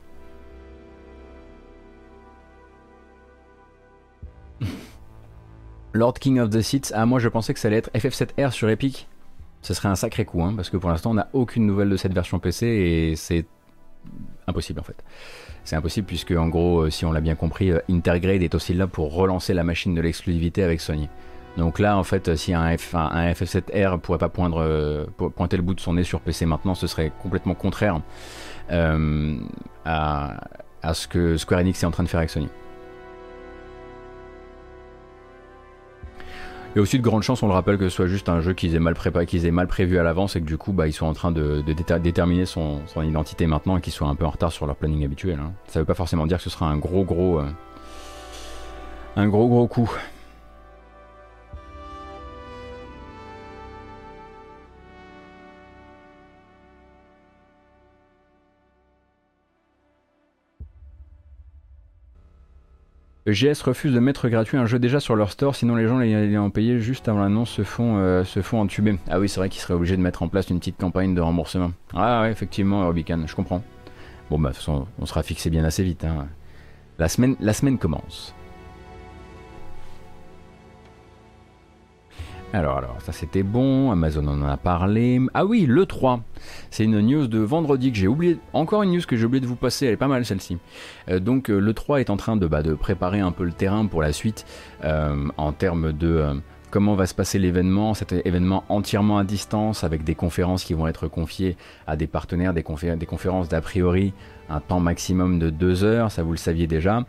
Lord 5.93 6.15
King 6.15 6.39
of 6.39 6.49
the 6.49 6.61
Seats, 6.61 6.91
ah 6.93 7.05
moi 7.05 7.19
je 7.19 7.29
pensais 7.29 7.53
que 7.53 7.59
ça 7.59 7.67
allait 7.67 7.77
être 7.77 7.91
FF7R 7.93 8.51
sur 8.51 8.69
Epic. 8.69 9.07
Ce 9.61 9.73
serait 9.73 9.87
un 9.87 9.95
sacré 9.95 10.25
coup, 10.25 10.43
hein, 10.43 10.53
parce 10.55 10.69
que 10.69 10.77
pour 10.77 10.89
l'instant 10.89 11.11
on 11.11 11.15
n'a 11.15 11.29
aucune 11.33 11.65
nouvelle 11.65 11.89
de 11.89 11.97
cette 11.97 12.13
version 12.13 12.39
PC 12.39 12.65
et 12.65 13.15
c'est 13.15 13.45
impossible 14.47 14.79
en 14.79 14.83
fait. 14.83 15.03
C'est 15.63 15.75
impossible 15.75 16.07
puisque 16.07 16.31
en 16.31 16.49
gros, 16.49 16.81
euh, 16.81 16.89
si 16.89 17.05
on 17.05 17.11
l'a 17.11 17.21
bien 17.21 17.35
compris, 17.35 17.71
euh, 17.71 17.79
Intergrade 17.89 18.43
est 18.43 18.55
aussi 18.55 18.73
là 18.73 18.87
pour 18.87 19.13
relancer 19.13 19.53
la 19.53 19.63
machine 19.63 19.93
de 19.93 20.01
l'exclusivité 20.01 20.63
avec 20.63 20.81
Sony. 20.81 21.07
Donc 21.57 21.77
là, 21.77 21.97
en 21.97 22.03
fait, 22.03 22.35
si 22.35 22.53
un, 22.53 22.75
F, 22.75 22.95
un, 22.95 23.31
FF7R 23.31 23.99
pourrait 23.99 24.17
pas 24.17 24.29
pointer 24.29 25.57
le 25.57 25.61
bout 25.61 25.75
de 25.75 25.79
son 25.79 25.93
nez 25.93 26.03
sur 26.03 26.19
PC 26.19 26.45
maintenant, 26.47 26.73
ce 26.73 26.87
serait 26.87 27.11
complètement 27.21 27.53
contraire 27.53 28.01
euh, 28.71 29.37
à, 29.85 30.39
ce 30.93 31.07
que 31.07 31.37
Square 31.37 31.61
Enix 31.61 31.83
est 31.83 31.85
en 31.85 31.91
train 31.91 32.03
de 32.03 32.09
faire 32.09 32.19
avec 32.19 32.31
Sony. 32.31 32.49
A 36.75 36.79
aussi 36.79 36.97
de 36.97 37.03
grandes 37.03 37.21
chances, 37.21 37.43
on 37.43 37.47
le 37.47 37.53
rappelle, 37.53 37.77
que 37.77 37.87
ce 37.87 37.95
soit 37.95 38.07
juste 38.07 38.29
un 38.29 38.41
jeu 38.41 38.53
qu'ils 38.53 38.73
aient 38.73 38.79
mal 38.79 38.95
préparé, 38.95 39.27
qu'ils 39.27 39.45
aient 39.45 39.51
mal 39.51 39.67
prévu 39.67 39.99
à 39.99 40.03
l'avance 40.03 40.35
et 40.35 40.41
que 40.41 40.45
du 40.45 40.57
coup, 40.57 40.73
bah, 40.73 40.87
ils 40.87 40.93
sont 40.93 41.05
en 41.05 41.13
train 41.13 41.31
de, 41.31 41.63
déterminer 41.99 42.47
son, 42.47 42.81
identité 43.03 43.45
maintenant 43.45 43.77
et 43.77 43.81
qu'ils 43.81 43.93
soient 43.93 44.07
un 44.07 44.15
peu 44.15 44.25
en 44.25 44.31
retard 44.31 44.51
sur 44.51 44.65
leur 44.65 44.75
planning 44.75 45.05
habituel. 45.05 45.39
Hein. 45.39 45.53
Ça 45.67 45.79
veut 45.79 45.85
pas 45.85 45.93
forcément 45.93 46.25
dire 46.25 46.37
que 46.37 46.43
ce 46.43 46.49
sera 46.49 46.65
un 46.65 46.77
gros 46.77 47.03
gros, 47.03 47.39
euh, 47.39 47.49
un 49.15 49.27
gros 49.27 49.47
gros 49.47 49.67
coup. 49.67 49.91
EGS 63.25 63.61
refuse 63.61 63.93
de 63.93 63.99
mettre 63.99 64.27
gratuit 64.27 64.57
un 64.57 64.65
jeu 64.65 64.79
déjà 64.79 64.99
sur 64.99 65.15
leur 65.15 65.31
store, 65.31 65.55
sinon 65.55 65.75
les 65.75 65.87
gens 65.87 65.97
l'ayant 65.97 66.49
payé 66.49 66.79
juste 66.79 67.07
avant 67.07 67.21
l'annonce 67.21 67.51
se 67.51 67.63
font, 67.63 67.97
euh, 67.97 68.25
se 68.25 68.41
entuber. 68.53 68.99
Ah 69.09 69.19
oui, 69.19 69.29
c'est 69.29 69.39
vrai 69.39 69.47
qu'ils 69.47 69.61
seraient 69.61 69.75
obligés 69.75 69.95
de 69.95 70.01
mettre 70.01 70.23
en 70.23 70.27
place 70.27 70.49
une 70.49 70.59
petite 70.59 70.77
campagne 70.77 71.15
de 71.15 71.21
remboursement. 71.21 71.71
Ah 71.93 72.23
ouais, 72.23 72.31
effectivement, 72.31 72.85
Robican, 72.85 73.23
je 73.25 73.33
comprends. 73.33 73.63
Bon, 74.29 74.37
bah, 74.37 74.49
de 74.49 74.55
toute 74.55 74.63
façon, 74.63 74.87
on 74.99 75.05
sera 75.05 75.23
fixé 75.23 75.49
bien 75.49 75.63
assez 75.63 75.83
vite. 75.83 76.03
Hein. 76.03 76.27
La, 76.99 77.07
semaine, 77.07 77.37
la 77.39 77.53
semaine 77.53 77.77
commence. 77.77 78.35
Alors, 82.55 82.77
alors, 82.77 82.97
ça 83.01 83.11
c'était 83.11 83.41
bon, 83.41 83.91
Amazon 83.91 84.27
en 84.27 84.43
a 84.43 84.57
parlé. 84.57 85.19
Ah 85.33 85.43
oui, 85.43 85.65
le 85.67 85.87
3. 85.87 86.21
C'est 86.69 86.83
une 86.83 86.99
news 87.01 87.25
de 87.25 87.39
vendredi 87.39 87.91
que 87.91 87.97
j'ai 87.97 88.07
oublié. 88.07 88.37
Encore 88.53 88.83
une 88.83 88.91
news 88.91 89.01
que 89.07 89.17
j'ai 89.17 89.25
oublié 89.25 89.41
de 89.41 89.47
vous 89.47 89.55
passer, 89.55 89.87
elle 89.87 89.93
est 89.93 89.97
pas 89.97 90.07
mal 90.07 90.23
celle-ci. 90.23 90.59
Euh, 91.09 91.19
donc, 91.19 91.49
euh, 91.49 91.57
le 91.57 91.73
3 91.73 91.99
est 91.99 92.11
en 92.11 92.17
train 92.17 92.37
de, 92.37 92.45
bah, 92.45 92.61
de 92.61 92.75
préparer 92.75 93.21
un 93.21 93.31
peu 93.31 93.43
le 93.43 93.53
terrain 93.53 93.87
pour 93.87 94.03
la 94.03 94.13
suite 94.13 94.45
euh, 94.83 95.29
en 95.35 95.51
termes 95.51 95.93
de 95.93 96.41
comment 96.69 96.93
va 96.93 97.07
se 97.07 97.15
passer 97.15 97.39
l'événement, 97.39 97.95
cet 97.95 98.13
événement 98.13 98.63
entièrement 98.69 99.17
à 99.17 99.23
distance 99.23 99.83
avec 99.83 100.03
des 100.03 100.15
conférences 100.15 100.63
qui 100.63 100.73
vont 100.73 100.87
être 100.87 101.07
confiées 101.07 101.55
à 101.87 101.95
des 101.95 102.07
partenaires, 102.07 102.53
des, 102.53 102.63
des 102.97 103.05
conférences 103.05 103.49
d'a 103.49 103.61
priori 103.61 104.13
un 104.49 104.59
temps 104.59 104.79
maximum 104.79 105.39
de 105.39 105.49
deux 105.49 105.83
heures, 105.83 106.11
ça 106.11 106.23
vous 106.23 106.31
le 106.31 106.37
saviez 106.37 106.67
déjà. 106.67 107.05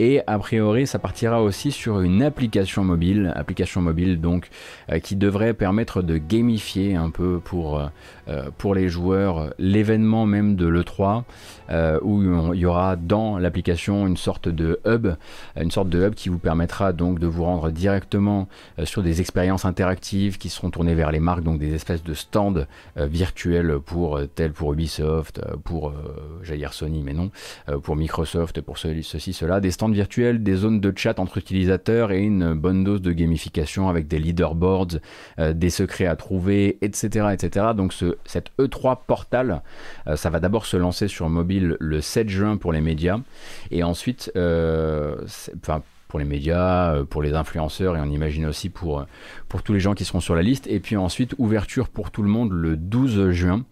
Et 0.00 0.20
a 0.28 0.38
priori, 0.38 0.86
ça 0.86 1.00
partira 1.00 1.42
aussi 1.42 1.72
sur 1.72 2.00
une 2.00 2.22
application 2.22 2.84
mobile, 2.84 3.32
application 3.34 3.80
mobile 3.80 4.20
donc 4.20 4.48
euh, 4.90 5.00
qui 5.00 5.16
devrait 5.16 5.54
permettre 5.54 6.02
de 6.02 6.18
gamifier 6.18 6.94
un 6.94 7.10
peu 7.10 7.40
pour, 7.42 7.80
euh, 7.80 7.86
euh, 8.28 8.50
pour 8.58 8.76
les 8.76 8.88
joueurs 8.88 9.52
l'événement 9.58 10.24
même 10.24 10.54
de 10.54 10.66
l'E3, 10.66 11.24
où 12.02 12.22
il 12.54 12.60
y 12.60 12.64
aura 12.64 12.96
dans 12.96 13.38
l'application 13.38 14.06
une 14.06 14.16
sorte 14.16 14.48
de 14.48 14.80
hub, 14.86 15.08
une 15.60 15.70
sorte 15.70 15.90
de 15.90 16.06
hub 16.06 16.14
qui 16.14 16.30
vous 16.30 16.38
permettra 16.38 16.92
donc 16.92 17.18
de 17.18 17.26
vous 17.26 17.44
rendre 17.44 17.70
directement 17.70 18.48
sur 18.84 19.02
des 19.02 19.20
expériences 19.20 19.66
interactives 19.66 20.38
qui 20.38 20.48
seront 20.48 20.70
tournées 20.70 20.94
vers 20.94 21.12
les 21.12 21.20
marques, 21.20 21.42
donc 21.42 21.58
des 21.58 21.74
espèces 21.74 22.02
de 22.02 22.14
stands 22.14 22.64
virtuels 22.96 23.80
pour 23.84 24.18
tel 24.34 24.52
pour 24.52 24.72
Ubisoft, 24.72 25.42
pour 25.64 25.92
j'allais 26.42 26.60
dire 26.60 26.72
Sony, 26.72 27.02
mais 27.04 27.12
non, 27.12 27.30
pour 27.82 27.96
Microsoft, 27.96 28.62
pour 28.62 28.78
ceci, 28.78 29.34
cela, 29.34 29.60
des 29.60 29.70
stands 29.70 29.87
virtuel, 29.92 30.42
des 30.42 30.54
zones 30.54 30.80
de 30.80 30.92
chat 30.94 31.18
entre 31.18 31.38
utilisateurs 31.38 32.12
et 32.12 32.20
une 32.20 32.54
bonne 32.54 32.84
dose 32.84 33.02
de 33.02 33.12
gamification 33.12 33.88
avec 33.88 34.08
des 34.08 34.18
leaderboards, 34.18 34.98
euh, 35.38 35.52
des 35.52 35.70
secrets 35.70 36.06
à 36.06 36.16
trouver, 36.16 36.78
etc. 36.82 37.28
etc. 37.32 37.66
Donc 37.76 37.92
ce, 37.92 38.16
cette 38.24 38.50
E3 38.58 38.98
Portal, 39.06 39.62
euh, 40.06 40.16
ça 40.16 40.30
va 40.30 40.40
d'abord 40.40 40.66
se 40.66 40.76
lancer 40.76 41.08
sur 41.08 41.28
mobile 41.28 41.76
le 41.80 42.00
7 42.00 42.28
juin 42.28 42.56
pour 42.56 42.72
les 42.72 42.80
médias 42.80 43.20
et 43.70 43.82
ensuite, 43.82 44.32
euh, 44.36 45.16
enfin 45.60 45.82
pour 46.08 46.18
les 46.18 46.24
médias, 46.24 47.04
pour 47.04 47.20
les 47.20 47.34
influenceurs 47.34 47.94
et 47.94 48.00
on 48.00 48.10
imagine 48.10 48.46
aussi 48.46 48.70
pour, 48.70 49.04
pour 49.46 49.62
tous 49.62 49.74
les 49.74 49.80
gens 49.80 49.92
qui 49.92 50.06
seront 50.06 50.20
sur 50.20 50.34
la 50.34 50.40
liste. 50.40 50.66
Et 50.66 50.80
puis 50.80 50.96
ensuite, 50.96 51.34
ouverture 51.36 51.90
pour 51.90 52.10
tout 52.10 52.22
le 52.22 52.30
monde 52.30 52.50
le 52.50 52.78
12 52.78 53.30
juin 53.30 53.64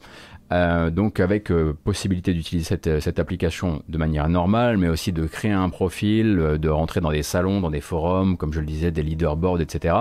euh, 0.52 0.90
donc 0.90 1.18
avec 1.18 1.51
euh, 1.51 1.77
possibilité 1.85 2.32
d'utiliser 2.32 2.64
cette, 2.64 2.86
euh, 2.86 3.01
cette, 3.01 3.18
application 3.18 3.82
de 3.89 3.98
manière 3.98 4.28
normale, 4.28 4.77
mais 4.77 4.89
aussi 4.89 5.12
de 5.12 5.27
créer 5.27 5.51
un 5.51 5.68
profil, 5.70 6.36
de 6.36 6.68
rentrer 6.68 7.01
dans 7.01 7.10
des 7.10 7.24
salons, 7.24 7.60
dans 7.60 7.70
des 7.70 7.81
forums, 7.81 8.36
comme 8.36 8.52
je 8.52 8.60
le 8.60 8.66
disais, 8.66 8.93
des 8.93 9.02
leaderboards, 9.02 9.60
etc. 9.60 9.94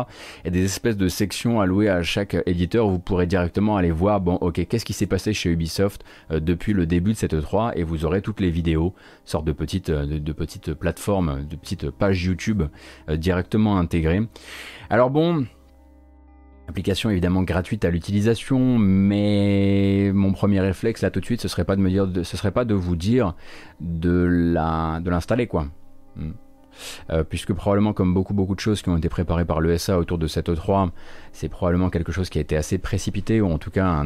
Et 0.43 0.51
des 0.51 0.63
espèces 0.63 0.97
de 0.97 1.07
sections 1.07 1.61
allouées 1.61 1.89
à 1.89 2.03
chaque 2.03 2.38
éditeur 2.45 2.85
où 2.88 2.91
vous 2.91 2.99
pourrez 2.99 3.26
directement 3.26 3.77
aller 3.77 3.91
voir, 3.91 4.22
bon 4.22 4.35
ok, 4.35 4.67
qu'est-ce 4.67 4.85
qui 4.85 4.93
s'est 4.93 5.07
passé 5.07 5.34
chez 5.34 5.49
Ubisoft 5.49 6.03
depuis 6.30 6.73
le 6.73 6.85
début 6.85 7.13
de 7.13 7.17
cette 7.17 7.34
E3, 7.34 7.72
et 7.76 7.84
vous 7.84 8.05
aurez 8.05 8.22
toutes 8.22 8.39
les 8.39 8.51
vidéos, 8.51 8.93
sorte 9.23 9.45
de 9.45 9.51
petites, 9.51 9.89
de, 9.89 10.17
de 10.17 10.34
petites 10.34 10.73
plateformes, 10.73 11.45
de 11.49 11.55
petites 11.55 11.89
pages 11.89 12.23
YouTube 12.23 12.63
directement 13.09 13.77
intégrées. 13.77 14.22
Alors 14.89 15.09
bon, 15.09 15.45
Application 16.68 17.10
évidemment 17.10 17.44
gratuite 17.44 17.86
à 17.86 17.92
l'utilisation, 17.92 18.80
mais 18.80 20.12
mon 20.14 20.34
premier 20.34 20.60
réflexe 20.62 21.02
là 21.02 21.12
tout 21.12 21.20
de 21.20 21.26
suite, 21.26 21.42
ce 21.42 21.48
serait 21.48 21.66
pas 21.66 21.76
de 21.76 21.82
me 21.82 21.90
dire, 21.90 22.08
ce 22.24 22.38
serait 22.38 22.52
pas 22.52 22.66
de 22.66 22.74
vous 22.74 22.96
dire 22.96 23.36
de 23.80 24.54
l'installer 25.06 25.48
quoi. 25.48 25.68
Hmm. 26.16 26.32
Euh, 27.10 27.24
puisque 27.24 27.54
probablement 27.54 27.94
comme 27.94 28.14
beaucoup 28.14 28.34
beaucoup 28.34 28.56
de 28.56 28.60
choses 28.60 28.82
qui 28.82 28.90
ont 28.90 28.98
été 28.98 29.10
préparées 29.10 29.46
par 29.46 29.62
l'ESA 29.62 29.98
autour 29.98 30.18
de 30.18 30.28
cette 30.28 30.50
E3, 30.50 30.90
c'est 31.32 31.50
probablement 31.50 31.90
quelque 31.90 32.12
chose 32.12 32.30
qui 32.30 32.38
a 32.38 32.42
été 32.42 32.58
assez 32.58 32.78
précipité, 32.78 33.42
ou 33.42 33.52
en 33.52 33.58
tout 33.58 33.72
cas 33.72 34.04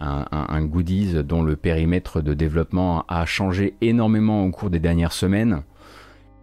un, 0.00 0.64
goodies 0.64 1.24
dont 1.24 1.42
le 1.42 1.56
périmètre 1.56 2.20
de 2.20 2.34
développement 2.34 3.04
a 3.08 3.24
changé 3.26 3.74
énormément 3.80 4.44
au 4.44 4.50
cours 4.50 4.70
des 4.70 4.80
dernières 4.80 5.12
semaines. 5.12 5.62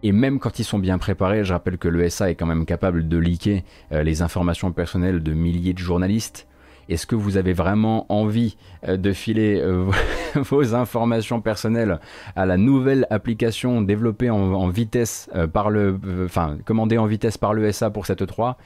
Et 0.02 0.12
même 0.12 0.38
quand 0.38 0.58
ils 0.58 0.64
sont 0.64 0.78
bien 0.78 0.98
préparés, 0.98 1.44
je 1.44 1.52
rappelle 1.52 1.78
que 1.78 1.88
l'ESA 1.88 2.30
est 2.30 2.34
quand 2.36 2.46
même 2.46 2.66
capable 2.66 3.08
de 3.08 3.18
leaker 3.18 3.62
euh, 3.92 4.02
les 4.02 4.22
informations 4.22 4.72
personnelles 4.72 5.22
de 5.22 5.32
milliers 5.32 5.72
de 5.72 5.78
journalistes. 5.78 6.46
Est-ce 6.88 7.06
que 7.06 7.16
vous 7.16 7.36
avez 7.36 7.52
vraiment 7.52 8.06
envie 8.10 8.56
euh, 8.86 8.96
de 8.96 9.12
filer 9.12 9.60
euh, 9.60 9.90
vos 10.36 10.74
informations 10.74 11.40
personnelles 11.40 11.98
à 12.36 12.46
la 12.46 12.56
nouvelle 12.56 13.06
application 13.10 13.82
développée 13.82 14.30
en, 14.30 14.68
vitesse 14.68 15.28
par 15.52 15.70
le, 15.70 15.98
enfin 16.24 16.58
commandée 16.64 16.98
en 16.98 17.06
vitesse 17.06 17.36
par 17.36 17.54
l'ESA 17.54 17.90
pour 17.90 18.06
cette 18.06 18.26
3 18.26 18.56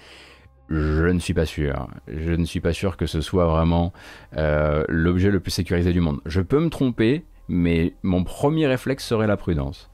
je 0.71 1.07
ne 1.07 1.19
suis 1.19 1.35
pas 1.35 1.45
sûr. 1.45 1.89
Je 2.09 2.33
ne 2.33 2.47
suis 2.47 2.61
pas 2.61 2.73
sûr 2.73 2.97
que 2.97 3.05
ce 3.05 3.21
soit 3.21 3.45
vraiment 3.45 3.93
l'objet 4.89 5.31
le 5.31 5.39
plus 5.39 5.51
sécurisé 5.51 5.93
du 5.93 6.01
monde. 6.01 6.21
Je 6.25 6.41
peux 6.41 6.61
me 6.61 6.71
tromper, 6.71 7.27
mais 7.47 7.95
mon 8.03 8.25
premier 8.25 8.67
réflexe 8.67 9.05
serait 9.05 9.27
la 9.27 9.37
prudence. 9.37 9.92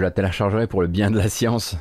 Je 0.00 0.04
la 0.06 0.10
téléchargerai 0.10 0.66
pour 0.66 0.80
le 0.80 0.88
bien 0.88 1.10
de 1.10 1.18
la 1.18 1.28
science. 1.28 1.76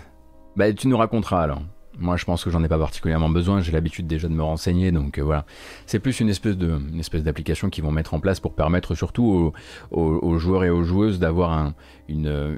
Bah 0.58 0.74
tu 0.74 0.90
nous 0.90 0.98
raconteras 0.98 1.42
alors. 1.42 1.62
Moi 1.98 2.18
je 2.18 2.26
pense 2.26 2.44
que 2.44 2.50
j'en 2.50 2.62
ai 2.66 2.68
pas 2.68 2.78
particulièrement 2.78 3.30
besoin, 3.30 3.62
j'ai 3.62 3.72
l'habitude 3.72 4.08
déjà 4.08 4.28
de 4.28 4.34
me 4.34 4.44
renseigner, 4.44 4.92
donc 4.92 5.18
euh, 5.18 5.24
voilà. 5.24 5.46
C'est 5.86 6.00
plus 6.00 6.20
une 6.20 6.28
espèce 6.28 6.58
de 6.58 6.82
d'application 7.20 7.70
qu'ils 7.70 7.86
vont 7.86 7.94
mettre 7.94 8.14
en 8.14 8.20
place 8.20 8.42
pour 8.42 8.56
permettre 8.56 8.94
surtout 8.94 9.54
aux, 9.92 10.38
joueurs 10.38 10.66
et 10.66 10.70
aux 10.70 10.84
joueuses 10.84 11.18
d'avoir 11.18 11.54
un, 11.54 11.74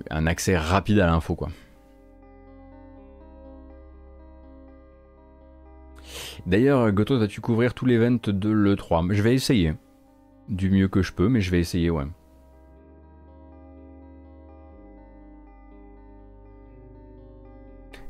un 0.10 0.26
accès 0.26 0.58
rapide 0.58 0.98
à 0.98 1.06
l'info 1.06 1.36
quoi. 1.36 1.50
D'ailleurs, 6.48 6.92
Goto, 6.92 7.20
vas-tu 7.20 7.40
couvrir 7.40 7.76
tout 7.76 7.86
l'event 7.86 8.18
de 8.26 8.50
l'E3 8.50 9.14
Je 9.14 9.22
vais 9.22 9.36
essayer. 9.36 9.76
Du 10.50 10.72
mieux 10.72 10.88
que 10.88 11.04
je 11.04 11.14
peux, 11.14 11.30
mais 11.30 11.40
je 11.40 11.52
vais 11.52 11.60
essayer, 11.60 11.92
ouais. 11.92 12.06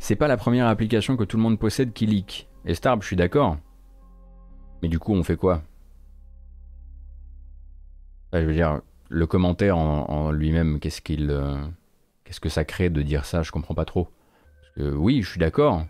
C'est 0.01 0.15
pas 0.15 0.27
la 0.27 0.35
première 0.35 0.65
application 0.65 1.15
que 1.15 1.23
tout 1.23 1.37
le 1.37 1.43
monde 1.43 1.59
possède 1.59 1.93
qui 1.93 2.07
leak. 2.07 2.49
Et 2.65 2.73
Starb, 2.73 3.03
je 3.03 3.07
suis 3.07 3.15
d'accord. 3.15 3.57
Mais 4.81 4.89
du 4.89 4.97
coup, 4.97 5.13
on 5.13 5.21
fait 5.23 5.35
quoi? 5.35 5.61
Je 8.33 8.39
veux 8.39 8.53
dire, 8.53 8.81
le 9.09 9.27
commentaire 9.27 9.77
en, 9.77 10.31
lui-même, 10.31 10.79
qu'est-ce 10.79 11.01
qu'il, 11.01 11.29
euh, 11.29 11.55
qu'est-ce 12.23 12.39
que 12.39 12.49
ça 12.49 12.65
crée 12.65 12.89
de 12.89 13.03
dire 13.03 13.25
ça? 13.25 13.43
Je 13.43 13.51
comprends 13.51 13.75
pas 13.75 13.85
trop. 13.85 14.09
Oui, 14.77 15.21
je 15.21 15.29
suis 15.29 15.39
d'accord. 15.39 15.85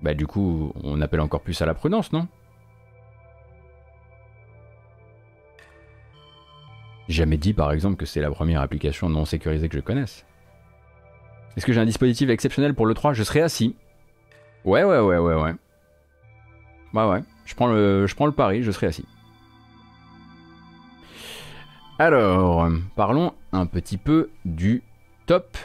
Bah 0.00 0.14
du 0.14 0.26
coup, 0.26 0.72
on 0.82 1.02
appelle 1.02 1.20
encore 1.20 1.42
plus 1.42 1.60
à 1.60 1.66
la 1.66 1.74
prudence, 1.74 2.10
non? 2.12 2.28
Jamais 7.08 7.36
dit 7.36 7.52
par 7.52 7.70
exemple 7.72 7.96
que 7.96 8.06
c'est 8.06 8.22
la 8.22 8.30
première 8.30 8.62
application 8.62 9.10
non 9.10 9.26
sécurisée 9.26 9.68
que 9.68 9.76
je 9.76 9.82
connaisse. 9.82 10.24
Est-ce 11.56 11.66
que 11.66 11.72
j'ai 11.72 11.80
un 11.80 11.86
dispositif 11.86 12.28
exceptionnel 12.30 12.74
pour 12.74 12.86
le 12.86 12.94
3 12.94 13.12
Je 13.12 13.22
serai 13.22 13.42
assis. 13.42 13.76
Ouais, 14.64 14.84
ouais, 14.84 15.00
ouais, 15.00 15.18
ouais, 15.18 15.34
ouais. 15.34 15.52
Bah 16.92 17.08
ouais, 17.08 17.22
je 17.44 17.54
prends 17.54 17.68
le, 17.68 18.06
je 18.06 18.14
prends 18.14 18.26
le 18.26 18.32
pari, 18.32 18.62
je 18.62 18.70
serai 18.70 18.86
assis. 18.88 19.06
Alors, 21.98 22.68
parlons 22.96 23.32
un 23.52 23.66
petit 23.66 23.96
peu 23.96 24.30
du 24.44 24.82
top. 25.26 25.56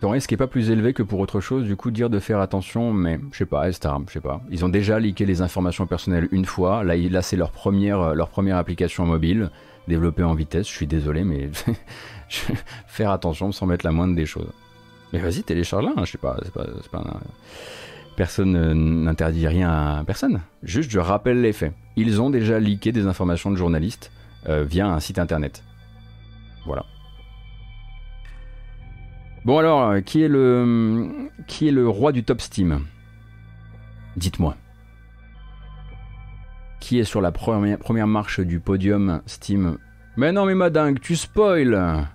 Ton 0.00 0.10
risque 0.10 0.32
est 0.32 0.36
pas 0.36 0.48
plus 0.48 0.70
élevé 0.70 0.94
que 0.94 1.02
pour 1.04 1.20
autre 1.20 1.40
chose, 1.40 1.64
du 1.64 1.76
coup 1.76 1.92
dire 1.92 2.10
de 2.10 2.18
faire 2.18 2.40
attention, 2.40 2.92
mais 2.92 3.20
je 3.30 3.38
sais 3.38 3.46
pas, 3.46 3.70
Star, 3.70 4.00
je 4.08 4.14
sais 4.14 4.20
pas. 4.20 4.40
Ils 4.50 4.64
ont 4.64 4.68
déjà 4.68 4.98
leaké 4.98 5.24
les 5.26 5.42
informations 5.42 5.86
personnelles 5.86 6.28
une 6.32 6.44
fois, 6.44 6.82
là, 6.82 6.96
là 6.96 7.22
c'est 7.22 7.36
leur 7.36 7.52
première, 7.52 8.14
leur 8.14 8.28
première 8.28 8.56
application 8.56 9.06
mobile 9.06 9.50
développer 9.88 10.22
en 10.22 10.34
vitesse. 10.34 10.68
Je 10.68 10.72
suis 10.72 10.86
désolé, 10.86 11.24
mais 11.24 11.50
faire 12.86 13.10
attention 13.10 13.52
sans 13.52 13.66
mettre 13.66 13.84
la 13.84 13.92
moindre 13.92 14.14
des 14.14 14.26
choses. 14.26 14.52
Mais 15.12 15.18
vas-y, 15.18 15.42
télécharge-la, 15.42 15.92
hein, 15.96 16.04
je 16.04 16.12
sais 16.12 16.18
pas, 16.18 16.38
c'est 16.42 16.52
pas, 16.90 17.04
personne 18.16 19.02
n'interdit 19.04 19.46
rien 19.46 19.70
à 19.70 20.04
personne. 20.04 20.40
Juste, 20.62 20.90
je 20.90 20.98
rappelle 20.98 21.40
les 21.40 21.52
faits. 21.52 21.74
Ils 21.96 22.20
ont 22.20 22.30
déjà 22.30 22.58
leaké 22.58 22.92
des 22.92 23.06
informations 23.06 23.50
de 23.50 23.56
journalistes 23.56 24.10
euh, 24.48 24.64
via 24.64 24.86
un 24.86 25.00
site 25.00 25.18
internet. 25.18 25.62
Voilà. 26.64 26.84
Bon 29.44 29.58
alors, 29.58 29.82
euh, 29.90 30.00
qui 30.00 30.22
est 30.22 30.28
le 30.28 31.28
qui 31.46 31.68
est 31.68 31.72
le 31.72 31.88
roi 31.88 32.12
du 32.12 32.22
top 32.22 32.40
Steam? 32.40 32.86
Dites-moi. 34.16 34.56
Qui 36.82 36.98
est 36.98 37.04
sur 37.04 37.20
la 37.20 37.30
première, 37.30 38.08
marche 38.08 38.40
du 38.40 38.58
podium 38.58 39.22
Steam 39.26 39.78
Mais 40.16 40.32
non 40.32 40.46
mais 40.46 40.56
madingue, 40.56 40.98
tu 40.98 41.14
spoil 41.14 42.08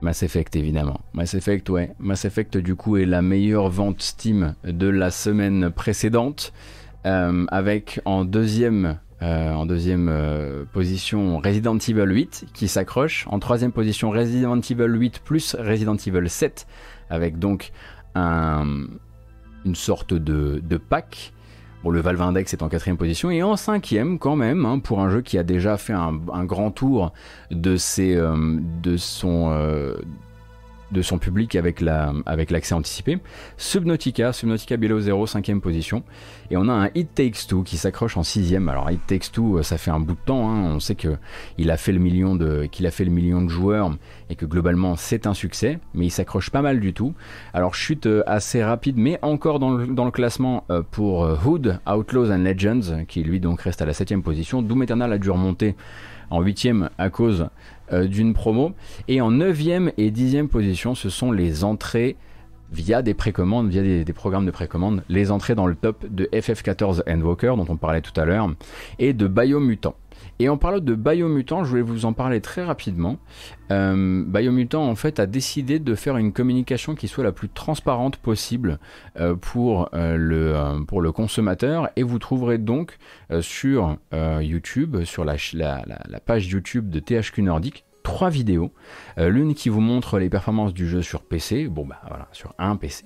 Mass 0.00 0.22
Effect 0.22 0.54
évidemment. 0.54 1.00
Mass 1.12 1.34
Effect 1.34 1.68
ouais. 1.70 1.92
Mass 1.98 2.24
Effect 2.24 2.56
du 2.56 2.76
coup 2.76 2.96
est 2.96 3.04
la 3.04 3.20
meilleure 3.20 3.68
vente 3.68 4.00
Steam 4.00 4.54
de 4.62 4.86
la 4.86 5.10
semaine 5.10 5.70
précédente. 5.70 6.52
Euh, 7.04 7.44
avec 7.48 8.00
en 8.04 8.24
deuxième 8.24 8.98
euh, 9.22 9.66
euh, 9.68 10.64
position 10.72 11.38
Resident 11.38 11.78
Evil 11.78 12.14
8 12.14 12.46
qui 12.54 12.68
s'accroche. 12.68 13.26
En 13.28 13.40
troisième 13.40 13.72
position 13.72 14.10
Resident 14.10 14.60
Evil 14.60 14.96
8 14.96 15.18
plus 15.24 15.56
Resident 15.58 15.96
Evil 15.96 16.28
7 16.28 16.68
avec 17.10 17.40
donc 17.40 17.72
un, 18.14 18.86
sorte 19.74 20.14
de, 20.14 20.60
de 20.62 20.76
pack. 20.76 21.32
Bon, 21.84 21.90
le 21.90 22.00
Valve 22.00 22.20
Index 22.20 22.52
est 22.52 22.62
en 22.62 22.68
quatrième 22.68 22.96
position 22.96 23.30
et 23.30 23.42
en 23.42 23.56
cinquième 23.56 24.18
quand 24.18 24.34
même 24.34 24.66
hein, 24.66 24.80
pour 24.80 25.00
un 25.00 25.10
jeu 25.10 25.20
qui 25.20 25.38
a 25.38 25.44
déjà 25.44 25.76
fait 25.76 25.92
un, 25.92 26.44
grand 26.44 26.72
tour 26.72 27.12
de 27.52 27.76
ses, 27.76 28.16
euh, 28.16 28.58
de 28.82 28.96
son 28.96 29.50
de 30.90 31.02
son 31.02 31.18
public 31.18 31.56
avec 31.56 31.80
la 31.80 32.12
avec 32.26 32.50
l'accès 32.50 32.74
anticipé. 32.74 33.18
Subnautica, 33.56 34.32
Subnautica 34.32 34.76
Below 34.76 35.00
0, 35.00 35.26
cinquième 35.26 35.60
position. 35.60 36.02
Et 36.50 36.56
on 36.56 36.68
a 36.68 36.72
un 36.72 36.90
It 36.94 37.14
Takes 37.14 37.46
Two 37.48 37.62
qui 37.62 37.76
s'accroche 37.76 38.16
en 38.16 38.22
sixième. 38.22 38.68
Alors 38.68 38.90
It 38.90 39.00
Takes 39.06 39.30
Two, 39.32 39.58
euh, 39.58 39.62
ça 39.62 39.78
fait 39.78 39.90
un 39.90 40.00
bout 40.00 40.14
de 40.14 40.24
temps. 40.24 40.50
Hein. 40.50 40.72
On 40.74 40.80
sait 40.80 40.94
que 40.94 41.16
il 41.58 41.70
a 41.70 41.76
fait 41.76 41.92
le 41.92 41.98
million 41.98 42.34
de 42.34 42.66
qu'il 42.66 42.86
a 42.86 42.90
fait 42.90 43.04
le 43.04 43.10
million 43.10 43.42
de 43.42 43.48
joueurs 43.48 43.90
et 44.30 44.34
que 44.34 44.46
globalement 44.46 44.96
c'est 44.96 45.26
un 45.26 45.34
succès, 45.34 45.78
mais 45.94 46.06
il 46.06 46.10
s'accroche 46.10 46.50
pas 46.50 46.62
mal 46.62 46.80
du 46.80 46.92
tout. 46.92 47.14
Alors 47.52 47.74
chute 47.74 48.06
euh, 48.06 48.22
assez 48.26 48.62
rapide, 48.62 48.96
mais 48.96 49.18
encore 49.22 49.58
dans 49.58 49.70
le, 49.70 50.10
classement 50.10 50.64
euh, 50.70 50.82
pour 50.90 51.28
Hood, 51.44 51.80
Outlaws 51.86 52.32
and 52.32 52.38
Legends, 52.38 53.04
qui 53.06 53.22
lui 53.22 53.40
donc 53.40 53.60
reste 53.60 53.82
à 53.82 53.86
la 53.86 53.92
septième 53.92 54.22
position. 54.22 54.62
Doom 54.62 54.82
Eternal 54.82 55.12
a 55.12 55.18
dû 55.18 55.30
remonter 55.30 55.76
en 56.30 56.40
huitième 56.42 56.90
à 56.98 57.10
cause 57.10 57.48
d'une 57.92 58.34
promo. 58.34 58.72
Et 59.08 59.20
en 59.20 59.30
9e 59.30 59.92
et 59.96 60.10
10e 60.10 60.48
position, 60.48 60.94
ce 60.94 61.08
sont 61.08 61.32
les 61.32 61.64
entrées 61.64 62.16
via 62.72 63.02
des 63.02 63.14
précommandes, 63.14 63.68
via 63.68 63.82
des, 63.82 64.12
programmes 64.12 64.46
de 64.46 64.50
précommande, 64.50 65.02
les 65.08 65.30
entrées 65.30 65.54
dans 65.54 65.66
le 65.66 65.74
top 65.74 66.04
de 66.08 66.28
FF14 66.32 67.02
Endwalker, 67.08 67.54
dont 67.56 67.66
on 67.68 67.76
parlait 67.76 68.00
tout 68.00 68.18
à 68.20 68.24
l'heure, 68.24 68.50
et 68.98 69.12
de 69.12 69.26
Biomutant. 69.26 69.94
Et 70.38 70.48
en 70.48 70.56
parlant 70.56 70.78
de 70.78 70.94
Biomutant, 70.94 71.64
je 71.64 71.70
voulais 71.70 71.82
vous 71.82 72.04
en 72.04 72.12
parler 72.12 72.40
très 72.40 72.62
rapidement. 72.64 73.18
Euh, 73.70 74.24
Biomutant, 74.26 74.88
en 74.88 74.94
fait, 74.94 75.20
a 75.20 75.26
décidé 75.26 75.78
de 75.78 75.94
faire 75.94 76.16
une 76.16 76.32
communication 76.32 76.94
qui 76.94 77.08
soit 77.08 77.24
la 77.24 77.32
plus 77.32 77.48
transparente 77.48 78.16
possible 78.18 78.78
euh, 79.18 79.34
pour, 79.34 79.88
le, 79.92 80.84
pour 80.86 81.00
le 81.00 81.12
consommateur. 81.12 81.88
Et 81.96 82.02
vous 82.02 82.18
trouverez 82.18 82.58
donc 82.58 82.98
sur 83.40 83.96
YouTube, 84.40 85.04
sur 85.04 85.24
la, 85.24 85.36
la, 85.54 86.20
page 86.20 86.46
YouTube 86.46 86.88
de 86.90 87.00
THQ 87.00 87.42
Nordic, 87.42 87.84
trois 88.08 88.30
vidéos. 88.30 88.72
Euh, 89.18 89.28
l'une 89.28 89.54
qui 89.54 89.68
vous 89.68 89.82
montre 89.82 90.18
les 90.18 90.30
performances 90.30 90.72
du 90.72 90.88
jeu 90.88 91.02
sur 91.02 91.20
PC, 91.22 91.68
bon 91.68 91.84
bah 91.84 92.00
voilà, 92.08 92.26
sur 92.32 92.54
un 92.58 92.76
PC. 92.76 93.04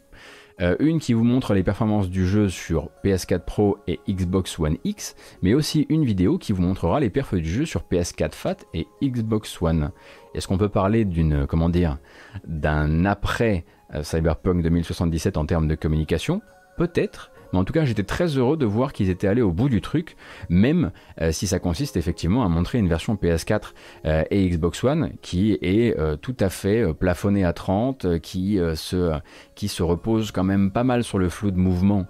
Euh, 0.60 0.76
une 0.78 1.00
qui 1.00 1.12
vous 1.12 1.24
montre 1.24 1.54
les 1.54 1.62
performances 1.62 2.08
du 2.08 2.26
jeu 2.26 2.48
sur 2.48 2.90
PS4 3.04 3.40
Pro 3.40 3.78
et 3.86 4.00
Xbox 4.08 4.58
One 4.58 4.76
X, 4.84 5.16
mais 5.42 5.54
aussi 5.54 5.86
une 5.88 6.04
vidéo 6.04 6.38
qui 6.38 6.52
vous 6.52 6.62
montrera 6.62 7.00
les 7.00 7.10
perfs 7.10 7.34
du 7.34 7.50
jeu 7.50 7.64
sur 7.64 7.82
PS4 7.90 8.32
Fat 8.32 8.56
et 8.74 8.86
Xbox 9.02 9.60
One. 9.60 9.90
Est-ce 10.34 10.46
qu'on 10.48 10.58
peut 10.58 10.68
parler 10.68 11.04
d'une, 11.04 11.46
comment 11.46 11.68
dire, 11.68 11.98
d'un 12.46 13.04
après 13.04 13.64
euh, 13.94 14.02
Cyberpunk 14.02 14.62
2077 14.62 15.36
en 15.36 15.46
termes 15.46 15.68
de 15.68 15.74
communication? 15.74 16.40
Peut-être, 16.76 17.31
mais 17.52 17.58
en 17.58 17.64
tout 17.64 17.72
cas, 17.72 17.84
j'étais 17.84 18.02
très 18.02 18.26
heureux 18.26 18.56
de 18.56 18.66
voir 18.66 18.92
qu'ils 18.92 19.10
étaient 19.10 19.26
allés 19.26 19.42
au 19.42 19.52
bout 19.52 19.68
du 19.68 19.80
truc, 19.80 20.16
même 20.48 20.90
euh, 21.20 21.32
si 21.32 21.46
ça 21.46 21.58
consiste 21.58 21.96
effectivement 21.96 22.44
à 22.44 22.48
montrer 22.48 22.78
une 22.78 22.88
version 22.88 23.14
PS4 23.14 23.72
euh, 24.06 24.24
et 24.30 24.48
Xbox 24.48 24.82
One 24.84 25.10
qui 25.20 25.58
est 25.60 25.98
euh, 25.98 26.16
tout 26.16 26.36
à 26.40 26.48
fait 26.48 26.92
plafonnée 26.94 27.44
à 27.44 27.52
30, 27.52 28.20
qui, 28.20 28.58
se, 28.74 29.82
repose 29.82 30.30
quand 30.30 30.44
même 30.44 30.70
pas 30.70 30.84
mal 30.84 31.04
sur 31.04 31.18
le 31.18 31.28
flou 31.28 31.50
de 31.50 31.58
mouvement 31.58 32.06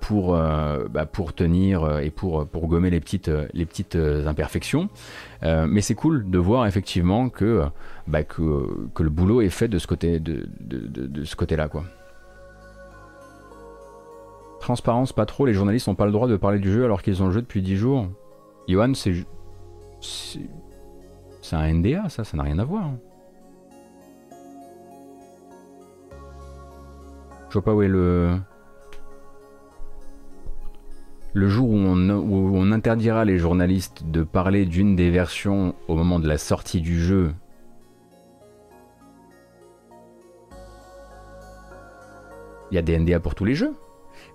pour, 0.00 0.32
bah, 0.32 1.06
pour 1.06 1.32
tenir 1.34 1.98
et 2.00 2.10
pour, 2.10 2.46
gommer 2.46 2.90
les 2.90 3.00
petites, 3.00 3.30
imperfections. 3.96 4.88
mais 5.42 5.80
c'est 5.80 5.94
cool 5.94 6.30
de 6.30 6.38
voir 6.38 6.66
effectivement 6.66 7.28
que, 7.28 7.64
bah, 8.06 8.20
le 8.38 9.10
boulot 9.10 9.40
est 9.40 9.50
fait 9.50 9.68
de 9.68 9.78
ce 9.78 9.86
côté-là. 9.86 11.68
Transparence, 14.66 15.12
pas 15.12 15.26
trop, 15.26 15.46
les 15.46 15.54
journalistes 15.54 15.86
n'ont 15.86 15.94
pas 15.94 16.06
le 16.06 16.10
droit 16.10 16.26
de 16.26 16.36
parler 16.36 16.58
du 16.58 16.72
jeu 16.72 16.84
alors 16.84 17.00
qu'ils 17.00 17.22
ont 17.22 17.26
le 17.26 17.32
jeu 17.32 17.40
depuis 17.40 17.62
10 17.62 17.76
jours. 17.76 18.08
Johan, 18.66 18.94
c'est. 18.94 19.24
C'est 20.00 21.54
un 21.54 21.72
NDA, 21.72 22.08
ça, 22.08 22.24
ça 22.24 22.36
n'a 22.36 22.42
rien 22.42 22.58
à 22.58 22.64
voir. 22.64 22.90
Je 27.48 27.52
vois 27.52 27.62
pas 27.62 27.74
où 27.74 27.82
est 27.82 27.86
le. 27.86 28.40
Le 31.32 31.48
jour 31.48 31.70
où 31.70 31.76
on, 31.76 32.10
où 32.10 32.50
on 32.56 32.72
interdira 32.72 33.24
les 33.24 33.38
journalistes 33.38 34.02
de 34.10 34.24
parler 34.24 34.66
d'une 34.66 34.96
des 34.96 35.10
versions 35.10 35.76
au 35.86 35.94
moment 35.94 36.18
de 36.18 36.26
la 36.26 36.38
sortie 36.38 36.80
du 36.80 37.00
jeu. 37.00 37.32
Il 42.72 42.74
y 42.74 42.78
a 42.78 42.82
des 42.82 42.98
NDA 42.98 43.20
pour 43.20 43.36
tous 43.36 43.44
les 43.44 43.54
jeux. 43.54 43.76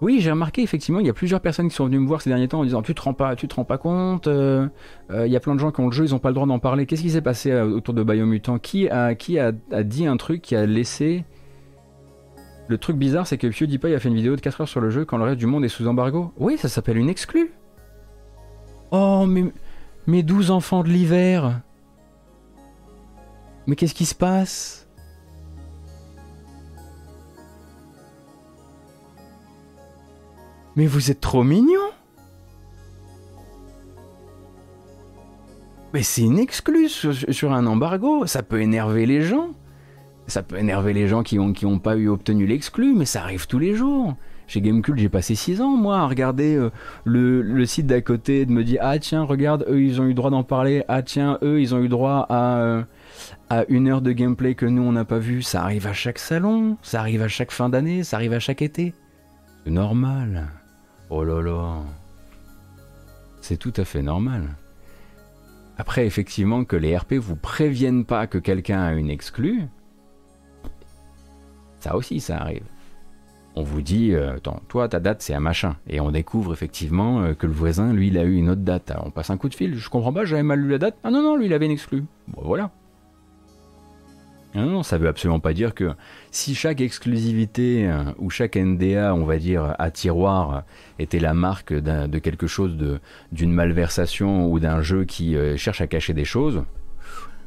Oui, 0.02 0.20
j'ai 0.20 0.32
remarqué 0.32 0.64
effectivement, 0.64 1.00
il 1.00 1.06
y 1.06 1.10
a 1.12 1.14
plusieurs 1.14 1.42
personnes 1.42 1.70
qui 1.70 1.76
sont 1.76 1.86
venues 1.86 2.00
me 2.00 2.08
voir 2.08 2.24
ces 2.24 2.32
derniers 2.32 2.48
temps 2.48 2.60
en 2.60 2.64
disant 2.64 2.82
tu 2.82 2.96
te 2.96 3.02
rends 3.02 3.14
pas, 3.14 3.36
tu 3.36 3.48
te 3.48 3.54
rends 3.54 3.66
pas 3.66 3.78
compte. 3.78 4.26
Euh, 4.28 4.68
euh, 5.12 5.28
il 5.28 5.32
y 5.32 5.36
a 5.36 5.40
plein 5.40 5.54
de 5.54 5.60
gens 5.60 5.72
qui 5.72 5.80
ont 5.80 5.86
le 5.86 5.92
jeu, 5.92 6.06
ils 6.06 6.16
ont 6.16 6.20
pas 6.20 6.30
le 6.30 6.34
droit 6.34 6.48
d'en 6.48 6.58
parler. 6.58 6.88
Qu'est-ce 6.88 7.04
qui 7.04 7.12
s'est 7.12 7.22
passé 7.22 7.52
euh, 7.52 7.66
autour 7.66 7.94
de 7.94 8.02
Biomutant? 8.02 8.58
Qui 8.58 8.90
a 8.90 9.14
qui 9.14 9.38
a, 9.38 9.52
dit 9.52 10.08
un 10.08 10.18
truc 10.18 10.42
qui 10.42 10.56
a 10.56 10.66
laissé 10.66 11.24
le 12.68 12.78
truc 12.80 12.98
bizarre, 12.98 13.28
c'est 13.28 13.38
que 13.38 13.48
PewDiePie 13.48 13.94
a 13.94 14.00
fait 14.00 14.10
une 14.10 14.16
vidéo 14.16 14.36
de 14.36 14.42
4 14.42 14.62
heures 14.62 14.68
sur 14.68 14.82
le 14.82 14.90
jeu 14.90 15.06
quand 15.06 15.18
le 15.18 15.24
reste 15.24 15.38
du 15.38 15.46
monde 15.46 15.64
est 15.66 15.70
sous 15.70 15.88
embargo? 15.88 16.34
Oui, 16.38 16.58
ça 16.58 16.68
s'appelle 16.68 16.98
une 16.98 17.10
exclue. 17.10 17.52
Oh, 18.90 19.26
mais 19.28 19.46
mes 20.08 20.24
12 20.24 20.50
enfants 20.50 20.82
de 20.82 20.90
l'hiver. 20.90 21.62
Mais 23.68 23.76
qu'est-ce 23.76 23.94
qui 23.94 24.06
se 24.06 24.16
passe? 24.16 24.81
Mais 30.76 30.88
vous 30.88 31.12
êtes 31.12 31.22
trop 31.22 31.44
mignon 31.44 31.80
Mais 35.94 36.04
c'est 36.04 36.22
une 36.22 36.40
exclue 36.40 36.88
sur, 36.88 37.52
un 37.52 37.66
embargo, 37.66 38.26
ça 38.26 38.44
peut 38.44 38.62
énerver 38.62 39.06
les 39.06 39.22
gens. 39.22 39.50
Ça 40.28 40.42
peut 40.42 40.58
énerver 40.58 40.94
les 40.94 41.08
gens 41.08 41.24
qui 41.24 41.38
n'ont 41.38 41.80
pas 41.80 41.98
eu 41.98 42.08
obtenu 42.08 42.46
l'exclu, 42.46 42.94
mais 42.96 43.06
ça 43.06 43.24
arrive 43.24 43.48
tous 43.48 43.60
les 43.60 43.74
jours. 43.74 44.16
Chez 44.48 44.62
Gamecult, 44.62 44.98
j'ai 44.98 45.10
passé 45.10 45.36
6 45.36 45.62
ans, 45.62 45.76
moi, 45.76 46.00
à 46.00 46.08
regarder 46.08 46.56
euh, 46.56 46.70
le, 47.04 47.66
site 47.66 47.88
d'à 47.88 48.02
côté, 48.02 48.46
de 48.46 48.52
me 48.52 48.64
dire 48.64 48.80
Ah, 48.82 49.00
tiens, 49.00 49.24
regarde, 49.24 49.66
eux, 49.70 49.82
ils 49.82 50.00
ont 50.02 50.06
eu 50.06 50.14
droit 50.14 50.30
d'en 50.30 50.44
parler. 50.44 50.84
Ah, 50.88 51.02
tiens, 51.02 51.38
eux, 51.42 51.60
ils 51.62 51.76
ont 51.76 51.80
eu 51.80 51.90
droit 51.90 52.26
à, 52.30 52.58
euh, 52.60 52.84
à 53.50 53.66
une 53.68 53.90
heure 53.90 54.02
de 54.02 54.12
gameplay 54.12 54.56
que 54.56 54.66
nous, 54.66 54.82
on 54.82 54.92
n'a 54.94 55.06
pas 55.06 55.20
vu. 55.20 55.42
Ça 55.42 55.64
arrive 55.64 55.88
à 55.88 55.94
chaque 55.94 56.20
salon, 56.20 56.78
ça 56.82 57.00
arrive 57.00 57.22
à 57.22 57.28
chaque 57.28 57.52
fin 57.52 57.70
d'année, 57.70 58.04
ça 58.04 58.18
arrive 58.18 58.34
à 58.34 58.40
chaque 58.40 58.62
été. 58.62 58.94
C'est 59.66 59.72
normal. 59.72 60.48
Oh 61.14 61.26
là 61.26 61.42
là. 61.42 61.82
C'est 63.42 63.58
tout 63.58 63.74
à 63.76 63.84
fait 63.84 64.02
normal. 64.02 64.56
Après, 65.78 66.06
effectivement, 66.06 66.64
que 66.64 66.78
les 66.78 66.96
RP 66.96 67.16
vous 67.16 67.36
préviennent 67.36 68.06
pas 68.06 68.28
que 68.28 68.38
quelqu'un 68.38 68.82
a 68.82 68.94
une 68.94 69.10
exclue, 69.10 69.64
ça 71.80 71.98
aussi, 71.98 72.22
ça 72.22 72.38
arrive. 72.38 72.64
On 73.56 73.64
vous 73.64 73.82
dit, 73.82 74.14
euh, 74.14 74.38
attends, 74.38 74.62
toi, 74.70 74.88
ta 74.88 75.02
date, 75.02 75.22
c'est 75.22 75.34
un 75.34 75.42
machin. 75.42 75.76
Et 75.86 76.00
on 76.00 76.12
découvre 76.12 76.54
effectivement 76.54 77.24
euh, 77.24 77.34
que 77.34 77.46
le 77.46 77.52
voisin, 77.52 77.92
lui, 77.92 78.08
il 78.08 78.18
a 78.18 78.24
eu 78.24 78.36
une 78.36 78.50
autre 78.50 78.62
date. 78.62 78.94
on 79.04 79.12
passe 79.12 79.32
un 79.32 79.38
coup 79.38 79.50
de 79.50 79.56
fil, 79.56 79.76
je 79.76 79.90
comprends 79.90 80.14
pas, 80.14 80.24
j'avais 80.24 80.44
mal 80.44 80.62
lu 80.62 80.70
la 80.70 80.78
date. 80.78 80.98
Ah 81.04 81.12
non, 81.12 81.22
non, 81.22 81.36
lui, 81.36 81.48
il 81.48 81.54
avait 81.54 81.66
une 81.66 81.74
exclue. 81.74 82.06
Bon, 82.30 82.44
voilà. 82.46 82.72
Non, 84.54 84.66
non, 84.66 84.84
ça 84.84 84.98
veut 84.98 85.08
absolument 85.08 85.40
pas 85.40 85.54
dire 85.54 85.74
que 85.74 85.92
si 86.30 86.56
chaque 86.56 86.82
exclusivité 86.82 87.88
euh, 87.88 88.04
ou 88.18 88.30
chaque 88.30 88.58
NDA, 88.58 89.16
on 89.16 89.24
va 89.24 89.38
dire, 89.38 89.76
à 89.80 89.92
tiroir 89.92 90.64
était 91.00 91.20
la 91.20 91.34
marque 91.34 91.74
de 91.74 92.20
quelque 92.20 92.48
chose 92.48 92.76
d'une 93.32 93.54
malversation 93.54 94.52
ou 94.52 94.60
d'un 94.60 94.82
jeu 94.82 95.06
qui 95.06 95.38
euh, 95.38 95.56
cherche 95.56 95.80
à 95.80 95.88
cacher 95.88 96.14
des 96.14 96.26
choses, 96.26 96.64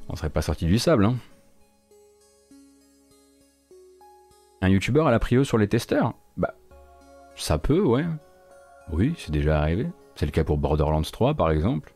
on 0.09 0.17
serait 0.17 0.31
pas 0.31 0.43
sorti 0.43 0.65
du 0.65 0.79
sable. 0.79 1.05
Hein. 1.05 1.17
Un 4.63 4.69
youtubeur 4.69 5.07
à 5.07 5.11
la 5.11 5.19
prio 5.19 5.45
sur 5.45 5.59
les 5.59 5.69
testeurs? 5.69 6.15
Bah, 6.39 6.55
ça 7.37 7.59
peut, 7.59 7.83
ouais. 7.83 8.05
Oui, 8.91 9.15
c'est 9.19 9.33
déjà 9.33 9.61
arrivé. 9.61 9.87
C'est 10.15 10.27
le 10.27 10.33
cas 10.33 10.45
pour 10.45 10.57
Borderlands 10.57 11.03
3, 11.03 11.35
par 11.35 11.51
exemple. 11.51 11.94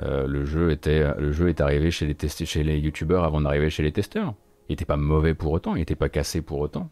Le, 0.00 0.44
jeu 0.44 0.70
était, 0.70 1.04
le 1.18 1.32
jeu 1.32 1.48
est 1.48 1.60
arrivé 1.60 1.90
chez 1.90 2.06
les, 2.06 2.28
chez 2.28 2.62
les 2.62 2.78
youtubeurs 2.78 3.24
avant 3.24 3.40
d'arriver 3.40 3.70
chez 3.70 3.82
les 3.82 3.92
testeurs. 3.92 4.34
Il 4.68 4.72
n'était 4.72 4.84
pas 4.84 4.96
mauvais 4.96 5.34
pour 5.34 5.52
autant, 5.52 5.74
il 5.74 5.78
n'était 5.78 5.94
pas 5.94 6.08
cassé 6.08 6.42
pour 6.42 6.58
autant. 6.58 6.90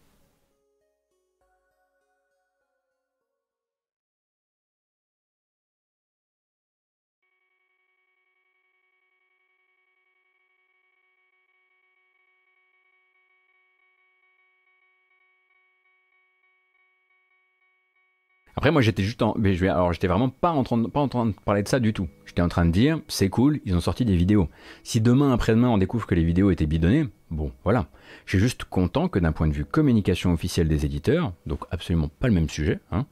Après, 18.57 18.71
moi, 18.71 18.83
j'étais 18.83 19.03
juste 19.03 19.21
en, 19.23 19.35
je 19.37 19.51
vais, 19.51 19.69
alors, 19.69 19.93
j'étais 19.93 20.07
vraiment 20.07 20.29
pas 20.29 20.51
en 20.51 20.63
train, 20.63 20.79
de, 20.79 20.87
pas 20.87 21.01
en 21.01 21.09
train 21.09 21.27
de 21.27 21.33
parler 21.45 21.63
de 21.63 21.69
ça 21.69 21.81
du 21.81 21.93
tout. 21.93 22.09
J'étais 22.25 22.43
en 22.43 22.49
train 22.49 22.65
de 22.65 22.71
dire, 22.71 23.01
c'est 23.09 23.29
cool, 23.29 23.61
ils 23.65 23.75
ont 23.75 23.81
sorti 23.81 24.05
des 24.05 24.15
vidéos. 24.15 24.49
Si 24.85 25.01
demain, 25.01 25.33
après-demain, 25.33 25.69
on 25.69 25.79
découvre 25.79 26.07
que 26.07 26.15
les 26.15 26.23
vidéos 26.23 26.51
étaient 26.53 26.67
bidonnées, 26.67 27.09
bon, 27.31 27.51
voilà. 27.65 27.87
Je 28.27 28.31
suis 28.31 28.39
juste 28.39 28.65
content 28.65 29.09
que 29.09 29.19
d'un 29.19 29.33
point 29.33 29.49
de 29.49 29.53
vue 29.53 29.65
communication 29.65 30.33
officielle 30.33 30.69
des 30.69 30.87
éditeurs, 30.87 31.33
donc 31.47 31.65
absolument 31.73 32.09
pas 32.21 32.29
le 32.29 32.35
même 32.35 32.49
sujet, 32.49 32.79
hein, 32.93 33.07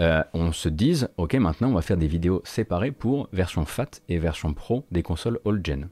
euh, 0.00 0.22
on 0.32 0.52
se 0.52 0.70
dise, 0.70 1.10
ok, 1.18 1.34
maintenant, 1.34 1.68
on 1.68 1.74
va 1.74 1.82
faire 1.82 1.98
des 1.98 2.08
vidéos 2.08 2.40
séparées 2.44 2.90
pour 2.90 3.28
version 3.32 3.66
FAT 3.66 4.00
et 4.08 4.18
version 4.18 4.54
Pro 4.54 4.86
des 4.90 5.02
consoles 5.02 5.40
old-gen. 5.44 5.88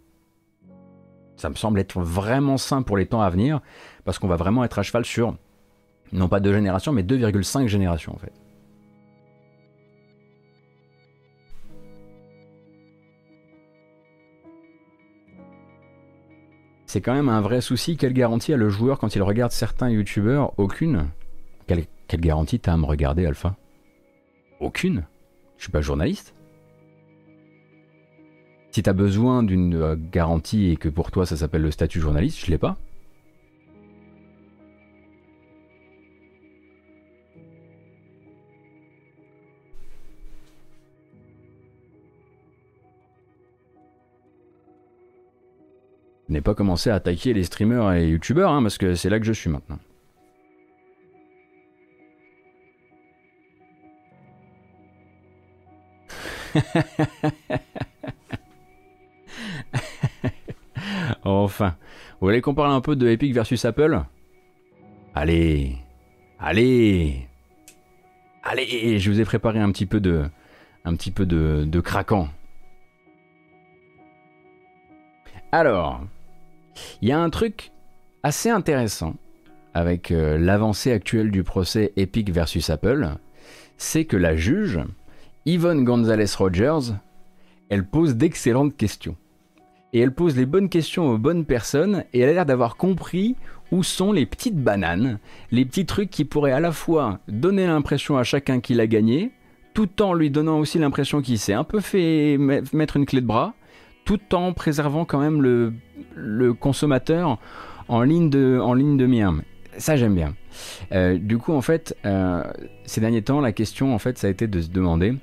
Ça 1.36 1.50
me 1.50 1.56
semble 1.56 1.78
être 1.78 2.00
vraiment 2.00 2.56
sain 2.56 2.82
pour 2.82 2.96
les 2.96 3.06
temps 3.06 3.20
à 3.20 3.28
venir, 3.28 3.60
parce 4.04 4.18
qu'on 4.18 4.28
va 4.28 4.36
vraiment 4.36 4.64
être 4.64 4.78
à 4.78 4.82
cheval 4.82 5.04
sur, 5.04 5.36
non 6.12 6.28
pas 6.28 6.40
deux 6.40 6.54
générations, 6.54 6.92
mais 6.92 7.02
2,5 7.02 7.66
générations 7.66 8.14
en 8.14 8.18
fait. 8.18 8.32
C'est 16.94 17.00
quand 17.00 17.14
même 17.14 17.28
un 17.28 17.40
vrai 17.40 17.60
souci. 17.60 17.96
Quelle 17.96 18.12
garantie 18.12 18.52
a 18.52 18.56
le 18.56 18.68
joueur 18.68 19.00
quand 19.00 19.16
il 19.16 19.22
regarde 19.24 19.50
certains 19.50 19.90
youtubeurs? 19.90 20.52
Aucune. 20.58 21.08
Quelle, 21.66 21.86
garantie 22.20 22.60
t'as 22.60 22.74
à 22.74 22.76
me 22.76 22.84
regarder, 22.84 23.26
Alpha? 23.26 23.56
Aucune. 24.60 25.02
Je 25.58 25.64
suis 25.64 25.72
pas 25.72 25.80
journaliste. 25.80 26.36
Si 28.70 28.80
t'as 28.80 28.92
besoin 28.92 29.42
d'une 29.42 29.74
euh, 29.74 29.96
garantie 29.98 30.70
et 30.70 30.76
que 30.76 30.88
pour 30.88 31.10
toi 31.10 31.26
ça 31.26 31.36
s'appelle 31.36 31.62
le 31.62 31.72
statut 31.72 31.98
journaliste, 31.98 32.38
je 32.38 32.52
l'ai 32.52 32.58
pas. 32.58 32.76
N'ai 46.34 46.40
pas 46.40 46.54
commencé 46.54 46.90
à 46.90 46.96
attaquer 46.96 47.32
les 47.32 47.44
streamers 47.44 47.92
et 47.94 48.08
youtubeurs, 48.08 48.50
hein, 48.50 48.60
parce 48.62 48.76
que 48.76 48.94
c'est 48.94 49.08
là 49.08 49.18
que 49.18 49.24
je 49.24 49.32
suis 49.32 49.48
maintenant. 49.48 49.78
enfin, 61.24 61.76
vous 62.20 62.26
voulez 62.26 62.40
qu'on 62.40 62.54
parle 62.54 62.72
un 62.72 62.80
peu 62.80 62.94
de 62.96 63.08
Epic 63.08 63.32
versus 63.32 63.64
Apple? 63.64 64.02
Allez, 65.14 65.76
allez, 66.38 67.28
allez, 68.42 68.98
je 68.98 69.10
vous 69.10 69.20
ai 69.20 69.24
préparé 69.24 69.60
un 69.60 69.70
petit 69.72 69.86
peu 69.86 70.00
de, 70.00 70.28
un 70.84 70.94
petit 70.96 71.10
peu 71.10 71.26
de, 71.26 71.64
de 71.66 71.80
craquant. 71.80 72.28
Alors, 75.52 76.02
il 77.02 77.08
y 77.08 77.12
a 77.12 77.20
un 77.20 77.30
truc 77.30 77.72
assez 78.22 78.50
intéressant 78.50 79.14
avec 79.74 80.10
euh, 80.10 80.38
l'avancée 80.38 80.92
actuelle 80.92 81.30
du 81.30 81.42
procès 81.42 81.92
Epic 81.96 82.30
versus 82.30 82.70
Apple, 82.70 83.08
c'est 83.76 84.04
que 84.04 84.16
la 84.16 84.36
juge, 84.36 84.80
Yvonne 85.46 85.84
Gonzalez 85.84 86.32
Rogers, 86.38 86.94
elle 87.68 87.84
pose 87.84 88.14
d'excellentes 88.14 88.76
questions. 88.76 89.16
Et 89.92 90.00
elle 90.00 90.12
pose 90.12 90.36
les 90.36 90.46
bonnes 90.46 90.68
questions 90.68 91.10
aux 91.10 91.18
bonnes 91.18 91.44
personnes, 91.44 92.04
et 92.12 92.20
elle 92.20 92.30
a 92.30 92.32
l'air 92.32 92.46
d'avoir 92.46 92.76
compris 92.76 93.36
où 93.72 93.82
sont 93.82 94.12
les 94.12 94.26
petites 94.26 94.58
bananes, 94.58 95.18
les 95.50 95.64
petits 95.64 95.86
trucs 95.86 96.10
qui 96.10 96.24
pourraient 96.24 96.52
à 96.52 96.60
la 96.60 96.72
fois 96.72 97.18
donner 97.28 97.66
l'impression 97.66 98.16
à 98.16 98.24
chacun 98.24 98.60
qu'il 98.60 98.80
a 98.80 98.86
gagné, 98.86 99.32
tout 99.72 100.02
en 100.02 100.14
lui 100.14 100.30
donnant 100.30 100.60
aussi 100.60 100.78
l'impression 100.78 101.20
qu'il 101.20 101.38
s'est 101.38 101.52
un 101.52 101.64
peu 101.64 101.80
fait 101.80 102.38
mettre 102.38 102.96
une 102.96 103.06
clé 103.06 103.20
de 103.20 103.26
bras, 103.26 103.54
tout 104.04 104.34
en 104.34 104.52
préservant 104.52 105.04
quand 105.04 105.18
même 105.18 105.42
le, 105.42 106.54
consommateur 106.54 107.38
en 107.88 108.02
ligne 108.02 108.30
de, 108.30 108.58
en 108.62 108.74
ligne 108.74 108.96
de 108.96 109.06
mire. 109.06 109.34
Ça, 109.76 109.96
j'aime 109.96 110.14
bien. 110.14 110.34
Euh, 110.92 111.18
du 111.18 111.38
coup, 111.38 111.52
en 111.52 111.60
fait, 111.60 111.96
euh, 112.04 112.44
ces 112.84 113.00
derniers 113.00 113.22
temps, 113.22 113.40
la 113.40 113.52
question, 113.52 113.94
en 113.94 113.98
fait, 113.98 114.18
ça 114.18 114.28
a 114.28 114.30
été 114.30 114.46
de 114.46 114.60
se 114.60 114.68
demander 114.68 115.14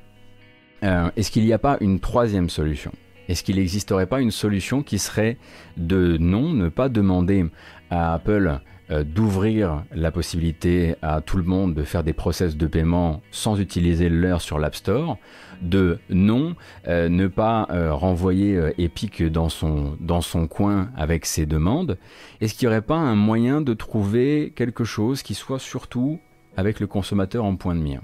euh, 0.83 1.09
est-ce 1.15 1.31
qu'il 1.31 1.45
n'y 1.45 1.53
a 1.53 1.59
pas 1.59 1.77
une 1.79 1.99
troisième 1.99 2.49
solution? 2.49 2.91
Est-ce 3.29 3.43
qu'il 3.43 3.55
n'existerait 3.55 4.07
pas 4.07 4.19
une 4.19 4.31
solution 4.31 4.83
qui 4.83 4.99
serait 4.99 5.37
de 5.77 6.17
non, 6.17 6.51
ne 6.51 6.69
pas 6.69 6.89
demander 6.89 7.45
à 7.89 8.13
Apple 8.13 8.59
d'ouvrir 9.05 9.85
la 9.93 10.11
possibilité 10.11 10.95
à 11.01 11.21
tout 11.21 11.37
le 11.37 11.43
monde 11.43 11.73
de 11.73 11.83
faire 11.83 12.03
des 12.03 12.11
process 12.11 12.57
de 12.57 12.67
paiement 12.67 13.21
sans 13.31 13.57
utiliser 13.61 14.09
l'heure 14.09 14.41
sur 14.41 14.59
l'App 14.59 14.75
Store, 14.75 15.17
de 15.61 15.99
non, 16.09 16.55
euh, 16.87 17.09
ne 17.09 17.27
pas 17.27 17.67
euh, 17.69 17.93
renvoyer 17.93 18.59
Epic 18.77 19.23
dans 19.23 19.49
son, 19.49 19.97
dans 19.99 20.21
son 20.21 20.47
coin 20.47 20.89
avec 20.95 21.25
ses 21.25 21.45
demandes. 21.45 21.97
Est-ce 22.39 22.55
qu'il 22.55 22.67
n'y 22.67 22.73
aurait 22.73 22.81
pas 22.81 22.97
un 22.97 23.15
moyen 23.15 23.61
de 23.61 23.73
trouver 23.73 24.53
quelque 24.55 24.83
chose 24.83 25.23
qui 25.23 25.33
soit 25.33 25.59
surtout 25.59 26.19
avec 26.57 26.79
le 26.79 26.87
consommateur 26.87 27.45
en 27.45 27.55
point 27.55 27.75
de 27.75 27.81
mire? 27.81 28.01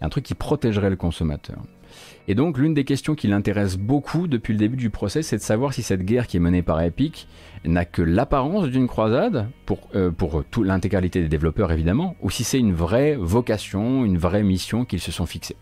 Un 0.00 0.08
truc 0.08 0.24
qui 0.24 0.34
protégerait 0.34 0.90
le 0.90 0.96
consommateur. 0.96 1.58
Et 2.28 2.34
donc 2.34 2.58
l'une 2.58 2.74
des 2.74 2.84
questions 2.84 3.14
qui 3.14 3.26
l'intéresse 3.26 3.76
beaucoup 3.76 4.28
depuis 4.28 4.52
le 4.52 4.58
début 4.58 4.76
du 4.76 4.90
procès, 4.90 5.22
c'est 5.22 5.36
de 5.36 5.42
savoir 5.42 5.74
si 5.74 5.82
cette 5.82 6.04
guerre 6.04 6.26
qui 6.26 6.36
est 6.36 6.40
menée 6.40 6.62
par 6.62 6.80
Epic 6.80 7.26
n'a 7.64 7.84
que 7.84 8.02
l'apparence 8.02 8.68
d'une 8.68 8.86
croisade, 8.86 9.48
pour, 9.66 9.88
euh, 9.94 10.10
pour 10.10 10.44
l'intégralité 10.62 11.20
des 11.20 11.28
développeurs 11.28 11.72
évidemment, 11.72 12.16
ou 12.22 12.30
si 12.30 12.44
c'est 12.44 12.58
une 12.58 12.74
vraie 12.74 13.16
vocation, 13.16 14.04
une 14.04 14.18
vraie 14.18 14.42
mission 14.42 14.84
qu'ils 14.84 15.00
se 15.00 15.12
sont 15.12 15.26
fixés. 15.26 15.56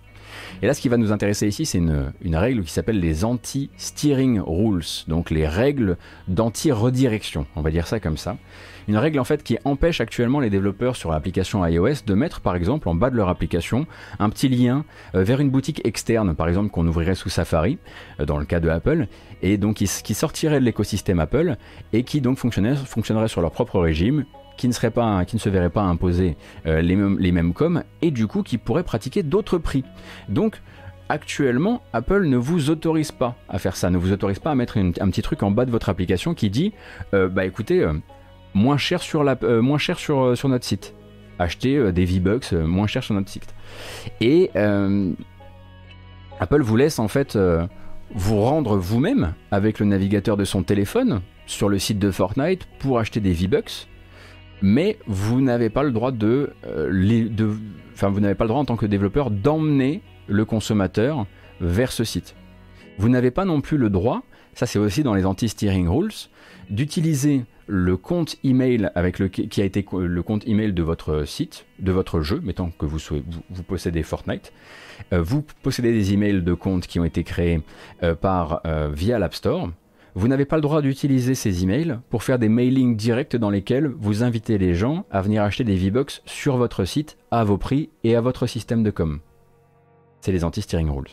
Et 0.63 0.67
là, 0.67 0.75
ce 0.75 0.81
qui 0.81 0.89
va 0.89 0.99
nous 0.99 1.11
intéresser 1.11 1.49
ici, 1.49 1.65
c'est 1.65 1.79
une, 1.79 2.37
règle 2.37 2.63
qui 2.65 2.73
s'appelle 2.73 3.01
les 3.01 3.25
anti-steering 3.25 4.41
rules, 4.41 4.85
donc 5.09 5.31
les 5.31 5.47
règles 5.47 5.97
d'anti-redirection, 6.29 7.47
on 7.57 7.63
va 7.63 7.71
dire 7.71 7.87
ça 7.87 7.99
comme 7.99 8.19
ça. 8.19 8.37
Une 8.89 8.97
règle 8.97 9.21
en 9.21 9.25
fait 9.25 9.43
qui 9.43 9.57
empêche 9.65 10.01
actuellement 10.01 10.41
les 10.41 10.51
développeurs 10.51 10.97
sur 10.97 11.13
l'application 11.13 11.65
iOS 11.65 12.03
de 12.07 12.15
mettre 12.15 12.41
par 12.41 12.57
exemple 12.57 12.89
en 12.89 12.95
bas 12.95 13.11
de 13.11 13.17
leur 13.17 13.29
application 13.29 13.87
un 14.19 14.31
petit 14.31 14.49
lien 14.49 14.85
euh, 15.15 15.23
vers 15.23 15.41
une 15.41 15.51
boutique 15.51 15.81
externe, 15.85 16.35
par 16.35 16.49
exemple 16.49 16.71
qu'on 16.71 16.87
ouvrirait 16.87 17.15
sous 17.15 17.29
Safari, 17.29 17.79
euh, 18.19 18.27
dans 18.27 18.37
le 18.37 18.45
cas 18.45 18.61
de 18.61 18.69
Apple, 18.69 19.07
et 19.43 19.57
donc 19.59 19.77
qui, 19.77 20.15
sortirait 20.15 20.61
de 20.61 20.65
l'écosystème 20.65 21.21
Apple 21.21 21.57
et 21.93 22.03
qui 22.03 22.21
donc 22.21 22.39
fonctionnerait 22.39 23.29
sur 23.29 23.41
leur 23.41 23.53
propre 23.53 23.79
régime 23.81 24.25
qui 24.61 24.69
ne, 24.69 24.73
serait 24.73 24.91
pas, 24.91 25.25
qui 25.25 25.39
se 25.39 25.49
verrait 25.49 25.71
pas 25.71 25.83
imposer 25.83 26.37
euh, 26.67 26.81
les, 26.81 26.97
mêmes, 26.97 27.19
les 27.19 27.53
coms 27.53 27.83
et 28.03 28.11
du 28.11 28.27
coup 28.27 28.43
qui 28.43 28.59
pourrait 28.59 28.85
pratiquer 28.85 29.23
d'autres 29.23 29.59
prix. 29.59 29.85
Donc 30.29 30.61
actuellement, 31.09 31.83
Apple 31.93 32.27
ne 32.27 32.37
vous 32.37 32.71
autorise 32.71 33.11
pas 33.11 33.37
à 33.49 33.59
faire 33.59 33.77
ça, 33.77 33.91
ne 33.91 33.99
vous 33.99 34.13
autorise 34.13 34.39
pas 34.39 34.53
à 34.53 34.55
mettre 34.55 34.79
un 34.79 35.11
petit 35.11 35.23
truc 35.23 35.43
en 35.43 35.51
bas 35.51 35.65
de 35.65 35.71
votre 35.71 35.89
application 35.89 36.35
qui 36.35 36.51
dit 36.51 36.73
bah 37.13 37.45
écoutez, 37.45 37.85
moins 38.55 38.77
cher 38.77 39.01
sur, 39.01 39.25
la, 39.25 39.37
euh, 39.43 39.63
moins 39.63 39.79
cher 39.79 39.99
sur, 39.99 40.21
euh, 40.21 40.35
sur 40.35 40.49
notre 40.49 40.65
site. 40.65 40.95
Acheter 41.39 41.77
euh, 41.77 41.93
des 41.93 42.05
V-Bucks 42.05 42.53
moins 42.53 42.87
cher 42.87 43.03
sur 43.03 43.15
notre 43.15 43.29
site. 43.29 43.55
Et 44.21 44.51
Apple 46.41 46.63
vous 46.63 46.77
laisse 46.77 46.99
en 46.99 47.09
fait 47.09 47.39
vous 48.15 48.41
rendre 48.41 48.77
vous-même 48.77 49.35
avec 49.51 49.79
le 49.79 49.87
navigateur 49.87 50.37
de 50.37 50.45
son 50.45 50.63
téléphone 50.63 51.21
sur 51.47 51.69
le 51.69 51.79
site 51.79 51.99
de 51.99 52.11
Fortnite 52.11 52.67
pour 52.79 52.99
acheter 52.99 53.21
des 53.21 53.33
V-Bucks. 53.33 53.89
Mais 54.63 54.99
vous 55.07 55.41
n'avez 55.41 55.71
pas 55.71 55.83
le 55.83 55.91
droit 55.91 56.13
de, 56.13 56.51
de 56.65 57.51
enfin 57.95 58.09
vous 58.09 58.21
n'avez 58.21 58.35
pas 58.35 58.45
le 58.45 58.49
droit 58.49 58.61
en 58.61 58.65
tant 58.65 58.77
que 58.77 58.87
développeur 58.87 59.31
d'emmener 59.31 60.03
le 60.29 60.45
consommateur 60.45 61.27
vers 61.61 61.93
ce 61.93 62.05
site. 62.05 62.35
Vous 62.99 63.09
n'avez 63.09 63.31
pas 63.31 63.45
non 63.45 63.61
plus 63.61 63.79
le 63.79 63.91
droit, 63.91 64.23
ça 64.55 64.67
c'est 64.67 64.79
aussi 64.79 65.03
dans 65.03 65.15
les 65.15 65.25
anti-steering 65.25 65.89
rules, 65.89 66.13
d'utiliser 66.69 67.45
le 67.67 67.97
compte 67.97 68.37
email 68.43 68.91
avec 68.95 69.19
le, 69.19 69.29
qui 69.29 69.63
a 69.63 69.65
été 69.65 69.87
le 69.93 70.23
compte 70.23 70.47
email 70.47 70.73
de 70.73 70.83
votre 70.83 71.25
site, 71.25 71.67
de 71.79 71.93
votre 71.93 72.21
jeu, 72.21 72.41
mettons 72.43 72.71
que 72.71 72.85
vous, 72.85 72.99
vous, 73.51 73.63
possédez 73.63 74.03
Fortnite, 74.03 74.53
euh, 75.13 75.23
vous 75.23 75.45
possédez 75.63 75.93
des 75.93 76.13
emails 76.13 76.43
de 76.43 76.55
comptes 76.55 76.87
qui 76.89 76.99
ont 76.99 77.05
été 77.05 77.23
créés 77.23 77.63
euh, 78.03 78.15
par, 78.15 78.61
euh, 78.67 78.91
via 78.93 79.19
l'App 79.19 79.35
Store. 79.35 79.71
Vous 80.15 80.29
n'avez 80.29 80.45
pas 80.45 80.57
le 80.57 80.63
droit 80.63 80.83
d'utiliser 80.83 81.35
ces 81.35 81.63
emails 81.63 81.99
pour 82.11 82.23
faire 82.23 82.39
des 82.39 82.49
mailings 82.49 82.97
directs 82.97 83.37
dans 83.37 83.51
lesquels 83.51 83.87
vous 83.87 84.23
invitez 84.23 84.59
les 84.59 84.75
gens 84.75 85.05
à 85.11 85.23
venir 85.23 85.43
acheter 85.43 85.65
des 85.65 85.77
V-Bucks 85.77 86.23
sur 86.25 86.57
votre 86.57 86.85
site 86.85 87.17
à 87.31 87.45
vos 87.45 87.59
prix 87.59 87.91
et 88.03 88.17
à 88.17 88.21
votre 88.21 88.47
système 88.47 88.83
de 88.83 88.91
com. 88.91 89.21
C'est 90.21 90.33
les 90.33 90.45
anti-steering 90.45 90.91
rules. 90.91 91.11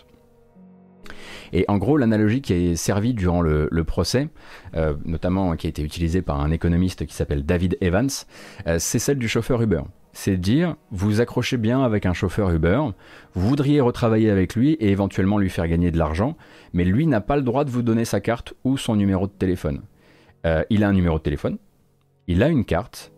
Et 1.53 1.65
en 1.67 1.77
gros, 1.77 1.97
l'analogie 1.97 2.41
qui 2.41 2.53
est 2.53 2.75
servie 2.75 3.13
durant 3.13 3.41
le, 3.41 3.83
procès, 3.83 4.29
euh, 4.75 4.95
notamment 5.05 5.55
qui 5.55 5.67
a 5.67 5.69
été 5.69 5.81
utilisée 5.81 6.21
par 6.21 6.41
un 6.41 6.51
économiste 6.51 7.05
qui 7.05 7.13
s'appelle 7.13 7.45
David 7.45 7.77
Evans, 7.81 8.09
euh, 8.67 8.77
c'est 8.79 8.99
celle 8.99 9.17
du 9.17 9.27
chauffeur 9.29 9.61
Uber. 9.61 9.81
C'est 10.19 10.35
dire, 10.35 10.75
vous 10.89 11.21
accrochez 11.21 11.57
bien 11.57 11.83
avec 11.83 12.07
un 12.07 12.13
chauffeur 12.13 12.49
Uber, 12.49 12.81
vous 13.35 13.47
voudriez 13.47 13.81
retravailler 13.81 14.31
avec 14.31 14.55
lui 14.55 14.71
et 14.79 14.89
éventuellement 14.89 15.37
lui 15.37 15.51
faire 15.51 15.67
gagner 15.67 15.91
de 15.91 15.99
l'argent, 15.99 16.35
mais 16.73 16.85
lui 16.85 17.05
n'a 17.05 17.21
pas 17.21 17.35
le 17.35 17.43
droit 17.43 17.65
de 17.65 17.69
vous 17.69 17.83
donner 17.83 18.03
sa 18.03 18.19
carte 18.19 18.55
ou 18.63 18.77
son 18.77 18.95
numéro 18.95 19.27
de 19.27 19.31
téléphone. 19.31 19.83
Euh, 20.47 20.63
il 20.71 20.83
a 20.83 20.89
un 20.89 20.93
numéro 20.93 21.19
de 21.19 21.23
téléphone, 21.23 21.59
il 22.25 22.41
a 22.41 22.49
une 22.49 22.65
carte, 22.65 23.13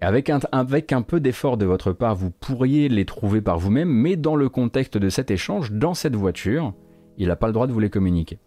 avec 0.00 0.28
avec 0.50 0.92
un 0.92 1.02
peu 1.02 1.20
d'effort 1.20 1.56
de 1.56 1.66
votre 1.66 1.92
part, 1.92 2.16
vous 2.16 2.32
pourriez 2.32 2.88
les 2.88 3.04
trouver 3.04 3.40
par 3.40 3.60
vous-même, 3.60 3.88
mais 3.88 4.16
dans 4.16 4.34
le 4.34 4.48
contexte 4.48 4.98
de 4.98 5.08
cet 5.08 5.30
échange, 5.30 5.70
dans 5.70 5.94
cette 5.94 6.16
voiture, 6.16 6.74
il 7.16 7.28
n'a 7.28 7.36
pas 7.36 7.46
le 7.46 7.52
droit 7.52 7.68
de 7.68 7.72
vous 7.72 7.78
les 7.78 7.90
communiquer. 7.90 8.40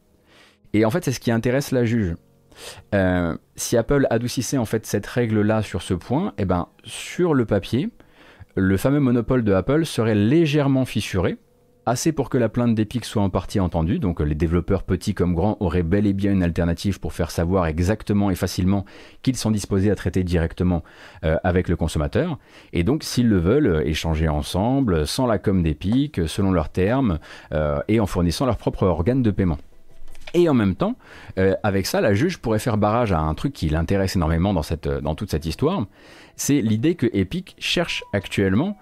Et 0.73 0.83
en 0.83 0.89
fait, 0.89 1.05
c'est 1.05 1.13
ce 1.13 1.21
qui 1.21 1.31
intéresse 1.31 1.71
la 1.71 1.85
juge. 1.85 2.15
Euh, 2.93 3.35
si 3.55 3.77
Apple 3.77 4.07
adoucissait 4.09 4.57
en 4.57 4.65
fait 4.65 4.85
cette 4.85 5.07
règle-là 5.07 5.61
sur 5.61 5.81
ce 5.81 5.93
point, 5.93 6.33
eh 6.37 6.45
ben, 6.45 6.67
sur 6.83 7.33
le 7.33 7.45
papier, 7.45 7.89
le 8.55 8.77
fameux 8.77 8.99
monopole 8.99 9.43
de 9.43 9.53
Apple 9.53 9.85
serait 9.85 10.15
légèrement 10.15 10.85
fissuré, 10.85 11.37
assez 11.85 12.11
pour 12.11 12.29
que 12.29 12.37
la 12.37 12.49
plainte 12.49 12.75
d'Epic 12.75 13.03
soit 13.03 13.21
en 13.21 13.29
partie 13.29 13.59
entendue, 13.59 13.99
donc 13.99 14.19
les 14.21 14.35
développeurs 14.35 14.83
petits 14.83 15.13
comme 15.13 15.33
grands 15.33 15.57
auraient 15.59 15.83
bel 15.83 16.07
et 16.07 16.13
bien 16.13 16.31
une 16.31 16.43
alternative 16.43 16.99
pour 16.99 17.13
faire 17.13 17.31
savoir 17.31 17.65
exactement 17.65 18.29
et 18.29 18.35
facilement 18.35 18.85
qu'ils 19.21 19.35
sont 19.35 19.51
disposés 19.51 19.91
à 19.91 19.95
traiter 19.95 20.23
directement 20.23 20.83
euh, 21.25 21.37
avec 21.43 21.67
le 21.67 21.75
consommateur, 21.75 22.37
et 22.71 22.83
donc 22.83 23.03
s'ils 23.03 23.27
le 23.27 23.39
veulent, 23.39 23.83
échanger 23.85 24.29
ensemble, 24.29 25.05
sans 25.07 25.25
la 25.25 25.39
com 25.39 25.63
d'Epic, 25.63 26.21
selon 26.27 26.51
leurs 26.51 26.69
termes, 26.69 27.19
euh, 27.53 27.81
et 27.87 27.99
en 27.99 28.05
fournissant 28.05 28.45
leur 28.45 28.57
propre 28.57 28.83
organe 28.83 29.21
de 29.21 29.31
paiement. 29.31 29.57
Et 30.33 30.49
en 30.49 30.53
même 30.53 30.75
temps, 30.75 30.95
euh, 31.37 31.55
avec 31.63 31.85
ça, 31.85 32.01
la 32.01 32.13
juge 32.13 32.39
pourrait 32.39 32.59
faire 32.59 32.77
barrage 32.77 33.11
à 33.11 33.19
un 33.19 33.33
truc 33.35 33.53
qui 33.53 33.69
l'intéresse 33.69 34.15
énormément 34.15 34.53
dans, 34.53 35.15
toute 35.15 35.31
cette 35.31 35.45
histoire, 35.45 35.85
c'est 36.35 36.61
l'idée 36.61 36.95
que 36.95 37.07
Epic 37.13 37.55
cherche 37.59 38.03
actuellement 38.13 38.77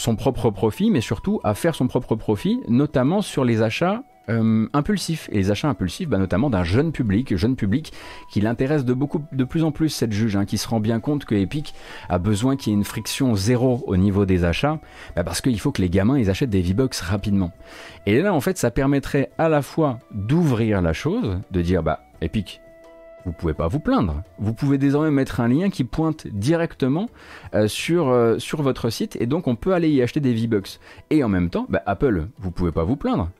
son 0.00 0.16
propre 0.16 0.50
profit, 0.50 0.90
mais 0.90 1.02
surtout 1.02 1.40
à 1.44 1.54
faire 1.54 1.74
son 1.74 1.86
propre 1.86 2.16
profit, 2.16 2.60
notamment 2.68 3.20
sur 3.20 3.44
les 3.44 3.62
achats 3.62 4.02
euh, 4.30 4.66
impulsifs. 4.72 5.28
Et 5.32 5.36
les 5.36 5.50
achats 5.50 5.68
impulsifs, 5.68 6.08
bah, 6.08 6.18
notamment 6.18 6.50
d'un 6.50 6.64
jeune 6.64 6.92
public, 6.92 7.36
jeune 7.36 7.56
public 7.56 7.92
qui 8.30 8.40
l'intéresse 8.40 8.84
de, 8.84 8.94
beaucoup, 8.94 9.22
de 9.32 9.44
plus 9.44 9.64
en 9.64 9.72
plus, 9.72 9.88
cette 9.88 10.12
juge, 10.12 10.36
hein, 10.36 10.44
qui 10.44 10.58
se 10.58 10.68
rend 10.68 10.80
bien 10.80 11.00
compte 11.00 11.24
que 11.24 11.34
Epic 11.34 11.74
a 12.08 12.18
besoin 12.18 12.56
qu'il 12.56 12.72
y 12.72 12.74
ait 12.74 12.78
une 12.78 12.84
friction 12.84 13.34
zéro 13.34 13.82
au 13.86 13.96
niveau 13.96 14.24
des 14.24 14.44
achats, 14.44 14.78
bah, 15.16 15.24
parce 15.24 15.40
qu'il 15.40 15.58
faut 15.60 15.72
que 15.72 15.82
les 15.82 15.90
gamins 15.90 16.18
ils 16.18 16.30
achètent 16.30 16.50
des 16.50 16.62
V-Bucks 16.62 16.96
rapidement. 16.96 17.52
Et 18.06 18.20
là, 18.22 18.32
en 18.32 18.40
fait, 18.40 18.58
ça 18.58 18.70
permettrait 18.70 19.30
à 19.38 19.48
la 19.48 19.62
fois 19.62 19.98
d'ouvrir 20.12 20.82
la 20.82 20.92
chose, 20.92 21.38
de 21.50 21.62
dire, 21.62 21.82
bah, 21.82 22.00
Epic, 22.20 22.60
vous 23.24 23.32
pouvez 23.32 23.54
pas 23.54 23.68
vous 23.68 23.80
plaindre. 23.80 24.22
Vous 24.38 24.54
pouvez 24.54 24.78
désormais 24.78 25.10
mettre 25.10 25.40
un 25.40 25.48
lien 25.48 25.70
qui 25.70 25.84
pointe 25.84 26.26
directement 26.26 27.08
euh, 27.54 27.68
sur, 27.68 28.08
euh, 28.08 28.38
sur 28.38 28.62
votre 28.62 28.90
site 28.90 29.16
et 29.20 29.26
donc 29.26 29.46
on 29.46 29.56
peut 29.56 29.74
aller 29.74 29.90
y 29.90 30.02
acheter 30.02 30.20
des 30.20 30.32
V-Bucks. 30.32 30.80
Et 31.10 31.22
en 31.22 31.28
même 31.28 31.50
temps, 31.50 31.66
bah, 31.68 31.82
Apple, 31.86 32.28
vous 32.38 32.50
pouvez 32.50 32.72
pas 32.72 32.84
vous 32.84 32.96
plaindre. 32.96 33.30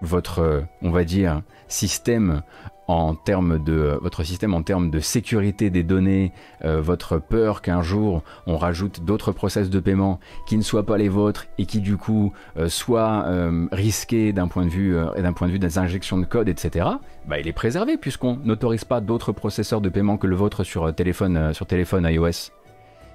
Votre, 0.00 0.38
euh, 0.40 0.60
on 0.82 0.90
va 0.90 1.04
dire, 1.04 1.42
système 1.68 2.42
en 2.88 3.14
termes 3.14 3.62
de 3.62 3.98
votre 4.00 4.24
système 4.24 4.54
en 4.54 4.62
termes 4.62 4.90
de 4.90 4.98
sécurité 4.98 5.68
des 5.68 5.82
données, 5.82 6.32
euh, 6.64 6.80
votre 6.80 7.18
peur 7.18 7.60
qu'un 7.60 7.82
jour 7.82 8.22
on 8.46 8.56
rajoute 8.56 9.04
d'autres 9.04 9.30
process 9.30 9.68
de 9.70 9.78
paiement 9.78 10.18
qui 10.46 10.56
ne 10.56 10.62
soient 10.62 10.86
pas 10.86 10.96
les 10.96 11.10
vôtres 11.10 11.46
et 11.58 11.66
qui 11.66 11.80
du 11.80 11.98
coup 11.98 12.32
euh, 12.56 12.68
soient 12.68 13.24
euh, 13.26 13.66
risqués 13.70 14.32
d'un 14.32 14.48
point 14.48 14.64
de 14.64 14.70
vue 14.70 14.96
d'un 15.18 15.32
point 15.34 15.46
de 15.46 15.52
vue 15.52 15.58
des 15.58 15.78
injections 15.78 16.16
de 16.18 16.24
code, 16.24 16.48
etc. 16.48 16.86
Bah, 17.26 17.38
il 17.38 17.46
est 17.46 17.52
préservé 17.52 17.98
puisqu'on 17.98 18.36
n'autorise 18.42 18.84
pas 18.84 19.00
d'autres 19.00 19.32
processeurs 19.32 19.82
de 19.82 19.90
paiement 19.90 20.16
que 20.16 20.26
le 20.26 20.34
vôtre 20.34 20.64
sur 20.64 20.92
téléphone 20.94 21.52
sur 21.52 21.66
téléphone 21.66 22.08
iOS. 22.10 22.57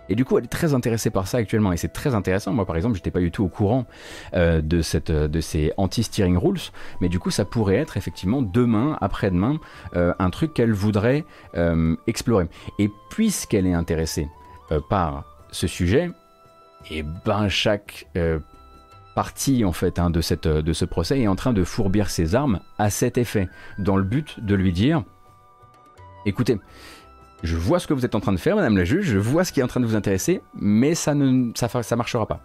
Et 0.10 0.16
du 0.16 0.26
coup, 0.26 0.38
elle 0.38 0.46
est 0.46 0.48
très 0.48 0.74
intéressée 0.74 1.10
par 1.10 1.28
ça 1.28 1.38
actuellement, 1.38 1.72
et 1.72 1.78
c'est 1.78 1.94
très 1.94 2.14
intéressant. 2.14 2.54
Moi, 2.54 2.66
par 2.66 2.76
exemple, 2.76 2.96
j'étais 2.96 3.12
pas 3.12 3.20
du 3.20 3.32
tout 3.32 3.44
au 3.44 3.48
courant 3.48 3.86
euh, 4.34 4.62
de, 4.62 4.82
cette, 4.82 5.12
de 5.12 5.42
ces 5.42 5.72
anti-steering 5.78 6.38
rules, 6.38 6.60
mais 7.02 7.10
du 7.10 7.20
coup, 7.20 7.32
ça 7.32 7.46
pourrait 7.46 7.78
être 7.78 7.98
effectivement 7.98 8.42
demain, 8.42 8.98
après-demain, 9.02 9.60
euh, 9.96 10.14
un 10.20 10.30
truc 10.30 10.54
qu'elle 10.54 10.74
voudrait 10.74 11.26
euh, 11.56 11.96
explorer. 12.08 12.48
Et 12.80 12.90
puisqu'elle 13.10 13.68
est 13.68 13.74
intéressée 13.74 14.28
par 14.90 15.26
ce 15.52 15.68
sujet, 15.68 16.10
et 16.90 17.00
eh 17.00 17.04
ben 17.04 17.48
chaque 17.48 18.08
partie 19.14 19.64
en 19.66 19.72
fait 19.72 20.00
hein, 20.00 20.10
de, 20.10 20.22
cette, 20.22 20.48
de 20.48 20.74
ce 20.74 20.86
procès 20.86 21.20
est 21.20 21.28
en 21.28 21.36
train 21.36 21.54
de 21.54 21.64
fourbir 21.64 22.10
ses 22.10 22.34
armes 22.34 22.60
à 22.80 22.90
cet 22.90 23.18
effet, 23.18 23.48
dans 23.78 23.98
le 23.98 24.04
but 24.04 24.44
de 24.44 24.56
lui 24.56 24.72
dire, 24.72 25.04
écoutez, 26.26 26.58
je 27.44 27.58
vois 27.58 27.80
ce 27.80 27.88
que 27.88 27.94
vous 27.94 28.06
êtes 28.06 28.16
en 28.16 28.22
train 28.22 28.32
de 28.32 28.38
faire, 28.38 28.56
madame 28.56 28.78
la 28.78 28.86
juge, 28.86 29.06
je 29.06 29.18
vois 29.20 29.44
ce 29.44 29.52
qui 29.52 29.60
est 29.60 29.64
en 29.64 29.68
train 29.68 29.82
de 29.82 29.86
vous 29.86 29.96
intéresser, 29.96 30.42
mais 30.56 30.96
ça 30.96 31.14
ne 31.14 31.52
ça, 31.56 31.68
ça 31.68 31.96
marchera 31.96 32.26
pas. 32.26 32.40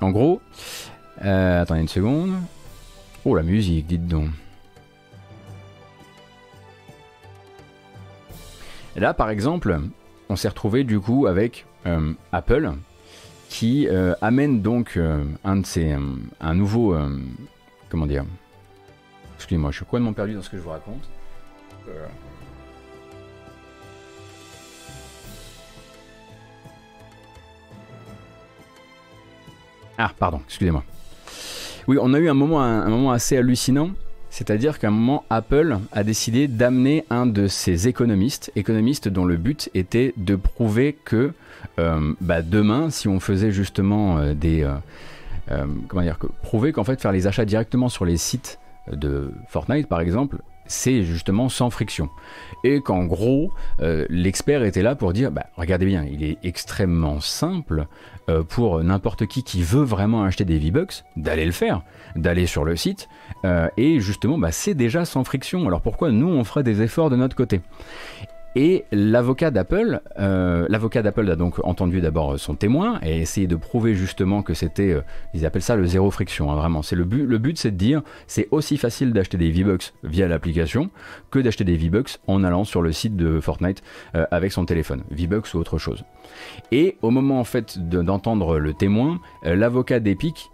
En 0.00 0.10
gros, 0.10 0.40
euh, 1.24 1.62
attendez 1.62 1.82
une 1.82 1.88
seconde. 1.88 2.32
Oh 3.24 3.36
la 3.36 3.42
musique, 3.42 3.86
dites 3.86 4.06
donc. 4.06 4.28
là, 8.96 9.14
par 9.14 9.30
exemple, 9.30 9.80
on 10.28 10.36
s'est 10.36 10.48
retrouvé 10.48 10.84
du 10.84 11.00
coup 11.00 11.26
avec 11.26 11.64
euh, 11.86 12.12
Apple 12.32 12.72
qui 13.48 13.88
euh, 13.88 14.14
amène 14.20 14.60
donc 14.60 14.98
un 15.44 15.56
de 15.56 15.64
ces, 15.64 15.96
un 16.40 16.54
nouveau, 16.54 16.96
comment 17.88 18.06
dire? 18.06 18.24
Excusez-moi, 19.36 19.70
je 19.70 19.76
suis 19.76 19.84
complètement 19.84 20.12
perdu 20.12 20.34
dans 20.34 20.42
ce 20.42 20.50
que 20.50 20.56
je 20.56 20.62
vous 20.62 20.70
raconte. 20.70 21.08
Ah, 30.02 30.12
pardon, 30.18 30.40
excusez-moi. 30.46 30.82
Oui, 31.86 31.98
on 32.00 32.14
a 32.14 32.18
eu 32.18 32.30
un 32.30 32.34
moment, 32.34 33.10
assez 33.10 33.36
hallucinant. 33.36 33.90
C'est-à-dire 34.30 34.78
qu'à 34.78 34.88
un 34.88 34.92
moment, 34.92 35.24
Apple 35.28 35.76
a 35.92 36.04
décidé 36.04 36.48
d'amener 36.48 37.04
un 37.10 37.26
de 37.26 37.48
ses 37.48 37.86
économistes, 37.86 38.50
économistes 38.56 39.08
dont 39.08 39.26
le 39.26 39.36
but 39.36 39.68
était 39.74 40.14
de 40.16 40.36
prouver 40.36 40.96
que 41.04 41.34
euh, 41.78 42.14
bah, 42.22 42.40
demain, 42.40 42.88
si 42.88 43.08
on 43.08 43.20
faisait 43.20 43.52
justement 43.52 44.16
euh, 44.16 44.32
des... 44.32 44.62
Euh, 45.50 45.66
comment 45.88 46.02
dire 46.02 46.16
Prouver 46.42 46.72
qu'en 46.72 46.84
fait, 46.84 46.98
faire 46.98 47.12
les 47.12 47.26
achats 47.26 47.44
directement 47.44 47.90
sur 47.90 48.06
les 48.06 48.16
sites 48.16 48.58
de 48.90 49.32
Fortnite, 49.48 49.86
par 49.86 50.00
exemple, 50.00 50.38
c'est 50.66 51.02
justement 51.02 51.48
sans 51.48 51.70
friction. 51.70 52.08
Et 52.64 52.80
qu'en 52.80 53.04
gros, 53.04 53.52
euh, 53.80 54.06
l'expert 54.08 54.62
était 54.62 54.82
là 54.82 54.94
pour 54.94 55.12
dire, 55.12 55.30
bah, 55.30 55.46
regardez 55.56 55.86
bien, 55.86 56.04
il 56.04 56.22
est 56.22 56.38
extrêmement 56.42 57.20
simple 57.20 57.86
euh, 58.28 58.42
pour 58.42 58.82
n'importe 58.82 59.26
qui 59.26 59.42
qui 59.42 59.62
veut 59.62 59.82
vraiment 59.82 60.22
acheter 60.22 60.44
des 60.44 60.58
V-Bucks 60.58 61.04
d'aller 61.16 61.44
le 61.44 61.52
faire, 61.52 61.82
d'aller 62.16 62.46
sur 62.46 62.64
le 62.64 62.76
site, 62.76 63.08
euh, 63.44 63.68
et 63.76 64.00
justement, 64.00 64.38
bah, 64.38 64.52
c'est 64.52 64.74
déjà 64.74 65.04
sans 65.04 65.24
friction. 65.24 65.66
Alors 65.66 65.80
pourquoi 65.80 66.10
nous, 66.10 66.28
on 66.28 66.44
ferait 66.44 66.62
des 66.62 66.82
efforts 66.82 67.10
de 67.10 67.16
notre 67.16 67.36
côté? 67.36 67.60
Et 68.56 68.84
l'avocat 68.90 69.50
d'Apple, 69.50 70.00
euh, 70.18 70.66
l'avocat 70.68 71.02
d'Apple 71.02 71.30
a 71.30 71.36
donc 71.36 71.64
entendu 71.64 72.00
d'abord 72.00 72.38
son 72.38 72.56
témoin 72.56 72.98
et 73.02 73.20
essayé 73.20 73.46
de 73.46 73.54
prouver 73.54 73.94
justement 73.94 74.42
que 74.42 74.54
c'était, 74.54 74.90
euh, 74.90 75.02
ils 75.34 75.46
appellent 75.46 75.62
ça 75.62 75.76
le 75.76 75.86
zéro 75.86 76.10
friction, 76.10 76.50
hein, 76.50 76.56
vraiment. 76.56 76.82
C'est 76.82 76.96
le 76.96 77.04
but, 77.04 77.24
le 77.24 77.38
but 77.38 77.56
c'est 77.58 77.70
de 77.70 77.76
dire, 77.76 78.02
c'est 78.26 78.48
aussi 78.50 78.76
facile 78.76 79.12
d'acheter 79.12 79.38
des 79.38 79.52
V-Bucks 79.52 79.92
via 80.02 80.26
l'application 80.26 80.90
que 81.30 81.38
d'acheter 81.38 81.62
des 81.62 81.76
V-Bucks 81.76 82.18
en 82.26 82.42
allant 82.42 82.64
sur 82.64 82.82
le 82.82 82.90
site 82.90 83.16
de 83.16 83.38
Fortnite 83.38 83.82
euh, 84.16 84.26
avec 84.32 84.50
son 84.50 84.64
téléphone, 84.64 85.04
V-Bucks 85.10 85.54
ou 85.54 85.58
autre 85.58 85.78
chose. 85.78 86.04
Et 86.72 86.96
au 87.02 87.10
moment 87.10 87.38
en 87.38 87.44
fait 87.44 87.78
d'entendre 87.78 88.58
le 88.58 88.74
témoin, 88.74 89.20
l'avocat 89.44 90.00
d'Epic, 90.00 90.50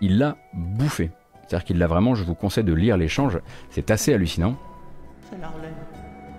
il 0.00 0.18
l'a 0.18 0.36
bouffé. 0.54 1.10
C'est-à-dire 1.46 1.64
qu'il 1.64 1.78
l'a 1.78 1.86
vraiment, 1.86 2.14
je 2.14 2.24
vous 2.24 2.34
conseille 2.34 2.64
de 2.64 2.72
lire 2.72 2.96
l'échange, 2.96 3.38
c'est 3.70 3.90
assez 3.90 4.14
hallucinant. 4.14 4.56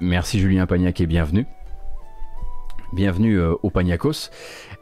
Merci 0.02 0.40
Julien 0.40 0.65
Pagnac 0.65 0.99
et 0.99 1.06
bienvenue. 1.06 1.45
Bienvenue 2.91 3.40
euh, 3.40 3.53
au 3.61 3.69
Pagnacos. 3.69 4.32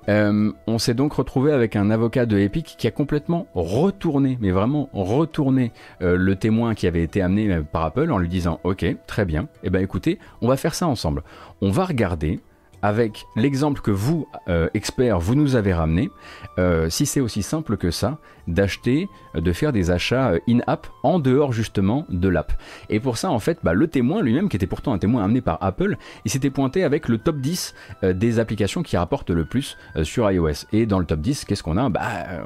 Euh, 0.07 0.53
on 0.65 0.77
s'est 0.79 0.93
donc 0.93 1.11
retrouvé 1.11 1.51
avec 1.51 1.75
un 1.75 1.91
avocat 1.91 2.25
de 2.25 2.37
Epic 2.39 2.75
qui 2.77 2.87
a 2.87 2.91
complètement 2.91 3.45
retourné, 3.53 4.37
mais 4.39 4.51
vraiment 4.51 4.89
retourné 4.93 5.73
euh, 6.01 6.15
le 6.15 6.37
témoin 6.37 6.73
qui 6.73 6.87
avait 6.87 7.03
été 7.03 7.21
amené 7.21 7.59
par 7.69 7.83
Apple 7.83 8.09
en 8.13 8.17
lui 8.17 8.29
disant 8.29 8.61
Ok, 8.63 8.85
très 9.07 9.25
bien, 9.25 9.49
eh 9.61 9.69
ben 9.69 9.83
écoutez, 9.83 10.19
on 10.41 10.47
va 10.47 10.55
faire 10.55 10.73
ça 10.73 10.87
ensemble. 10.87 11.23
On 11.59 11.69
va 11.69 11.83
regarder 11.83 12.39
avec 12.81 13.27
l'exemple 13.35 13.81
que 13.81 13.91
vous, 13.91 14.27
euh, 14.47 14.69
experts, 14.73 15.19
vous 15.19 15.35
nous 15.35 15.55
avez 15.55 15.73
ramené, 15.73 16.09
euh, 16.57 16.89
si 16.89 17.05
c'est 17.05 17.19
aussi 17.19 17.43
simple 17.43 17.77
que 17.77 17.91
ça, 17.91 18.17
d'acheter, 18.47 19.09
euh, 19.35 19.41
de 19.41 19.51
faire 19.51 19.71
des 19.71 19.91
achats 19.91 20.33
in-app 20.47 20.87
en 21.03 21.19
dehors 21.19 21.53
justement 21.53 22.05
de 22.09 22.29
l'app. 22.29 22.53
Et 22.89 22.99
pour 22.99 23.17
ça, 23.17 23.31
en 23.31 23.39
fait, 23.39 23.59
bah, 23.63 23.73
le 23.73 23.87
témoin 23.87 24.21
lui-même, 24.21 24.49
qui 24.49 24.55
était 24.55 24.67
pourtant 24.67 24.93
un 24.93 24.97
témoin 24.97 25.23
amené 25.23 25.41
par 25.41 25.57
Apple, 25.61 25.97
il 26.25 26.31
s'était 26.31 26.49
pointé 26.49 26.83
avec 26.83 27.07
le 27.07 27.17
top 27.17 27.37
10 27.37 27.75
des 28.03 28.39
applications 28.39 28.83
qui 28.83 28.97
rapportent 28.97 29.29
le 29.29 29.45
plus 29.45 29.77
sur 30.03 30.29
iOS. 30.31 30.65
Et 30.71 30.85
dans 30.85 30.99
le 30.99 31.05
top 31.05 31.19
10, 31.19 31.45
qu'est-ce 31.45 31.63
qu'on 31.63 31.77
a? 31.77 31.89
Bah, 31.89 32.01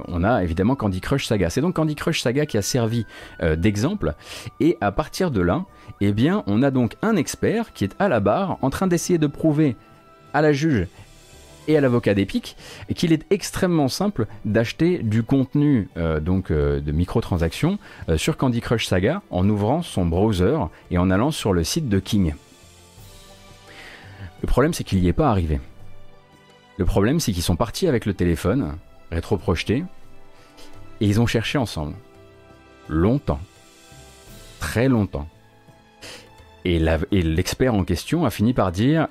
On 0.07 0.23
a 0.23 0.43
évidemment 0.43 0.75
Candy 0.75 1.01
Crush 1.01 1.25
Saga. 1.25 1.49
C'est 1.49 1.61
donc 1.61 1.75
Candy 1.75 1.95
Crush 1.95 2.21
Saga 2.21 2.45
qui 2.45 2.57
a 2.57 2.61
servi 2.61 3.05
d'exemple. 3.57 4.13
Et 4.59 4.77
à 4.81 4.91
partir 4.91 5.31
de 5.31 5.41
là, 5.41 5.65
eh 6.01 6.11
bien, 6.11 6.43
on 6.47 6.63
a 6.63 6.71
donc 6.71 6.95
un 7.01 7.15
expert 7.15 7.73
qui 7.73 7.83
est 7.83 7.95
à 7.99 8.07
la 8.07 8.19
barre 8.19 8.57
en 8.61 8.69
train 8.69 8.87
d'essayer 8.87 9.19
de 9.19 9.27
prouver 9.27 9.75
à 10.33 10.41
la 10.41 10.53
juge 10.53 10.87
et 11.67 11.77
à 11.77 11.81
l'avocat 11.81 12.13
d'Epic 12.13 12.55
qu'il 12.95 13.13
est 13.13 13.25
extrêmement 13.29 13.87
simple 13.87 14.27
d'acheter 14.45 14.99
du 14.99 15.23
contenu 15.23 15.87
euh, 15.97 16.19
donc 16.19 16.51
euh, 16.51 16.79
de 16.79 16.91
microtransactions 16.91 17.79
euh, 18.09 18.17
sur 18.17 18.37
Candy 18.37 18.61
Crush 18.61 18.85
Saga 18.85 19.21
en 19.29 19.47
ouvrant 19.49 19.81
son 19.81 20.05
browser 20.05 20.57
et 20.91 20.97
en 20.97 21.09
allant 21.09 21.31
sur 21.31 21.53
le 21.53 21.63
site 21.63 21.89
de 21.89 21.99
King. 21.99 22.33
Le 24.41 24.47
problème 24.47 24.73
c'est 24.73 24.83
qu'il 24.83 25.01
n'y 25.01 25.07
est 25.07 25.13
pas 25.13 25.29
arrivé. 25.29 25.59
Le 26.77 26.85
problème 26.85 27.19
c'est 27.19 27.31
qu'ils 27.31 27.43
sont 27.43 27.55
partis 27.55 27.87
avec 27.87 28.05
le 28.05 28.13
téléphone 28.13 28.77
rétro-projeté 29.11 29.83
et 31.01 31.05
ils 31.07 31.21
ont 31.21 31.27
cherché 31.27 31.57
ensemble. 31.57 31.95
Longtemps. 32.89 33.39
Très 34.59 34.89
longtemps. 34.89 35.27
Et 36.65 36.79
l'expert 37.11 37.73
en 37.73 37.83
question 37.83 38.25
a 38.25 38.29
fini 38.29 38.53
par 38.53 38.71
dire 38.71 39.07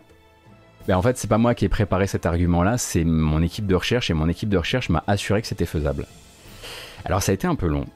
ben 0.88 0.96
en 0.96 1.02
fait, 1.02 1.16
c'est 1.16 1.28
pas 1.28 1.38
moi 1.38 1.54
qui 1.54 1.64
ai 1.64 1.68
préparé 1.68 2.06
cet 2.06 2.26
argument-là, 2.26 2.78
c'est 2.78 3.04
mon 3.04 3.42
équipe 3.42 3.66
de 3.66 3.74
recherche 3.74 4.10
et 4.10 4.14
mon 4.14 4.28
équipe 4.28 4.48
de 4.48 4.58
recherche 4.58 4.88
m'a 4.88 5.04
assuré 5.06 5.40
que 5.40 5.48
c'était 5.48 5.66
faisable. 5.66 6.06
Alors 7.04 7.22
ça 7.22 7.32
a 7.32 7.34
été 7.34 7.46
un 7.46 7.54
peu 7.54 7.66
long. 7.66 7.86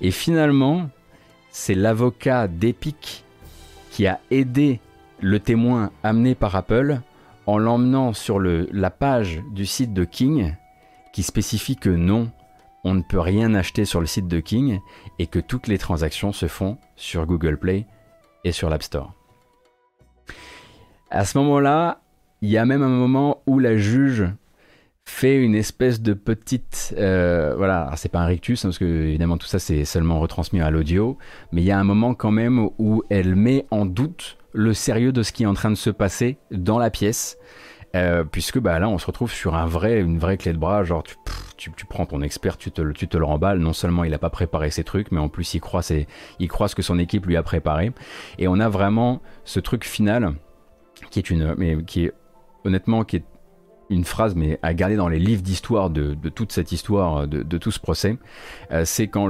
Et 0.00 0.10
finalement, 0.10 0.88
c'est 1.50 1.74
l'avocat 1.74 2.48
d'Epic 2.48 3.24
qui 3.90 4.06
a 4.06 4.20
aidé 4.30 4.80
le 5.20 5.40
témoin 5.40 5.90
amené 6.02 6.34
par 6.34 6.56
Apple 6.56 7.00
en 7.46 7.58
l'emmenant 7.58 8.12
sur 8.12 8.40
la 8.40 8.90
page 8.90 9.40
du 9.52 9.66
site 9.66 9.92
de 9.92 10.04
King 10.04 10.54
qui 11.12 11.22
spécifie 11.22 11.76
que 11.76 11.90
non, 11.90 12.30
on 12.82 12.94
ne 12.94 13.02
peut 13.02 13.20
rien 13.20 13.54
acheter 13.54 13.84
sur 13.84 14.00
le 14.00 14.06
site 14.06 14.28
de 14.28 14.40
King 14.40 14.80
et 15.18 15.26
que 15.26 15.38
toutes 15.38 15.68
les 15.68 15.78
transactions 15.78 16.32
se 16.32 16.48
font 16.48 16.76
sur 16.96 17.26
Google 17.26 17.56
Play 17.56 17.86
et 18.42 18.52
sur 18.52 18.68
l'App 18.68 18.82
Store. 18.82 19.12
À 21.10 21.24
ce 21.24 21.38
moment-là, 21.38 22.00
il 22.44 22.50
y 22.50 22.58
a 22.58 22.66
même 22.66 22.82
un 22.82 22.88
moment 22.88 23.42
où 23.46 23.58
la 23.58 23.78
juge 23.78 24.26
fait 25.06 25.42
une 25.42 25.54
espèce 25.54 26.02
de 26.02 26.12
petite 26.12 26.94
euh, 26.98 27.54
voilà 27.56 27.90
c'est 27.96 28.10
pas 28.10 28.20
un 28.20 28.26
rictus 28.26 28.64
hein, 28.64 28.68
parce 28.68 28.78
que 28.78 28.84
évidemment 28.84 29.38
tout 29.38 29.46
ça 29.46 29.58
c'est 29.58 29.86
seulement 29.86 30.20
retransmis 30.20 30.60
à 30.60 30.70
l'audio 30.70 31.16
mais 31.52 31.62
il 31.62 31.64
y 31.64 31.70
a 31.70 31.78
un 31.78 31.84
moment 31.84 32.14
quand 32.14 32.30
même 32.30 32.68
où 32.78 33.02
elle 33.08 33.34
met 33.34 33.66
en 33.70 33.86
doute 33.86 34.36
le 34.52 34.74
sérieux 34.74 35.10
de 35.10 35.22
ce 35.22 35.32
qui 35.32 35.44
est 35.44 35.46
en 35.46 35.54
train 35.54 35.70
de 35.70 35.76
se 35.76 35.88
passer 35.88 36.36
dans 36.50 36.78
la 36.78 36.90
pièce 36.90 37.38
euh, 37.96 38.24
puisque 38.24 38.58
bah 38.58 38.78
là 38.78 38.90
on 38.90 38.98
se 38.98 39.06
retrouve 39.06 39.32
sur 39.32 39.54
un 39.54 39.66
vrai 39.66 40.00
une 40.00 40.18
vraie 40.18 40.36
clé 40.36 40.52
de 40.52 40.58
bras 40.58 40.84
genre 40.84 41.02
tu, 41.02 41.16
tu, 41.56 41.86
prends 41.86 42.04
ton 42.04 42.20
expert 42.20 42.58
tu 42.58 42.70
te, 42.70 42.82
tu 42.92 43.08
te 43.08 43.16
le 43.16 43.24
remballes. 43.24 43.58
Non 43.58 43.72
seulement 43.72 44.04
il 44.04 44.12
a 44.12 44.18
pas 44.18 44.30
préparé 44.30 44.70
ses 44.70 44.84
trucs 44.84 45.12
mais 45.12 45.20
en 45.20 45.28
plus 45.28 45.54
il 45.54 45.60
croit, 45.60 45.82
il 46.40 46.48
croit 46.48 46.68
ce 46.68 46.74
que 46.74 46.82
son 46.82 46.98
équipe 46.98 47.24
lui 47.24 47.36
a 47.36 47.42
préparé. 47.44 47.92
Et 48.38 48.48
on 48.48 48.58
a 48.58 48.68
vraiment 48.68 49.22
ce 49.44 49.60
truc 49.60 49.84
final 49.84 50.34
qui 51.10 51.20
est 51.20 51.30
une 51.30 51.54
mais 51.56 51.76
qui 51.84 52.06
est 52.06 52.12
honnêtement, 52.64 53.04
qui 53.04 53.16
est 53.16 53.24
une 53.90 54.04
phrase, 54.04 54.34
mais 54.34 54.58
à 54.62 54.74
garder 54.74 54.96
dans 54.96 55.08
les 55.08 55.18
livres 55.18 55.42
d'histoire 55.42 55.90
de, 55.90 56.14
toute 56.30 56.52
cette 56.52 56.72
histoire, 56.72 57.28
de, 57.28 57.58
tout 57.58 57.70
ce 57.70 57.80
procès, 57.80 58.16
euh, 58.72 58.84
c'est 58.84 59.08
quand 59.08 59.28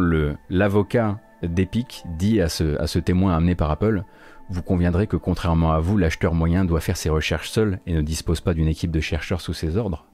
l'avocat 0.48 1.18
d'Epic 1.42 2.04
dit 2.16 2.40
à 2.40 2.48
ce, 2.48 2.80
à 2.80 2.86
ce 2.86 2.98
témoin 2.98 3.34
amené 3.36 3.54
par 3.54 3.70
Apple, 3.70 4.04
vous 4.50 4.62
conviendrez 4.62 5.06
que 5.06 5.16
contrairement 5.16 5.72
à 5.72 5.80
vous, 5.80 5.96
l'acheteur 5.96 6.34
moyen 6.34 6.64
doit 6.64 6.80
faire 6.80 6.96
ses 6.96 7.10
recherches 7.10 7.50
seul 7.50 7.80
et 7.86 7.94
ne 7.94 8.02
dispose 8.02 8.40
pas 8.40 8.54
d'une 8.54 8.68
équipe 8.68 8.90
de 8.90 9.00
chercheurs 9.00 9.40
sous 9.40 9.54
ses 9.54 9.76
ordres. 9.76 10.06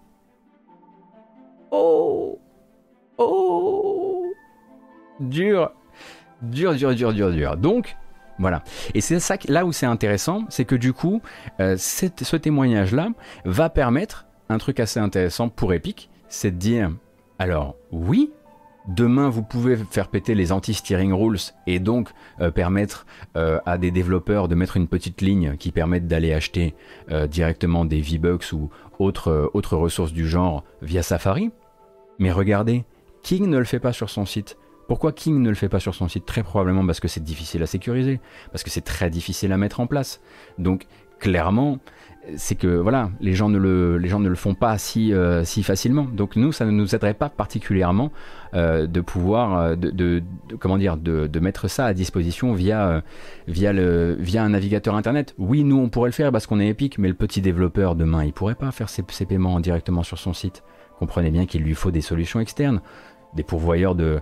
Oh 1.70 2.40
Oh 3.18 4.24
Dur 5.20 5.72
Dur, 6.42 6.74
dur, 6.74 6.94
dur, 6.94 7.12
dur, 7.12 7.30
dur. 7.30 7.56
Donc, 7.56 7.96
voilà. 8.40 8.64
Et 8.94 9.02
c'est 9.02 9.20
ça 9.20 9.36
là 9.48 9.66
où 9.66 9.72
c'est 9.72 9.86
intéressant, 9.86 10.44
c'est 10.48 10.64
que 10.64 10.74
du 10.74 10.92
coup, 10.92 11.20
euh, 11.60 11.76
ce 11.76 12.36
témoignage-là 12.36 13.10
va 13.44 13.68
permettre 13.68 14.26
un 14.48 14.58
truc 14.58 14.80
assez 14.80 14.98
intéressant 14.98 15.50
pour 15.50 15.74
Epic, 15.74 16.08
c'est 16.28 16.50
de 16.50 16.56
dire, 16.56 16.90
alors 17.38 17.76
oui, 17.92 18.32
demain 18.88 19.28
vous 19.28 19.42
pouvez 19.42 19.76
faire 19.76 20.08
péter 20.08 20.34
les 20.34 20.52
anti-steering 20.52 21.12
rules 21.12 21.38
et 21.66 21.78
donc 21.80 22.08
euh, 22.40 22.50
permettre 22.50 23.06
euh, 23.36 23.60
à 23.66 23.76
des 23.76 23.90
développeurs 23.90 24.48
de 24.48 24.54
mettre 24.54 24.78
une 24.78 24.88
petite 24.88 25.20
ligne 25.20 25.56
qui 25.58 25.70
permette 25.70 26.08
d'aller 26.08 26.32
acheter 26.32 26.74
directement 27.28 27.84
des 27.84 28.00
V-Bucks 28.00 28.52
ou 28.52 28.70
autres, 28.98 29.50
autres 29.52 29.76
ressources 29.76 30.12
du 30.12 30.26
genre 30.26 30.64
via 30.80 31.02
Safari. 31.02 31.50
Mais 32.18 32.32
regardez, 32.32 32.84
King 33.22 33.48
ne 33.48 33.58
le 33.58 33.64
fait 33.64 33.80
pas 33.80 33.92
sur 33.92 34.08
son 34.08 34.24
site. 34.24 34.56
Pourquoi 34.90 35.12
King 35.12 35.40
ne 35.40 35.48
le 35.48 35.54
fait 35.54 35.68
pas 35.68 35.78
sur 35.78 35.94
son 35.94 36.08
site 36.08 36.26
Très 36.26 36.42
probablement 36.42 36.84
parce 36.84 36.98
que 36.98 37.06
c'est 37.06 37.22
difficile 37.22 37.62
à 37.62 37.66
sécuriser, 37.66 38.18
parce 38.50 38.64
que 38.64 38.70
c'est 38.70 38.80
très 38.80 39.08
difficile 39.08 39.52
à 39.52 39.56
mettre 39.56 39.78
en 39.78 39.86
place. 39.86 40.20
Donc 40.58 40.88
clairement, 41.20 41.78
c'est 42.34 42.56
que 42.56 42.66
voilà, 42.66 43.12
les 43.20 43.34
gens 43.34 43.48
ne 43.48 43.56
le, 43.56 43.98
les 43.98 44.08
gens 44.08 44.18
ne 44.18 44.28
le 44.28 44.34
font 44.34 44.56
pas 44.56 44.78
si, 44.78 45.14
euh, 45.14 45.44
si 45.44 45.62
facilement. 45.62 46.08
Donc 46.12 46.34
nous, 46.34 46.50
ça 46.50 46.64
ne 46.64 46.72
nous 46.72 46.92
aiderait 46.92 47.14
pas 47.14 47.28
particulièrement 47.28 48.10
euh, 48.54 48.88
de 48.88 49.00
pouvoir, 49.00 49.60
euh, 49.60 49.76
de, 49.76 50.24
comment 50.58 50.76
dire, 50.76 50.96
de, 50.96 51.38
mettre 51.38 51.68
ça 51.68 51.86
à 51.86 51.94
disposition 51.94 52.52
via, 52.52 53.04
via, 53.46 53.72
le, 53.72 54.16
via 54.18 54.42
un 54.42 54.48
navigateur 54.48 54.96
internet. 54.96 55.36
Oui, 55.38 55.62
nous 55.62 55.78
on 55.78 55.88
pourrait 55.88 56.08
le 56.08 56.14
faire 56.14 56.32
parce 56.32 56.48
qu'on 56.48 56.58
est 56.58 56.66
Epic, 56.66 56.98
mais 56.98 57.06
le 57.06 57.14
petit 57.14 57.42
développeur 57.42 57.94
demain, 57.94 58.24
il 58.24 58.32
pourrait 58.32 58.56
pas 58.56 58.72
faire 58.72 58.88
ses 58.88 59.04
paiements 59.24 59.60
directement 59.60 60.02
sur 60.02 60.18
son 60.18 60.32
site. 60.32 60.64
Comprenez 60.98 61.30
bien 61.30 61.46
qu'il 61.46 61.62
lui 61.62 61.74
faut 61.74 61.92
des 61.92 62.00
solutions 62.00 62.40
externes, 62.40 62.80
des 63.34 63.44
pourvoyeurs 63.44 63.94
de 63.94 64.20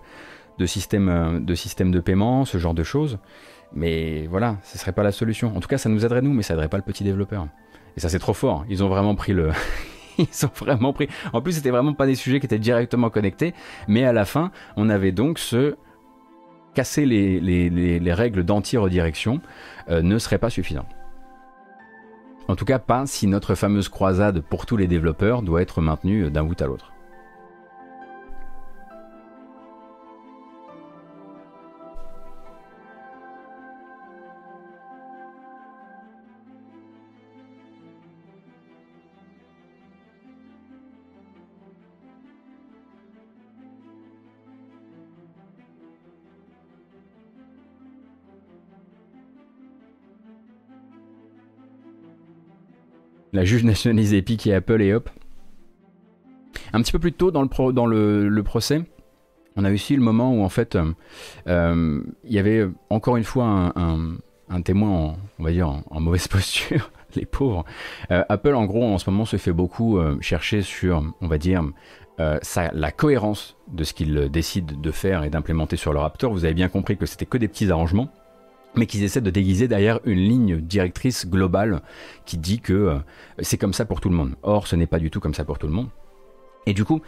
de 0.58 0.66
système 0.66 1.08
euh, 1.08 1.40
de, 1.40 1.54
système 1.54 1.90
de 1.90 2.00
paiement, 2.00 2.44
ce 2.44 2.58
genre 2.58 2.74
de 2.74 2.82
choses. 2.82 3.18
Mais 3.72 4.26
voilà, 4.26 4.56
ce 4.62 4.78
serait 4.78 4.92
pas 4.92 5.02
la 5.02 5.12
solution. 5.12 5.54
En 5.56 5.60
tout 5.60 5.68
cas, 5.68 5.78
ça 5.78 5.88
nous 5.88 6.04
aiderait 6.04 6.22
nous, 6.22 6.32
mais 6.32 6.42
ça 6.42 6.54
aiderait 6.54 6.68
pas 6.68 6.78
le 6.78 6.82
petit 6.82 7.04
développeur. 7.04 7.46
Et 7.96 8.00
ça, 8.00 8.08
c'est 8.08 8.18
trop 8.18 8.32
fort. 8.32 8.64
Ils 8.68 8.82
ont 8.82 8.88
vraiment 8.88 9.14
pris 9.14 9.32
le. 9.32 9.50
En 11.32 11.40
plus, 11.40 11.52
c'était 11.52 11.70
vraiment 11.70 11.94
pas 11.94 12.04
des 12.04 12.16
sujets 12.16 12.40
qui 12.40 12.46
étaient 12.46 12.58
directement 12.58 13.08
connectés, 13.08 13.54
mais 13.86 14.04
à 14.04 14.12
la 14.12 14.24
fin, 14.24 14.50
on 14.76 14.90
avait 14.90 15.12
donc 15.12 15.38
ce 15.38 15.76
casser 16.74 17.06
les, 17.06 17.40
les, 17.40 18.12
règles 18.12 18.44
d'anti-redirection 18.44 19.40
euh, 19.90 20.02
ne 20.02 20.18
serait 20.18 20.38
pas 20.38 20.50
suffisant. 20.50 20.86
En 22.48 22.56
tout 22.56 22.64
cas, 22.64 22.78
pas 22.78 23.06
si 23.06 23.26
notre 23.26 23.54
fameuse 23.54 23.88
croisade 23.88 24.40
pour 24.40 24.66
tous 24.66 24.76
les 24.76 24.86
développeurs 24.86 25.42
doit 25.42 25.62
être 25.62 25.80
maintenue 25.80 26.30
d'un 26.30 26.44
bout 26.44 26.60
à 26.60 26.66
l'autre. 26.66 26.92
La 53.38 53.44
juge 53.44 53.62
nationalise 53.62 54.14
Epic 54.14 54.48
et 54.48 54.54
Apple 54.54 54.82
et 54.82 54.92
hop. 54.92 55.08
Un 56.72 56.82
petit 56.82 56.90
peu 56.90 56.98
plus 56.98 57.12
tôt 57.12 57.30
dans 57.30 57.42
le, 57.86 58.42
procès, 58.42 58.82
on 59.54 59.64
a 59.64 59.72
aussi 59.72 59.94
le 59.94 60.02
moment 60.02 60.34
où 60.34 60.42
en 60.42 60.48
fait 60.48 60.74
euh, 60.74 60.92
euh, 61.46 62.02
il 62.24 62.32
y 62.32 62.40
avait 62.40 62.66
encore 62.90 63.16
une 63.16 63.22
fois 63.22 63.72
un, 63.76 64.62
témoin, 64.62 64.90
en, 64.90 65.16
on 65.38 65.44
va 65.44 65.52
dire, 65.52 65.68
en, 65.68 66.00
mauvaise 66.00 66.26
posture, 66.28 66.90
les 67.14 67.26
pauvres. 67.26 67.64
Euh, 68.10 68.24
Apple 68.28 68.56
en 68.56 68.64
gros 68.64 68.84
en 68.84 68.98
ce 68.98 69.08
moment 69.08 69.24
se 69.24 69.36
fait 69.36 69.52
beaucoup 69.52 70.00
chercher 70.20 70.62
sur, 70.62 71.04
on 71.20 71.28
va 71.28 71.38
dire, 71.38 71.62
la 72.18 72.90
cohérence 72.90 73.56
de 73.72 73.84
ce 73.84 73.94
qu'ils 73.94 74.30
décident 74.30 74.74
de 74.76 74.90
faire 74.90 75.22
et 75.22 75.30
d'implémenter 75.30 75.76
sur 75.76 75.92
leur 75.92 76.02
Raptor. 76.02 76.32
Vous 76.32 76.44
avez 76.44 76.54
bien 76.54 76.68
compris 76.68 76.96
que 76.96 77.06
c'était 77.06 77.24
que 77.24 77.38
des 77.38 77.46
petits 77.46 77.70
arrangements 77.70 78.08
mais 78.78 78.86
qu'ils 78.86 79.02
essaient 79.02 79.20
de 79.20 79.30
déguiser 79.30 79.68
derrière 79.68 80.00
une 80.04 80.18
ligne 80.18 80.60
directrice 80.60 81.26
globale 81.26 81.82
qui 82.24 82.38
dit 82.38 82.60
que 82.60 82.72
euh, 82.72 82.98
c'est 83.40 83.58
comme 83.58 83.72
ça 83.72 83.84
pour 83.84 84.00
tout 84.00 84.08
le 84.08 84.16
monde. 84.16 84.34
Or, 84.42 84.66
ce 84.66 84.76
n'est 84.76 84.86
pas 84.86 84.98
du 84.98 85.10
tout 85.10 85.20
comme 85.20 85.34
ça 85.34 85.44
pour 85.44 85.58
tout 85.58 85.66
le 85.66 85.72
monde. 85.72 85.88
Et 86.68 86.74
du 86.74 86.84
coup, 86.84 87.00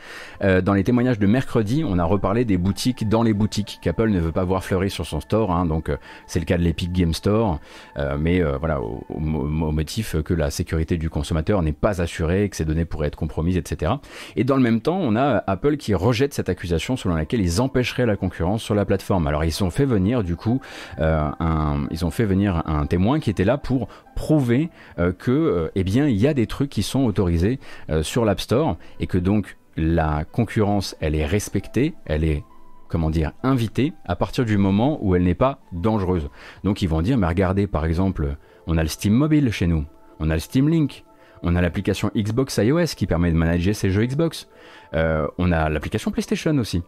euh, 0.43 0.63
dans 0.63 0.73
les 0.73 0.83
témoignages 0.85 1.19
de 1.19 1.27
mercredi, 1.27 1.85
on 1.87 1.99
a 1.99 2.05
reparlé 2.05 2.47
des 2.47 2.57
boutiques 2.57 3.07
dans 3.07 3.23
les 3.23 3.35
boutiques 3.35 3.79
qu'Apple 3.83 4.09
ne 4.09 4.19
veut 4.19 4.33
pas 4.33 4.43
voir 4.43 4.65
fleurir 4.65 4.91
sur 4.91 5.05
son 5.05 5.21
store. 5.21 5.51
Hein, 5.51 5.67
donc, 5.67 5.91
euh, 5.91 5.99
c'est 6.27 6.39
le 6.39 6.47
cas 6.47 6.57
de 6.57 6.63
l'Epic 6.63 6.91
Game 6.93 7.13
Store, 7.13 7.61
euh, 7.99 8.17
mais 8.19 8.41
voilà, 8.59 8.81
au, 8.81 9.19
motif 9.19 10.17
que 10.23 10.33
la 10.33 10.51
sécurité 10.51 10.97
du 10.97 11.11
consommateur 11.11 11.63
n'est 11.63 11.73
pas 11.73 12.01
assurée, 12.01 12.49
que 12.49 12.57
ses 12.57 12.65
données 12.65 12.87
pourraient 12.87 13.09
être 13.09 13.17
compromises, 13.17 13.59
etc. 13.59 13.93
Et 14.35 14.45
dans 14.45 14.57
le 14.57 14.63
même 14.63 14.81
temps, 14.81 14.99
on 14.99 15.15
a 15.15 15.45
Apple 15.47 15.77
qui 15.77 15.95
rejette 15.95 16.33
cette 16.33 16.49
accusation 16.49 16.97
selon 16.97 17.15
laquelle 17.15 17.43
ils 17.43 17.61
empêcheraient 17.61 18.07
la 18.07 18.17
concurrence 18.17 18.63
sur 18.63 18.75
la 18.75 18.87
plateforme. 18.87 19.27
Alors, 19.27 19.45
ils 19.45 19.63
ont 19.63 19.71
fait 19.71 19.85
venir 19.85 20.25
du 20.25 20.37
coup, 20.37 20.63
un, 20.99 21.87
ils 21.91 22.07
ont 22.07 22.11
fait 22.11 22.25
venir 22.25 22.63
un 22.65 22.87
témoin 22.87 23.21
qui 23.21 23.29
était 23.29 23.45
là 23.45 23.59
pour 23.59 23.89
prouver 24.15 24.71
que, 25.19 25.71
eh 25.75 25.85
bien, 25.85 26.07
il 26.07 26.17
y 26.17 26.27
a 26.27 26.35
des 26.35 26.47
trucs 26.47 26.71
qui 26.71 26.83
sont 26.83 27.05
autorisés 27.05 27.59
sur 28.03 28.25
l'App 28.25 28.41
Store 28.41 28.77
et 29.01 29.07
que 29.07 29.19
donc 29.19 29.50
la 29.77 30.25
concurrence, 30.25 30.97
elle 31.01 31.15
est 31.15 31.27
respectée, 31.27 31.95
elle 32.07 32.25
est 32.25 32.45
comment 32.91 33.11
dire, 33.11 33.33
invitée 33.43 33.93
à 34.05 34.17
partir 34.17 34.45
du 34.45 34.59
moment 34.59 34.99
où 35.01 35.15
elle 35.15 35.23
n'est 35.23 35.35
pas 35.35 35.61
dangereuse. 35.73 36.29
Donc 36.65 36.83
ils 36.83 36.89
vont 36.89 37.03
dire, 37.03 37.17
mais 37.17 37.29
regardez, 37.29 37.67
par 37.67 37.87
exemple, 37.87 38.37
on 38.67 38.77
a 38.77 38.83
le 38.83 38.89
Steam 38.89 39.15
Mobile 39.15 39.51
chez 39.53 39.67
nous, 39.67 39.87
on 40.19 40.29
a 40.29 40.35
le 40.35 40.41
Steam 40.41 40.69
Link, 40.69 41.05
on 41.43 41.57
a 41.57 41.61
l'application 41.61 42.11
Xbox 42.15 42.59
iOS 42.59 42.97
qui 42.97 43.07
permet 43.07 43.31
de 43.31 43.37
manager 43.37 43.75
ses 43.75 43.91
jeux 43.91 44.05
Xbox, 44.05 44.49
euh, 44.95 45.27
on 45.39 45.53
a 45.53 45.71
l'application 45.71 46.11
PlayStation 46.11 46.57
aussi. 46.59 46.83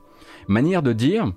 Manière 0.48 0.82
de 0.82 0.92
dire, 0.92 1.32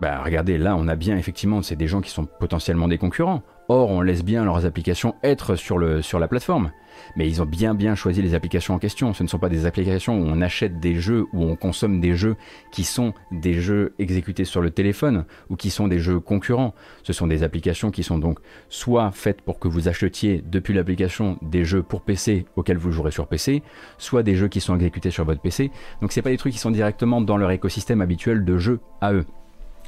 bah 0.00 0.22
regardez, 0.24 0.56
là 0.56 0.76
on 0.76 0.88
a 0.88 0.94
bien 0.94 1.16
effectivement, 1.18 1.60
c'est 1.60 1.76
des 1.76 1.88
gens 1.88 2.00
qui 2.00 2.10
sont 2.10 2.26
potentiellement 2.26 2.88
des 2.88 2.98
concurrents. 2.98 3.42
Or, 3.72 3.88
on 3.88 4.00
laisse 4.00 4.24
bien 4.24 4.44
leurs 4.44 4.66
applications 4.66 5.14
être 5.22 5.54
sur, 5.54 5.78
la 5.78 6.26
plateforme. 6.26 6.72
Mais 7.14 7.28
ils 7.28 7.40
ont 7.40 7.46
bien 7.46 7.72
bien 7.72 7.94
choisi 7.94 8.20
les 8.20 8.34
applications 8.34 8.74
en 8.74 8.80
question. 8.80 9.14
Ce 9.14 9.22
ne 9.22 9.28
sont 9.28 9.38
pas 9.38 9.48
des 9.48 9.64
applications 9.64 10.18
où 10.18 10.24
on 10.26 10.40
achète 10.40 10.80
des 10.80 10.96
jeux, 10.96 11.26
où 11.32 11.44
on 11.44 11.54
consomme 11.54 12.00
des 12.00 12.16
jeux 12.16 12.34
qui 12.72 12.82
sont 12.82 13.14
des 13.30 13.60
jeux 13.60 13.94
exécutés 14.00 14.44
sur 14.44 14.60
le 14.60 14.72
téléphone 14.72 15.24
ou 15.50 15.54
qui 15.54 15.70
sont 15.70 15.86
des 15.86 16.00
jeux 16.00 16.18
concurrents. 16.18 16.74
Ce 17.04 17.12
sont 17.12 17.28
des 17.28 17.44
applications 17.44 17.92
qui 17.92 18.02
sont 18.02 18.18
donc 18.18 18.40
soit 18.70 19.12
faites 19.12 19.40
pour 19.40 19.60
que 19.60 19.68
vous 19.68 19.86
achetiez 19.86 20.42
depuis 20.44 20.74
l'application 20.74 21.38
des 21.40 21.64
jeux 21.64 21.84
pour 21.84 22.02
PC 22.02 22.46
auxquels 22.56 22.76
vous 22.76 22.90
jouerez 22.90 23.12
sur 23.12 23.28
PC, 23.28 23.62
soit 23.98 24.24
des 24.24 24.34
jeux 24.34 24.48
qui 24.48 24.60
sont 24.60 24.74
exécutés 24.74 25.12
sur 25.12 25.24
votre 25.24 25.42
PC. 25.42 25.70
Donc 26.00 26.10
c'est 26.10 26.22
pas 26.22 26.30
des 26.30 26.38
trucs 26.38 26.54
qui 26.54 26.58
sont 26.58 26.72
directement 26.72 27.20
dans 27.20 27.36
leur 27.36 27.52
écosystème 27.52 28.00
habituel 28.00 28.44
de 28.44 28.58
jeux 28.58 28.80
à 29.00 29.12
eux. 29.12 29.26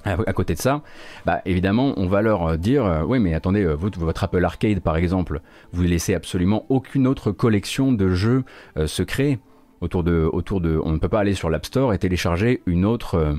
À 0.04 0.32
côté 0.32 0.54
de 0.54 0.58
ça, 0.58 0.82
bah 1.26 1.42
évidemment, 1.44 1.94
on 1.96 2.08
va 2.08 2.22
leur 2.22 2.42
euh, 2.42 2.56
dire 2.56 2.84
euh, 2.84 3.04
oui, 3.04 3.20
mais 3.20 3.34
attendez, 3.34 3.62
euh, 3.62 3.74
votre, 3.74 4.24
Apple 4.24 4.44
Arcade 4.44 4.80
par 4.80 4.96
exemple, 4.96 5.40
vous 5.72 5.82
laissez 5.82 6.14
absolument 6.14 6.66
aucune 6.68 7.06
autre 7.06 7.30
collection 7.30 7.92
de 7.92 8.08
jeux 8.08 8.44
se 8.84 9.02
créer 9.02 9.38
autour 9.80 10.02
de, 10.02 10.28
autour 10.32 10.60
de. 10.60 10.80
On 10.84 10.92
ne 10.92 10.98
peut 10.98 11.08
pas 11.08 11.20
aller 11.20 11.34
sur 11.34 11.50
l'App 11.50 11.66
Store 11.66 11.92
et 11.94 11.98
télécharger 11.98 12.62
une 12.66 12.84
autre, 12.84 13.38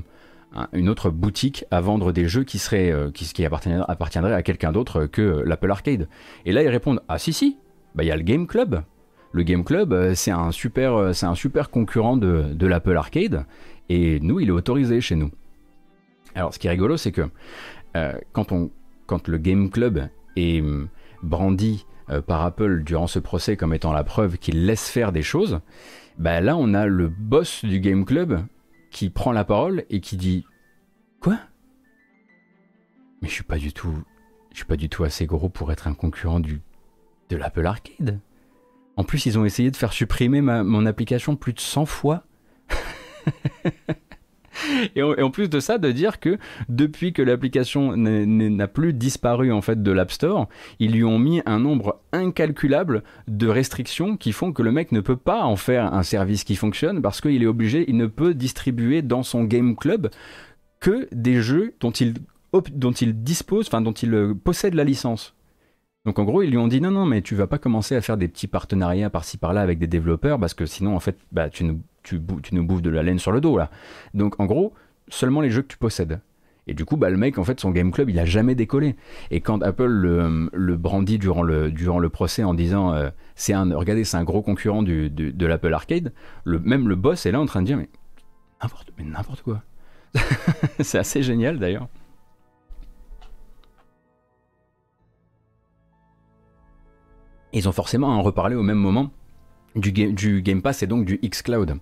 une 0.72 0.88
autre 0.88 1.10
boutique 1.10 1.64
à 1.70 1.80
vendre 1.80 2.12
des 2.12 2.28
jeux 2.28 2.44
qui 2.44 2.58
seraient, 2.58 2.92
qui, 3.12 3.44
appartiendraient 3.44 4.34
à 4.34 4.42
quelqu'un 4.42 4.72
d'autre 4.72 5.06
que 5.06 5.42
l'Apple 5.44 5.70
Arcade. 5.70 6.08
Et 6.46 6.52
là, 6.52 6.62
ils 6.62 6.68
répondent 6.68 7.00
ah 7.08 7.18
si 7.18 7.32
si, 7.32 7.58
bah 7.94 8.04
il 8.04 8.06
y 8.06 8.12
a 8.12 8.16
le 8.16 8.22
Game 8.22 8.46
Club. 8.46 8.82
Le 9.32 9.42
Game 9.42 9.64
Club, 9.64 10.14
c'est 10.14 10.30
un 10.30 10.50
super, 10.50 11.14
c'est 11.14 11.26
un 11.26 11.34
super 11.34 11.70
concurrent 11.70 12.16
de, 12.16 12.44
de 12.52 12.66
l'Apple 12.66 12.96
Arcade 12.96 13.44
et 13.88 14.20
nous, 14.20 14.40
il 14.40 14.48
est 14.48 14.52
autorisé 14.52 15.00
chez 15.00 15.16
nous. 15.16 15.30
Alors, 16.34 16.52
ce 16.52 16.58
qui 16.58 16.66
est 16.66 16.70
rigolo, 16.70 16.96
c'est 16.96 17.12
que 17.12 17.28
euh, 17.96 18.18
quand, 18.32 18.50
le 19.28 19.38
Game 19.38 19.70
Club 19.70 20.08
est 20.36 20.60
hum, 20.60 20.88
brandi 21.22 21.86
euh, 22.10 22.20
par 22.20 22.42
Apple 22.42 22.82
durant 22.82 23.06
ce 23.06 23.18
procès 23.18 23.56
comme 23.56 23.72
étant 23.72 23.92
la 23.92 24.04
preuve 24.04 24.38
qu'il 24.38 24.66
laisse 24.66 24.88
faire 24.88 25.12
des 25.12 25.22
choses, 25.22 25.60
bah 26.18 26.40
là, 26.40 26.56
on 26.56 26.74
a 26.74 26.86
le 26.86 27.08
boss 27.08 27.64
du 27.64 27.80
Game 27.80 28.04
Club 28.04 28.44
qui 28.90 29.10
prend 29.10 29.32
la 29.32 29.44
parole 29.44 29.84
et 29.90 30.00
qui 30.00 30.16
dit 30.16 30.44
Quoi? 31.20 31.38
Mais 33.22 33.28
je 33.28 33.34
suis 33.34 33.44
pas 33.44 33.58
du 33.58 33.72
tout. 33.72 33.94
Je 34.50 34.58
suis 34.58 34.66
pas 34.66 34.76
du 34.76 34.88
tout 34.88 35.04
assez 35.04 35.26
gros 35.26 35.48
pour 35.48 35.72
être 35.72 35.88
un 35.88 35.94
concurrent 35.94 36.40
du, 36.40 36.60
de 37.28 37.36
l'Apple 37.36 37.66
Arcade. 37.66 38.20
En 38.96 39.02
plus, 39.02 39.26
ils 39.26 39.38
ont 39.38 39.44
essayé 39.44 39.70
de 39.70 39.76
faire 39.76 39.92
supprimer 39.92 40.40
mon 40.40 40.86
application 40.86 41.34
plus 41.34 41.52
de 41.52 41.60
100 41.60 41.86
fois. 41.86 42.24
et, 44.94 45.02
en, 45.02 45.30
plus 45.30 45.48
de 45.48 45.60
ça, 45.60 45.78
de 45.78 45.90
dire 45.90 46.20
que 46.20 46.38
depuis 46.68 47.12
que 47.12 47.22
l'application 47.22 47.96
n'a 47.96 48.68
plus 48.68 48.92
disparu 48.92 49.52
en 49.52 49.60
fait 49.60 49.82
de 49.82 49.92
l'App 49.92 50.12
Store, 50.12 50.48
ils 50.78 50.92
lui 50.92 51.04
ont 51.04 51.18
mis 51.18 51.42
un 51.46 51.58
nombre 51.58 52.00
incalculable 52.12 53.02
de 53.28 53.48
restrictions 53.48 54.16
qui 54.16 54.32
font 54.32 54.52
que 54.52 54.62
le 54.62 54.72
mec 54.72 54.92
ne 54.92 55.00
peut 55.00 55.16
pas 55.16 55.42
en 55.44 55.56
faire 55.56 55.92
un 55.92 56.02
service 56.02 56.44
qui 56.44 56.56
fonctionne 56.56 57.02
parce 57.02 57.20
qu'il 57.20 57.42
est 57.42 57.46
obligé, 57.46 57.84
il 57.88 57.96
ne 57.96 58.06
peut 58.06 58.34
distribuer 58.34 59.02
dans 59.02 59.22
son 59.22 59.44
game 59.44 59.76
club 59.76 60.10
que 60.80 61.08
des 61.12 61.40
jeux 61.40 61.74
dont 61.80 61.90
il, 61.92 63.22
dispose, 63.22 63.66
enfin 63.66 63.80
dont 63.80 63.92
il 63.92 64.14
euh, 64.14 64.34
possède 64.34 64.74
la 64.74 64.84
licence. 64.84 65.34
Donc 66.04 66.18
en 66.18 66.24
gros, 66.24 66.42
ils 66.42 66.50
lui 66.50 66.58
ont 66.58 66.68
dit 66.68 66.80
non, 66.80 66.90
non, 66.90 67.06
mais 67.06 67.22
tu 67.22 67.34
vas 67.34 67.46
pas 67.46 67.58
commencer 67.58 67.96
à 67.96 68.02
faire 68.02 68.18
des 68.18 68.28
petits 68.28 68.46
partenariats 68.46 69.08
par-ci 69.08 69.38
par-là 69.38 69.62
avec 69.62 69.78
des 69.78 69.86
développeurs 69.86 70.38
parce 70.38 70.52
que 70.52 70.66
sinon, 70.66 70.94
en 70.94 71.00
fait, 71.00 71.16
bah, 71.32 71.48
tu, 71.48 71.64
nous, 71.64 71.80
tu, 72.04 72.20
nous 72.52 72.64
bouffes 72.64 72.82
de 72.82 72.90
la 72.90 73.02
laine 73.02 73.18
sur 73.18 73.32
le 73.32 73.40
dos 73.40 73.58
là. 73.58 73.70
Donc 74.14 74.38
en 74.38 74.46
gros, 74.46 74.72
seulement 75.08 75.40
les 75.40 75.50
jeux 75.50 75.62
que 75.62 75.68
tu 75.68 75.78
possèdes. 75.78 76.20
Et 76.66 76.74
du 76.74 76.84
coup, 76.84 76.96
bah, 76.96 77.10
le 77.10 77.16
mec, 77.18 77.36
en 77.38 77.44
fait, 77.44 77.60
son 77.60 77.70
game 77.70 77.92
club, 77.92 78.08
il 78.08 78.18
a 78.18 78.24
jamais 78.24 78.54
décollé. 78.54 78.96
Et 79.30 79.40
quand 79.40 79.62
Apple 79.62 79.86
le, 79.86 80.76
brandit 80.76 81.18
durant 81.18 81.42
le, 81.42 81.70
durant 81.70 81.98
le 81.98 82.08
procès 82.08 82.42
en 82.42 82.54
disant, 82.54 82.94
euh, 82.94 83.10
c'est 83.34 83.52
un, 83.52 83.74
regardez, 83.76 84.04
c'est 84.04 84.16
un 84.16 84.24
gros 84.24 84.40
concurrent 84.40 84.82
du, 84.82 85.10
de 85.10 85.46
l'Apple 85.46 85.74
Arcade, 85.74 86.12
le, 86.44 86.58
même 86.60 86.88
le 86.88 86.96
boss 86.96 87.26
est 87.26 87.32
là 87.32 87.40
en 87.40 87.46
train 87.46 87.60
de 87.60 87.66
dire, 87.66 87.76
mais 87.76 87.90
n'importe, 88.62 88.92
mais 88.96 89.04
n'importe 89.04 89.42
quoi. 89.42 89.62
c'est 90.80 90.98
assez 90.98 91.22
génial 91.22 91.58
d'ailleurs. 91.58 91.88
Ils 97.52 97.68
ont 97.68 97.72
forcément 97.72 98.08
en 98.08 98.22
reparlé 98.22 98.56
au 98.56 98.62
même 98.62 98.78
moment 98.78 99.10
du 99.74 100.42
game, 100.42 100.62
Pass 100.62 100.82
et 100.82 100.86
donc 100.86 101.04
du 101.04 101.18
xCloud. 101.18 101.76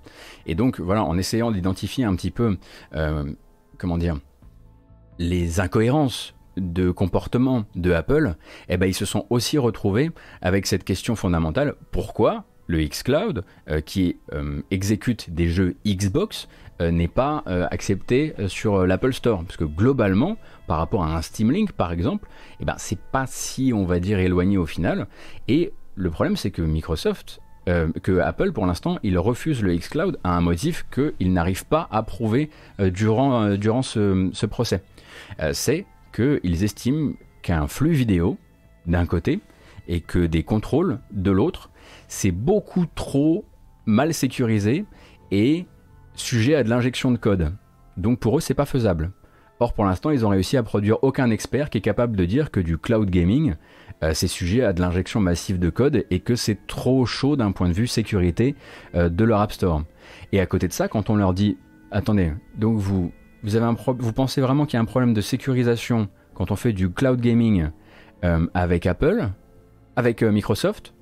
Et 0.47 0.55
donc 0.55 0.81
voilà, 0.81 1.05
en 1.05 1.19
essayant 1.19 1.51
d'identifier 1.51 2.05
un 2.05 2.15
petit 2.15 2.31
peu, 2.31 2.57
euh, 2.95 3.31
comment 3.79 3.99
dire, 3.99 4.19
les 5.19 5.61
incohérences 5.61 6.35
de 6.57 6.91
comportement 6.91 7.65
de 7.75 7.93
Apple, 7.93 8.35
eh 8.69 8.77
ben, 8.77 8.87
ils 8.87 8.95
se 8.95 9.05
sont 9.05 9.27
aussi 9.31 9.59
retrouvés 9.59 10.11
avec 10.41 10.67
cette 10.67 10.85
question 10.85 11.17
fondamentale, 11.17 11.75
pourquoi 11.91 12.45
le 12.67 12.85
xCloud, 12.87 13.45
euh, 13.69 13.81
qui 13.81 14.17
euh, 14.33 14.63
exécute 14.71 15.31
des 15.31 15.49
jeux 15.49 15.77
Xbox, 15.87 16.49
n'est 16.81 17.07
pas 17.07 17.45
accepté 17.71 18.35
sur 18.49 18.89
l'Apple 18.89 19.13
Store? 19.13 19.45
Parce 19.45 19.57
que 19.57 19.63
globalement, 19.63 20.37
par 20.67 20.79
rapport 20.79 21.05
à 21.05 21.17
un 21.17 21.23
Steam 21.23 21.53
Link 21.53 21.71
par 21.71 21.93
exemple, 21.93 22.29
eh 22.59 22.65
ben, 22.65 22.75
c'est 22.77 22.99
pas 22.99 23.27
si, 23.29 23.73
on 23.73 23.85
va 23.85 24.01
dire, 24.01 24.19
éloigné 24.19 24.59
au 24.59 24.67
final. 24.67 25.07
Et 25.47 25.73
le 25.95 26.11
problème, 26.11 26.37
c'est 26.37 26.51
que 26.51 26.63
Microsoft 26.63 27.41
euh, 27.69 27.89
que 28.03 28.19
Apple, 28.19 28.53
pour 28.53 28.67
l'instant, 28.67 28.99
il 29.03 29.19
refuse 29.19 29.63
le 29.63 29.77
xCloud 29.77 30.19
à 30.25 30.37
un 30.37 30.41
motif 30.41 30.85
qu'il 30.93 31.33
n'arrive 31.33 31.65
pas 31.65 31.87
à 31.91 32.03
prouver 32.03 32.51
euh, 32.81 32.91
durant, 32.91 33.43
euh, 33.43 33.57
durant 33.57 33.83
ce, 33.83 34.47
procès. 34.47 34.83
c'est 35.53 35.87
qu'ils 36.15 36.65
estiment 36.65 37.13
qu'un 37.43 37.69
flux 37.69 37.93
vidéo, 37.93 38.37
d'un 38.87 39.07
côté, 39.07 39.41
et 39.89 40.01
que 40.01 40.27
des 40.27 40.43
contrôles, 40.43 40.99
de 41.13 41.31
l'autre, 41.31 41.71
c'est 42.09 42.33
beaucoup 42.33 42.87
trop 42.95 43.45
mal 43.87 44.13
sécurisé 44.13 44.85
et 45.31 45.67
sujet 46.15 46.55
à 46.55 46.65
de 46.65 46.69
l'injection 46.69 47.11
de 47.11 47.17
code. 47.17 47.55
Donc 47.97 48.19
pour 48.19 48.37
eux, 48.37 48.41
c'est 48.41 48.55
pas 48.55 48.67
faisable. 48.67 49.13
Or, 49.61 49.73
pour 49.73 49.85
l'instant, 49.85 50.11
ils 50.11 50.27
ont 50.27 50.31
réussi 50.31 50.57
à 50.57 50.63
produire 50.63 50.99
aucun 51.03 51.31
expert 51.31 51.71
qui 51.71 51.79
est 51.79 51.83
capable 51.83 52.17
de 52.17 52.25
dire 52.25 52.51
que 52.51 52.59
du 52.59 52.79
cloud 52.79 53.09
gaming, 53.09 53.55
euh, 54.03 54.13
c'est 54.15 54.27
sujet 54.27 54.63
à 54.63 54.73
de 54.73 54.81
l'injection 54.81 55.21
massive 55.21 55.59
de 55.59 55.71
code 55.71 56.05
et 56.11 56.21
que 56.21 56.35
c'est 56.35 56.67
trop 56.67 57.07
chaud 57.07 57.37
d'un 57.37 57.53
point 57.53 57.69
de 57.69 57.75
vue 57.75 57.87
sécurité 57.87 58.57
euh, 58.95 59.09
de 59.09 59.25
leur 59.25 59.41
App 59.41 59.53
Store. 59.53 59.83
Et 60.33 60.41
à 60.41 60.47
côté 60.47 60.67
de 60.69 60.73
ça, 60.73 60.89
quand 60.89 61.11
on 61.11 61.17
leur 61.17 61.35
dit, 61.35 61.57
attendez, 61.91 62.33
donc 62.57 62.79
vous, 62.79 63.13
pensez 64.15 64.41
vraiment 64.41 64.67
qu'il 64.67 64.77
y 64.77 64.79
a 64.79 64.83
un 64.83 64.87
problème 64.87 65.15
de 65.15 65.21
sécurisation 65.21 66.09
quand 66.35 66.51
on 66.51 66.57
fait 66.57 66.73
du 66.73 66.91
cloud 66.91 67.21
gaming 67.21 67.69
euh, 68.25 68.47
avec 68.55 68.87
Apple, 68.87 69.29
avec 69.97 70.23
Microsoft, 70.23 70.95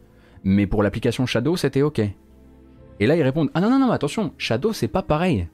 mais 0.45 0.67
pour 0.67 0.83
l'application 0.83 1.27
Shadow, 1.27 1.57
c'était 1.57 1.83
OK. 1.83 2.01
Et 2.01 3.07
là, 3.07 3.17
ils 3.17 3.23
répondent, 3.23 3.51
ah 3.55 3.61
non, 3.61 3.71
non, 3.71 3.79
non, 3.79 3.91
attention, 3.93 4.35
Shadow, 4.37 4.73
c'est 4.73 4.89
pas 4.89 5.03
pareil. 5.03 5.49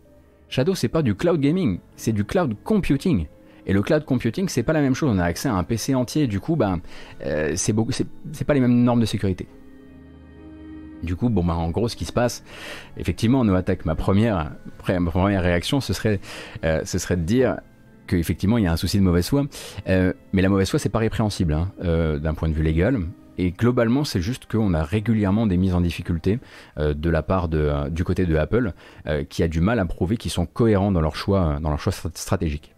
Shadow, 0.49 0.75
c'est 0.75 0.89
pas 0.89 1.03
du 1.03 1.15
cloud 1.15 1.41
gaming, 1.41 1.79
c'est 1.97 2.13
du 2.13 2.25
cloud 2.25 2.57
computing. 2.65 3.27
Et 3.67 3.73
le 3.73 3.83
cloud 3.83 4.05
computing, 4.05 4.49
c'est 4.49 4.63
pas 4.63 4.73
la 4.73 4.81
même 4.81 4.95
chose. 4.95 5.11
On 5.13 5.19
a 5.19 5.25
accès 5.25 5.49
à 5.49 5.55
un 5.55 5.65
PC 5.65 5.95
entier, 5.95 6.27
du 6.27 6.41
coup, 6.41 6.57
ben, 6.57 6.81
euh, 7.25 7.53
c'est 7.57 7.73
beaucoup, 7.73 7.93
c'est 7.93 8.45
pas 8.45 8.55
les 8.55 8.61
mêmes 8.61 8.85
normes 8.85 9.01
de 9.01 9.07
sécurité. 9.07 9.49
Du 11.03 11.17
coup, 11.17 11.29
bon, 11.29 11.45
ben, 11.45 11.55
en 11.55 11.71
gros, 11.71 11.89
ce 11.89 11.97
qui 11.97 12.05
se 12.05 12.13
passe, 12.13 12.45
effectivement, 12.97 13.45
nous 13.45 13.55
attaque. 13.55 13.85
Ma 13.85 13.97
première, 13.97 14.53
ma 14.89 15.11
première 15.11 15.43
réaction, 15.43 15.81
ce 15.81 15.93
serait, 15.93 16.21
euh, 16.65 16.83
ce 16.85 16.99
serait 16.99 17.17
de 17.17 17.23
dire, 17.23 17.59
qu'effectivement 18.07 18.57
il 18.57 18.63
y 18.63 18.67
a 18.69 18.73
un 18.73 18.77
souci 18.77 18.99
de 18.99 19.03
mauvaise 19.03 19.29
foi. 19.29 19.47
mais 19.89 20.43
la 20.43 20.49
mauvaise 20.49 20.71
foi, 20.71 20.79
c'est 20.79 20.89
pas 20.89 21.01
répréhensible 21.01 21.53
hein, 21.53 21.73
d'un 21.83 22.35
point 22.35 22.49
de 22.49 22.55
vue 22.55 22.63
légal. 22.63 23.01
Et 23.37 23.51
globalement, 23.51 24.05
c'est 24.05 24.21
juste 24.21 24.47
qu'on 24.47 24.75
a 24.75 24.85
régulièrement 24.85 25.49
des 25.49 25.57
mises 25.57 25.75
en 25.75 25.81
difficulté 25.81 26.39
de 26.79 27.11
la 27.11 27.23
part 27.25 27.49
du 27.49 28.05
côté 28.05 28.27
de 28.27 28.37
Apple, 28.37 28.75
qui 29.29 29.43
a 29.43 29.49
du 29.49 29.61
mal 29.61 29.81
à 29.81 29.85
prouver 29.87 30.17
qu'ils 30.19 30.31
sont 30.31 30.47
cohérents 30.47 30.93
dans 30.93 31.01
leur 31.01 31.17
choix, 31.17 31.59
dans 31.61 31.71
leur 31.71 31.81
choix 31.81 31.93
stratégique. 31.93 32.76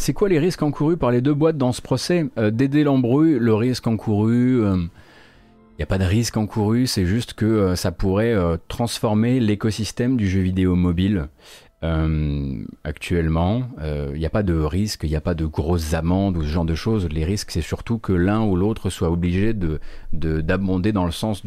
C'est 0.00 0.14
quoi 0.14 0.30
les 0.30 0.38
risques 0.38 0.62
encourus 0.62 0.96
par 0.96 1.10
les 1.10 1.20
deux 1.20 1.34
boîtes 1.34 1.58
dans 1.58 1.72
ce 1.72 1.82
procès 1.82 2.24
euh, 2.38 2.50
Dédé 2.50 2.84
Lambru, 2.84 3.38
le 3.38 3.52
risque 3.52 3.86
encouru, 3.86 4.56
il 4.56 4.64
euh, 4.64 4.76
n'y 5.78 5.82
a 5.82 5.86
pas 5.86 5.98
de 5.98 6.04
risque 6.04 6.38
encouru, 6.38 6.86
c'est 6.86 7.04
juste 7.04 7.34
que 7.34 7.44
euh, 7.44 7.76
ça 7.76 7.92
pourrait 7.92 8.34
transformer 8.68 9.40
l'écosystème 9.40 10.16
du 10.16 10.26
jeu 10.26 10.40
vidéo 10.40 10.74
mobile. 10.74 11.28
Euh, 11.82 12.62
actuellement, 12.84 13.62
il 13.78 13.84
euh, 13.84 14.18
n'y 14.18 14.26
a 14.26 14.30
pas 14.30 14.42
de 14.42 14.52
risque, 14.52 15.04
il 15.04 15.08
n'y 15.08 15.16
a 15.16 15.20
pas 15.22 15.32
de 15.32 15.46
grosses 15.46 15.94
amendes 15.94 16.36
ou 16.36 16.42
ce 16.42 16.48
genre 16.48 16.66
de 16.66 16.74
choses. 16.74 17.08
Les 17.08 17.24
risques, 17.24 17.50
c'est 17.50 17.62
surtout 17.62 17.98
que 17.98 18.12
l'un 18.12 18.44
ou 18.44 18.54
l'autre 18.54 18.90
soit 18.90 19.10
obligé 19.10 19.54
de 19.54 19.80
d'abonder 20.12 20.92
dans 20.92 21.06
le 21.06 21.10
sens 21.10 21.42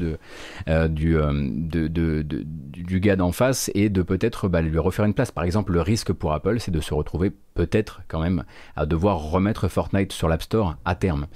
euh, 0.68 0.88
du, 0.88 1.14
de, 1.14 1.88
de, 1.88 2.24
du 2.24 3.00
gars 3.00 3.16
d'en 3.16 3.32
face 3.32 3.70
et 3.76 3.90
de 3.90 4.02
peut-être 4.02 4.48
bah, 4.48 4.62
lui 4.62 4.80
refaire 4.80 5.06
une 5.06 5.14
place. 5.14 5.32
Par 5.32 5.44
exemple, 5.44 5.74
le 5.74 5.82
risque 5.82 6.12
pour 6.14 6.34
Apple, 6.34 6.60
c'est 6.60 6.72
de 6.72 6.82
se 6.82 6.96
retrouver 6.96 7.32
peut-être 7.54 8.02
quand 8.08 8.22
même 8.22 8.44
à 8.76 8.86
devoir 8.86 9.18
remettre 9.18 9.68
Fortnite 9.68 10.12
sur 10.12 10.28
l'App 10.28 10.42
Store 10.42 10.76
à 10.86 10.96
terme. 10.96 11.28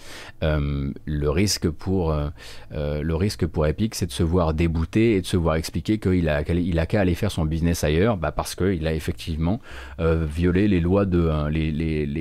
le 0.41 1.29
risque 1.29 1.69
pour 1.69 2.15
le 2.71 3.15
risque 3.15 3.45
pour 3.45 3.65
Epic, 3.67 3.95
c'est 3.95 4.07
de 4.07 4.11
se 4.11 4.23
voir 4.23 4.53
débouté 4.53 5.15
et 5.15 5.21
de 5.21 5.25
se 5.25 5.37
voir 5.37 5.55
expliquer 5.55 5.99
qu'il 5.99 6.29
a 6.29 6.37
a 6.37 6.85
qu'à 6.85 7.01
aller 7.01 7.15
faire 7.15 7.31
son 7.31 7.45
business 7.45 7.83
ailleurs, 7.83 8.17
bah 8.17 8.31
parce 8.31 8.55
qu'il 8.55 8.85
a 8.87 8.93
effectivement 8.93 9.59
euh, 9.99 10.25
violé 10.25 10.67
les 10.67 10.79
lois 10.79 11.05
de 11.05 11.19
euh, 11.19 11.49
les, 11.49 11.71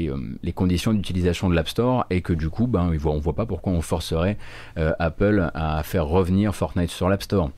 euh, 0.08 0.16
les, 0.42 0.52
conditions 0.52 0.92
d'utilisation 0.92 1.48
de 1.50 1.54
l'App 1.54 1.68
Store 1.68 2.06
et 2.10 2.20
que 2.22 2.32
du 2.32 2.48
coup, 2.48 2.66
ben, 2.66 2.90
on 3.04 3.14
ne 3.14 3.20
voit 3.20 3.34
pas 3.34 3.46
pourquoi 3.46 3.72
on 3.72 3.82
forcerait 3.82 4.38
Apple 4.76 5.50
à 5.54 5.82
faire 5.82 6.06
revenir 6.06 6.54
Fortnite 6.54 6.90
sur 6.90 7.08
l'App 7.08 7.22
Store. 7.22 7.50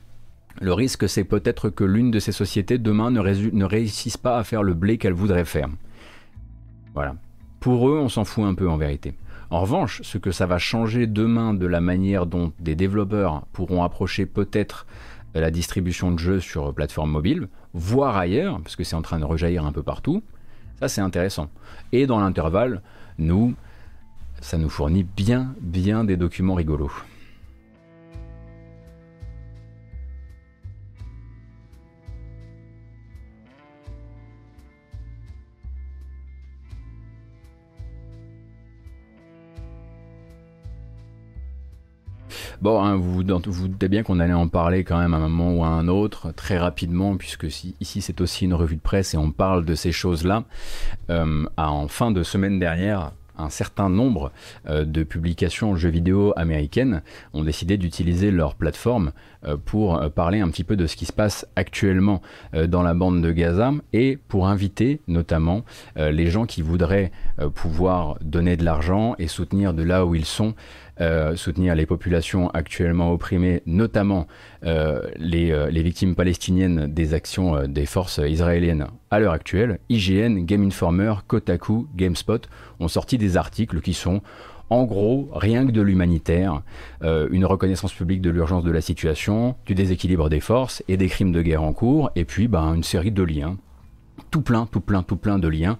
Le 0.61 0.73
risque, 0.73 1.07
c'est 1.07 1.23
peut-être 1.23 1.69
que 1.69 1.83
l'une 1.83 2.11
de 2.11 2.19
ces 2.19 2.31
sociétés 2.31 2.77
demain 2.77 3.11
ne, 3.11 3.21
ne 3.21 3.65
réussisse 3.65 4.17
pas 4.17 4.37
à 4.37 4.43
faire 4.43 4.63
le 4.63 4.73
blé 4.73 4.97
qu'elle 4.97 5.13
voudrait 5.13 5.45
faire. 5.45 5.69
Voilà. 6.99 7.15
Pour 7.61 7.87
eux, 7.87 7.97
on 7.97 8.09
s'en 8.09 8.25
fout 8.25 8.43
un 8.43 8.55
peu 8.55 8.69
en 8.69 8.75
vérité. 8.75 9.13
En 9.51 9.61
revanche, 9.61 10.01
ce 10.03 10.17
que 10.17 10.31
ça 10.31 10.45
va 10.45 10.57
changer 10.57 11.07
demain 11.07 11.53
de 11.53 11.65
la 11.65 11.79
manière 11.79 12.25
dont 12.25 12.51
des 12.59 12.75
développeurs 12.75 13.45
pourront 13.53 13.83
approcher 13.83 14.25
peut-être 14.25 14.85
la 15.33 15.49
distribution 15.49 16.11
de 16.11 16.19
jeux 16.19 16.41
sur 16.41 16.73
plateforme 16.73 17.09
mobile, 17.09 17.47
voire 17.73 18.17
ailleurs, 18.17 18.59
parce 18.59 18.75
que 18.75 18.83
c'est 18.83 18.97
en 18.97 19.01
train 19.01 19.17
de 19.17 19.23
rejaillir 19.23 19.65
un 19.65 19.71
peu 19.71 19.81
partout, 19.81 20.23
ça 20.81 20.89
c'est 20.89 20.99
intéressant. 20.99 21.49
Et 21.93 22.05
dans 22.05 22.19
l'intervalle, 22.19 22.81
nous, 23.17 23.55
ça 24.41 24.57
nous 24.57 24.69
fournit 24.69 25.03
bien, 25.03 25.55
bien 25.61 26.03
des 26.03 26.17
documents 26.17 26.55
rigolos. 26.55 26.91
Bon, 42.61 42.83
hein, 42.83 42.97
vous, 42.97 43.23
vous, 43.23 43.67
doutez 43.69 43.87
bien 43.87 44.03
qu'on 44.03 44.19
allait 44.19 44.33
en 44.33 44.49
parler 44.49 44.83
quand 44.83 44.97
même 44.97 45.13
à 45.13 45.17
un 45.17 45.29
moment 45.29 45.53
ou 45.53 45.63
à 45.63 45.67
un 45.67 45.87
autre, 45.87 46.33
très 46.33 46.57
rapidement, 46.57 47.15
puisque 47.15 47.45
ici 47.45 48.01
c'est 48.01 48.19
aussi 48.19 48.43
une 48.43 48.53
revue 48.53 48.75
de 48.75 48.81
presse 48.81 49.13
et 49.13 49.17
on 49.17 49.31
parle 49.31 49.63
de 49.63 49.75
ces 49.75 49.93
choses-là. 49.93 50.43
Euh, 51.09 51.45
en 51.55 51.87
fin 51.87 52.11
de 52.11 52.21
semaine 52.21 52.59
dernière, 52.59 53.13
un 53.37 53.49
certain 53.49 53.87
nombre 53.87 54.33
euh, 54.67 54.83
de 54.83 55.03
publications 55.03 55.77
jeux 55.77 55.89
vidéo 55.89 56.33
américaines 56.35 57.01
ont 57.31 57.45
décidé 57.45 57.77
d'utiliser 57.77 58.29
leur 58.29 58.55
plateforme 58.55 59.13
euh, 59.45 59.55
pour 59.55 60.11
parler 60.11 60.41
un 60.41 60.49
petit 60.49 60.65
peu 60.65 60.75
de 60.75 60.85
ce 60.85 60.97
qui 60.97 61.05
se 61.05 61.13
passe 61.13 61.47
actuellement 61.55 62.21
dans 62.67 62.81
la 62.81 62.93
bande 62.93 63.21
de 63.21 63.31
Gaza 63.31 63.71
et 63.93 64.17
pour 64.27 64.49
inviter 64.49 64.99
notamment 65.07 65.63
les 65.95 66.27
gens 66.27 66.45
qui 66.45 66.61
voudraient 66.61 67.11
pouvoir 67.53 68.17
donner 68.21 68.57
de 68.57 68.65
l'argent 68.65 69.15
et 69.17 69.27
soutenir 69.27 69.73
de 69.73 69.83
là 69.83 70.05
où 70.05 70.15
ils 70.15 70.25
sont 70.25 70.55
euh, 71.01 71.37
soutenir 71.37 71.75
les 71.75 71.85
populations 71.85 72.49
actuellement 72.49 73.13
opprimées, 73.13 73.61
notamment 73.65 74.27
euh, 74.65 75.01
les, 75.15 75.51
euh, 75.51 75.69
les, 75.69 75.81
victimes 75.81 76.13
palestiniennes 76.13 76.87
des 76.87 77.13
actions 77.13 77.67
des 77.67 77.85
forces 77.85 78.19
israéliennes 78.27 78.87
à 79.09 79.19
l'heure 79.19 79.31
actuelle, 79.31 79.79
IGN, 79.87 80.39
Game 80.45 80.65
Informer, 80.65 81.13
Kotaku, 81.25 81.87
GameSpot 81.95 82.41
ont 82.81 82.89
sorti 82.89 83.17
des 83.17 83.37
articles 83.37 83.79
qui 83.79 83.93
sont 83.93 84.21
en 84.69 84.83
gros, 84.83 85.29
rien 85.33 85.65
que 85.65 85.71
de 85.71 85.81
l'humanitaire, 85.81 86.61
une 87.01 87.45
reconnaissance 87.45 87.91
publique 87.91 88.21
de 88.21 88.29
l'urgence 88.29 88.63
de 88.63 88.69
la 88.69 88.81
situation, 88.81 89.55
du 89.65 89.73
déséquilibre 89.73 90.29
des 90.29 90.41
forces 90.41 90.83
et 90.87 90.95
des 90.95 91.07
crimes 91.07 91.31
de 91.31 91.41
guerre 91.41 91.63
en 91.63 91.73
cours, 91.73 92.11
et 92.15 92.23
puis 92.23 92.47
ben, 92.47 92.75
une 92.75 92.83
série 92.83 93.11
de 93.11 93.23
liens 93.23 93.57
tout 94.31 94.41
plein, 94.41 94.65
tout 94.65 94.81
plein, 94.81 95.03
tout 95.03 95.15
plein 95.15 95.39
de 95.39 95.47
liens. 95.47 95.77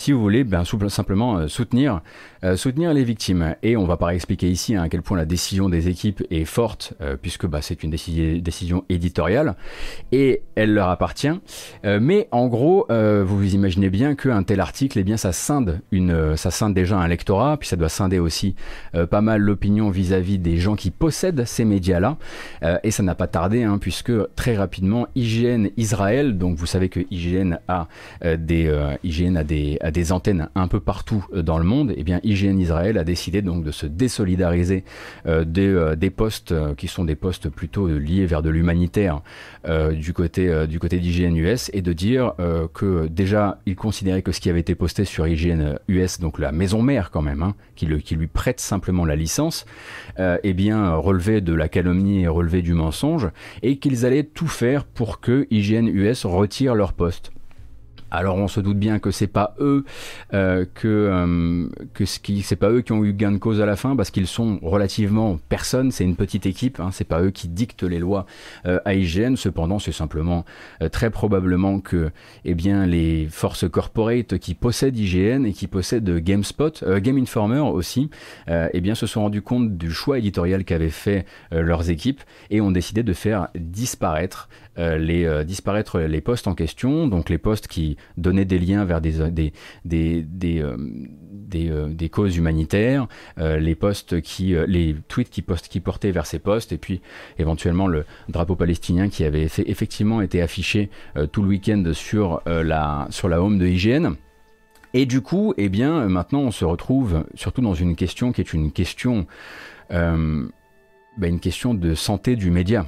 Si 0.00 0.12
vous 0.12 0.20
voulez, 0.22 0.44
ben, 0.44 0.64
simplement 0.88 1.46
soutenir 1.46 2.00
euh, 2.42 2.56
soutenir 2.56 2.94
les 2.94 3.04
victimes. 3.04 3.54
Et 3.62 3.76
on 3.76 3.84
va 3.84 3.98
pas 3.98 4.14
expliquer 4.14 4.48
ici 4.48 4.74
hein, 4.74 4.82
à 4.82 4.88
quel 4.88 5.02
point 5.02 5.16
la 5.16 5.26
décision 5.26 5.68
des 5.68 5.88
équipes 5.88 6.22
est 6.30 6.46
forte, 6.46 6.94
euh, 7.02 7.16
puisque 7.20 7.46
bah, 7.46 7.60
c'est 7.60 7.82
une 7.82 7.90
décision 7.90 8.84
éditoriale, 8.88 9.56
et 10.10 10.42
elle 10.54 10.72
leur 10.72 10.88
appartient. 10.88 11.28
Euh, 11.84 11.98
mais 12.00 12.28
en 12.30 12.46
gros, 12.48 12.86
vous 12.90 13.38
vous 13.38 13.54
imaginez 13.54 13.90
bien 13.90 14.14
qu'un 14.14 14.42
tel 14.42 14.60
article, 14.60 14.98
eh 14.98 15.04
bien, 15.04 15.16
ça 15.16 15.32
scinde, 15.32 15.80
une, 15.90 16.36
ça 16.36 16.50
scinde 16.50 16.74
déjà 16.74 16.96
un 16.98 17.08
lectorat, 17.08 17.56
puis 17.56 17.68
ça 17.68 17.76
doit 17.76 17.88
scinder 17.88 18.18
aussi 18.18 18.54
pas 19.10 19.20
mal 19.20 19.40
l'opinion 19.40 19.90
vis-à-vis 19.90 20.38
des 20.38 20.56
gens 20.56 20.76
qui 20.76 20.90
possèdent 20.90 21.44
ces 21.44 21.64
médias-là. 21.64 22.16
et 22.82 22.90
ça 22.90 23.02
n'a 23.02 23.14
pas 23.14 23.26
tardé, 23.26 23.62
hein, 23.62 23.78
puisque 23.78 24.12
très 24.34 24.56
rapidement, 24.56 25.06
IGN 25.14 25.68
Israël, 25.76 26.38
donc 26.38 26.56
vous 26.56 26.66
savez 26.66 26.88
que 26.88 27.00
IGN 27.10 27.58
a, 27.68 27.88
des, 28.36 28.68
a, 28.68 29.44
des, 29.44 29.78
des 29.90 30.12
antennes 30.12 30.48
un 30.54 30.68
peu 30.68 30.80
partout 30.80 31.24
dans 31.32 31.58
le 31.58 31.64
monde, 31.64 31.90
et 31.90 31.96
eh 31.98 32.04
bien 32.04 32.20
IGN 32.22 32.58
Israël 32.58 32.98
a 32.98 33.04
décidé 33.04 33.42
donc 33.42 33.64
de 33.64 33.70
se 33.70 33.86
désolidariser 33.86 34.84
euh, 35.26 35.44
euh, 35.58 35.96
des, 35.96 36.10
postes 36.10 36.52
euh, 36.52 36.74
qui 36.74 36.88
sont 36.88 37.04
des 37.04 37.14
postes 37.14 37.48
plutôt 37.48 37.88
liés 37.88 38.26
vers 38.26 38.42
de 38.42 38.50
l'humanitaire 38.50 39.22
du 39.92 40.12
côté 40.14 40.66
du 40.66 40.78
côté 40.78 40.98
d'IGN 40.98 41.36
US 41.36 41.70
et 41.74 41.82
de 41.82 41.92
dire 41.92 42.32
que 42.72 43.06
déjà 43.08 43.60
il 43.66 43.76
considérait 43.76 44.22
que 44.22 44.32
ce 44.32 44.40
qui 44.40 44.48
avait 44.48 44.60
été 44.60 44.74
posté 44.74 45.04
sur 45.04 45.26
IGN 45.26 45.78
US, 45.88 46.18
donc 46.18 46.38
la 46.38 46.50
maison 46.50 46.82
mère 46.82 47.10
quand 47.10 47.20
même, 47.20 47.42
hein, 47.42 47.54
qui, 47.76 47.86
qui, 48.02 48.16
lui 48.16 48.26
prête 48.26 48.58
simplement 48.58 49.04
la 49.04 49.16
licence, 49.16 49.66
eh 50.18 50.52
bien 50.54 50.94
relevait 50.94 51.42
de 51.42 51.52
la 51.52 51.68
calomnie 51.68 52.22
et 52.22 52.28
relevait 52.28 52.62
du 52.62 52.72
mensonge 52.72 53.28
et 53.62 53.76
qu'ils 53.76 54.06
allaient 54.06 54.24
tout 54.24 54.48
faire 54.48 54.84
pour 54.84 55.20
que 55.20 55.46
IGN 55.50 55.86
US 55.88 56.24
retire 56.24 56.74
leur 56.74 56.94
poste. 56.94 57.32
Alors 58.10 58.36
on 58.36 58.48
se 58.48 58.60
doute 58.60 58.78
bien 58.78 58.98
que 58.98 59.10
c'est 59.10 59.26
pas 59.26 59.54
eux 59.60 59.84
euh, 60.34 60.64
que 60.74 60.88
euh, 60.88 61.68
que 61.94 62.04
ce 62.04 62.18
qui 62.18 62.42
c'est 62.42 62.56
pas 62.56 62.70
eux 62.70 62.80
qui 62.80 62.92
ont 62.92 63.04
eu 63.04 63.12
gain 63.12 63.32
de 63.32 63.38
cause 63.38 63.60
à 63.60 63.66
la 63.66 63.76
fin 63.76 63.94
parce 63.94 64.10
qu'ils 64.10 64.26
sont 64.26 64.58
relativement 64.62 65.38
personne, 65.48 65.92
c'est 65.92 66.04
une 66.04 66.16
petite 66.16 66.46
équipe, 66.46 66.80
hein, 66.80 66.90
c'est 66.92 67.04
pas 67.04 67.22
eux 67.22 67.30
qui 67.30 67.48
dictent 67.48 67.84
les 67.84 67.98
lois 67.98 68.26
euh, 68.66 68.80
à 68.84 68.94
IGN. 68.94 69.36
Cependant, 69.36 69.78
c'est 69.78 69.92
simplement 69.92 70.44
très 70.92 71.10
probablement 71.10 71.80
que 71.80 72.10
eh 72.44 72.54
bien 72.54 72.86
les 72.86 73.28
forces 73.30 73.68
corporate 73.68 74.38
qui 74.38 74.54
possèdent 74.54 74.98
IGN 74.98 75.44
et 75.44 75.52
qui 75.52 75.66
possèdent 75.66 76.18
GameSpot, 76.18 76.84
Game 76.98 77.18
Informer 77.18 77.60
aussi, 77.60 78.10
eh 78.48 78.80
bien 78.80 78.94
se 78.94 79.06
sont 79.06 79.22
rendus 79.22 79.42
compte 79.42 79.76
du 79.76 79.90
choix 79.90 80.18
éditorial 80.18 80.64
qu'avaient 80.64 80.88
fait 80.90 81.26
leurs 81.50 81.90
équipes 81.90 82.20
et 82.50 82.60
ont 82.60 82.70
décidé 82.70 83.02
de 83.02 83.12
faire 83.12 83.48
disparaître 83.54 84.48
les 84.76 85.44
disparaître 85.44 86.00
les 86.00 86.20
postes 86.20 86.46
en 86.46 86.54
question, 86.54 87.06
donc 87.06 87.28
les 87.28 87.38
postes 87.38 87.68
qui 87.68 87.96
donnaient 88.16 88.44
des 88.44 88.58
liens 88.58 88.84
vers 88.84 89.00
des 89.00 89.30
des 89.30 89.52
des 89.84 90.22
des, 90.22 90.60
euh, 90.60 90.76
euh, 91.54 91.88
des 91.88 92.08
causes 92.08 92.36
humanitaires, 92.36 93.06
euh, 93.38 93.58
les 93.58 93.74
postes 93.74 94.20
qui 94.20 94.54
les 94.66 94.96
tweets 95.08 95.30
qui 95.30 95.42
postent 95.42 95.68
qui 95.68 95.80
portaient 95.80 96.10
vers 96.10 96.26
ces 96.26 96.38
postes 96.38 96.72
et 96.72 96.78
puis 96.78 97.00
éventuellement 97.38 97.86
le 97.86 98.04
drapeau 98.28 98.56
palestinien 98.56 99.08
qui 99.08 99.24
avait 99.24 99.48
effectivement 99.66 100.20
été 100.20 100.42
affiché 100.42 100.90
tout 101.32 101.42
le 101.42 101.48
week-end 101.48 101.82
sur 101.92 102.42
la 102.46 103.06
sur 103.10 103.28
la 103.28 103.42
home 103.42 103.58
de 103.58 103.66
IGN. 103.66 104.14
Et 104.92 105.06
du 105.06 105.20
coup, 105.20 105.54
eh 105.56 105.68
bien, 105.68 106.08
maintenant, 106.08 106.40
on 106.40 106.50
se 106.50 106.64
retrouve 106.64 107.24
surtout 107.34 107.60
dans 107.62 107.74
une 107.74 107.94
question 107.94 108.32
qui 108.32 108.40
est 108.40 108.52
une 108.52 108.72
question, 108.72 109.26
bah, 109.90 111.28
une 111.28 111.40
question 111.40 111.74
de 111.74 111.94
santé 111.94 112.34
du 112.34 112.50
média. 112.50 112.86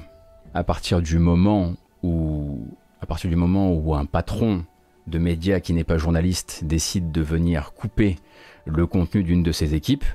À 0.53 0.63
partir 0.63 1.01
du 1.01 1.17
moment 1.17 1.73
où, 2.03 2.67
à 3.01 3.05
partir 3.05 3.29
du 3.29 3.35
moment 3.35 3.73
où 3.73 3.95
un 3.95 4.05
patron 4.05 4.65
de 5.07 5.19
média 5.19 5.59
qui 5.59 5.73
n'est 5.73 5.83
pas 5.83 5.97
journaliste 5.97 6.63
décide 6.63 7.11
de 7.11 7.21
venir 7.21 7.73
couper 7.73 8.17
le 8.65 8.85
contenu 8.87 9.23
d'une 9.23 9.43
de 9.43 9.51
ses 9.51 9.75
équipes, 9.75 10.05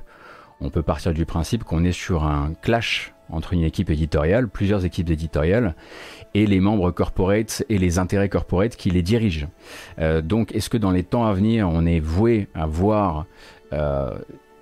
on 0.61 0.69
peut 0.69 0.81
partir 0.81 1.13
du 1.13 1.25
principe 1.25 1.63
qu'on 1.63 1.83
est 1.83 1.93
sur 1.93 2.23
un 2.23 2.53
clash 2.61 3.13
entre 3.29 3.53
une 3.53 3.63
équipe 3.63 3.89
éditoriale, 3.89 4.49
plusieurs 4.49 4.85
équipes 4.85 5.09
éditoriales, 5.09 5.75
et 6.33 6.45
les 6.45 6.59
membres 6.59 6.91
corporate 6.91 7.63
et 7.69 7.77
les 7.77 7.99
intérêts 7.99 8.29
corporate 8.29 8.75
qui 8.75 8.89
les 8.89 9.03
dirigent. 9.03 9.47
Euh, 9.99 10.21
donc, 10.21 10.53
est-ce 10.53 10.69
que 10.69 10.77
dans 10.77 10.91
les 10.91 11.03
temps 11.03 11.25
à 11.25 11.33
venir, 11.33 11.69
on 11.69 11.85
est 11.85 11.99
voué 11.99 12.47
à 12.55 12.65
voir, 12.65 13.25
euh, 13.71 14.17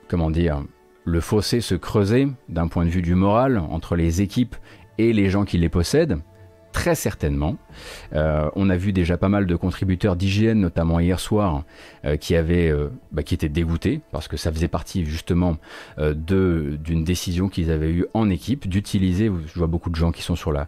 comment 0.08 0.30
dire, 0.30 0.64
le 1.06 1.22
fossé 1.22 1.62
se 1.62 1.76
creuser 1.76 2.28
d'un 2.49 2.68
point 2.68 2.84
de 2.84 2.90
vue 2.90 3.02
du 3.02 3.16
moral 3.16 3.58
entre 3.58 3.95
les 3.95 4.22
équipes 4.22 4.56
et 4.98 5.14
les 5.14 5.30
gens 5.30 5.45
qui 5.45 5.58
les 5.58 5.70
possèdent? 5.70 6.20
Très 6.72 6.95
certainement. 6.95 7.57
Euh, 8.14 8.49
on 8.56 8.69
a 8.69 8.77
vu 8.77 8.94
déjà 8.94 9.18
pas 9.18 9.30
mal 9.30 9.45
de 9.45 9.56
contributeurs 9.56 10.15
d'hygiène, 10.15 10.60
notamment 10.60 10.99
hier 10.99 11.19
soir, 11.19 11.64
euh, 12.06 12.18
qui 12.18 12.35
avaient, 12.35 12.69
euh, 12.69 12.89
bah, 13.11 13.23
qui 13.23 13.34
étaient 13.34 13.49
dégoûtés 13.49 14.02
parce 14.11 14.27
que 14.27 14.38
ça 14.38 14.52
faisait 14.52 14.68
partie 14.68 15.06
justement 15.06 15.57
de 15.98 16.77
d'une 16.84 17.03
décision 17.03 17.49
qu'ils 17.49 17.72
avaient 17.72 17.91
eue 17.91 18.06
en 18.14 18.30
équipe 18.30 18.68
d'utiliser. 18.68 19.31
Je 19.48 19.57
vois 19.57 19.68
beaucoup 19.68 19.89
de 19.89 19.95
gens 19.95 20.11
qui 20.11 20.22
sont 20.22 20.35
sur 20.35 20.52
la 20.52 20.68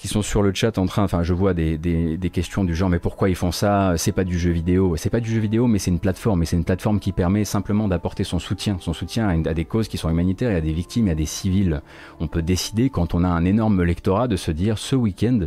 qui 0.00 0.08
sont 0.08 0.22
sur 0.22 0.40
le 0.42 0.54
chat 0.54 0.78
en 0.78 0.86
train, 0.86 1.02
enfin 1.04 1.22
je 1.22 1.34
vois 1.34 1.52
des, 1.52 1.76
des, 1.76 2.16
des 2.16 2.30
questions 2.30 2.64
du 2.64 2.74
genre 2.74 2.88
mais 2.88 2.98
pourquoi 2.98 3.28
ils 3.28 3.34
font 3.34 3.52
ça? 3.52 3.92
C'est 3.98 4.12
pas 4.12 4.24
du 4.24 4.38
jeu 4.38 4.50
vidéo, 4.50 4.96
c'est 4.96 5.10
pas 5.10 5.20
du 5.20 5.30
jeu 5.30 5.40
vidéo 5.40 5.66
mais 5.66 5.78
c'est 5.78 5.90
une 5.90 5.98
plateforme 5.98 6.42
et 6.42 6.46
c'est 6.46 6.56
une 6.56 6.64
plateforme 6.64 7.00
qui 7.00 7.12
permet 7.12 7.44
simplement 7.44 7.86
d'apporter 7.86 8.24
son 8.24 8.38
soutien, 8.38 8.78
son 8.80 8.94
soutien 8.94 9.28
à, 9.28 9.50
à 9.50 9.52
des 9.52 9.66
causes 9.66 9.88
qui 9.88 9.98
sont 9.98 10.08
humanitaires 10.08 10.52
et 10.52 10.56
à 10.56 10.62
des 10.62 10.72
victimes 10.72 11.08
et 11.08 11.10
à 11.10 11.14
des 11.14 11.26
civils. 11.26 11.82
On 12.18 12.28
peut 12.28 12.40
décider 12.40 12.88
quand 12.88 13.12
on 13.14 13.24
a 13.24 13.28
un 13.28 13.44
énorme 13.44 13.82
lectorat 13.82 14.26
de 14.26 14.36
se 14.36 14.50
dire 14.50 14.78
ce 14.78 14.96
week-end 14.96 15.40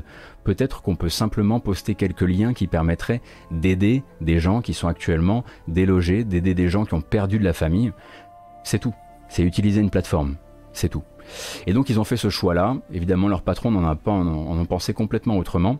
peut-être 0.43 0.83
qu'on 0.83 0.95
peut 0.95 1.09
simplement 1.09 1.59
poster 1.59 1.95
quelques 1.95 2.21
liens 2.21 2.53
qui 2.53 2.67
permettraient 2.67 3.21
d'aider 3.49 4.03
des 4.21 4.39
gens 4.39 4.61
qui 4.61 4.75
sont 4.75 4.87
actuellement 4.87 5.43
délogés, 5.67 6.23
d'aider 6.23 6.53
des 6.53 6.69
gens 6.69 6.85
qui 6.85 6.93
ont 6.93 7.01
perdu 7.01 7.39
de 7.39 7.43
la 7.43 7.53
famille. 7.53 7.91
C'est 8.63 8.79
tout. 8.79 8.93
C'est 9.29 9.41
utiliser 9.41 9.81
une 9.81 9.89
plateforme. 9.89 10.35
C'est 10.73 10.89
tout. 10.89 11.03
Et 11.67 11.73
donc 11.73 11.89
ils 11.89 11.99
ont 11.99 12.03
fait 12.03 12.17
ce 12.17 12.29
choix-là. 12.29 12.77
Évidemment, 12.91 13.27
leur 13.27 13.41
patron 13.41 13.71
n'en 13.71 13.87
a 13.87 13.95
pas, 13.95 14.11
en, 14.11 14.27
ont 14.27 14.65
pensé 14.65 14.93
complètement 14.93 15.37
autrement. 15.37 15.79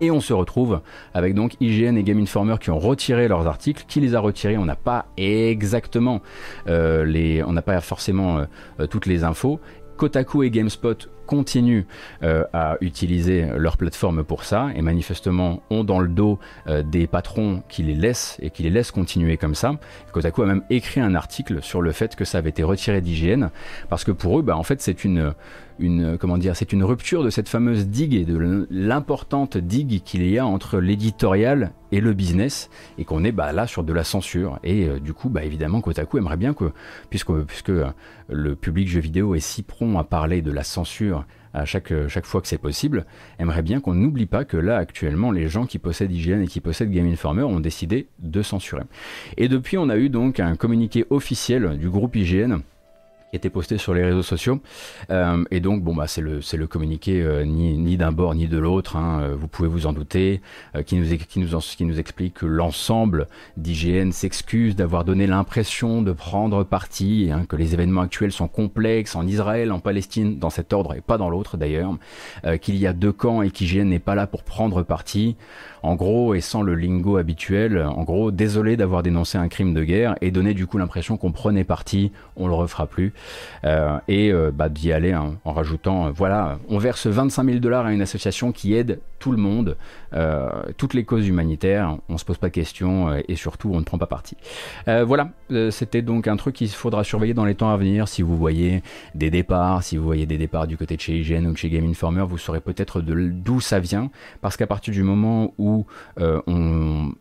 Et 0.00 0.10
on 0.10 0.20
se 0.20 0.32
retrouve 0.32 0.80
avec 1.12 1.34
donc 1.34 1.56
IGN 1.60 1.96
et 1.96 2.02
Game 2.02 2.18
Informer 2.18 2.56
qui 2.58 2.70
ont 2.70 2.78
retiré 2.78 3.28
leurs 3.28 3.46
articles. 3.46 3.84
Qui 3.86 4.00
les 4.00 4.14
a 4.14 4.20
retirés? 4.20 4.56
On 4.56 4.64
n'a 4.64 4.76
pas 4.76 5.06
exactement 5.18 6.22
euh, 6.68 7.04
les, 7.04 7.42
on 7.42 7.52
n'a 7.52 7.62
pas 7.62 7.80
forcément 7.80 8.38
euh, 8.38 8.44
euh, 8.80 8.86
toutes 8.86 9.06
les 9.06 9.24
infos. 9.24 9.60
Kotaku 9.98 10.42
et 10.44 10.50
GameSpot 10.50 11.10
continuent 11.30 11.84
euh, 12.24 12.42
à 12.52 12.76
utiliser 12.80 13.46
leur 13.56 13.76
plateforme 13.76 14.24
pour 14.24 14.42
ça 14.42 14.70
et 14.74 14.82
manifestement 14.82 15.62
ont 15.70 15.84
dans 15.84 16.00
le 16.00 16.08
dos 16.08 16.40
euh, 16.66 16.82
des 16.82 17.06
patrons 17.06 17.62
qui 17.68 17.84
les 17.84 17.94
laissent 17.94 18.36
et 18.42 18.50
qui 18.50 18.64
les 18.64 18.70
laissent 18.70 18.90
continuer 18.90 19.36
comme 19.36 19.54
ça. 19.54 19.78
Kotaku 20.10 20.42
a 20.42 20.46
même 20.46 20.64
écrit 20.70 21.00
un 21.00 21.14
article 21.14 21.62
sur 21.62 21.82
le 21.82 21.92
fait 21.92 22.16
que 22.16 22.24
ça 22.24 22.38
avait 22.38 22.50
été 22.50 22.64
retiré 22.64 23.00
d'IGN 23.00 23.50
parce 23.88 24.02
que 24.02 24.10
pour 24.10 24.40
eux, 24.40 24.42
bah, 24.42 24.56
en 24.56 24.64
fait, 24.64 24.82
c'est 24.82 25.04
une 25.04 25.32
comment 26.18 26.38
dire, 26.38 26.56
c'est 26.56 26.72
une 26.72 26.84
rupture 26.84 27.24
de 27.24 27.30
cette 27.30 27.48
fameuse 27.48 27.86
digue 27.86 28.14
et 28.14 28.24
de 28.24 28.66
l'importante 28.70 29.56
digue 29.56 30.02
qu'il 30.02 30.28
y 30.28 30.38
a 30.38 30.46
entre 30.46 30.78
l'éditorial 30.78 31.72
et 31.92 32.00
le 32.00 32.12
business 32.12 32.70
et 32.98 33.04
qu'on 33.04 33.24
est 33.24 33.32
bah, 33.32 33.52
là 33.52 33.66
sur 33.66 33.82
de 33.82 33.92
la 33.92 34.04
censure 34.04 34.58
et 34.62 34.86
euh, 34.86 35.00
du 35.00 35.12
coup 35.12 35.28
bah 35.28 35.44
évidemment 35.44 35.80
Kotaku 35.80 36.18
aimerait 36.18 36.36
bien 36.36 36.54
que 36.54 36.72
puisque 37.08 37.32
puisque 37.32 37.72
le 38.28 38.54
public 38.54 38.88
jeu 38.88 39.00
vidéo 39.00 39.34
est 39.34 39.40
si 39.40 39.62
prompt 39.62 39.98
à 39.98 40.04
parler 40.04 40.42
de 40.42 40.52
la 40.52 40.62
censure 40.62 41.19
à 41.54 41.64
chaque, 41.64 41.92
chaque 42.08 42.26
fois 42.26 42.40
que 42.40 42.48
c'est 42.48 42.58
possible, 42.58 43.06
aimerait 43.38 43.62
bien 43.62 43.80
qu'on 43.80 43.94
n'oublie 43.94 44.26
pas 44.26 44.44
que 44.44 44.56
là 44.56 44.76
actuellement 44.76 45.30
les 45.30 45.48
gens 45.48 45.66
qui 45.66 45.78
possèdent 45.78 46.12
IGN 46.12 46.42
et 46.42 46.46
qui 46.46 46.60
possèdent 46.60 46.90
Game 46.90 47.06
Informer 47.06 47.42
ont 47.42 47.60
décidé 47.60 48.08
de 48.18 48.42
censurer. 48.42 48.82
Et 49.36 49.48
depuis 49.48 49.78
on 49.78 49.88
a 49.88 49.96
eu 49.96 50.08
donc 50.08 50.40
un 50.40 50.56
communiqué 50.56 51.06
officiel 51.10 51.78
du 51.78 51.88
groupe 51.88 52.16
IGN 52.16 52.60
qui 53.38 53.50
posté 53.50 53.78
sur 53.78 53.94
les 53.94 54.04
réseaux 54.04 54.22
sociaux. 54.22 54.60
Euh, 55.10 55.44
et 55.50 55.60
donc, 55.60 55.82
bon, 55.82 55.94
bah, 55.94 56.06
c'est 56.06 56.20
le, 56.20 56.40
c'est 56.40 56.56
le 56.56 56.66
communiqué 56.66 57.22
euh, 57.22 57.44
ni, 57.44 57.76
ni 57.78 57.96
d'un 57.96 58.12
bord 58.12 58.34
ni 58.34 58.48
de 58.48 58.58
l'autre, 58.58 58.96
hein, 58.96 59.20
euh, 59.22 59.36
vous 59.38 59.48
pouvez 59.48 59.68
vous 59.68 59.86
en 59.86 59.92
douter, 59.92 60.40
euh, 60.74 60.82
qui, 60.82 60.96
nous, 60.96 61.16
qui, 61.16 61.40
nous 61.40 61.58
qui 61.58 61.84
nous 61.84 61.98
explique 61.98 62.34
que 62.34 62.46
l'ensemble 62.46 63.28
d'IGN 63.56 64.12
s'excuse 64.12 64.76
d'avoir 64.76 65.04
donné 65.04 65.26
l'impression 65.26 66.02
de 66.02 66.12
prendre 66.12 66.64
parti, 66.64 67.30
hein, 67.32 67.44
que 67.48 67.56
les 67.56 67.74
événements 67.74 68.02
actuels 68.02 68.32
sont 68.32 68.48
complexes 68.48 69.14
en 69.16 69.26
Israël, 69.26 69.72
en 69.72 69.80
Palestine, 69.80 70.38
dans 70.38 70.50
cet 70.50 70.72
ordre 70.72 70.94
et 70.94 71.00
pas 71.00 71.18
dans 71.18 71.30
l'autre 71.30 71.56
d'ailleurs, 71.56 71.94
euh, 72.44 72.56
qu'il 72.56 72.76
y 72.76 72.86
a 72.86 72.92
deux 72.92 73.12
camps 73.12 73.42
et 73.42 73.50
qu'IGN 73.50 73.88
n'est 73.88 73.98
pas 73.98 74.14
là 74.14 74.26
pour 74.26 74.42
prendre 74.42 74.82
parti. 74.82 75.36
En 75.82 75.94
gros, 75.94 76.34
et 76.34 76.40
sans 76.40 76.62
le 76.62 76.74
lingo 76.74 77.16
habituel, 77.16 77.82
en 77.82 78.02
gros, 78.02 78.30
désolé 78.30 78.76
d'avoir 78.76 79.02
dénoncé 79.02 79.38
un 79.38 79.48
crime 79.48 79.74
de 79.74 79.82
guerre 79.82 80.16
et 80.20 80.30
donné 80.30 80.54
du 80.54 80.66
coup 80.66 80.78
l'impression 80.78 81.16
qu'on 81.16 81.32
prenait 81.32 81.64
parti, 81.64 82.12
on 82.36 82.48
le 82.48 82.54
refera 82.54 82.86
plus. 82.86 83.12
Euh, 83.64 83.98
et 84.08 84.32
euh, 84.32 84.50
bah, 84.52 84.68
d'y 84.68 84.92
aller 84.92 85.12
hein, 85.12 85.36
en 85.44 85.52
rajoutant, 85.52 86.06
euh, 86.06 86.10
voilà, 86.10 86.58
on 86.68 86.78
verse 86.78 87.06
25 87.06 87.44
000 87.44 87.58
dollars 87.58 87.86
à 87.86 87.92
une 87.92 88.02
association 88.02 88.52
qui 88.52 88.74
aide 88.74 89.00
tout 89.18 89.32
le 89.32 89.38
monde, 89.38 89.76
toutes 90.78 90.94
les 90.94 91.04
causes 91.04 91.28
humanitaires, 91.28 91.98
on 92.08 92.16
se 92.16 92.24
pose 92.24 92.38
pas 92.38 92.48
de 92.48 92.54
questions 92.54 93.14
et 93.28 93.36
surtout 93.36 93.70
on 93.70 93.78
ne 93.78 93.84
prend 93.84 93.98
pas 93.98 94.06
parti. 94.06 94.34
Voilà, 94.86 95.28
c'était 95.68 96.00
donc 96.00 96.26
un 96.26 96.36
truc 96.36 96.54
qu'il 96.54 96.70
faudra 96.70 97.04
surveiller 97.04 97.34
dans 97.34 97.44
les 97.44 97.54
temps 97.54 97.70
à 97.70 97.76
venir. 97.76 98.08
Si 98.08 98.22
vous 98.22 98.34
voyez 98.34 98.82
des 99.14 99.28
départs, 99.28 99.82
si 99.82 99.98
vous 99.98 100.04
voyez 100.04 100.24
des 100.24 100.38
départs 100.38 100.66
du 100.66 100.78
côté 100.78 100.96
de 100.96 101.02
chez 101.02 101.18
IGN 101.18 101.46
ou 101.48 101.52
de 101.52 101.58
chez 101.58 101.68
Game 101.68 101.84
Informer, 101.84 102.24
vous 102.26 102.38
saurez 102.38 102.62
peut-être 102.62 103.02
d'où 103.02 103.60
ça 103.60 103.78
vient, 103.78 104.10
parce 104.40 104.56
qu'à 104.56 104.66
partir 104.66 104.94
du 104.94 105.02
moment 105.02 105.52
où 105.58 105.69
euh, 106.18 106.40
on 106.46 107.12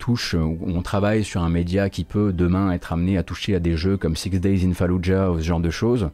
touche, 0.00 0.34
on 0.34 0.82
travaille 0.82 1.22
sur 1.22 1.42
un 1.42 1.50
média 1.50 1.90
qui 1.90 2.02
peut 2.04 2.32
demain 2.32 2.72
être 2.72 2.92
amené 2.92 3.16
à 3.18 3.22
toucher 3.22 3.54
à 3.54 3.60
des 3.60 3.76
jeux 3.76 3.96
comme 3.96 4.16
Six 4.16 4.30
Days 4.30 4.66
in 4.66 4.72
Fallujah 4.72 5.30
ou 5.30 5.38
ce 5.38 5.44
genre 5.44 5.60
de 5.60 5.70
choses, 5.70 6.10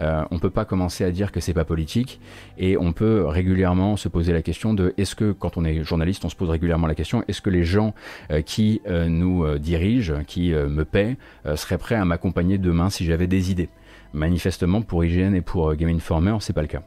euh, 0.00 0.24
on 0.30 0.38
peut 0.38 0.50
pas 0.50 0.66
commencer 0.66 1.04
à 1.04 1.10
dire 1.10 1.32
que 1.32 1.40
c'est 1.40 1.54
pas 1.54 1.64
politique 1.64 2.20
et 2.58 2.76
on 2.76 2.92
peut 2.92 3.24
régulièrement 3.24 3.96
se 3.96 4.08
poser 4.08 4.32
la 4.32 4.42
question 4.42 4.74
de 4.74 4.92
est-ce 4.98 5.14
que 5.14 5.32
quand 5.32 5.56
on 5.56 5.64
est 5.64 5.82
journaliste, 5.84 6.24
on 6.24 6.28
se 6.28 6.36
pose 6.36 6.50
régulièrement 6.50 6.88
la 6.88 6.96
question 6.96 7.24
est-ce 7.28 7.40
que 7.40 7.48
les 7.48 7.64
gens 7.64 7.94
euh, 8.30 8.42
qui 8.42 8.82
euh, 8.88 9.08
nous 9.08 9.58
dirigent, 9.58 10.24
qui 10.26 10.50
me 10.50 10.84
paient, 10.84 11.16
seraient 11.54 11.78
prêts 11.78 11.94
à 11.94 12.04
m'accompagner 12.04 12.58
demain 12.58 12.90
si 12.90 13.04
j'avais 13.04 13.28
des 13.28 13.50
idées? 13.50 13.68
Manifestement 14.12 14.82
pour 14.82 15.04
IGN 15.04 15.34
et 15.34 15.40
pour 15.40 15.74
Game 15.74 15.90
Informer, 15.90 16.36
c'est 16.40 16.52
pas 16.52 16.62
le 16.62 16.66
cas. 16.66 16.82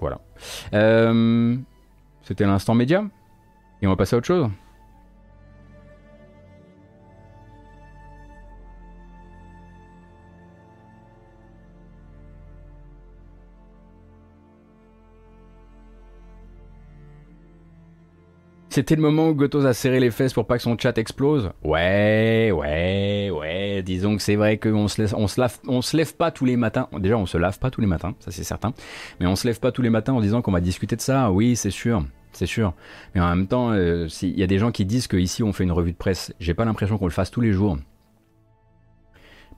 Voilà. 0.00 0.20
C'était 2.22 2.44
l'instant 2.44 2.74
média 2.74 3.04
on 3.86 3.90
va 3.90 3.96
passer 3.96 4.14
à 4.14 4.18
autre 4.18 4.26
chose. 4.26 4.48
C'était 18.76 18.94
le 18.94 19.00
moment 19.00 19.30
où 19.30 19.34
Gotos 19.34 19.64
a 19.64 19.72
serré 19.72 20.00
les 20.00 20.10
fesses 20.10 20.34
pour 20.34 20.46
pas 20.46 20.58
que 20.58 20.62
son 20.62 20.76
chat 20.76 20.98
explose. 20.98 21.50
Ouais, 21.64 22.50
ouais, 22.52 23.30
ouais. 23.30 23.82
Disons 23.82 24.16
que 24.16 24.22
c'est 24.22 24.36
vrai 24.36 24.58
qu'on 24.58 24.86
se 24.86 25.06
se 25.06 25.96
lève 25.96 26.14
pas 26.14 26.30
tous 26.30 26.44
les 26.44 26.58
matins. 26.58 26.86
Déjà, 26.98 27.16
on 27.16 27.24
se 27.24 27.38
lave 27.38 27.58
pas 27.58 27.70
tous 27.70 27.80
les 27.80 27.86
matins, 27.86 28.14
ça 28.20 28.30
c'est 28.30 28.44
certain. 28.44 28.74
Mais 29.18 29.24
on 29.26 29.34
se 29.34 29.46
lève 29.46 29.60
pas 29.60 29.72
tous 29.72 29.80
les 29.80 29.88
matins 29.88 30.12
en 30.12 30.20
disant 30.20 30.42
qu'on 30.42 30.52
va 30.52 30.60
discuter 30.60 30.94
de 30.94 31.00
ça. 31.00 31.30
Oui, 31.30 31.56
c'est 31.56 31.70
sûr. 31.70 32.04
C'est 32.36 32.46
sûr. 32.46 32.74
Mais 33.14 33.20
en 33.20 33.28
même 33.34 33.46
temps, 33.46 33.72
euh, 33.72 34.08
il 34.22 34.38
y 34.38 34.42
a 34.42 34.46
des 34.46 34.58
gens 34.58 34.70
qui 34.70 34.84
disent 34.84 35.08
qu'ici 35.08 35.42
on 35.42 35.52
fait 35.52 35.64
une 35.64 35.72
revue 35.72 35.92
de 35.92 35.96
presse. 35.96 36.32
J'ai 36.38 36.54
pas 36.54 36.64
l'impression 36.64 36.98
qu'on 36.98 37.06
le 37.06 37.10
fasse 37.10 37.30
tous 37.30 37.40
les 37.40 37.52
jours. 37.52 37.78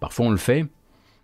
Parfois 0.01 0.27
on 0.27 0.31
le 0.31 0.37
fait, 0.37 0.67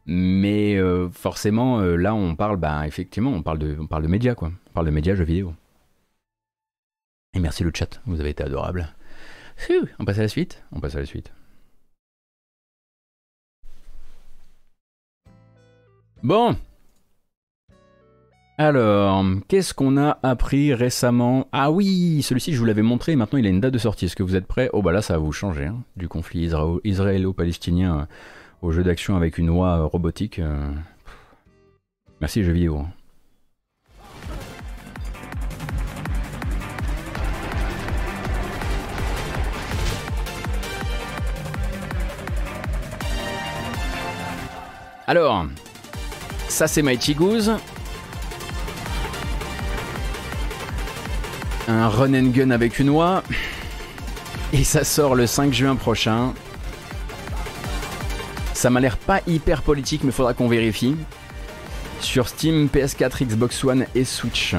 mais 0.07 0.77
euh, 0.77 1.09
forcément 1.11 1.81
euh, 1.81 1.97
là 1.97 2.15
on 2.15 2.35
parle, 2.35 2.57
bah 2.57 2.87
effectivement, 2.87 3.31
on 3.31 3.43
parle 3.43 3.59
de, 3.59 3.77
on 3.79 3.87
parle 3.87 4.03
de 4.03 4.09
médias 4.09 4.35
quoi. 4.35 4.51
On 4.71 4.73
parle 4.73 4.87
de 4.87 4.91
médias, 4.91 5.15
jeux 5.15 5.25
vidéo. 5.25 5.55
Et 7.35 7.41
merci 7.41 7.63
le 7.63 7.71
chat, 7.75 8.01
vous 8.07 8.21
avez 8.21 8.31
été 8.31 8.43
adorable. 8.43 8.89
on 9.99 10.05
passe 10.05 10.19
à 10.19 10.23
la 10.23 10.29
suite 10.29 10.65
On 10.73 10.81
passe 10.81 10.97
à 10.97 11.01
la 11.01 11.07
suite. 11.07 11.33
Bon, 16.23 16.57
alors, 18.57 19.25
qu'est-ce 19.49 19.75
qu'on 19.75 19.97
a 19.97 20.19
appris 20.23 20.75
récemment? 20.75 21.49
Ah 21.51 21.73
oui, 21.73 22.23
celui-ci 22.23 22.53
je 22.53 22.59
vous 22.61 22.65
l'avais 22.65 22.83
montré, 22.83 23.17
maintenant 23.17 23.39
il 23.41 23.47
a 23.47 23.49
une 23.49 23.61
date 23.61 23.75
de 23.75 23.79
sortie. 23.79 24.05
Est-ce 24.05 24.15
que 24.15 24.23
vous 24.23 24.37
êtes 24.37 24.47
prêts? 24.47 24.71
Oh 24.73 24.81
bah 24.81 24.93
là 24.93 25.03
ça 25.03 25.15
va 25.15 25.19
vous 25.19 25.33
changer, 25.33 25.67
hein, 25.67 25.83
du 25.97 26.07
conflit 26.07 26.49
israélo-palestinien 26.85 27.99
euh, 27.99 28.05
au 28.63 28.71
jeu 28.71 28.85
d'action 28.85 29.17
avec 29.17 29.39
une 29.39 29.51
oie 29.51 29.79
euh, 29.79 29.85
robotique. 29.87 30.39
Euh. 30.39 30.71
Merci 32.21 32.45
jeux 32.45 32.53
vidéo. 32.53 32.79
Hein. 32.79 32.91
Alors, 45.09 45.45
ça 46.49 46.69
c'est 46.69 46.83
Mighty 46.83 47.15
Goose. 47.15 47.53
Un 51.69 51.89
run 51.89 52.15
and 52.15 52.31
gun 52.31 52.51
avec 52.51 52.79
une 52.79 52.91
oie. 52.91 53.23
Et 54.53 54.65
ça 54.65 54.85
sort 54.85 55.15
le 55.15 55.27
5 55.27 55.53
juin 55.53 55.77
prochain. 55.77 56.33
Ça 58.53 58.71
m'a 58.71 58.81
l'air 58.81 58.97
pas 58.97 59.21
hyper 59.27 59.63
politique, 59.63 60.05
mais 60.05 60.13
faudra 60.13 60.35
qu'on 60.35 60.49
vérifie. 60.49 60.97
Sur 62.01 62.29
Steam, 62.29 62.69
PS4, 62.73 63.25
Xbox 63.25 63.65
One 63.65 63.87
et 63.95 64.05
Switch. 64.05 64.55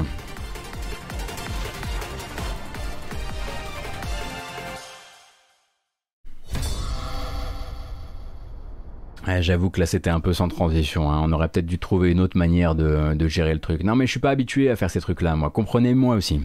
J'avoue 9.41 9.69
que 9.69 9.79
là 9.79 9.85
c'était 9.85 10.09
un 10.09 10.19
peu 10.19 10.33
sans 10.33 10.47
transition. 10.47 11.11
Hein. 11.11 11.21
On 11.23 11.31
aurait 11.31 11.49
peut-être 11.49 11.65
dû 11.65 11.77
trouver 11.77 12.11
une 12.11 12.19
autre 12.19 12.37
manière 12.37 12.73
de, 12.73 13.13
de, 13.15 13.27
gérer 13.27 13.53
le 13.53 13.59
truc. 13.59 13.83
Non 13.83 13.95
mais 13.95 14.05
je 14.05 14.11
suis 14.11 14.19
pas 14.19 14.29
habitué 14.29 14.69
à 14.69 14.75
faire 14.75 14.89
ces 14.89 15.01
trucs-là, 15.01 15.35
moi. 15.35 15.49
Comprenez-moi 15.49 16.15
aussi. 16.15 16.41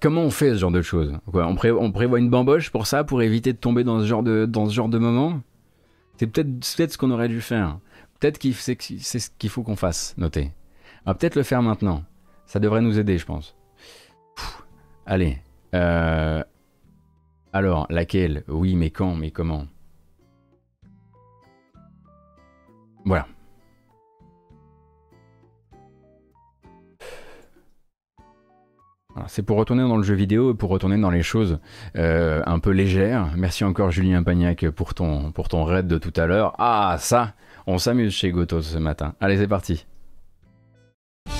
Comment 0.00 0.22
on 0.22 0.30
fait 0.30 0.54
ce 0.54 0.58
genre 0.60 0.70
de 0.70 0.80
choses 0.80 1.18
on, 1.32 1.92
prévoit 1.92 2.18
une 2.18 2.30
bamboche 2.30 2.70
pour 2.70 2.86
ça, 2.86 3.04
pour 3.04 3.20
éviter 3.22 3.52
de 3.52 3.58
tomber 3.58 3.84
dans 3.84 4.00
ce 4.00 4.06
genre 4.06 4.22
de, 4.22 4.98
moment 4.98 5.40
C'est 6.16 6.26
peut-être 6.26 6.48
peut 6.48 6.88
ce 6.88 6.96
qu'on 6.96 7.10
aurait 7.10 7.28
dû 7.28 7.42
faire. 7.42 7.78
Peut-être 8.18 8.38
que 8.38 8.50
c'est 8.52 9.18
ce 9.18 9.30
qu'il 9.38 9.50
faut 9.50 9.62
qu'on 9.62 9.76
fasse, 9.76 10.14
noter. 10.16 10.52
On 11.04 11.10
va 11.10 11.14
peut-être 11.14 11.36
le 11.36 11.42
faire 11.42 11.62
maintenant. 11.62 12.04
Ça 12.46 12.60
devrait 12.60 12.80
nous 12.80 12.98
aider, 12.98 13.18
je 13.18 13.26
pense. 13.26 13.54
allez. 15.06 15.38
Euh, 15.74 16.42
alors, 17.52 17.86
laquelle? 17.90 18.44
Oui, 18.48 18.76
mais 18.76 18.90
quand? 18.90 19.14
Mais 19.14 19.30
comment? 19.30 19.66
Voilà. 23.04 23.26
C'est 29.26 29.42
pour 29.42 29.56
retourner 29.56 29.82
dans 29.82 29.96
le 29.96 30.02
jeu 30.02 30.14
vidéo, 30.14 30.54
pour 30.54 30.70
retourner 30.70 30.98
dans 30.98 31.10
les 31.10 31.22
choses 31.22 31.58
euh, 31.96 32.42
un 32.46 32.58
peu 32.58 32.70
légères. 32.70 33.30
Merci 33.36 33.64
encore 33.64 33.90
Julien 33.90 34.22
Pagnac 34.22 34.68
pour 34.70 34.94
ton, 34.94 35.32
pour 35.32 35.48
ton 35.48 35.64
raid 35.64 35.86
de 35.86 35.98
tout 35.98 36.12
à 36.16 36.26
l'heure. 36.26 36.54
Ah 36.58 36.96
ça, 36.98 37.34
on 37.66 37.78
s'amuse 37.78 38.12
chez 38.12 38.30
Goto 38.30 38.62
ce 38.62 38.78
matin. 38.78 39.14
Allez 39.20 39.36
c'est 39.36 39.48
parti. 39.48 39.86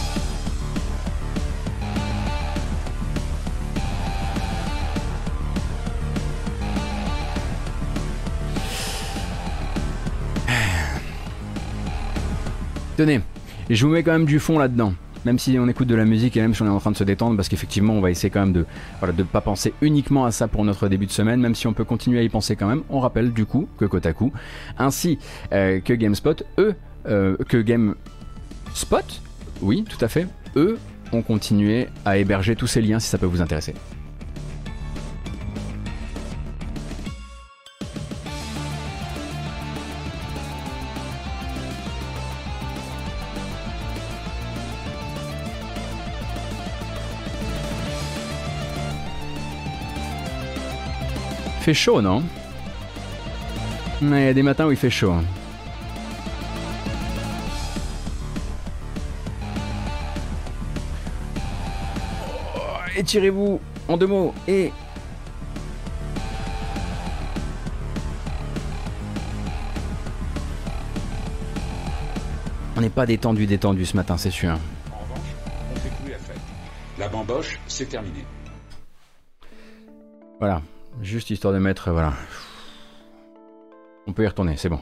Tenez, 12.96 13.20
je 13.68 13.86
vous 13.86 13.92
mets 13.92 14.02
quand 14.02 14.12
même 14.12 14.26
du 14.26 14.40
fond 14.40 14.58
là-dedans 14.58 14.94
même 15.24 15.38
si 15.38 15.58
on 15.58 15.68
écoute 15.68 15.88
de 15.88 15.94
la 15.94 16.04
musique 16.04 16.36
et 16.36 16.40
même 16.40 16.54
si 16.54 16.62
on 16.62 16.66
est 16.66 16.70
en 16.70 16.78
train 16.78 16.90
de 16.90 16.96
se 16.96 17.04
détendre, 17.04 17.36
parce 17.36 17.48
qu'effectivement, 17.48 17.94
on 17.94 18.00
va 18.00 18.10
essayer 18.10 18.30
quand 18.30 18.40
même 18.40 18.52
de 18.52 18.66
ne 19.06 19.22
pas 19.22 19.40
penser 19.40 19.74
uniquement 19.80 20.24
à 20.24 20.30
ça 20.30 20.48
pour 20.48 20.64
notre 20.64 20.88
début 20.88 21.06
de 21.06 21.12
semaine, 21.12 21.40
même 21.40 21.54
si 21.54 21.66
on 21.66 21.72
peut 21.72 21.84
continuer 21.84 22.18
à 22.20 22.22
y 22.22 22.28
penser 22.28 22.56
quand 22.56 22.68
même. 22.68 22.82
On 22.88 23.00
rappelle 23.00 23.32
du 23.32 23.46
coup 23.46 23.68
que 23.78 23.84
Kotaku, 23.84 24.32
ainsi 24.78 25.18
euh, 25.52 25.80
que 25.80 25.92
GameSpot, 25.92 26.42
eux, 26.58 26.74
euh, 27.06 27.36
que 27.48 27.58
GameSpot, 27.58 27.96
oui, 29.62 29.84
tout 29.88 30.02
à 30.04 30.08
fait, 30.08 30.26
eux 30.56 30.78
ont 31.12 31.22
continué 31.22 31.88
à 32.04 32.18
héberger 32.18 32.56
tous 32.56 32.66
ces 32.66 32.80
liens 32.80 32.98
si 32.98 33.08
ça 33.08 33.18
peut 33.18 33.26
vous 33.26 33.42
intéresser. 33.42 33.74
Fait 51.70 51.74
chaud, 51.74 52.02
non? 52.02 52.24
Il 54.02 54.08
y 54.08 54.26
a 54.26 54.34
des 54.34 54.42
matins 54.42 54.66
où 54.66 54.72
il 54.72 54.76
fait 54.76 54.90
chaud. 54.90 55.14
Oh, 62.56 62.60
étirez-vous 62.96 63.60
en 63.86 63.96
deux 63.96 64.08
mots 64.08 64.34
et 64.48 64.72
On 72.76 72.80
n'est 72.80 72.88
pas 72.88 73.06
détendu, 73.06 73.46
détendu 73.46 73.86
ce 73.86 73.94
matin, 73.94 74.16
c'est 74.16 74.30
sûr. 74.30 74.58
En 74.90 74.98
revanche, 75.02 75.20
on 75.70 75.78
fait 75.78 76.02
plus 76.02 76.10
la 76.10 76.18
fête. 76.18 76.40
La 76.98 77.08
bamboche, 77.08 77.60
c'est 77.68 77.88
terminé. 77.88 78.24
Voilà, 80.40 80.62
Juste 81.02 81.30
histoire 81.30 81.54
de 81.54 81.58
mettre, 81.58 81.90
voilà. 81.90 82.12
On 84.06 84.12
peut 84.12 84.24
y 84.24 84.26
retourner, 84.26 84.56
c'est 84.56 84.68
bon. 84.68 84.80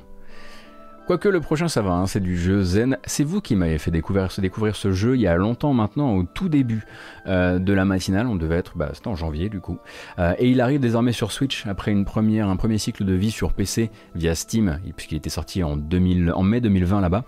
Quoique 1.09 1.31
le 1.31 1.41
prochain 1.41 1.69
ça 1.69 1.81
va, 1.81 1.93
hein, 1.93 2.07
c'est 2.07 2.21
du 2.21 2.37
jeu 2.37 2.63
Zen. 2.63 2.99
C'est 3.07 3.25
vous 3.25 3.41
qui 3.41 3.57
m'avez 3.57 3.79
fait 3.79 3.91
découvrir, 3.91 4.29
découvrir 4.37 4.77
ce 4.77 4.93
jeu 4.93 5.15
il 5.15 5.23
y 5.23 5.27
a 5.27 5.37
longtemps 5.37 5.73
maintenant, 5.73 6.15
au 6.15 6.25
tout 6.25 6.51
début 6.51 6.85
euh, 7.27 7.59
de 7.59 7.73
la 7.73 7.87
matinale. 7.87 8.27
On 8.27 8.37
devait 8.37 8.57
être, 8.57 8.77
bah, 8.77 8.91
c'était 8.93 9.09
en 9.09 9.15
janvier 9.15 9.49
du 9.49 9.61
coup. 9.61 9.79
Euh, 10.19 10.35
et 10.39 10.51
il 10.51 10.61
arrive 10.61 10.81
désormais 10.81 11.13
sur 11.13 11.33
Switch 11.33 11.67
après 11.67 11.93
une 11.93 12.05
première, 12.05 12.49
un 12.51 12.57
premier 12.57 12.77
cycle 12.77 13.07
de 13.07 13.15
vie 13.15 13.31
sur 13.31 13.55
PC 13.55 13.91
via 14.15 14.35
Steam, 14.35 14.81
puisqu'il 14.97 15.17
était 15.17 15.31
sorti 15.31 15.65
en, 15.65 15.79
2000, 15.79 16.31
en 16.31 16.43
mai 16.43 16.61
2020 16.61 17.01
là-bas. 17.01 17.25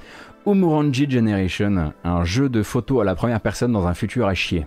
Umurangi 0.47 1.09
Generation, 1.11 1.95
un 2.05 2.25
jeu 2.25 2.51
de 2.51 2.63
photo 2.63 3.01
à 3.01 3.05
la 3.07 3.15
première 3.15 3.41
personne 3.41 3.73
dans 3.73 3.87
un 3.87 3.95
futur 3.95 4.27
à 4.27 4.35
chier. 4.35 4.67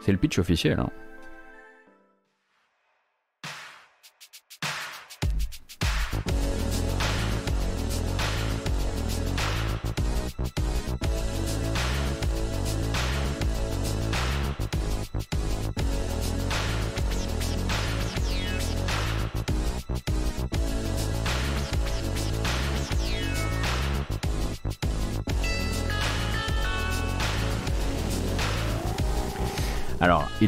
C'est 0.00 0.12
le 0.12 0.18
pitch 0.18 0.38
officiel. 0.38 0.80
Hein. 0.80 0.88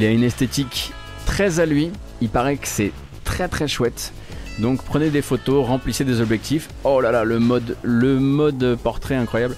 A 0.07 0.11
une 0.11 0.25
esthétique 0.25 0.93
très 1.25 1.61
à 1.61 1.67
lui. 1.67 1.91
Il 2.21 2.29
paraît 2.29 2.57
que 2.57 2.69
c'est 2.69 2.93
très 3.25 3.49
très 3.49 3.69
chouette. 3.69 4.13
Donc 4.59 4.83
prenez 4.83 5.11
des 5.11 5.23
photos, 5.23 5.67
remplissez 5.67 6.05
des 6.05 6.21
objectifs. 6.21 6.69
Oh 6.85 7.01
là 7.01 7.11
là, 7.11 7.25
le 7.25 7.39
mode, 7.39 7.77
le 7.83 8.19
mode 8.19 8.79
portrait 8.83 9.17
incroyable. 9.17 9.57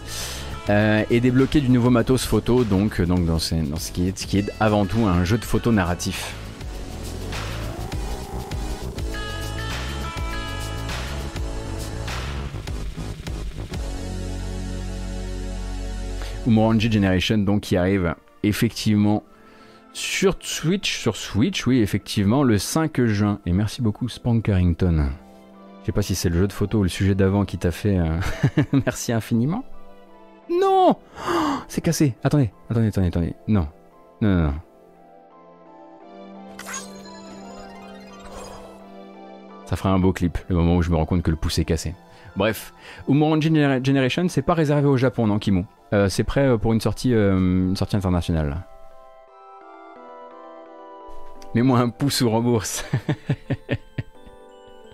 Euh, 0.70 1.02
et 1.08 1.20
débloquer 1.20 1.62
du 1.62 1.70
nouveau 1.70 1.88
matos 1.88 2.26
photo, 2.26 2.62
donc, 2.62 3.00
donc 3.00 3.24
dans, 3.24 3.38
ce, 3.38 3.54
qui 3.90 4.08
est, 4.08 4.18
ce 4.18 4.26
qui 4.26 4.38
est 4.38 4.52
avant 4.60 4.84
tout 4.84 5.06
un 5.06 5.24
jeu 5.24 5.38
de 5.38 5.44
photo 5.44 5.72
narratif. 5.72 6.34
Umurangi 16.46 16.90
Generation 16.90 17.38
donc 17.38 17.62
qui 17.62 17.76
arrive 17.76 18.14
effectivement 18.42 19.22
sur 19.98 20.36
Switch, 20.40 20.98
sur 20.98 21.16
Switch, 21.16 21.66
oui, 21.66 21.80
effectivement, 21.80 22.42
le 22.42 22.58
5 22.58 23.04
juin. 23.04 23.40
Et 23.46 23.52
merci 23.52 23.82
beaucoup, 23.82 24.08
Spank 24.08 24.44
Carrington. 24.44 25.10
Je 25.80 25.86
sais 25.86 25.92
pas 25.92 26.02
si 26.02 26.14
c'est 26.14 26.28
le 26.28 26.38
jeu 26.38 26.46
de 26.46 26.52
photo 26.52 26.78
ou 26.78 26.82
le 26.82 26.88
sujet 26.88 27.14
d'avant 27.14 27.44
qui 27.44 27.58
t'a 27.58 27.70
fait. 27.70 27.98
euh, 27.98 28.18
merci 28.86 29.12
infiniment. 29.12 29.64
Non 30.50 30.96
Oh, 31.28 31.58
C'est 31.68 31.80
cassé. 31.80 32.14
Attendez, 32.24 32.50
attendez, 32.70 32.88
attendez, 32.88 33.06
attendez. 33.08 33.34
Non. 33.48 33.68
Non, 34.20 34.28
non, 34.34 34.42
non. 34.44 34.54
Ça 39.66 39.76
fera 39.76 39.90
un 39.90 39.98
beau 39.98 40.12
clip, 40.12 40.38
le 40.48 40.56
moment 40.56 40.76
où 40.76 40.82
je 40.82 40.90
me 40.90 40.96
rends 40.96 41.04
compte 41.04 41.22
que 41.22 41.30
le 41.30 41.36
pouce 41.36 41.58
est 41.58 41.64
cassé. 41.64 41.94
Bref, 42.36 42.72
Gener- 43.40 43.84
Generation, 43.84 44.26
c'est 44.28 44.42
pas 44.42 44.54
réservé 44.54 44.86
au 44.86 44.96
Japon, 44.96 45.26
non, 45.26 45.38
Kimo? 45.38 45.64
Euh, 45.92 46.08
C'est 46.08 46.24
prêt 46.24 46.46
euh, 46.46 46.56
pour 46.56 46.72
une 46.72 46.80
sortie, 46.80 47.12
euh, 47.12 47.36
une 47.36 47.76
sortie 47.76 47.96
internationale. 47.96 48.64
Mets-moi 51.54 51.78
un 51.78 51.88
pouce 51.88 52.20
ou 52.20 52.30
rembourse. 52.30 52.84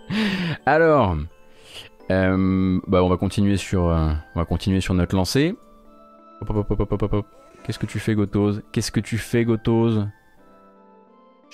Alors, 0.66 1.16
euh, 2.10 2.81
bah 2.86 3.02
on 3.02 3.09
va 3.09 3.16
continuer 3.16 3.56
sur, 3.56 3.89
euh, 3.89 4.12
on 4.35 4.39
va 4.39 4.44
continuer 4.44 4.81
sur 4.81 4.94
notre 4.94 5.16
lancée. 5.16 5.55
Qu'est-ce 7.64 7.78
que 7.78 7.86
tu 7.86 7.98
fais, 7.98 8.14
Gotose? 8.14 8.62
Qu'est-ce 8.72 8.93
que 8.93 9.01
tu 9.01 9.18
fais, 9.18 9.44
Gotose? 9.44 10.06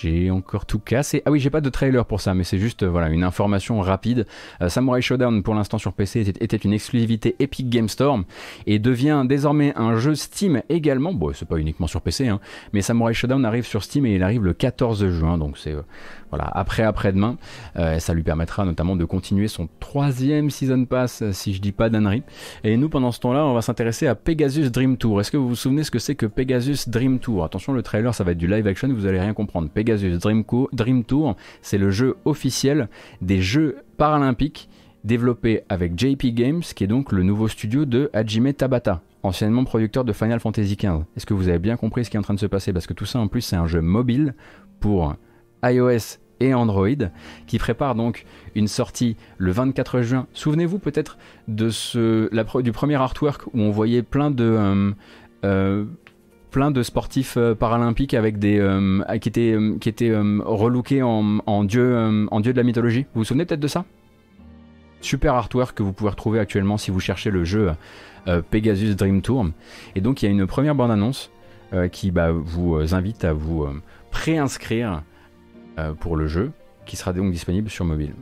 J'ai 0.01 0.31
encore 0.31 0.65
tout 0.65 0.79
cassé. 0.79 1.21
Ah 1.25 1.31
oui, 1.31 1.39
j'ai 1.39 1.49
pas 1.49 1.61
de 1.61 1.69
trailer 1.69 2.05
pour 2.05 2.21
ça, 2.21 2.33
mais 2.33 2.43
c'est 2.43 2.57
juste 2.57 2.83
euh, 2.83 2.89
voilà 2.89 3.09
une 3.09 3.23
information 3.23 3.79
rapide. 3.81 4.25
Euh, 4.61 4.69
Samurai 4.69 5.01
Showdown 5.01 5.43
pour 5.43 5.53
l'instant 5.53 5.77
sur 5.77 5.93
PC 5.93 6.21
était, 6.21 6.57
une 6.57 6.73
exclusivité 6.73 7.35
Epic 7.39 7.69
Game 7.69 7.87
Store 7.87 8.19
et 8.65 8.79
devient 8.79 9.23
désormais 9.27 9.73
un 9.75 9.97
jeu 9.97 10.15
Steam 10.15 10.63
également. 10.69 11.13
Bon, 11.13 11.31
c'est 11.33 11.47
pas 11.47 11.57
uniquement 11.57 11.87
sur 11.87 12.01
PC, 12.01 12.27
hein, 12.27 12.39
mais 12.73 12.81
Samurai 12.81 13.13
Showdown 13.13 13.45
arrive 13.45 13.65
sur 13.65 13.83
Steam 13.83 14.05
et 14.05 14.15
il 14.15 14.23
arrive 14.23 14.43
le 14.43 14.53
14 14.53 15.07
juin, 15.09 15.37
donc 15.37 15.57
c'est 15.57 15.73
euh, 15.73 15.81
voilà 16.31 16.45
après 16.45 16.83
après-demain. 16.83 17.37
Euh, 17.77 17.99
ça 17.99 18.13
lui 18.15 18.23
permettra 18.23 18.65
notamment 18.65 18.95
de 18.95 19.05
continuer 19.05 19.47
son 19.47 19.69
troisième 19.79 20.49
season 20.49 20.85
pass, 20.85 21.21
euh, 21.21 21.31
si 21.31 21.53
je 21.53 21.61
dis 21.61 21.71
pas 21.71 21.89
d'annerie. 21.89 22.23
Et 22.63 22.75
nous, 22.77 22.89
pendant 22.89 23.11
ce 23.11 23.19
temps-là, 23.19 23.45
on 23.45 23.53
va 23.53 23.61
s'intéresser 23.61 24.07
à 24.07 24.15
Pegasus 24.15 24.69
Dream 24.71 24.97
Tour. 24.97 25.21
Est-ce 25.21 25.29
que 25.31 25.37
vous 25.37 25.49
vous 25.49 25.55
souvenez 25.55 25.83
ce 25.83 25.91
que 25.91 25.99
c'est 25.99 26.15
que 26.15 26.25
Pegasus 26.25 26.87
Dream 26.89 27.19
Tour? 27.19 27.43
Attention, 27.43 27.73
le 27.73 27.83
trailer, 27.83 28.15
ça 28.15 28.23
va 28.23 28.31
être 28.31 28.37
du 28.37 28.47
live 28.47 28.65
action, 28.65 28.87
vous 28.91 29.05
allez 29.05 29.19
rien 29.19 29.33
comprendre. 29.33 29.69
Pegasus 29.69 30.17
Dream, 30.17 30.43
Co- 30.43 30.69
Dream 30.73 31.03
Tour, 31.03 31.35
c'est 31.61 31.77
le 31.77 31.91
jeu 31.91 32.15
officiel 32.25 32.89
des 33.21 33.41
Jeux 33.41 33.77
paralympiques 33.97 34.69
développé 35.03 35.61
avec 35.69 35.97
JP 35.99 36.27
Games, 36.27 36.61
qui 36.61 36.83
est 36.83 36.87
donc 36.87 37.11
le 37.11 37.23
nouveau 37.23 37.47
studio 37.47 37.85
de 37.85 38.09
Hajime 38.13 38.53
Tabata, 38.53 39.01
anciennement 39.23 39.63
producteur 39.63 40.03
de 40.05 40.13
Final 40.13 40.39
Fantasy 40.39 40.75
XV. 40.75 41.01
Est-ce 41.17 41.25
que 41.25 41.33
vous 41.33 41.49
avez 41.49 41.57
bien 41.59 41.75
compris 41.75 42.05
ce 42.05 42.11
qui 42.11 42.17
est 42.17 42.19
en 42.19 42.23
train 42.23 42.35
de 42.35 42.39
se 42.39 42.45
passer? 42.45 42.71
Parce 42.71 42.85
que 42.85 42.93
tout 42.93 43.05
ça, 43.05 43.17
en 43.19 43.27
plus, 43.27 43.41
c'est 43.41 43.55
un 43.55 43.65
jeu 43.65 43.81
mobile 43.81 44.35
pour 44.79 45.15
iOS 45.63 46.19
Android, 46.53 46.89
qui 47.47 47.57
prépare 47.57 47.95
donc 47.95 48.25
une 48.55 48.67
sortie 48.67 49.15
le 49.37 49.51
24 49.51 50.01
juin. 50.01 50.27
Souvenez-vous 50.33 50.79
peut-être 50.79 51.17
de 51.47 51.69
ce, 51.69 52.29
du 52.61 52.71
premier 52.71 52.95
artwork 52.95 53.47
où 53.47 53.61
on 53.61 53.71
voyait 53.71 54.01
plein 54.01 54.31
de, 54.31 54.43
euh, 54.43 54.91
euh, 55.45 55.85
plein 56.49 56.71
de 56.71 56.83
sportifs 56.83 57.37
euh, 57.37 57.55
paralympiques 57.55 58.13
avec 58.13 58.39
des, 58.39 58.59
qui 59.21 59.29
étaient, 59.29 59.57
qui 59.79 59.89
étaient 59.89 60.15
relookés 60.15 61.03
en, 61.03 61.39
en 61.45 61.63
dieu, 61.63 62.27
en 62.29 62.39
dieu 62.39 62.53
de 62.53 62.57
la 62.57 62.63
mythologie. 62.63 63.05
Vous 63.13 63.21
vous 63.21 63.25
souvenez 63.25 63.45
peut-être 63.45 63.59
de 63.59 63.67
ça? 63.67 63.85
Super 65.01 65.33
artwork 65.33 65.75
que 65.75 65.83
vous 65.83 65.93
pouvez 65.93 66.11
retrouver 66.11 66.39
actuellement 66.39 66.77
si 66.77 66.91
vous 66.91 66.99
cherchez 66.99 67.31
le 67.31 67.43
jeu 67.43 67.71
Pegasus 68.51 68.95
Dream 68.95 69.21
Tour. 69.21 69.47
Et 69.95 70.01
donc 70.01 70.21
il 70.21 70.25
y 70.25 70.27
a 70.27 70.31
une 70.31 70.45
première 70.45 70.75
bande-annonce 70.75 71.31
qui 71.91 72.11
bah, 72.11 72.31
vous 72.31 72.93
invite 72.93 73.25
à 73.25 73.33
vous 73.33 73.65
préinscrire 74.11 75.01
pour 75.99 76.15
le 76.15 76.27
jeu, 76.27 76.51
qui 76.85 76.95
sera 76.95 77.13
donc 77.13 77.31
disponible 77.31 77.69
sur 77.69 77.85
mobile. 77.85 78.13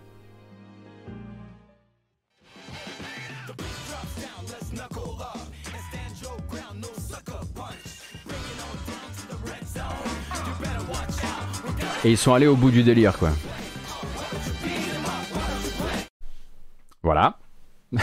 Et 12.06 12.12
ils 12.12 12.18
sont 12.18 12.34
allés 12.34 12.48
au 12.48 12.56
bout 12.56 12.72
du 12.72 12.82
délire, 12.82 13.18
quoi. 13.18 13.32
Voilà. 17.04 17.38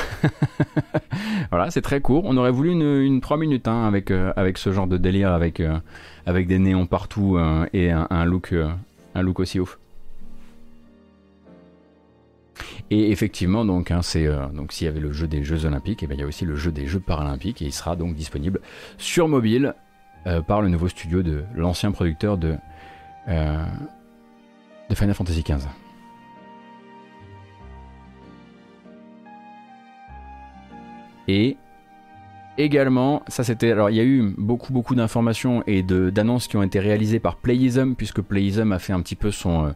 voilà, 1.51 1.71
c'est 1.71 1.81
très 1.81 2.01
court. 2.01 2.25
On 2.27 2.37
aurait 2.37 2.51
voulu 2.51 2.73
une, 2.73 2.83
une 2.83 3.21
3 3.23 3.39
minutes 3.39 3.69
hein, 3.69 3.87
avec, 3.87 4.11
euh, 4.11 4.33
avec 4.37 4.59
ce 4.59 4.71
genre 4.73 4.87
de 4.87 4.99
délire, 4.99 5.33
avec, 5.33 5.61
euh, 5.61 5.79
avec 6.27 6.47
des 6.47 6.59
néons 6.59 6.87
partout 6.87 7.37
euh, 7.39 7.67
et 7.73 7.91
un, 7.91 8.25
look, 8.27 8.53
euh, 8.53 8.69
un 9.17 9.23
look 9.23 9.41
aussi 9.41 9.59
ouf. 9.59 9.79
Et 12.91 13.11
effectivement, 13.11 13.65
donc, 13.65 13.91
hein, 13.91 14.03
c'est 14.03 14.27
euh, 14.27 14.47
donc 14.49 14.73
s'il 14.73 14.85
y 14.85 14.89
avait 14.89 15.01
le 15.01 15.13
jeu 15.13 15.27
des 15.27 15.43
Jeux 15.43 15.65
Olympiques, 15.65 16.03
et 16.03 16.07
ben, 16.07 16.15
il 16.15 16.21
y 16.21 16.23
a 16.23 16.27
aussi 16.27 16.45
le 16.45 16.55
jeu 16.55 16.71
des 16.71 16.87
Jeux 16.87 17.01
Paralympiques, 17.01 17.61
et 17.63 17.65
il 17.65 17.73
sera 17.73 17.97
donc 17.97 18.15
disponible 18.15 18.61
sur 18.97 19.27
mobile 19.27 19.75
euh, 20.27 20.41
par 20.41 20.63
le 20.63 20.69
nouveau 20.69 20.89
studio 20.89 21.23
de 21.23 21.45
l'ancien 21.55 21.91
producteur 21.91 22.39
de, 22.39 22.57
euh, 23.29 23.65
de 24.89 24.95
Final 24.95 25.15
Fantasy 25.15 25.43
XV. 25.43 25.67
Et 31.29 31.57
également, 32.59 33.23
ça 33.29 33.45
c'était. 33.45 33.71
Alors 33.71 33.91
il 33.91 33.97
y 33.97 34.01
a 34.01 34.05
eu 34.05 34.35
beaucoup 34.37 34.73
beaucoup 34.73 34.95
d'informations 34.95 35.63
et 35.67 35.83
d'annonces 35.83 36.49
qui 36.49 36.57
ont 36.57 36.63
été 36.63 36.81
réalisées 36.81 37.19
par 37.19 37.37
Playism, 37.37 37.95
puisque 37.95 38.21
Playism 38.21 38.73
a 38.73 38.79
fait 38.79 38.93
un 38.93 39.01
petit 39.01 39.17
peu 39.17 39.31
son, 39.31 39.67
euh, 39.67 39.71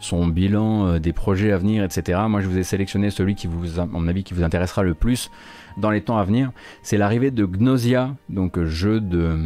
son 0.00 0.26
bilan 0.26 0.86
euh, 0.86 0.98
des 0.98 1.12
projets 1.12 1.52
à 1.52 1.58
venir, 1.58 1.84
etc. 1.84 2.20
Moi 2.28 2.40
je 2.40 2.48
vous 2.48 2.58
ai 2.58 2.62
sélectionné 2.62 3.10
celui 3.10 3.34
qui 3.34 3.46
vous, 3.46 3.78
à 3.78 3.86
mon 3.86 4.08
avis, 4.08 4.24
qui 4.24 4.34
vous 4.34 4.42
intéressera 4.42 4.82
le 4.82 4.94
plus 4.94 5.30
dans 5.76 5.90
les 5.90 6.02
temps 6.02 6.18
à 6.18 6.24
venir. 6.24 6.52
C'est 6.82 6.98
l'arrivée 6.98 7.30
de 7.30 7.44
Gnosia, 7.44 8.14
donc 8.28 8.58
euh, 8.58 8.66
jeu 8.66 9.00
de 9.00 9.38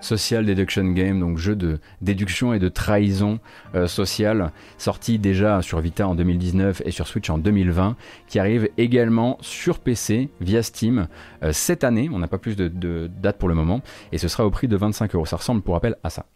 social 0.00 0.44
deduction 0.44 0.84
game, 0.92 1.20
donc 1.20 1.38
jeu 1.38 1.56
de 1.56 1.78
déduction 2.00 2.52
et 2.52 2.58
de 2.58 2.68
trahison 2.68 3.38
euh, 3.74 3.86
sociale, 3.86 4.52
sorti 4.78 5.18
déjà 5.18 5.62
sur 5.62 5.80
Vita 5.80 6.06
en 6.06 6.14
2019 6.14 6.82
et 6.84 6.90
sur 6.90 7.06
Switch 7.06 7.30
en 7.30 7.38
2020, 7.38 7.96
qui 8.26 8.38
arrive 8.38 8.68
également 8.78 9.38
sur 9.40 9.78
PC 9.78 10.28
via 10.40 10.62
Steam 10.62 11.08
euh, 11.42 11.52
cette 11.52 11.84
année. 11.84 12.08
On 12.12 12.18
n'a 12.18 12.28
pas 12.28 12.38
plus 12.38 12.56
de, 12.56 12.68
de 12.68 13.10
date 13.22 13.38
pour 13.38 13.48
le 13.48 13.54
moment, 13.54 13.80
et 14.12 14.18
ce 14.18 14.28
sera 14.28 14.46
au 14.46 14.50
prix 14.50 14.68
de 14.68 14.76
25 14.76 15.14
euros. 15.14 15.26
Ça 15.26 15.36
ressemble 15.36 15.62
pour 15.62 15.74
rappel 15.74 15.96
à 16.02 16.10
ça. 16.10 16.26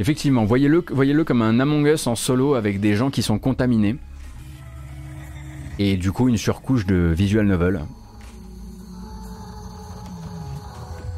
Effectivement, 0.00 0.44
voyez-le 0.44 0.84
voyez-le 0.90 1.22
comme 1.22 1.42
un 1.42 1.60
Among 1.60 1.86
Us 1.86 2.08
en 2.08 2.16
solo 2.16 2.54
avec 2.54 2.80
des 2.80 2.96
gens 2.96 3.10
qui 3.10 3.22
sont 3.22 3.38
contaminés. 3.38 3.96
Et 5.78 5.96
du 5.96 6.12
coup, 6.12 6.28
une 6.28 6.36
surcouche 6.36 6.86
de 6.86 7.12
visual 7.16 7.46
novel. 7.46 7.80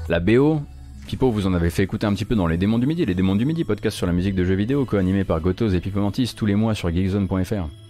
La 0.09 0.20
BO, 0.20 0.60
Pipo, 1.06 1.31
vous 1.31 1.47
en 1.47 1.55
avez 1.55 1.70
fait 1.70 1.82
écouter 1.82 2.06
un 2.06 2.14
petit 2.14 2.24
peu 2.24 2.35
dans 2.35 2.47
Les 2.47 2.56
Démons 2.56 2.78
du 2.78 2.86
Midi. 2.86 3.05
Les 3.05 3.14
Démons 3.14 3.36
du 3.36 3.44
Midi, 3.44 3.64
podcast 3.64 3.97
sur 3.97 4.06
la 4.06 4.12
musique 4.12 4.35
de 4.35 4.44
jeux 4.44 4.55
vidéo, 4.55 4.85
co-animé 4.85 5.24
par 5.24 5.40
Gotos 5.40 5.70
et 5.70 5.81
Pipo 5.81 6.01
Mantis 6.01 6.35
tous 6.36 6.47
les 6.47 6.55
mois 6.55 6.74
sur 6.74 6.90
geekzone.fr. 6.90 7.84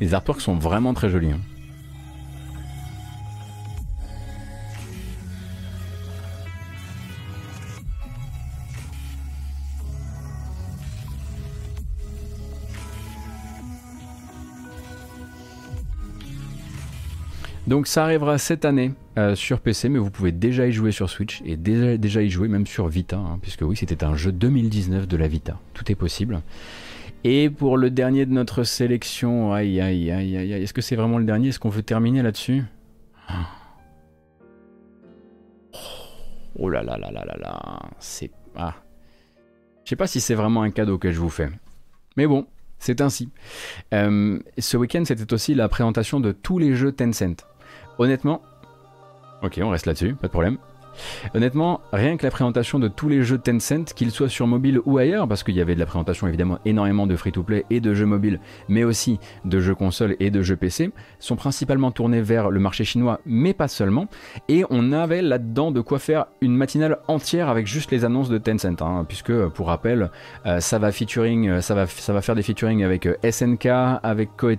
Les 0.00 0.14
artworks 0.14 0.40
sont 0.40 0.54
vraiment 0.56 0.94
très 0.94 1.08
jolis. 1.08 1.32
hein. 1.32 1.40
Donc 17.66 17.88
ça 17.88 18.04
arrivera 18.04 18.38
cette 18.38 18.64
année 18.64 18.92
euh, 19.18 19.34
sur 19.34 19.58
PC, 19.58 19.88
mais 19.88 19.98
vous 19.98 20.10
pouvez 20.10 20.30
déjà 20.30 20.68
y 20.68 20.72
jouer 20.72 20.92
sur 20.92 21.10
Switch 21.10 21.42
et 21.44 21.56
déjà, 21.56 22.22
y 22.22 22.30
jouer 22.30 22.46
même 22.46 22.66
sur 22.66 22.86
Vita, 22.86 23.16
hein, 23.16 23.38
puisque 23.42 23.62
oui, 23.62 23.76
c'était 23.76 24.04
un 24.04 24.14
jeu 24.14 24.30
2019 24.30 25.08
de 25.08 25.16
la 25.16 25.26
Vita. 25.26 25.58
Tout 25.74 25.90
est 25.90 25.96
possible. 25.96 26.42
Et 27.28 27.50
pour 27.50 27.76
le 27.76 27.90
dernier 27.90 28.24
de 28.24 28.30
notre 28.30 28.62
sélection, 28.62 29.52
aïe 29.52 29.80
aïe 29.80 30.12
aïe 30.12 30.36
aïe, 30.36 30.52
aïe. 30.54 30.62
est-ce 30.62 30.72
que 30.72 30.80
c'est 30.80 30.94
vraiment 30.94 31.18
le 31.18 31.24
dernier? 31.24 31.48
Est-ce 31.48 31.58
qu'on 31.58 31.70
veut 31.70 31.82
terminer 31.82 32.22
là-dessus? 32.22 32.62
Oh 36.54 36.68
là 36.68 36.84
là 36.84 36.96
là 36.96 37.10
là 37.10 37.24
là 37.24 37.36
là, 37.36 37.82
c'est... 37.98 38.30
Ah. 38.54 38.74
Je 39.82 39.90
sais 39.90 39.96
pas 39.96 40.06
si 40.06 40.20
c'est 40.20 40.36
vraiment 40.36 40.62
un 40.62 40.70
cadeau 40.70 40.98
que 40.98 41.10
je 41.10 41.18
vous 41.18 41.28
fais. 41.28 41.50
Mais 42.16 42.28
bon, 42.28 42.46
c'est 42.78 43.00
ainsi. 43.00 43.28
Euh, 43.92 44.38
ce 44.56 44.76
week-end, 44.76 45.02
c'était 45.04 45.32
aussi 45.32 45.56
la 45.56 45.68
présentation 45.68 46.20
de 46.20 46.30
tous 46.30 46.60
les 46.60 46.76
jeux 46.76 46.92
Tencent. 46.92 47.44
Honnêtement, 47.98 48.40
ok, 49.42 49.58
on 49.64 49.70
reste 49.70 49.86
là-dessus, 49.86 50.14
pas 50.14 50.28
de 50.28 50.32
problème. 50.32 50.58
Honnêtement, 51.34 51.80
rien 51.92 52.16
que 52.16 52.24
la 52.24 52.30
présentation 52.30 52.78
de 52.78 52.88
tous 52.88 53.08
les 53.08 53.22
jeux 53.22 53.38
Tencent, 53.38 53.92
qu'ils 53.94 54.10
soient 54.10 54.28
sur 54.28 54.46
mobile 54.46 54.80
ou 54.84 54.98
ailleurs, 54.98 55.28
parce 55.28 55.42
qu'il 55.42 55.54
y 55.54 55.60
avait 55.60 55.74
de 55.74 55.80
la 55.80 55.86
présentation 55.86 56.26
évidemment 56.26 56.58
énormément 56.64 57.06
de 57.06 57.16
free-to-play 57.16 57.64
et 57.70 57.80
de 57.80 57.94
jeux 57.94 58.06
mobiles, 58.06 58.40
mais 58.68 58.84
aussi 58.84 59.18
de 59.44 59.60
jeux 59.60 59.74
consoles 59.74 60.16
et 60.20 60.30
de 60.30 60.42
jeux 60.42 60.56
PC, 60.56 60.90
sont 61.18 61.36
principalement 61.36 61.90
tournés 61.90 62.20
vers 62.20 62.50
le 62.50 62.60
marché 62.60 62.84
chinois, 62.84 63.20
mais 63.26 63.54
pas 63.54 63.68
seulement. 63.68 64.06
Et 64.48 64.64
on 64.70 64.92
avait 64.92 65.22
là-dedans 65.22 65.70
de 65.70 65.80
quoi 65.80 65.98
faire 65.98 66.26
une 66.40 66.56
matinale 66.56 66.98
entière 67.08 67.48
avec 67.48 67.66
juste 67.66 67.90
les 67.90 68.04
annonces 68.04 68.28
de 68.28 68.38
Tencent, 68.38 68.80
hein, 68.80 69.04
puisque 69.06 69.32
pour 69.48 69.68
rappel, 69.68 70.10
euh, 70.46 70.60
ça 70.60 70.78
va 70.78 70.92
featuring, 70.92 71.48
euh, 71.48 71.60
ça 71.60 71.74
va, 71.74 71.86
faire 71.86 72.34
des 72.34 72.42
featuring 72.42 72.84
avec 72.84 73.06
euh, 73.06 73.16
SNK, 73.28 73.66
avec 74.02 74.36
Koei 74.36 74.58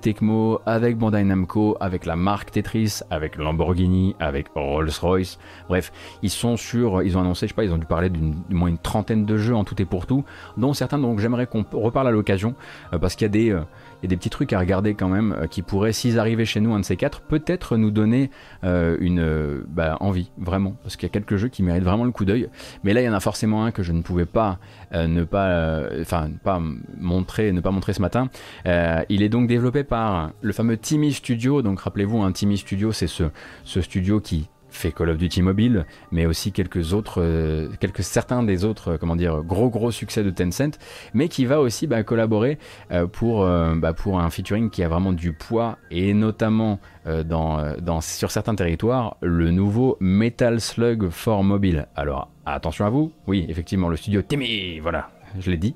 avec 0.66 0.98
Bandai 0.98 1.24
Namco, 1.24 1.78
avec 1.80 2.06
la 2.06 2.16
marque 2.16 2.52
Tetris, 2.52 3.00
avec 3.10 3.36
Lamborghini, 3.36 4.16
avec 4.20 4.48
Rolls-Royce. 4.56 5.38
Bref, 5.68 5.92
ils 6.28 6.30
sont 6.30 6.58
sur, 6.58 7.04
ils 7.04 7.18
ont 7.18 7.22
annoncé, 7.22 7.48
je 7.48 7.52
sais 7.52 7.56
pas, 7.56 7.64
ils 7.64 7.72
ont 7.72 7.78
dû 7.78 7.86
parler 7.86 8.10
d'une 8.10 8.36
moins 8.50 8.68
une 8.68 8.78
trentaine 8.78 9.26
de 9.26 9.38
jeux 9.38 9.56
en 9.56 9.64
tout 9.64 9.82
et 9.82 9.86
pour 9.86 10.06
tout, 10.06 10.26
dont 10.58 10.74
certains 10.74 11.00
dont 11.00 11.18
j'aimerais 11.18 11.48
qu'on 11.48 11.66
reparle 11.72 12.10
à 12.10 12.12
l'occasion, 12.12 12.54
euh, 12.92 13.00
parce 13.00 13.16
qu'il 13.16 13.24
y 13.24 13.30
a 13.30 13.30
des, 13.30 13.52
euh, 13.52 13.62
y 14.04 14.08
a 14.08 14.10
des 14.10 14.18
petits 14.18 14.30
trucs 14.30 14.52
à 14.52 14.60
regarder 14.60 14.94
quand 14.94 15.08
même 15.08 15.32
euh, 15.32 15.48
qui 15.48 15.62
pourraient, 15.62 15.94
s'ils 15.94 16.20
arrivaient 16.20 16.44
chez 16.44 16.60
nous, 16.60 16.74
un 16.74 16.82
de 16.82 16.86
ces 16.86 16.98
quatre, 16.98 17.22
peut-être 17.22 17.78
nous 17.78 17.92
donner 17.92 18.30
une 18.64 19.64
bah, 19.70 19.96
envie, 20.02 20.30
vraiment. 20.38 20.76
Parce 20.84 20.98
qu'il 20.98 21.08
y 21.08 21.12
a 21.12 21.14
quelques 21.14 21.38
jeux 21.38 21.48
qui 21.48 21.64
méritent 21.64 21.86
vraiment 21.86 22.04
le 22.04 22.12
coup 22.12 22.26
d'œil. 22.26 22.50
Mais 22.84 22.94
là, 22.94 23.02
il 23.02 23.06
y 23.06 23.10
en 23.10 23.14
a 23.14 23.22
forcément 23.22 23.64
un 23.64 23.72
que 23.72 23.84
je 23.84 23.94
ne 23.94 24.02
pouvais 24.02 24.26
pas 24.26 24.60
ne 24.94 25.24
pas, 25.24 25.84
enfin, 26.02 26.30
pas 26.44 26.62
montrer, 27.00 27.54
ne 27.54 27.62
pas 27.62 27.72
montrer 27.72 27.94
ce 27.94 28.02
matin. 28.02 28.30
il 28.66 29.24
est 29.24 29.30
donc 29.30 29.48
développé 29.48 29.84
par 29.84 30.32
le 30.42 30.52
fameux 30.52 30.78
Timmy 30.78 31.14
Studio. 31.14 31.62
Donc, 31.62 31.80
rappelez-vous, 31.80 32.22
un 32.22 32.32
Timmy 32.32 32.58
Studio, 32.58 32.92
c'est 32.92 33.08
ce, 33.08 33.24
ce 33.64 33.82
studio 33.82 34.20
qui 34.20 34.50
fait 34.70 34.92
Call 34.92 35.10
of 35.10 35.18
Duty 35.18 35.42
Mobile, 35.42 35.86
mais 36.12 36.26
aussi 36.26 36.52
quelques 36.52 36.94
autres, 36.94 37.22
euh, 37.22 37.70
quelques 37.80 38.04
certains 38.04 38.44
des 38.44 38.66
autres, 38.66 38.94
euh, 38.94 38.98
comment 38.98 39.16
dire, 39.16 39.44
gros 39.44 39.70
gros 39.70 39.92
succès 39.92 40.24
de 40.24 40.30
Tencent, 40.30 40.78
mais 41.14 41.30
qui 41.30 41.46
va 41.46 41.60
aussi 41.60 41.88
bah, 41.88 42.04
collaborer 42.04 42.58
euh, 42.92 43.08
pour, 43.08 43.46
bah, 43.46 43.94
pour 43.94 44.20
un 44.20 44.30
featuring 44.30 44.70
qui 44.70 44.84
a 44.84 44.90
vraiment 44.90 45.14
du 45.14 45.34
poids 45.34 45.78
et 45.92 46.14
notamment 46.14 46.80
dans, 47.06 47.76
dans, 47.80 48.02
sur 48.02 48.32
certains 48.32 48.56
territoires 48.56 49.16
le 49.22 49.52
nouveau 49.52 49.98
Metal 50.00 50.60
Slug 50.60 51.10
for 51.10 51.44
Mobile. 51.44 51.88
Alors 51.96 52.30
attention 52.46 52.86
à 52.86 52.90
vous, 52.90 53.14
oui 53.28 53.46
effectivement 53.48 53.88
le 53.88 53.96
studio 53.96 54.22
Timmy, 54.22 54.80
voilà, 54.80 55.10
je 55.40 55.50
l'ai 55.50 55.58
dit. 55.58 55.76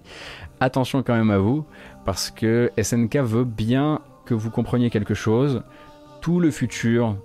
Attention 0.60 1.04
quand 1.04 1.16
même 1.16 1.32
à 1.32 1.38
vous 1.38 1.66
parce 2.06 2.32
que 2.32 2.72
SNK 2.82 3.18
veut 3.18 3.46
bien 3.46 4.02
que 4.26 4.34
vous 4.34 4.50
compreniez 4.50 4.90
quelque 4.90 5.14
chose. 5.14 5.64
Tout 6.22 6.40
le 6.40 6.52
futur 6.52 7.18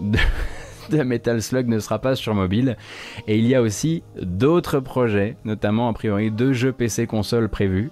de 0.00 0.18
de 0.90 1.02
Metal 1.02 1.40
Slug 1.42 1.68
ne 1.68 1.78
sera 1.78 1.98
pas 1.98 2.14
sur 2.16 2.34
mobile. 2.34 2.76
Et 3.26 3.38
il 3.38 3.46
y 3.46 3.54
a 3.54 3.62
aussi 3.62 4.02
d'autres 4.20 4.80
projets, 4.80 5.36
notamment 5.44 5.88
a 5.88 5.92
priori 5.92 6.30
deux 6.30 6.52
jeux 6.52 6.72
PC 6.72 7.06
console 7.06 7.48
prévus. 7.48 7.90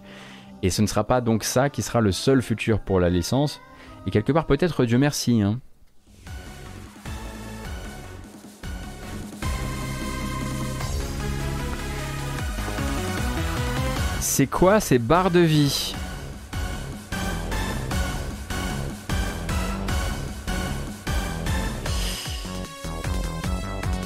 Et 0.62 0.70
ce 0.70 0.82
ne 0.82 0.86
sera 0.86 1.04
pas 1.04 1.20
donc 1.20 1.44
ça 1.44 1.70
qui 1.70 1.82
sera 1.82 2.00
le 2.00 2.12
seul 2.12 2.42
futur 2.42 2.80
pour 2.80 3.00
la 3.00 3.10
licence. 3.10 3.60
Et 4.06 4.10
quelque 4.10 4.32
part 4.32 4.46
peut-être 4.46 4.84
Dieu 4.84 4.98
merci. 4.98 5.42
Hein. 5.42 5.60
C'est 14.20 14.46
quoi 14.46 14.80
ces 14.80 14.98
barres 14.98 15.30
de 15.30 15.40
vie? 15.40 15.94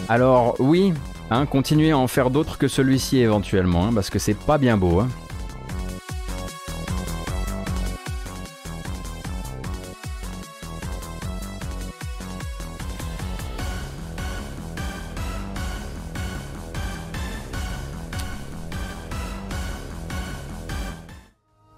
Alors 0.09 0.55
oui, 0.61 0.95
hein, 1.31 1.47
continuez 1.47 1.91
à 1.91 1.99
en 1.99 2.07
faire 2.07 2.31
d'autres 2.31 2.59
que 2.59 2.69
celui-ci 2.69 3.19
éventuellement, 3.19 3.87
hein, 3.87 3.93
parce 3.93 4.09
que 4.09 4.20
c'est 4.20 4.39
pas 4.39 4.57
bien 4.57 4.77
beau. 4.77 5.01
Hein. 5.01 5.09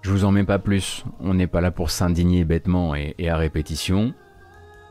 Je 0.03 0.11
vous 0.11 0.23
en 0.23 0.31
mets 0.31 0.43
pas 0.43 0.59
plus, 0.59 1.03
on 1.19 1.33
n'est 1.33 1.47
pas 1.47 1.61
là 1.61 1.71
pour 1.71 1.89
s'indigner 1.89 2.43
bêtement 2.43 2.93
et 2.93 3.27
à 3.27 3.37
répétition. 3.37 4.13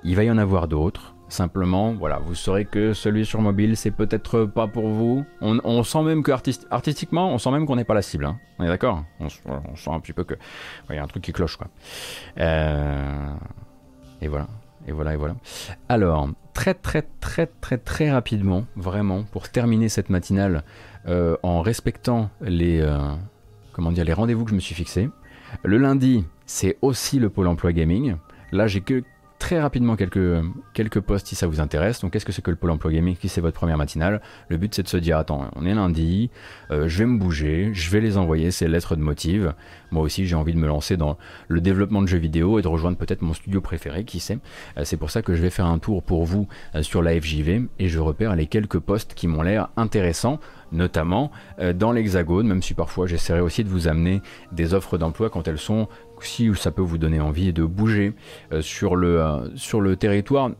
Il 0.03 0.17
va 0.17 0.25
y 0.25 0.31
en 0.31 0.39
avoir 0.39 0.67
d'autres. 0.67 1.15
Simplement, 1.29 1.93
voilà, 1.93 2.19
vous 2.19 2.35
saurez 2.35 2.65
que 2.65 2.95
celui 2.95 3.27
sur 3.27 3.43
mobile, 3.43 3.77
c'est 3.77 3.91
peut-être 3.91 4.45
pas 4.45 4.67
pour 4.67 4.89
vous. 4.89 5.27
On, 5.43 5.83
sent 5.83 6.03
même 6.03 6.23
que 6.23 6.33
artistiquement, 6.71 7.31
on 7.31 7.39
sent 7.39 7.51
même 7.51 7.67
qu'on 7.67 7.77
n'est 7.77 7.85
pas 7.85 7.95
la 7.95 8.03
cible. 8.03 8.25
Hein. 8.25 8.39
On 8.59 8.65
est 8.65 8.69
d'accord? 8.69 9.05
On, 9.21 9.29
sent 9.29 9.91
un 9.91 10.01
petit 10.01 10.15
peu 10.15 10.25
que 10.25 10.35
il 10.89 10.97
y 10.97 10.99
a 10.99 11.03
un 11.03 11.07
truc 11.07 11.23
qui 11.23 11.33
cloche 11.33 11.57
quoi. 11.57 11.69
Euh, 12.39 13.35
et 14.23 14.29
voilà, 14.29 14.47
et 14.87 14.93
voilà, 14.93 15.13
et 15.13 15.17
voilà. 15.17 15.37
Alors, 15.91 16.31
très 16.55 16.73
très 16.73 17.03
très 17.21 17.47
très 17.47 17.77
très 17.77 18.11
rapidement, 18.11 18.65
vraiment, 18.75 19.25
pour 19.25 19.51
terminer 19.51 19.91
cette 19.91 20.09
matinale, 20.09 20.65
euh, 21.09 21.37
en 21.43 21.61
respectant 21.61 22.31
les 22.41 22.81
euh, 22.81 22.99
comment 23.73 23.93
dire 23.93 24.05
les 24.05 24.15
rendez-vous 24.15 24.45
que 24.45 24.51
je 24.51 24.57
me 24.57 24.61
suis 24.61 24.75
fixés. 24.75 25.11
Le 25.63 25.77
lundi, 25.77 26.25
c'est 26.47 26.79
aussi 26.81 27.19
le 27.19 27.29
pôle 27.29 27.49
emploi 27.49 27.73
gaming. 27.73 28.17
Là, 28.51 28.67
j'ai 28.67 28.81
que 28.81 29.03
très 29.39 29.61
rapidement 29.61 29.97
quelques, 29.97 30.43
quelques 30.75 31.01
posts 31.01 31.29
si 31.29 31.35
ça 31.35 31.47
vous 31.47 31.61
intéresse. 31.61 32.01
Donc, 32.01 32.13
qu'est-ce 32.13 32.25
que 32.25 32.33
c'est 32.33 32.43
que 32.43 32.51
le 32.51 32.57
Pôle 32.57 32.71
emploi 32.71 32.93
gaming? 32.93 33.17
Qui 33.17 33.29
c'est 33.29 33.41
votre 33.41 33.57
première 33.57 33.77
matinale 33.77 34.21
Le 34.49 34.57
but, 34.57 34.75
c'est 34.75 34.83
de 34.83 34.89
se 34.89 34.97
dire 34.97 35.19
attends, 35.19 35.51
on 35.57 35.65
est 35.65 35.75
lundi, 35.75 36.31
euh, 36.71 36.89
je 36.89 36.99
vais 36.99 37.07
me 37.07 37.19
bouger, 37.19 37.71
je 37.73 37.91
vais 37.91 38.01
les 38.01 38.19
envoyer 38.19 38.51
ces 38.51 38.69
lettres 38.69 38.97
de 38.97 39.03
motive. 39.03 39.55
Moi 39.91 40.03
aussi, 40.03 40.27
j'ai 40.27 40.35
envie 40.35 40.53
de 40.53 40.59
me 40.59 40.67
lancer 40.67 40.97
dans 40.97 41.17
le 41.49 41.61
développement 41.61 42.03
de 42.03 42.09
jeux 42.09 42.19
vidéo 42.19 42.59
et 42.59 42.63
de 42.63 42.69
rejoindre 42.69 42.99
peut-être 42.99 43.23
mon 43.23 43.35
studio 43.35 43.61
préféré, 43.61 44.05
qui 44.05 44.21
sait. 44.21 44.39
Euh, 44.77 44.83
c'est 44.85 44.97
pour 44.97 45.11
ça 45.11 45.23
que 45.23 45.35
je 45.35 45.43
vais 45.43 45.51
faire 45.51 45.67
un 45.67 45.79
tour 45.79 46.03
pour 46.03 46.25
vous 46.25 46.49
euh, 46.75 46.83
sur 46.83 47.03
la 47.03 47.19
FJV 47.19 47.69
et 47.79 47.89
je 47.89 47.99
repère 47.99 48.37
les 48.37 48.47
quelques 48.47 48.79
posts 48.79 49.15
qui 49.15 49.29
m'ont 49.29 49.43
l'air 49.43 49.69
intéressants 49.77 50.41
notamment 50.73 51.31
dans 51.75 51.93
l'Hexagone, 51.93 52.47
même 52.47 52.63
si 52.63 52.75
parfois 52.75 53.07
j'essaierai 53.07 53.41
aussi 53.41 53.65
de 53.65 53.69
vous 53.69 53.89
amener 53.89 54.21
des 54.53 54.75
offres 54.75 54.99
d'emploi 54.99 55.31
quand 55.31 55.49
elles 55.49 55.59
sont 55.59 55.89
si 56.25 56.51
ça 56.55 56.71
peut 56.71 56.83
vous 56.83 56.99
donner 56.99 57.21
envie 57.21 57.53
de 57.53 57.65
bouger 57.65 58.15
euh, 58.53 58.63
sur, 58.63 58.97
le, 58.97 59.21
euh, 59.21 59.57
sur 59.57 59.81
le 59.81 59.97
territoire 59.97 60.51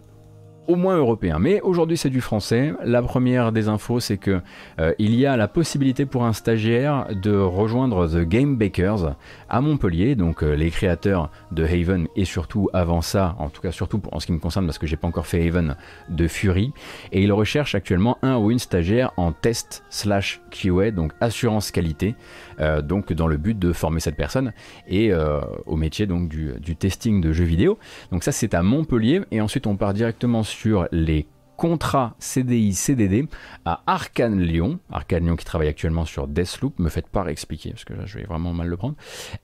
au 0.69 0.77
moins 0.77 0.97
européen. 0.97 1.39
Mais 1.41 1.61
aujourd'hui 1.63 1.97
c'est 1.97 2.11
du 2.11 2.21
français. 2.21 2.73
La 2.85 3.03
première 3.03 3.51
des 3.51 3.69
infos 3.69 3.99
c'est 3.99 4.19
que 4.19 4.41
euh, 4.79 4.93
il 4.99 5.15
y 5.15 5.27
a 5.27 5.37
la 5.37 5.49
possibilité 5.49 6.07
pour 6.07 6.25
un 6.25 6.33
stagiaire 6.33 7.09
de 7.11 7.37
rejoindre 7.37 8.07
The 8.07 8.21
Game 8.21 8.57
Bakers 8.57 9.17
à 9.49 9.61
Montpellier, 9.61 10.15
donc 10.15 10.45
euh, 10.45 10.55
les 10.55 10.71
créateurs 10.71 11.31
de 11.51 11.65
Haven 11.65 12.07
et 12.15 12.25
surtout 12.25 12.69
avant 12.73 13.01
ça, 13.01 13.35
en 13.39 13.49
tout 13.49 13.63
cas 13.63 13.73
surtout 13.73 14.01
en 14.13 14.21
ce 14.21 14.27
qui 14.27 14.33
me 14.33 14.39
concerne 14.39 14.67
parce 14.67 14.79
que 14.79 14.87
j'ai 14.87 14.97
pas 14.97 15.09
encore 15.09 15.27
fait 15.27 15.47
Haven 15.47 15.75
de 16.09 16.29
Fury, 16.29 16.73
et 17.13 17.23
il 17.23 17.33
recherche 17.33 17.75
actuellement 17.75 18.19
un 18.23 18.37
ou 18.37 18.51
une 18.51 18.59
stagiaire 18.59 19.13
en 19.17 19.33
test 19.33 19.85
slash 19.89 20.41
QA, 20.51 20.91
donc 20.91 21.13
assurance 21.21 21.71
qualité, 21.71 22.15
euh, 22.61 22.83
donc 22.83 23.13
dans 23.13 23.27
le 23.27 23.37
but 23.37 23.59
de 23.59 23.73
former 23.73 24.01
cette 24.01 24.17
personne 24.17 24.53
et 24.87 25.13
au 25.67 25.77
métier 25.77 26.07
donc 26.07 26.29
du, 26.29 26.77
testing 26.77 27.21
de 27.21 27.33
jeux 27.33 27.45
vidéo. 27.45 27.79
Donc 28.13 28.25
ça 28.25 28.33
c'est 28.33 28.55
à 28.55 28.63
Montpellier 28.63 29.23
et 29.31 29.41
ensuite 29.41 29.67
on 29.67 29.77
part 29.77 29.95
directement 29.95 30.43
sur 30.43 30.87
les 30.93 31.27
contrat 31.59 32.15
CDI 32.21 32.73
CDD 32.73 33.27
à 33.65 33.83
Arkane 33.89 34.41
Lyon. 34.41 34.79
Arkane 34.93 35.25
Lyon 35.25 35.35
qui 35.35 35.45
travaille 35.45 35.67
actuellement 35.67 36.05
sur 36.05 36.29
Deathloop. 36.29 36.79
Me 36.79 36.89
faites 36.89 37.09
pas 37.09 37.25
réexpliquer 37.25 37.71
parce 37.71 37.85
que 37.85 37.95
là 37.95 38.07
je 38.07 38.17
vais 38.17 38.25
vraiment 38.25 38.53
mal 38.53 38.69
le 38.69 38.77
prendre. 38.77 38.95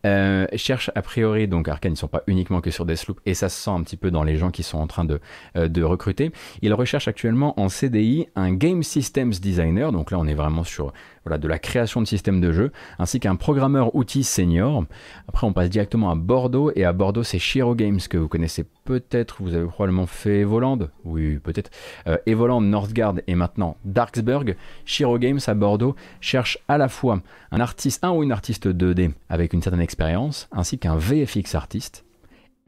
Euh, 0.07 0.47
cherche 0.55 0.93
a 0.95 1.03
priori 1.03 1.49
donc 1.49 1.69
Arkane 1.69 1.95
ils 1.95 1.97
sont 1.97 2.07
pas 2.07 2.23
uniquement 2.29 2.61
que 2.61 2.71
sur 2.71 2.87
Deathloop 2.87 3.21
et 3.27 3.35
ça 3.35 3.49
se 3.49 3.61
sent 3.61 3.71
un 3.71 3.83
petit 3.83 3.97
peu 3.97 4.13
dans 4.13 4.23
les 4.23 4.37
gens 4.37 4.53
qui 4.53 4.63
sont 4.63 4.79
en 4.79 4.87
train 4.87 5.05
de, 5.05 5.21
euh, 5.57 5.67
de 5.67 5.83
recruter. 5.83 6.31
Il 6.63 6.73
recherche 6.73 7.09
actuellement 7.09 7.61
en 7.61 7.69
CDI 7.69 8.29
un 8.37 8.53
Game 8.53 8.85
Systems 8.85 9.33
Designer. 9.33 9.91
Donc 9.91 10.13
là 10.13 10.19
on 10.21 10.27
est 10.29 10.35
vraiment 10.35 10.63
sur 10.63 10.93
voilà, 11.25 11.39
de 11.39 11.49
la 11.49 11.59
création 11.59 12.01
de 12.01 12.07
systèmes 12.07 12.41
de 12.41 12.53
jeu, 12.53 12.73
ainsi 12.99 13.21
qu'un 13.21 13.37
programmeur 13.37 13.95
outil 13.95 14.25
senior. 14.25 14.85
Après, 15.29 15.47
on 15.47 15.53
passe 15.53 15.71
directement 15.71 16.11
à 16.11 16.15
Bordeaux, 16.15 16.71
et 16.75 16.85
à 16.85 16.93
Bordeaux, 16.93 17.23
c'est 17.23 17.39
Shiro 17.39 17.75
Games 17.75 18.01
que 18.09 18.19
vous 18.19 18.29
connaissez 18.29 18.65
peut-être, 18.85 19.43
vous 19.43 19.55
avez 19.55 19.67
probablement 19.67 20.07
fait 20.07 20.41
Evoland, 20.41 20.79
oui, 21.05 21.39
peut-être, 21.39 21.71
euh, 22.07 22.17
Evoland, 22.27 22.61
Northgard 22.61 23.15
et 23.27 23.35
maintenant 23.35 23.77
Darksburg. 23.85 24.57
Shiro 24.85 25.19
Games 25.19 25.41
à 25.47 25.55
Bordeaux 25.55 25.97
cherche 26.21 26.59
à 26.69 26.79
la 26.79 26.89
fois 26.89 27.23
un 27.51 27.61
artiste, 27.61 28.05
un 28.05 28.11
ou 28.11 28.23
une 28.23 28.33
artiste 28.33 28.67
2D 28.67 29.13
avec 29.29 29.53
une 29.53 29.63
certaine 29.63 29.81
expérience, 29.81 30.49
ainsi 30.53 30.79
qu'un 30.79 30.97
VFX 30.97 31.55
artiste, 31.55 32.05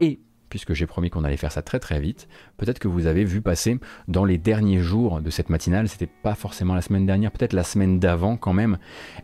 et 0.01 0.20
puisque 0.48 0.73
j'ai 0.73 0.86
promis 0.86 1.10
qu'on 1.10 1.24
allait 1.24 1.36
faire 1.36 1.52
ça 1.52 1.62
très 1.62 1.78
très 1.78 2.01
vite. 2.01 2.28
Peut-être 2.56 2.78
que 2.78 2.89
vous 2.89 3.06
avez 3.06 3.24
vu 3.24 3.40
passer 3.40 3.78
dans 4.09 4.24
les 4.24 4.39
derniers 4.39 4.81
jours 4.81 5.20
de 5.20 5.31
cette 5.31 5.51
matinale, 5.51 5.89
c'était 5.89 6.06
pas 6.06 6.35
forcément 6.35 6.74
la 6.74 6.82
semaine 6.82 7.06
dernière, 7.06 7.31
peut-être 7.31 7.52
la 7.52 7.64
semaine 7.64 7.98
d'avant 7.98 8.36
quand 8.36 8.52
même. 8.52 8.78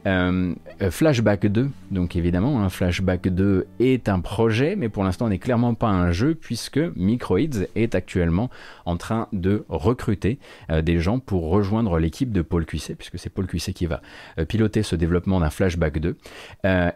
Euh, 0.07 0.55
euh, 0.81 0.91
Flashback 0.91 1.47
2, 1.47 1.71
donc 1.91 2.17
évidemment, 2.17 2.63
hein, 2.63 2.69
Flashback 2.69 3.29
2 3.29 3.67
est 3.81 4.09
un 4.09 4.21
projet, 4.21 4.77
mais 4.77 4.89
pour 4.89 5.05
l'instant 5.05 5.29
n'est 5.29 5.39
clairement 5.39 5.75
pas 5.75 5.89
un 5.89 6.13
jeu, 6.13 6.35
puisque 6.35 6.81
Microids 6.97 7.67
est 7.75 7.95
actuellement 7.95 8.51
en 8.85 8.97
train 8.97 9.29
de 9.33 9.65
recruter 9.69 10.39
euh, 10.71 10.83
des 10.83 10.99
gens 10.99 11.19
pour 11.19 11.51
rejoindre 11.51 11.99
l'équipe 11.99 12.33
de 12.33 12.43
Paul 12.43 12.67
Cuisset, 12.67 12.95
puisque 12.95 13.19
c'est 13.19 13.31
Paul 13.31 13.47
Cuisset 13.47 13.73
qui 13.73 13.87
va 13.87 14.01
piloter 14.49 14.83
ce 14.83 14.97
développement 14.97 15.41
d'un 15.41 15.51
Flashback 15.51 15.99
2. 15.99 16.17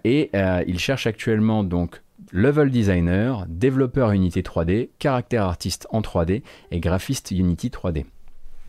et 0.04 0.30
il 0.66 0.78
cherche 0.78 1.06
actuellement 1.06 1.64
donc 1.64 2.02
level 2.32 2.70
designer, 2.70 3.46
développeur 3.48 4.10
Unity 4.10 4.40
3D, 4.40 4.90
caractère 4.98 5.44
artiste 5.44 5.86
en 5.90 6.00
3D 6.00 6.42
et 6.70 6.80
graphiste 6.80 7.30
Unity 7.30 7.68
3D. 7.68 8.04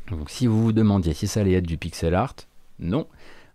Donc 0.09 0.29
si 0.29 0.47
vous 0.47 0.61
vous 0.61 0.71
demandiez 0.71 1.13
si 1.13 1.27
ça 1.27 1.41
allait 1.41 1.53
être 1.53 1.67
du 1.67 1.77
pixel 1.77 2.15
art, 2.15 2.35
non. 2.79 3.07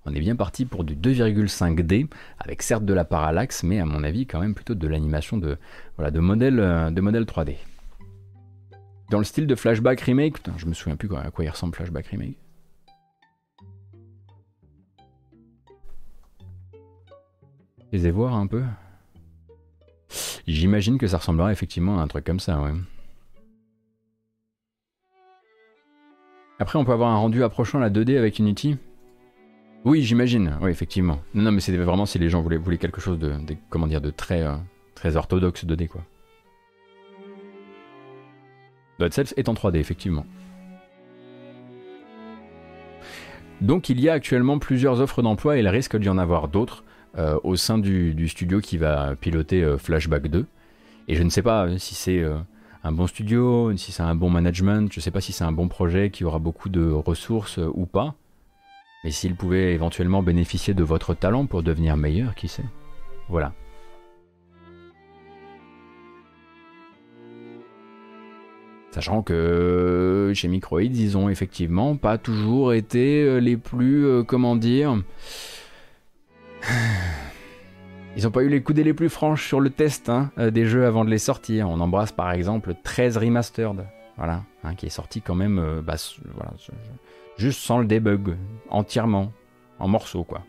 On 0.04 0.12
est 0.14 0.20
bien 0.20 0.34
parti 0.34 0.64
pour 0.64 0.82
du 0.82 0.96
2,5D, 0.96 2.08
avec 2.40 2.62
certes 2.62 2.84
de 2.84 2.92
la 2.92 3.04
parallaxe, 3.04 3.62
mais 3.62 3.78
à 3.78 3.86
mon 3.86 4.02
avis 4.02 4.26
quand 4.26 4.40
même 4.40 4.54
plutôt 4.54 4.74
de 4.74 4.88
l'animation 4.88 5.36
de, 5.36 5.58
voilà, 5.96 6.10
de, 6.10 6.18
modèles, 6.18 6.58
euh, 6.58 6.90
de 6.90 7.24
3D. 7.24 7.56
Dans 9.10 9.18
le 9.18 9.24
style 9.24 9.46
de 9.46 9.54
Flashback 9.54 10.00
Remake, 10.00 10.34
putain, 10.34 10.54
je 10.56 10.66
me 10.66 10.72
souviens 10.72 10.96
plus 10.96 11.08
à 11.14 11.30
quoi 11.30 11.44
il 11.44 11.48
ressemble 11.48 11.76
Flashback 11.76 12.06
Remake. 12.08 12.36
Les 17.92 18.10
voir 18.10 18.34
un 18.34 18.46
peu 18.46 18.62
J'imagine 20.47 20.98
que 20.98 21.06
ça 21.06 21.18
ressemblera 21.18 21.52
effectivement 21.52 22.01
à 22.01 22.02
un 22.02 22.09
truc 22.09 22.24
comme 22.24 22.40
ça. 22.40 22.60
Après, 26.59 26.78
on 26.78 26.84
peut 26.84 26.93
avoir 26.93 27.10
un 27.10 27.16
rendu 27.16 27.43
approchant 27.43 27.78
la 27.78 27.90
2D 27.90 28.16
avec 28.16 28.39
Unity? 28.39 28.76
Oui, 29.84 30.02
j'imagine, 30.02 30.56
oui, 30.60 30.70
effectivement. 30.70 31.20
Non, 31.34 31.51
mais 31.51 31.60
c'est 31.60 31.76
vraiment 31.76 32.06
si 32.06 32.18
les 32.18 32.28
gens 32.28 32.40
voulaient, 32.40 32.78
quelque 32.78 33.01
chose 33.01 33.18
de, 33.18 33.34
comment 33.68 33.89
dire, 33.89 34.01
de 34.01 34.10
très, 34.10 34.43
euh, 34.43 34.55
très 34.94 35.16
orthodoxe 35.16 35.64
2D, 35.64 35.89
quoi. 35.89 36.02
Dead 39.01 39.12
est 39.36 39.48
en 39.48 39.55
3D, 39.55 39.76
effectivement. 39.76 40.24
Donc 43.60 43.89
il 43.89 44.01
y 44.01 44.09
a 44.09 44.12
actuellement 44.12 44.59
plusieurs 44.59 45.01
offres 45.01 45.22
d'emploi 45.22 45.56
et 45.56 45.60
il 45.60 45.68
risque 45.68 45.97
d'y 45.97 46.09
en 46.09 46.18
avoir 46.18 46.48
d'autres. 46.48 46.84
Euh, 47.18 47.39
au 47.44 47.56
sein 47.56 47.76
du, 47.76 48.26
studio 48.26 48.60
qui 48.60 48.78
va 48.78 49.14
piloter 49.16 49.62
euh, 49.62 49.76
Flashback 49.76 50.28
2. 50.28 50.47
Et 51.09 51.14
je 51.14 51.22
ne 51.22 51.28
sais 51.28 51.43
pas 51.43 51.68
si 51.76 51.94
c'est 51.94 52.20
euh, 52.20 52.39
un 52.84 52.93
bon 52.93 53.06
studio, 53.06 53.76
si 53.76 53.93
c'est 53.93 54.02
un 54.02 54.14
bon 54.14 54.30
management, 54.30 54.90
je 54.90 54.98
ne 54.98 55.02
sais 55.02 55.10
pas 55.10 55.20
si 55.20 55.32
c'est 55.32 55.44
un 55.44 55.52
bon 55.52 55.68
projet 55.68 56.09
qui 56.09 56.24
aura 56.24 56.39
beaucoup 56.39 56.70
de 56.70 56.90
ressources 56.90 57.59
ou 57.74 57.84
pas. 57.84 58.14
Mais 59.05 59.10
s'il 59.10 59.34
pouvait 59.34 59.74
éventuellement 59.74 60.22
bénéficier 60.22 60.72
de 60.72 60.82
votre 60.82 61.12
talent 61.12 61.44
pour 61.44 61.62
devenir 61.62 61.98
meilleur, 61.98 62.34
qui 62.34 62.48
sait. 62.48 62.64
Voilà. 63.28 63.52
Sachant 68.93 69.22
que 69.22 70.32
chez 70.34 70.48
Microids, 70.48 70.84
ils 70.84 71.18
ont 71.18 71.28
effectivement 71.28 71.97
pas 71.97 72.16
toujours 72.16 72.72
été 72.72 73.40
les 73.40 73.56
plus, 73.56 74.24
comment 74.24 74.56
dire, 74.56 75.02
ils 78.16 78.24
n'ont 78.24 78.30
pas 78.30 78.43
eu 78.43 78.48
les 78.48 78.62
coudées 78.62 78.84
les 78.84 78.94
plus 78.94 79.09
franches 79.09 79.47
sur 79.47 79.60
le 79.60 79.70
test 79.70 80.09
hein, 80.09 80.30
euh, 80.39 80.51
des 80.51 80.66
jeux 80.66 80.86
avant 80.86 81.05
de 81.05 81.10
les 81.10 81.18
sortir. 81.18 81.68
On 81.68 81.80
embrasse 81.80 82.12
par 82.12 82.32
exemple 82.32 82.74
13 82.82 83.16
Remastered, 83.16 83.86
voilà, 84.16 84.43
hein, 84.64 84.74
qui 84.74 84.86
est 84.86 84.90
sorti 84.90 85.22
quand 85.22 85.34
même 85.34 85.59
euh, 85.59 85.82
bah, 85.82 85.97
juste 87.36 87.60
sans 87.60 87.78
le 87.78 87.86
debug, 87.86 88.36
entièrement, 88.70 89.32
en 89.78 89.89
morceaux 89.89 90.24
quoi. 90.24 90.43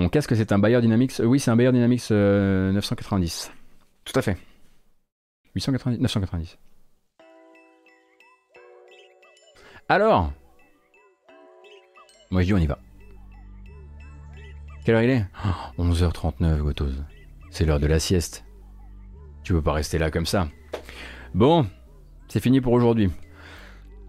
Mon 0.00 0.08
casque, 0.08 0.34
c'est 0.34 0.50
un 0.50 0.58
Bayer 0.58 0.80
Dynamics. 0.80 1.20
Euh, 1.20 1.26
oui, 1.26 1.38
c'est 1.38 1.50
un 1.50 1.56
Bayer 1.56 1.72
Dynamics 1.72 2.10
990. 2.10 3.50
Euh, 3.52 3.54
Tout 4.06 4.18
à 4.18 4.22
fait. 4.22 4.38
890, 5.54 6.00
990. 6.00 6.56
Alors? 9.90 10.32
Moi, 12.30 12.40
je 12.40 12.46
dis, 12.46 12.54
on 12.54 12.58
y 12.58 12.66
va. 12.66 12.78
Quelle 14.86 14.94
heure 14.94 15.02
il 15.02 15.10
est? 15.10 15.26
11h39, 15.78 16.60
Gotos. 16.60 16.86
C'est 17.50 17.66
l'heure 17.66 17.78
de 17.78 17.86
la 17.86 18.00
sieste. 18.00 18.46
Tu 19.44 19.52
peux 19.52 19.60
pas 19.60 19.74
rester 19.74 19.98
là 19.98 20.10
comme 20.10 20.24
ça. 20.24 20.48
Bon, 21.34 21.66
c'est 22.28 22.40
fini 22.40 22.62
pour 22.62 22.72
aujourd'hui. 22.72 23.10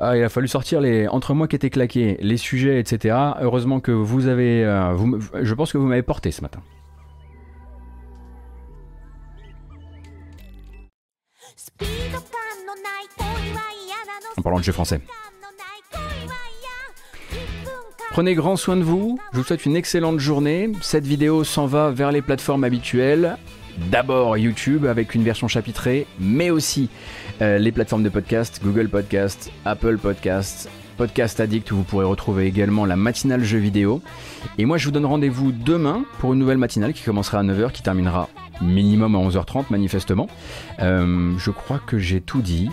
Ah, 0.04 0.18
il 0.18 0.24
a 0.24 0.30
fallu 0.30 0.48
sortir 0.48 0.82
les 0.82 1.08
entre 1.08 1.36
moi 1.36 1.48
qui 1.48 1.56
étaient 1.56 1.70
claqués, 1.70 2.18
les 2.22 2.38
sujets, 2.38 2.80
etc. 2.80 3.16
Heureusement 3.40 3.80
que 3.80 3.92
vous 3.92 4.26
avez, 4.26 4.66
euh, 4.66 4.98
je 5.44 5.54
pense 5.54 5.72
que 5.72 5.78
vous 5.78 5.86
m'avez 5.86 6.02
porté 6.02 6.32
ce 6.32 6.42
matin. 6.42 6.60
En 14.38 14.42
parlant 14.42 14.58
de 14.58 14.64
jeu 14.64 14.72
français. 14.72 15.02
Prenez 18.10 18.34
grand 18.34 18.56
soin 18.56 18.78
de 18.78 18.84
vous, 18.84 19.20
je 19.34 19.38
vous 19.38 19.44
souhaite 19.44 19.68
une 19.68 19.76
excellente 19.76 20.20
journée. 20.20 20.72
Cette 20.82 21.06
vidéo 21.06 21.44
s'en 21.44 21.68
va 21.68 21.92
vers 21.92 22.12
les 22.12 22.24
plateformes 22.24 22.64
habituelles. 22.64 23.38
D'abord 23.92 24.36
YouTube 24.36 24.88
avec 24.88 25.14
une 25.14 25.24
version 25.24 25.48
chapitrée, 25.48 26.08
mais 26.20 26.50
aussi 26.50 26.90
euh, 27.42 27.58
les 27.58 27.72
plateformes 27.72 28.04
de 28.04 28.10
podcast, 28.10 28.62
Google 28.64 28.88
Podcast, 28.88 29.52
Apple 29.66 29.98
Podcast, 29.98 30.70
Podcast 30.98 31.40
Addict 31.40 31.72
où 31.72 31.78
vous 31.78 31.84
pourrez 31.84 32.06
retrouver 32.06 32.46
également 32.46 32.86
la 32.86 32.96
matinale 32.96 33.44
jeux 33.44 33.58
vidéo. 33.58 34.02
Et 34.58 34.66
moi 34.66 34.78
je 34.78 34.86
vous 34.86 34.92
donne 34.92 35.06
rendez-vous 35.06 35.52
demain 35.52 36.06
pour 36.20 36.34
une 36.34 36.40
nouvelle 36.40 36.60
matinale 36.60 36.94
qui 36.94 37.04
commencera 37.04 37.40
à 37.40 37.44
9h, 37.44 37.72
qui 37.72 37.82
terminera 37.82 38.30
minimum 38.62 39.16
à 39.16 39.20
11h30 39.20 39.66
manifestement. 39.72 40.28
Euh, 40.80 41.34
je 41.38 41.52
crois 41.52 41.80
que 41.80 41.98
j'ai 41.98 42.22
tout 42.22 42.42
dit. 42.42 42.70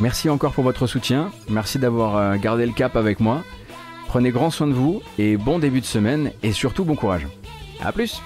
Merci 0.00 0.28
encore 0.28 0.52
pour 0.52 0.64
votre 0.64 0.86
soutien, 0.86 1.30
merci 1.48 1.78
d'avoir 1.78 2.16
euh, 2.16 2.36
gardé 2.36 2.66
le 2.66 2.72
cap 2.72 2.96
avec 2.96 3.20
moi. 3.20 3.42
Prenez 4.06 4.30
grand 4.30 4.50
soin 4.50 4.66
de 4.66 4.72
vous 4.72 5.02
et 5.18 5.36
bon 5.36 5.58
début 5.58 5.80
de 5.80 5.86
semaine 5.86 6.32
et 6.42 6.52
surtout 6.52 6.84
bon 6.84 6.96
courage. 6.96 7.26
A 7.82 7.92
plus 7.92 8.20